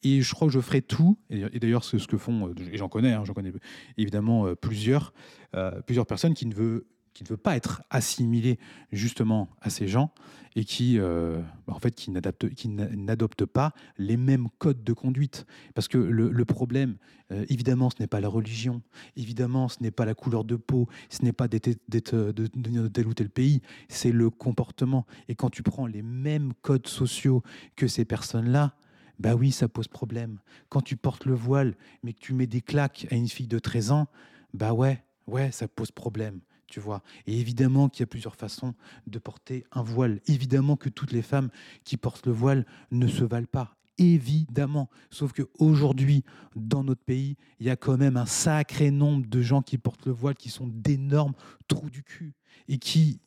Et 0.03 0.21
je 0.21 0.33
crois 0.33 0.47
que 0.47 0.53
je 0.53 0.59
ferai 0.59 0.81
tout. 0.81 1.17
Et 1.29 1.59
d'ailleurs, 1.59 1.83
c'est 1.83 1.99
ce 1.99 2.07
que 2.07 2.17
font, 2.17 2.49
euh, 2.49 2.53
et 2.71 2.77
j'en 2.77 2.89
connais, 2.89 3.13
hein, 3.13 3.23
j'en 3.25 3.33
connais 3.33 3.53
évidemment 3.97 4.47
euh, 4.47 4.55
plusieurs, 4.55 5.13
euh, 5.55 5.81
plusieurs 5.81 6.05
personnes 6.05 6.33
qui 6.33 6.45
ne 6.45 6.53
veulent 6.53 6.83
qui 7.13 7.23
ne 7.23 7.29
veut 7.29 7.37
pas 7.37 7.55
être 7.55 7.83
assimilé 7.89 8.59
justement 8.91 9.49
à 9.61 9.69
ces 9.69 9.87
gens 9.87 10.11
et 10.55 10.65
qui, 10.65 10.99
euh, 10.99 11.41
en 11.67 11.79
fait, 11.79 11.95
qui 11.95 12.11
n'adoptent 12.11 13.45
pas 13.45 13.73
les 13.97 14.17
mêmes 14.17 14.47
codes 14.59 14.83
de 14.83 14.93
conduite. 14.93 15.45
Parce 15.73 15.87
que 15.87 15.97
le, 15.97 16.45
problème, 16.45 16.97
euh, 17.31 17.45
évidemment, 17.49 17.89
ce 17.89 17.95
n'est 17.99 18.07
pas 18.07 18.19
la 18.19 18.27
religion, 18.27 18.81
évidemment, 19.15 19.67
ce 19.67 19.81
n'est 19.81 19.91
pas 19.91 20.05
la 20.05 20.13
couleur 20.13 20.43
de 20.43 20.55
peau, 20.55 20.87
ce 21.09 21.23
n'est 21.23 21.33
pas 21.33 21.47
d'être 21.47 21.69
de 21.87 22.87
tel 22.87 23.07
ou 23.07 23.13
tel 23.13 23.29
pays, 23.29 23.61
c'est 23.89 24.11
le 24.11 24.29
comportement. 24.29 25.05
Et 25.27 25.35
quand 25.35 25.49
tu 25.49 25.63
prends 25.63 25.87
les 25.87 26.03
mêmes 26.03 26.53
codes 26.61 26.87
sociaux 26.87 27.41
que 27.75 27.87
ces 27.87 28.05
personnes-là, 28.05 28.75
bah 29.19 29.35
oui, 29.35 29.51
ça 29.51 29.67
pose 29.67 29.87
problème. 29.87 30.39
Quand 30.69 30.81
tu 30.81 30.97
portes 30.97 31.25
le 31.25 31.35
voile, 31.35 31.75
mais 32.03 32.13
que 32.13 32.19
tu 32.19 32.33
mets 32.33 32.47
des 32.47 32.61
claques 32.61 33.07
à 33.11 33.15
une 33.15 33.27
fille 33.27 33.47
de 33.47 33.59
13 33.59 33.91
ans, 33.91 34.07
bah 34.53 34.73
ouais, 34.73 35.03
ouais, 35.27 35.51
ça 35.51 35.67
pose 35.67 35.91
problème 35.91 36.41
tu 36.67 36.79
vois. 36.79 37.03
Et 37.27 37.39
évidemment 37.39 37.89
qu'il 37.89 38.01
y 38.01 38.03
a 38.03 38.07
plusieurs 38.07 38.35
façons 38.35 38.73
de 39.07 39.19
porter 39.19 39.65
un 39.71 39.83
voile. 39.83 40.19
Évidemment 40.27 40.75
que 40.75 40.89
toutes 40.89 41.11
les 41.11 41.21
femmes 41.21 41.49
qui 41.83 41.97
portent 41.97 42.25
le 42.25 42.33
voile 42.33 42.65
ne 42.91 43.07
se 43.07 43.23
valent 43.23 43.47
pas. 43.51 43.75
Évidemment. 43.97 44.89
Sauf 45.11 45.33
qu'aujourd'hui, 45.33 46.23
dans 46.55 46.83
notre 46.83 47.03
pays, 47.03 47.37
il 47.59 47.67
y 47.67 47.69
a 47.69 47.75
quand 47.75 47.97
même 47.97 48.17
un 48.17 48.25
sacré 48.25 48.91
nombre 48.91 49.27
de 49.27 49.41
gens 49.41 49.61
qui 49.61 49.77
portent 49.77 50.05
le 50.05 50.11
voile 50.11 50.35
qui 50.35 50.49
sont 50.49 50.67
d'énormes 50.67 51.33
trous 51.67 51.89
du 51.89 52.03
cul. 52.03 52.33
Et 52.67 52.79
qui, 52.79 53.19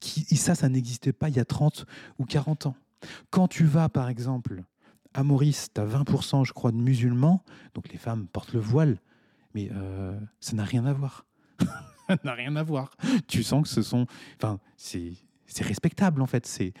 qui 0.00 0.26
et 0.30 0.36
ça, 0.36 0.54
ça 0.54 0.68
n'existait 0.68 1.12
pas 1.12 1.28
il 1.28 1.36
y 1.36 1.40
a 1.40 1.44
30 1.44 1.86
ou 2.18 2.24
40 2.24 2.66
ans. 2.66 2.76
Quand 3.30 3.48
tu 3.48 3.64
vas, 3.64 3.88
par 3.88 4.08
exemple, 4.08 4.64
à 5.12 5.22
Maurice, 5.22 5.68
tu 5.74 5.80
as 5.80 5.86
20%, 5.86 6.44
je 6.44 6.52
crois, 6.52 6.72
de 6.72 6.76
musulmans, 6.76 7.42
donc 7.74 7.90
les 7.90 7.98
femmes 7.98 8.26
portent 8.26 8.52
le 8.52 8.60
voile, 8.60 9.00
mais 9.54 9.70
euh, 9.72 10.18
ça 10.40 10.54
n'a 10.54 10.64
rien 10.64 10.84
à 10.84 10.92
voir. 10.92 11.24
n'a 12.24 12.34
rien 12.34 12.56
à 12.56 12.62
voir. 12.62 12.90
Tu 13.26 13.42
sens 13.42 13.62
que 13.62 13.68
ce 13.68 13.82
sont. 13.82 14.06
Enfin, 14.36 14.58
c'est 14.76 15.14
respectable 15.60 16.22
en 16.22 16.26
fait. 16.26 16.46
C'est 16.46 16.72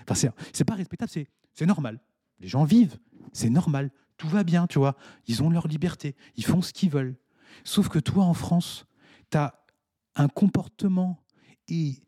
pas 0.64 0.74
respectable, 0.74 1.10
c'est 1.54 1.66
normal. 1.66 2.00
Les 2.40 2.48
gens 2.48 2.64
vivent, 2.64 2.98
c'est 3.32 3.50
normal. 3.50 3.90
Tout 4.16 4.28
va 4.28 4.44
bien, 4.44 4.66
tu 4.66 4.78
vois. 4.78 4.96
Ils 5.26 5.42
ont 5.42 5.50
leur 5.50 5.68
liberté, 5.68 6.16
ils 6.36 6.44
font 6.44 6.62
ce 6.62 6.72
qu'ils 6.72 6.90
veulent. 6.90 7.16
Sauf 7.64 7.88
que 7.88 7.98
toi, 7.98 8.24
en 8.24 8.34
France, 8.34 8.86
tu 9.30 9.38
as 9.38 9.54
un 10.14 10.28
comportement 10.28 11.22
et 11.68 12.02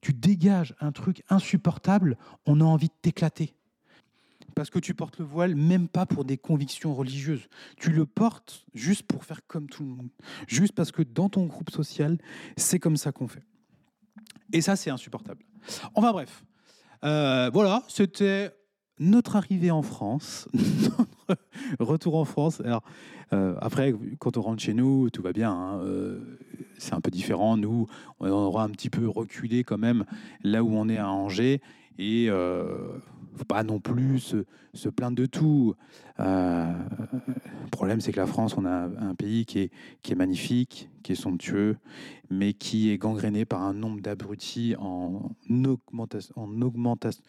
tu 0.00 0.12
dégages 0.12 0.74
un 0.80 0.92
truc 0.92 1.22
insupportable, 1.28 2.16
on 2.46 2.60
a 2.60 2.64
envie 2.64 2.88
de 2.88 2.94
t'éclater 3.00 3.54
parce 4.62 4.70
que 4.70 4.78
tu 4.78 4.94
portes 4.94 5.18
le 5.18 5.24
voile, 5.24 5.56
même 5.56 5.88
pas 5.88 6.06
pour 6.06 6.24
des 6.24 6.38
convictions 6.38 6.94
religieuses. 6.94 7.48
Tu 7.78 7.90
le 7.90 8.06
portes 8.06 8.64
juste 8.74 9.02
pour 9.02 9.24
faire 9.24 9.44
comme 9.48 9.68
tout 9.68 9.82
le 9.82 9.88
monde. 9.88 10.08
Juste 10.46 10.72
parce 10.72 10.92
que 10.92 11.02
dans 11.02 11.28
ton 11.28 11.46
groupe 11.46 11.68
social, 11.70 12.16
c'est 12.56 12.78
comme 12.78 12.96
ça 12.96 13.10
qu'on 13.10 13.26
fait. 13.26 13.42
Et 14.52 14.60
ça, 14.60 14.76
c'est 14.76 14.90
insupportable. 14.90 15.42
Enfin 15.96 16.12
bref, 16.12 16.44
euh, 17.02 17.50
voilà, 17.52 17.82
c'était 17.88 18.52
notre 19.00 19.34
arrivée 19.34 19.72
en 19.72 19.82
France, 19.82 20.48
notre 20.54 21.40
retour 21.80 22.14
en 22.14 22.24
France. 22.24 22.60
Alors, 22.60 22.84
euh, 23.32 23.56
après, 23.60 23.92
quand 24.20 24.36
on 24.36 24.42
rentre 24.42 24.62
chez 24.62 24.74
nous, 24.74 25.10
tout 25.10 25.22
va 25.22 25.32
bien. 25.32 25.50
Hein, 25.50 25.80
euh, 25.80 26.38
c'est 26.78 26.94
un 26.94 27.00
peu 27.00 27.10
différent. 27.10 27.56
Nous, 27.56 27.88
on 28.20 28.30
aura 28.30 28.62
un 28.62 28.70
petit 28.70 28.90
peu 28.90 29.08
reculé 29.08 29.64
quand 29.64 29.78
même 29.78 30.04
là 30.44 30.62
où 30.62 30.72
on 30.72 30.88
est 30.88 30.98
à 30.98 31.10
Angers. 31.10 31.60
Et 31.98 32.30
faut 33.36 33.44
pas 33.44 33.62
non 33.62 33.80
plus 33.80 34.18
se, 34.18 34.44
se 34.74 34.88
plaindre 34.88 35.16
de 35.16 35.26
tout. 35.26 35.74
Euh, 36.20 36.72
le 37.64 37.70
problème, 37.70 38.00
c'est 38.00 38.12
que 38.12 38.20
la 38.20 38.26
France, 38.26 38.56
on 38.56 38.64
a 38.64 38.70
un 38.70 39.14
pays 39.14 39.46
qui 39.46 39.60
est, 39.60 39.70
qui 40.02 40.12
est 40.12 40.16
magnifique, 40.16 40.90
qui 41.02 41.12
est 41.12 41.16
somptueux, 41.16 41.76
mais 42.30 42.52
qui 42.52 42.90
est 42.90 42.98
gangréné 42.98 43.44
par 43.44 43.62
un 43.62 43.74
nombre 43.74 44.00
d'abrutis 44.00 44.74
en 44.78 45.30
augmentation, 45.64 46.34
en 46.36 46.62
augmentation, 46.62 47.22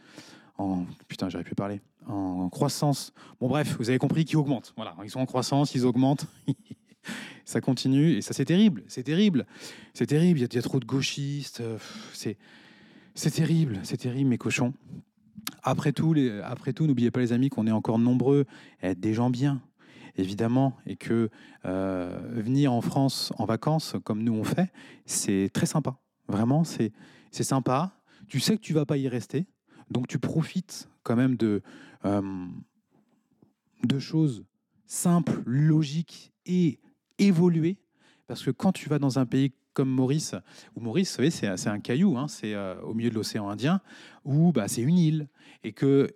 en 0.57 0.85
putain, 1.07 1.29
j'aurais 1.29 1.43
pu 1.43 1.55
parler, 1.55 1.81
en 2.07 2.49
croissance. 2.49 3.13
Bon, 3.39 3.47
bref, 3.47 3.75
vous 3.79 3.89
avez 3.89 3.99
compris 3.99 4.25
qu'ils 4.25 4.37
augmentent. 4.37 4.73
Voilà, 4.75 4.95
ils 5.03 5.09
sont 5.09 5.19
en 5.19 5.25
croissance, 5.25 5.73
ils 5.75 5.85
augmentent. 5.85 6.27
ça 7.45 7.61
continue 7.61 8.13
et 8.13 8.21
ça, 8.21 8.33
c'est 8.33 8.45
terrible. 8.45 8.83
C'est 8.87 9.03
terrible. 9.03 9.45
C'est 9.93 10.05
terrible. 10.05 10.39
Il 10.39 10.53
y, 10.53 10.55
y 10.55 10.59
a 10.59 10.61
trop 10.61 10.79
de 10.79 10.85
gauchistes. 10.85 11.61
Euh, 11.61 11.77
c'est 12.13 13.31
terrible, 13.31 13.79
c'est 13.83 13.97
terrible, 13.97 14.29
mes 14.29 14.37
cochons. 14.37 14.73
Après 15.63 15.93
tout, 15.93 16.13
n'oubliez 16.13 17.11
pas 17.11 17.19
les 17.19 17.31
amis 17.33 17.49
qu'on 17.49 17.67
est 17.67 17.71
encore 17.71 17.99
nombreux 17.99 18.45
à 18.81 18.89
être 18.89 18.99
des 18.99 19.13
gens 19.13 19.29
bien, 19.29 19.61
évidemment, 20.15 20.75
et 20.85 20.95
que 20.95 21.29
euh, 21.65 22.19
venir 22.31 22.73
en 22.73 22.81
France 22.81 23.31
en 23.37 23.45
vacances, 23.45 23.95
comme 24.03 24.23
nous 24.23 24.33
on 24.33 24.43
fait, 24.43 24.71
c'est 25.05 25.49
très 25.53 25.65
sympa. 25.65 25.97
Vraiment, 26.27 26.63
c'est 26.63 26.91
c'est 27.31 27.43
sympa. 27.43 27.93
Tu 28.27 28.39
sais 28.39 28.55
que 28.55 28.61
tu 28.61 28.73
vas 28.73 28.85
pas 28.85 28.97
y 28.97 29.07
rester, 29.07 29.47
donc 29.89 30.07
tu 30.07 30.19
profites 30.19 30.89
quand 31.03 31.15
même 31.15 31.35
de 31.35 31.61
euh, 32.05 32.47
de 33.83 33.99
choses 33.99 34.45
simples, 34.85 35.41
logiques 35.45 36.31
et 36.45 36.79
évoluées, 37.17 37.77
parce 38.27 38.43
que 38.43 38.51
quand 38.51 38.71
tu 38.71 38.89
vas 38.89 38.99
dans 38.99 39.19
un 39.19 39.25
pays 39.25 39.53
comme 39.73 39.89
Maurice, 39.89 40.35
ou 40.75 40.81
Maurice, 40.81 41.11
vous 41.11 41.29
savez, 41.29 41.57
c'est 41.57 41.67
un 41.67 41.79
caillou, 41.79 42.17
hein, 42.17 42.27
c'est 42.27 42.53
euh, 42.53 42.79
au 42.81 42.93
milieu 42.93 43.09
de 43.09 43.15
l'océan 43.15 43.49
Indien, 43.49 43.81
où 44.25 44.51
bah, 44.51 44.67
c'est 44.67 44.81
une 44.81 44.97
île, 44.97 45.27
et 45.63 45.71
que 45.73 46.11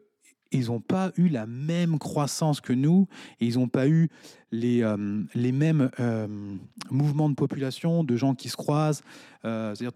ils 0.53 0.67
n'ont 0.67 0.79
pas 0.79 1.11
eu 1.17 1.27
la 1.27 1.45
même 1.45 1.99
croissance 1.99 2.61
que 2.61 2.71
nous, 2.71 3.07
et 3.41 3.45
ils 3.45 3.55
n'ont 3.55 3.67
pas 3.67 3.89
eu 3.89 4.07
les, 4.53 4.81
euh, 4.81 4.95
mêmes 5.35 5.91
euh, 5.99 6.55
mouvements 6.89 7.29
de 7.29 7.35
population, 7.35 8.05
de 8.05 8.15
gens 8.15 8.33
qui 8.33 8.47
se 8.47 8.55
croisent, 8.55 9.03
c'est-à-dire 9.43 9.91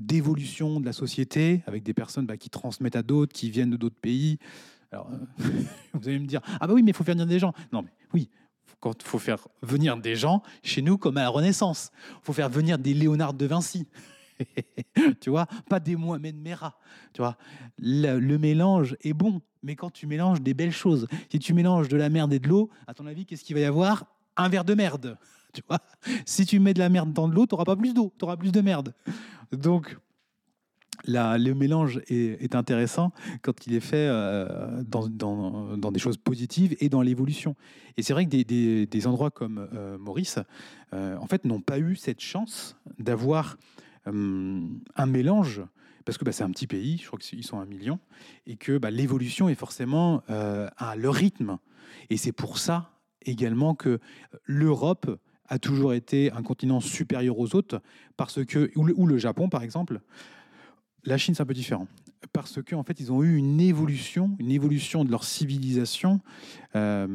d'évolution 0.00 0.74
de, 0.74 0.80
de, 0.80 0.86
la 0.86 0.92
société, 0.92 1.62
avec 1.68 1.84
des 1.84 1.94
personnes 1.94 2.26
bah, 2.26 2.36
qui 2.36 2.50
transmettent 2.50 2.96
à 2.96 3.04
d'autres, 3.04 3.32
qui 3.32 3.48
viennent 3.48 3.70
de 3.70 3.76
d'autres 3.76 4.00
pays. 4.00 4.38
Alors, 4.90 5.08
vous 5.94 6.08
allez 6.08 6.18
me 6.18 6.26
dire, 6.26 6.40
ah 6.60 6.66
bah 6.66 6.74
oui, 6.74 6.82
mais 6.82 6.90
il 6.90 6.94
faut 6.94 7.04
faire 7.04 7.14
venir 7.14 7.26
des 7.26 7.38
gens. 7.38 7.52
Non, 7.72 7.82
mais 7.82 7.90
oui, 8.12 8.28
quand 8.80 9.02
faut 9.02 9.18
faire 9.18 9.48
venir 9.62 9.96
des 9.96 10.16
gens 10.16 10.42
chez 10.62 10.82
nous 10.82 10.98
comme 10.98 11.16
à 11.16 11.22
la 11.22 11.28
Renaissance. 11.28 11.90
Faut 12.22 12.32
faire 12.32 12.48
venir 12.48 12.78
des 12.78 12.94
Léonard 12.94 13.34
de 13.34 13.46
Vinci. 13.46 13.86
tu 15.20 15.30
vois, 15.30 15.46
pas 15.68 15.80
des 15.80 15.96
Mohamed 15.96 16.36
Merah. 16.36 16.78
Tu 17.12 17.22
vois, 17.22 17.36
le, 17.78 18.18
le, 18.18 18.38
mélange 18.38 18.96
est 19.02 19.14
bon, 19.14 19.40
mais 19.62 19.76
quand 19.76 19.90
tu 19.90 20.06
mélanges 20.06 20.40
des 20.40 20.54
belles 20.54 20.72
choses, 20.72 21.06
si 21.30 21.38
tu 21.38 21.54
mélanges 21.54 21.88
de 21.88 21.96
la 21.96 22.08
merde 22.08 22.32
et 22.32 22.38
de 22.38 22.48
l'eau, 22.48 22.70
à 22.86 22.94
ton 22.94 23.06
avis, 23.06 23.24
qu'est-ce 23.24 23.44
qu'il 23.44 23.56
va 23.56 23.62
y 23.62 23.64
avoir? 23.64 24.04
Un 24.36 24.48
verre 24.48 24.64
de 24.64 24.74
merde. 24.74 25.18
Tu 25.56 25.62
vois, 25.66 25.80
si 26.26 26.44
tu 26.44 26.58
mets 26.58 26.74
de 26.74 26.80
la 26.80 26.90
merde 26.90 27.14
dans 27.14 27.28
de 27.28 27.34
l'eau, 27.34 27.46
tu 27.46 27.54
n'auras 27.54 27.64
pas 27.64 27.76
plus 27.76 27.94
d'eau, 27.94 28.12
tu 28.18 28.26
auras 28.26 28.36
plus 28.36 28.52
de 28.52 28.60
merde. 28.60 28.92
Donc, 29.52 29.96
le 31.04 31.52
mélange 31.52 32.00
est, 32.08 32.54
intéressant 32.54 33.12
quand 33.42 33.66
il 33.66 33.74
est 33.74 33.80
fait 33.80 34.08
euh, 34.08 34.82
dans, 34.82 35.90
des 35.90 35.98
choses 35.98 36.16
positives 36.16 36.76
et 36.80 36.88
dans 36.88 37.02
l'évolution. 37.02 37.56
Et 37.96 38.02
c'est 38.02 38.12
vrai 38.12 38.26
que 38.26 38.42
des, 38.42 39.06
endroits 39.06 39.30
comme 39.30 39.68
euh, 39.74 39.98
Maurice, 39.98 40.38
euh, 40.92 41.16
en 41.16 41.26
fait, 41.26 41.44
n'ont 41.44 41.60
pas 41.60 41.78
eu 41.78 41.96
cette 41.96 42.20
chance 42.20 42.76
d'avoir 42.98 43.56
un 44.08 45.06
mélange, 45.06 45.62
parce 46.04 46.16
que 46.16 46.24
bah, 46.24 46.30
c'est 46.30 46.44
un 46.44 46.50
petit 46.50 46.68
pays, 46.68 46.98
je 46.98 47.08
crois 47.08 47.18
qu'ils 47.18 47.42
sont 47.42 47.58
un 47.58 47.66
million, 47.66 47.98
et 48.46 48.56
que 48.56 48.78
bah, 48.78 48.92
l'évolution 48.92 49.48
est 49.48 49.56
forcément 49.56 50.22
à 50.28 50.94
leur 50.94 51.14
rythme. 51.14 51.58
Et 52.08 52.16
c'est 52.16 52.30
pour 52.30 52.58
ça 52.58 52.92
également 53.22 53.74
que 53.74 53.98
l'Europe 54.44 55.18
a 55.48 55.58
toujours 55.58 55.92
été 55.92 56.30
un 56.30 56.42
continent 56.44 56.78
supérieur 56.78 57.36
aux 57.40 57.56
autres, 57.56 57.82
parce 58.16 58.44
que, 58.44 58.70
ou 58.76 59.06
le 59.06 59.18
Japon 59.18 59.48
par 59.48 59.64
exemple, 59.64 60.00
la 61.06 61.18
Chine 61.18 61.34
c'est 61.34 61.42
un 61.42 61.46
peu 61.46 61.54
différent 61.54 61.86
parce 62.32 62.62
qu'en 62.62 62.80
en 62.80 62.82
fait, 62.82 63.00
ils 63.00 63.12
ont 63.12 63.22
eu 63.22 63.36
une 63.36 63.60
évolution, 63.60 64.36
une 64.38 64.50
évolution 64.50 65.04
de 65.04 65.10
leur 65.10 65.24
civilisation 65.24 66.20
euh, 66.74 67.06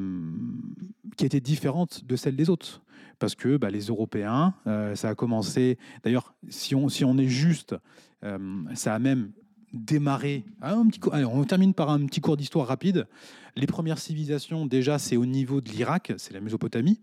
qui 1.18 1.26
était 1.26 1.40
différente 1.40 2.06
de 2.06 2.16
celle 2.16 2.36
des 2.36 2.50
autres. 2.50 2.82
Parce 3.20 3.36
que 3.36 3.58
bah, 3.58 3.70
les 3.70 3.86
Européens, 3.86 4.56
euh, 4.66 4.96
ça 4.96 5.10
a 5.10 5.16
commencé. 5.16 5.78
D'ailleurs, 6.04 6.34
si 6.50 6.74
on, 6.74 6.88
est 6.90 7.28
juste, 7.28 7.76
euh, 8.24 8.64
ça 8.74 8.96
a 8.96 9.00
même 9.00 9.32
démarré. 9.74 10.44
Ah, 10.60 10.74
un 10.74 10.88
petit, 10.88 11.00
on 11.14 11.44
termine 11.44 11.76
par 11.76 11.92
un 11.92 12.04
petit 12.08 12.20
cours 12.20 12.36
d'histoire 12.36 12.68
rapide. 12.68 13.08
Les 13.56 13.68
premières 13.68 14.00
civilisations, 14.00 14.66
déjà, 14.66 14.98
c'est 14.98 15.18
au 15.18 15.28
niveau 15.28 15.62
de 15.62 15.70
l'Irak, 15.70 16.14
c'est 16.18 16.34
la 16.34 16.42
Mésopotamie. 16.42 17.00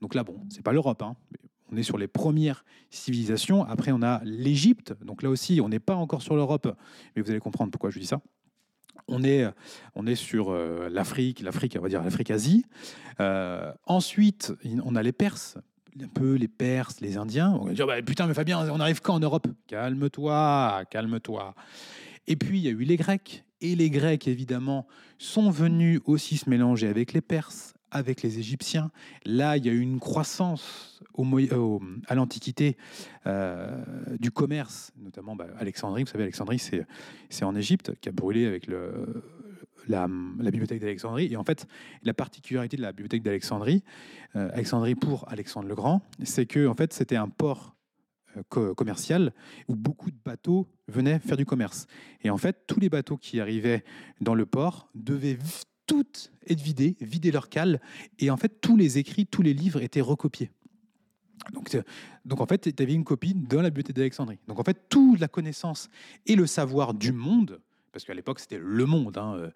Donc 0.00 0.14
là, 0.14 0.24
bon, 0.24 0.40
c'est 0.48 0.62
pas 0.62 0.72
l'Europe, 0.72 1.02
hein, 1.02 1.16
on 1.70 1.76
est 1.76 1.82
sur 1.82 1.98
les 1.98 2.08
premières 2.08 2.64
civilisations. 2.90 3.64
Après, 3.64 3.92
on 3.92 4.02
a 4.02 4.20
l'Égypte. 4.24 4.94
Donc 5.04 5.22
là 5.22 5.30
aussi, 5.30 5.60
on 5.60 5.68
n'est 5.68 5.78
pas 5.78 5.94
encore 5.94 6.22
sur 6.22 6.36
l'Europe, 6.36 6.74
mais 7.14 7.22
vous 7.22 7.30
allez 7.30 7.40
comprendre 7.40 7.70
pourquoi 7.70 7.90
je 7.90 7.98
dis 7.98 8.06
ça. 8.06 8.20
On 9.10 9.22
est, 9.24 10.14
sur 10.14 10.50
euh, 10.50 10.88
l'Afrique, 10.90 11.40
l'Afrique, 11.40 11.76
on 11.78 11.82
va 11.82 11.88
dire 11.88 12.02
l'Afrique-Asie. 12.02 12.66
Euh, 13.20 13.72
ensuite, 13.86 14.52
on 14.84 14.94
a 14.96 15.02
les 15.02 15.12
Perses, 15.12 15.56
un 16.00 16.08
peu 16.08 16.34
les 16.34 16.48
Perses, 16.48 17.00
les 17.00 17.16
Indiens. 17.16 17.58
On 17.60 17.66
va 17.66 17.72
dire, 17.72 17.86
bah, 17.86 18.02
putain, 18.02 18.26
mais 18.26 18.34
Fabien, 18.34 18.70
on 18.70 18.80
arrive 18.80 19.00
quand 19.00 19.14
en 19.14 19.20
Europe? 19.20 19.46
Calme-toi, 19.66 20.84
calme-toi. 20.90 21.54
Et 22.26 22.36
puis, 22.36 22.58
il 22.58 22.64
y 22.64 22.68
a 22.68 22.72
eu 22.72 22.84
les 22.84 22.96
Grecs. 22.96 23.44
Et 23.60 23.74
les 23.74 23.88
Grecs, 23.90 24.28
évidemment, 24.28 24.86
sont 25.18 25.50
venus 25.50 26.00
aussi 26.04 26.36
se 26.36 26.48
mélanger 26.48 26.86
avec 26.86 27.14
les 27.14 27.22
Perses, 27.22 27.74
avec 27.90 28.22
les 28.22 28.38
Égyptiens. 28.38 28.90
Là, 29.24 29.56
il 29.56 29.66
y 29.66 29.70
a 29.70 29.72
eu 29.72 29.80
une 29.80 30.00
croissance 30.00 30.97
euh, 31.18 31.78
à 32.06 32.14
l'Antiquité 32.14 32.76
euh, 33.26 33.82
du 34.18 34.30
commerce, 34.30 34.92
notamment 34.96 35.34
bah, 35.34 35.46
Alexandrie. 35.58 36.04
Vous 36.04 36.10
savez, 36.10 36.24
Alexandrie, 36.24 36.58
c'est 36.58 37.44
en 37.44 37.54
Égypte, 37.56 37.92
qui 38.00 38.08
a 38.08 38.12
brûlé 38.12 38.46
avec 38.46 38.68
la, 39.88 40.06
bibliothèque 40.06 40.80
d'Alexandrie. 40.80 41.32
Et 41.32 41.36
en 41.36 41.44
fait, 41.44 41.66
la 42.02 42.14
particularité 42.14 42.76
de 42.76 42.82
la 42.82 42.92
bibliothèque 42.92 43.22
d'Alexandrie, 43.22 43.82
euh, 44.36 44.50
Alexandrie 44.52 44.94
pour 44.94 45.28
Alexandre 45.30 45.68
le 45.68 45.74
Grand, 45.74 46.02
c'est 46.22 46.46
que 46.46 46.66
en 46.66 46.74
fait, 46.74 46.92
c'était 46.92 47.16
un 47.16 47.28
port 47.28 47.74
commercial 48.50 49.32
où 49.66 49.74
beaucoup 49.74 50.12
de 50.12 50.18
bateaux 50.24 50.68
venaient 50.86 51.18
faire 51.18 51.36
du 51.36 51.44
commerce. 51.44 51.86
Et 52.22 52.30
en 52.30 52.38
fait, 52.38 52.66
tous 52.68 52.78
les 52.78 52.88
bateaux 52.88 53.16
qui 53.16 53.40
arrivaient 53.40 53.82
dans 54.20 54.34
le 54.34 54.46
port 54.46 54.90
devaient 54.94 55.38
toutes 55.88 56.30
être 56.46 56.60
vidées, 56.60 56.96
vider 57.00 57.32
leur 57.32 57.48
cale, 57.48 57.80
et 58.20 58.30
en 58.30 58.36
fait, 58.36 58.60
tous 58.60 58.76
les 58.76 58.98
écrits, 58.98 59.26
tous 59.26 59.42
les 59.42 59.54
livres 59.54 59.82
étaient 59.82 60.00
recopiés. 60.00 60.50
Donc, 61.52 61.76
donc 62.24 62.40
en 62.40 62.46
fait, 62.46 62.74
tu 62.74 62.82
avais 62.82 62.94
une 62.94 63.04
copie 63.04 63.34
dans 63.34 63.62
la 63.62 63.70
bibliothèque 63.70 63.96
d'Alexandrie. 63.96 64.38
Donc 64.48 64.58
en 64.58 64.64
fait, 64.64 64.88
toute 64.88 65.20
la 65.20 65.28
connaissance 65.28 65.88
et 66.26 66.36
le 66.36 66.46
savoir 66.46 66.94
du 66.94 67.12
monde, 67.12 67.60
parce 67.92 68.04
qu'à 68.04 68.14
l'époque 68.14 68.40
c'était 68.40 68.58
le 68.58 68.86
monde. 68.86 69.18
Hein, 69.18 69.34
euh, 69.36 69.50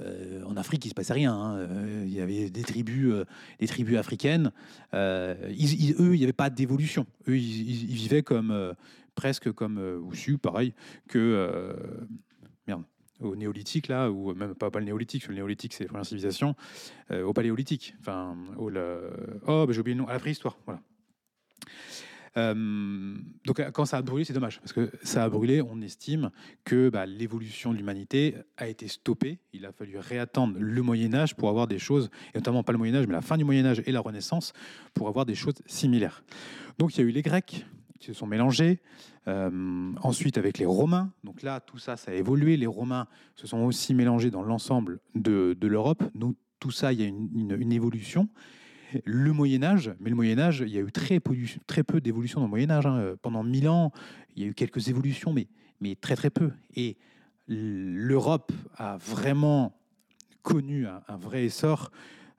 euh, 0.00 0.44
en 0.44 0.56
Afrique, 0.56 0.84
il 0.84 0.88
se 0.88 0.94
passait 0.94 1.12
rien. 1.12 1.34
Hein, 1.34 1.56
euh, 1.56 2.04
il 2.06 2.12
y 2.12 2.20
avait 2.20 2.50
des 2.50 2.62
tribus, 2.62 3.14
des 3.60 3.66
tribus 3.66 3.96
africaines. 3.96 4.52
eux, 4.94 5.36
il 5.50 6.18
n'y 6.18 6.24
avait 6.24 6.32
pas 6.32 6.50
d'évolution. 6.50 7.06
Eux, 7.28 7.38
ils, 7.38 7.94
vivaient 7.94 8.22
comme 8.22 8.74
presque 9.14 9.52
comme 9.52 9.78
ou 9.78 10.38
pareil 10.38 10.74
que 11.08 11.76
merde 12.66 12.84
au 13.20 13.36
néolithique, 13.36 13.88
là, 13.88 14.10
ou 14.10 14.34
même 14.34 14.54
pas, 14.54 14.70
pas 14.70 14.78
le 14.78 14.86
néolithique, 14.86 15.28
le 15.28 15.34
néolithique 15.34 15.74
c'est 15.74 15.90
la 15.90 16.04
civilisation, 16.04 16.54
euh, 17.10 17.24
au 17.24 17.32
paléolithique, 17.32 17.94
enfin, 18.00 18.36
oh, 18.56 18.70
bah, 18.70 19.66
j'ai 19.70 19.80
oublié 19.80 19.94
le 19.94 20.02
nom, 20.02 20.08
à 20.08 20.12
la 20.12 20.18
préhistoire, 20.18 20.58
voilà. 20.66 20.80
Euh, 22.36 23.14
donc 23.44 23.62
quand 23.72 23.84
ça 23.84 23.98
a 23.98 24.02
brûlé, 24.02 24.24
c'est 24.24 24.32
dommage, 24.32 24.58
parce 24.58 24.72
que 24.72 24.90
ça 25.04 25.22
a 25.22 25.28
brûlé, 25.28 25.62
on 25.62 25.80
estime 25.80 26.30
que 26.64 26.88
bah, 26.88 27.06
l'évolution 27.06 27.72
de 27.72 27.78
l'humanité 27.78 28.34
a 28.56 28.66
été 28.66 28.88
stoppée. 28.88 29.38
Il 29.52 29.66
a 29.66 29.72
fallu 29.72 29.98
réattendre 29.98 30.56
le 30.58 30.82
Moyen 30.82 31.14
Âge 31.14 31.36
pour 31.36 31.48
avoir 31.48 31.68
des 31.68 31.78
choses, 31.78 32.10
et 32.34 32.38
notamment 32.38 32.64
pas 32.64 32.72
le 32.72 32.78
Moyen 32.78 32.96
Âge, 32.96 33.06
mais 33.06 33.12
la 33.12 33.20
fin 33.20 33.36
du 33.36 33.44
Moyen 33.44 33.64
Âge 33.66 33.82
et 33.86 33.92
la 33.92 34.00
Renaissance, 34.00 34.52
pour 34.94 35.06
avoir 35.06 35.26
des 35.26 35.36
choses 35.36 35.54
similaires. 35.66 36.24
Donc 36.78 36.96
il 36.96 37.00
y 37.00 37.04
a 37.04 37.06
eu 37.06 37.12
les 37.12 37.22
Grecs, 37.22 37.64
qui 38.00 38.06
se 38.06 38.12
sont 38.12 38.26
mélangés. 38.26 38.80
Euh, 39.26 39.92
ensuite, 40.02 40.36
avec 40.36 40.58
les 40.58 40.66
Romains. 40.66 41.10
Donc 41.24 41.42
là, 41.42 41.60
tout 41.60 41.78
ça, 41.78 41.96
ça 41.96 42.10
a 42.10 42.14
évolué. 42.14 42.58
Les 42.58 42.66
Romains 42.66 43.06
se 43.36 43.46
sont 43.46 43.60
aussi 43.60 43.94
mélangés 43.94 44.30
dans 44.30 44.42
l'ensemble 44.42 45.00
de, 45.14 45.56
l'Europe. 45.62 46.02
Donc 46.14 46.36
tout 46.60 46.70
ça, 46.70 46.92
il 46.92 47.00
y 47.00 47.04
a 47.04 47.06
une, 47.06 47.72
évolution. 47.72 48.28
Le 49.04 49.32
Moyen 49.32 49.62
Âge, 49.62 49.92
mais 50.00 50.10
le 50.10 50.16
Moyen 50.16 50.38
Âge, 50.38 50.62
il 50.66 50.72
y 50.72 50.78
a 50.78 50.80
eu 50.80 50.92
très 50.92 51.20
peu, 51.20 52.00
d'évolution 52.00 52.40
dans 52.40 52.46
le 52.46 52.50
Moyen 52.50 52.70
Âge. 52.70 52.86
Hein. 52.86 53.14
Pendant 53.22 53.42
mille 53.42 53.68
ans, 53.68 53.92
il 54.36 54.42
y 54.42 54.46
a 54.46 54.48
eu 54.48 54.54
quelques 54.54 54.88
évolutions, 54.88 55.34
mais, 55.80 55.96
très 55.96 56.16
très 56.16 56.30
peu. 56.30 56.50
Et 56.74 56.96
l'Europe 57.46 58.52
a 58.76 58.96
vraiment 58.96 59.76
connu 60.42 60.86
un, 60.86 61.16
vrai 61.16 61.44
essor 61.44 61.90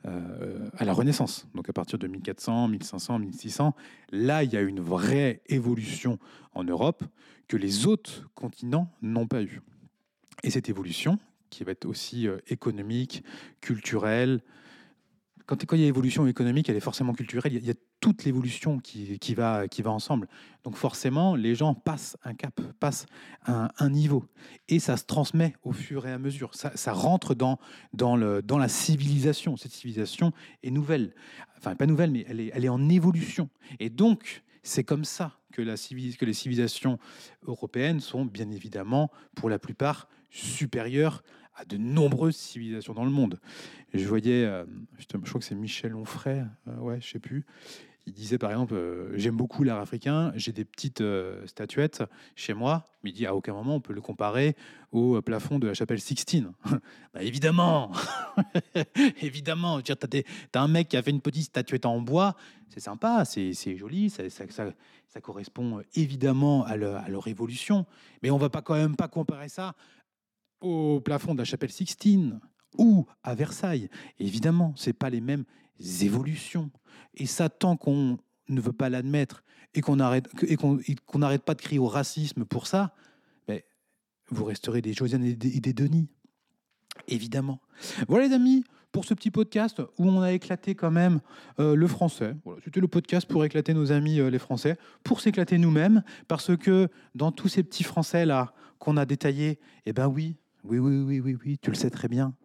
euh, 0.06 0.70
à 0.78 0.86
la 0.86 0.94
Renaissance, 0.94 1.48
donc 1.56 1.70
à 1.70 1.74
partir 1.74 1.98
de 1.98 2.08
1400, 2.08 2.68
1500, 2.70 3.20
1600. 3.20 3.76
Là, 4.12 4.44
il 4.44 4.54
y 4.54 4.58
a 4.58 4.62
une 4.62 4.80
vraie 4.80 5.42
évolution 5.48 6.20
en 6.54 6.64
Europe 6.64 7.04
que 7.48 7.58
les 7.58 7.88
autres 7.88 8.30
continents 8.36 8.92
n'ont 9.02 9.28
pas 9.28 9.44
eu. 9.44 9.62
Et 10.44 10.50
cette 10.50 10.70
évolution, 10.70 11.20
qui 11.50 11.64
va 11.64 11.72
être 11.72 11.86
aussi 11.86 12.28
euh, 12.28 12.38
économique, 12.48 13.24
culturelle, 13.62 14.42
quand, 15.46 15.74
il 15.74 15.80
y 15.80 15.84
a 15.84 15.88
évolution 15.88 16.26
économique, 16.28 16.70
elle 16.70 16.76
est 16.76 16.82
forcément 16.82 17.14
culturelle. 17.14 17.54
Il 17.54 17.66
y 17.66 17.72
a, 17.72 17.76
toute 18.00 18.24
l'évolution 18.24 18.78
qui, 18.80 19.34
va, 19.34 19.66
ensemble. 19.86 20.28
Donc 20.64 20.76
forcément, 20.76 21.36
les 21.36 21.56
gens 21.56 21.74
passent 21.74 22.18
un 22.24 22.36
cap, 22.36 22.62
passent 22.80 23.08
un, 23.46 23.90
niveau. 23.90 24.26
Et 24.68 24.80
ça 24.80 24.96
se 24.96 25.06
transmet 25.06 25.56
au 25.64 25.72
fur 25.72 26.06
et 26.06 26.12
à 26.12 26.20
mesure. 26.20 26.52
Ça, 26.54 26.94
rentre 26.94 27.34
dans, 27.34 27.58
la 28.16 28.68
civilisation. 28.68 29.58
Cette 29.58 29.72
civilisation 29.72 30.34
est 30.62 30.70
nouvelle. 30.70 31.16
Enfin, 31.58 31.76
pas 31.76 31.88
nouvelle, 31.88 32.12
mais 32.12 32.26
elle 32.28 32.66
est, 32.66 32.70
en 32.70 32.90
évolution. 32.90 33.50
Et 33.80 33.90
donc, 33.90 34.44
c'est 34.62 34.84
comme 34.84 35.06
ça 35.06 35.40
que, 35.52 35.62
que 35.64 36.26
les 36.26 36.34
civilisations 36.34 37.00
européennes 37.48 38.02
sont 38.02 38.26
bien 38.26 38.52
évidemment, 38.52 39.10
pour 39.36 39.50
la 39.50 39.58
plupart, 39.58 40.08
supérieures 40.30 41.24
à 41.56 41.66
de 41.66 41.78
nombreuses 41.78 42.36
civilisations 42.36 42.94
dans 42.94 43.06
le 43.06 43.12
monde. 43.12 43.40
je 43.94 44.06
voyais, 44.06 44.46
euh, 44.46 44.66
je, 44.98 45.06
crois 45.06 45.40
que 45.40 45.46
c'est 45.46 45.56
Michel 45.56 45.96
Onfray, 45.96 46.44
euh, 46.68 46.78
ouais, 46.80 47.00
je 47.02 47.10
sais 47.10 47.20
plus. 47.20 47.46
Il 48.08 48.14
disait 48.14 48.38
par 48.38 48.52
exemple, 48.52 48.76
euh, 48.76 49.18
j'aime 49.18 49.36
beaucoup 49.36 49.64
l'art 49.64 49.80
africain, 49.80 50.32
j'ai 50.36 50.52
des 50.52 50.66
petites 50.66 51.04
statuettes 51.48 52.04
chez 52.36 52.54
moi, 52.54 52.86
mais 53.04 53.10
il 53.10 53.14
dit 53.14 53.26
à 53.26 53.34
aucun 53.34 53.54
moment 53.54 53.76
on 53.76 53.80
peut 53.80 53.94
le 53.94 54.02
comparer 54.02 54.56
au 54.92 55.20
plafond 55.24 55.58
de 55.58 55.68
la 55.68 55.74
chapelle 55.74 56.00
Sixtine. 56.00 56.52
bah, 57.14 57.24
évidemment, 57.24 57.92
évidemment. 59.22 59.82
Tu 59.82 59.92
as, 59.92 60.62
un 60.62 60.68
mec 60.68 60.90
qui 60.90 60.98
a 60.98 61.02
fait 61.02 61.10
une 61.10 61.22
petite 61.22 61.46
statuette 61.46 61.88
en 61.88 62.00
bois, 62.00 62.36
c'est 62.70 62.80
sympa, 62.80 63.26
c'est 63.26 63.76
joli, 63.76 64.12
ça, 64.12 64.22
correspond 65.22 65.82
évidemment 65.96 66.66
à, 66.66 66.74
à, 66.74 67.10
leur 67.10 67.28
évolution, 67.28 67.88
mais 68.22 68.30
on 68.30 68.38
va 68.38 68.50
pas 68.50 68.62
quand 68.62 68.76
même 68.76 68.96
pas 68.98 69.08
comparer 69.08 69.50
ça 69.50 69.74
au 70.66 71.00
plafond 71.00 71.34
de 71.34 71.40
la 71.40 71.46
chapelle 71.46 71.72
Sixtine 71.72 72.40
ou 72.78 73.06
à 73.24 73.36
Versailles. 73.36 73.90
Évidemment, 74.20 74.74
ce 74.76 74.92
pas 74.92 75.10
les 75.10 75.22
mêmes 75.22 75.46
évolutions. 76.02 76.72
Et 77.14 77.28
ça, 77.28 77.50
tant 77.50 77.78
qu'on 77.78 78.18
ne 78.50 78.62
veut 78.62 78.74
pas 78.74 78.90
l'admettre 78.90 79.44
et 79.74 79.82
qu'on 79.82 79.96
n'arrête 79.96 80.28
pas 81.46 81.54
de 81.54 81.62
crier 81.62 81.80
au 81.80 81.88
racisme 81.88 82.46
pour 82.46 82.68
ça, 82.68 82.96
ben, 83.48 83.62
vous 84.30 84.46
resterez 84.46 84.82
des 84.82 84.94
Josiane 84.94 85.24
et 85.24 85.36
des, 85.36 85.74
Denis. 85.74 86.10
Évidemment. 87.08 87.62
Voilà 88.08 88.28
les 88.28 88.34
amis, 88.34 88.64
pour 88.92 89.04
ce 89.04 89.14
petit 89.14 89.30
podcast 89.30 89.82
où 89.98 90.08
on 90.08 90.22
a 90.22 90.32
éclaté 90.32 90.74
quand 90.74 90.92
même 90.92 91.20
euh, 91.60 91.76
le 91.76 91.88
français. 91.88 92.34
C'était 92.64 92.80
le 92.80 92.88
podcast 92.88 93.28
pour 93.28 93.44
éclater 93.44 93.74
nos 93.74 93.92
amis 93.92 94.22
euh, 94.22 94.30
les 94.30 94.40
Français, 94.40 94.78
pour 95.04 95.20
s'éclater 95.20 95.58
nous-mêmes, 95.58 96.02
parce 96.30 96.56
que 96.56 96.88
dans 97.14 97.34
tous 97.34 97.50
ces 97.50 97.64
petits 97.64 97.84
Français 97.84 98.26
là 98.26 98.54
qu'on 98.80 98.96
a 98.96 99.06
détaillés, 99.06 99.60
eh 99.86 99.92
ben 99.92 100.08
oui, 100.08 100.38
oui, 100.68 100.80
oui, 100.80 100.98
oui, 101.00 101.20
oui, 101.20 101.38
oui, 101.44 101.58
tu 101.62 101.70
le 101.70 101.76
sais 101.76 101.90
très 101.90 102.08
bien. 102.08 102.36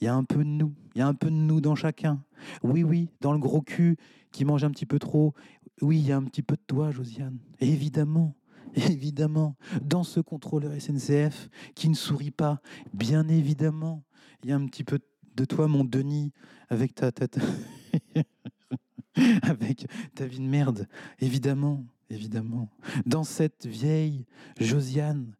Il 0.00 0.04
y 0.04 0.08
a 0.08 0.14
un 0.14 0.24
peu 0.24 0.38
de 0.38 0.48
nous. 0.48 0.74
Il 0.94 0.98
y 0.98 1.02
a 1.02 1.06
un 1.06 1.14
peu 1.14 1.30
de 1.30 1.36
nous 1.36 1.60
dans 1.60 1.74
chacun. 1.74 2.22
Oui, 2.62 2.82
oui, 2.82 3.08
dans 3.20 3.32
le 3.32 3.38
gros 3.38 3.62
cul 3.62 3.96
qui 4.32 4.44
mange 4.44 4.64
un 4.64 4.70
petit 4.70 4.86
peu 4.86 4.98
trop. 4.98 5.34
Oui, 5.80 5.98
il 5.98 6.06
y 6.06 6.12
a 6.12 6.16
un 6.16 6.24
petit 6.24 6.42
peu 6.42 6.56
de 6.56 6.62
toi, 6.66 6.90
Josiane. 6.90 7.38
évidemment, 7.60 8.34
évidemment. 8.74 9.56
Dans 9.82 10.02
ce 10.02 10.20
contrôleur 10.20 10.72
SNCF 10.80 11.48
qui 11.74 11.88
ne 11.88 11.94
sourit 11.94 12.30
pas, 12.30 12.60
bien 12.92 13.28
évidemment. 13.28 14.02
Il 14.42 14.50
y 14.50 14.52
a 14.52 14.56
un 14.56 14.66
petit 14.66 14.84
peu 14.84 14.98
de 15.34 15.44
toi, 15.44 15.68
mon 15.68 15.84
Denis, 15.84 16.32
avec 16.68 16.94
ta 16.94 17.12
tête. 17.12 17.38
avec 19.42 19.86
ta 20.14 20.26
vie 20.26 20.38
de 20.38 20.44
merde. 20.44 20.86
Évidemment, 21.20 21.84
évidemment. 22.10 22.70
Dans 23.06 23.24
cette 23.24 23.66
vieille 23.66 24.26
Josiane 24.60 25.34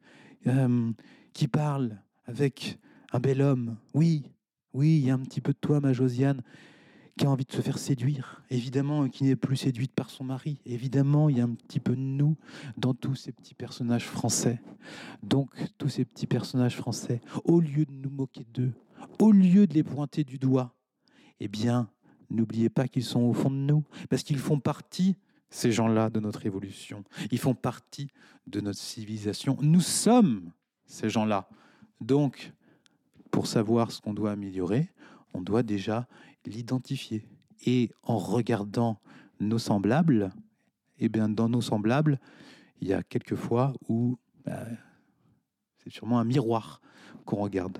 euh, 0.47 0.93
qui 1.33 1.49
parle 1.49 2.01
avec 2.29 2.79
un 3.11 3.19
bel 3.19 3.43
homme. 3.43 3.77
Oui, 3.95 4.31
oui, 4.75 4.99
il 4.99 5.07
y 5.07 5.11
a 5.11 5.15
un 5.15 5.19
petit 5.19 5.41
peu 5.41 5.53
de 5.53 5.59
toi, 5.59 5.81
ma 5.81 5.93
Josiane, 5.93 6.43
qui 7.17 7.27
a 7.27 7.31
envie 7.31 7.47
de 7.47 7.53
se 7.53 7.63
faire 7.63 7.79
séduire, 7.79 8.45
évidemment, 8.51 9.09
qui 9.09 9.25
n'est 9.25 9.35
plus 9.35 9.57
séduite 9.57 9.93
par 9.93 10.11
son 10.11 10.25
mari. 10.25 10.61
Évidemment, 10.67 11.29
il 11.29 11.39
y 11.39 11.41
a 11.41 11.45
un 11.45 11.55
petit 11.55 11.81
peu 11.81 11.97
de 11.97 12.01
nous 12.01 12.37
dans 12.77 12.95
tous 12.95 13.17
ces 13.17 13.33
petits 13.33 13.55
personnages 13.55 14.05
français. 14.05 14.61
Donc, 15.23 15.51
tous 15.79 15.89
ces 15.89 16.05
petits 16.05 16.29
personnages 16.29 16.77
français, 16.77 17.21
au 17.45 17.61
lieu 17.61 17.87
de 17.87 17.93
nous 17.93 18.11
moquer 18.11 18.47
d'eux, 18.53 18.73
au 19.19 19.33
lieu 19.33 19.67
de 19.67 19.75
les 19.75 19.83
pointer 19.83 20.23
du 20.23 20.39
doigt, 20.39 20.77
eh 21.41 21.49
bien, 21.49 21.91
n'oubliez 22.31 22.69
pas 22.69 22.87
qu'ils 22.87 23.05
sont 23.05 23.23
au 23.23 23.33
fond 23.33 23.51
de 23.51 23.57
nous, 23.57 23.85
parce 24.11 24.23
qu'ils 24.23 24.39
font 24.39 24.61
partie, 24.61 25.17
ces 25.51 25.73
gens-là, 25.73 26.11
de 26.11 26.21
notre 26.21 26.45
évolution. 26.45 27.05
Ils 27.33 27.39
font 27.39 27.55
partie 27.55 28.11
de 28.47 28.61
notre 28.61 28.79
civilisation. 28.79 29.57
Nous 29.63 29.81
sommes 29.81 30.53
ces 30.85 31.09
gens-là. 31.09 31.49
Donc, 32.01 32.53
pour 33.31 33.47
savoir 33.47 33.93
ce 33.93 34.01
qu'on 34.01 34.15
doit 34.15 34.31
améliorer, 34.33 34.91
on 35.35 35.41
doit 35.41 35.63
déjà 35.63 36.07
l'identifier. 36.47 37.27
Et 37.67 37.91
en 38.03 38.19
regardant 38.19 39.01
nos 39.41 39.59
semblables, 39.59 40.31
eh 40.99 41.09
bien, 41.09 41.29
dans 41.29 41.49
nos 41.49 41.61
semblables, 41.61 42.19
il 42.81 42.89
y 42.89 42.93
a 42.93 43.03
quelques 43.03 43.35
fois 43.35 43.75
où 43.89 44.19
bah, 44.45 44.65
c'est 45.79 45.91
sûrement 45.91 46.19
un 46.19 46.25
miroir 46.25 46.81
qu'on 47.25 47.37
regarde. 47.37 47.79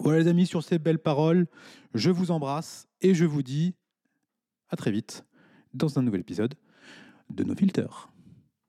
Voilà 0.00 0.20
les 0.20 0.28
amis, 0.28 0.46
sur 0.46 0.62
ces 0.62 0.78
belles 0.78 0.98
paroles, 0.98 1.46
je 1.94 2.10
vous 2.10 2.30
embrasse 2.30 2.88
et 3.00 3.14
je 3.14 3.24
vous 3.24 3.42
dis 3.42 3.74
à 4.68 4.76
très 4.76 4.90
vite 4.90 5.24
dans 5.74 5.98
un 5.98 6.02
nouvel 6.02 6.20
épisode 6.20 6.54
de 7.30 7.44
nos 7.44 7.54
filters. 7.54 8.10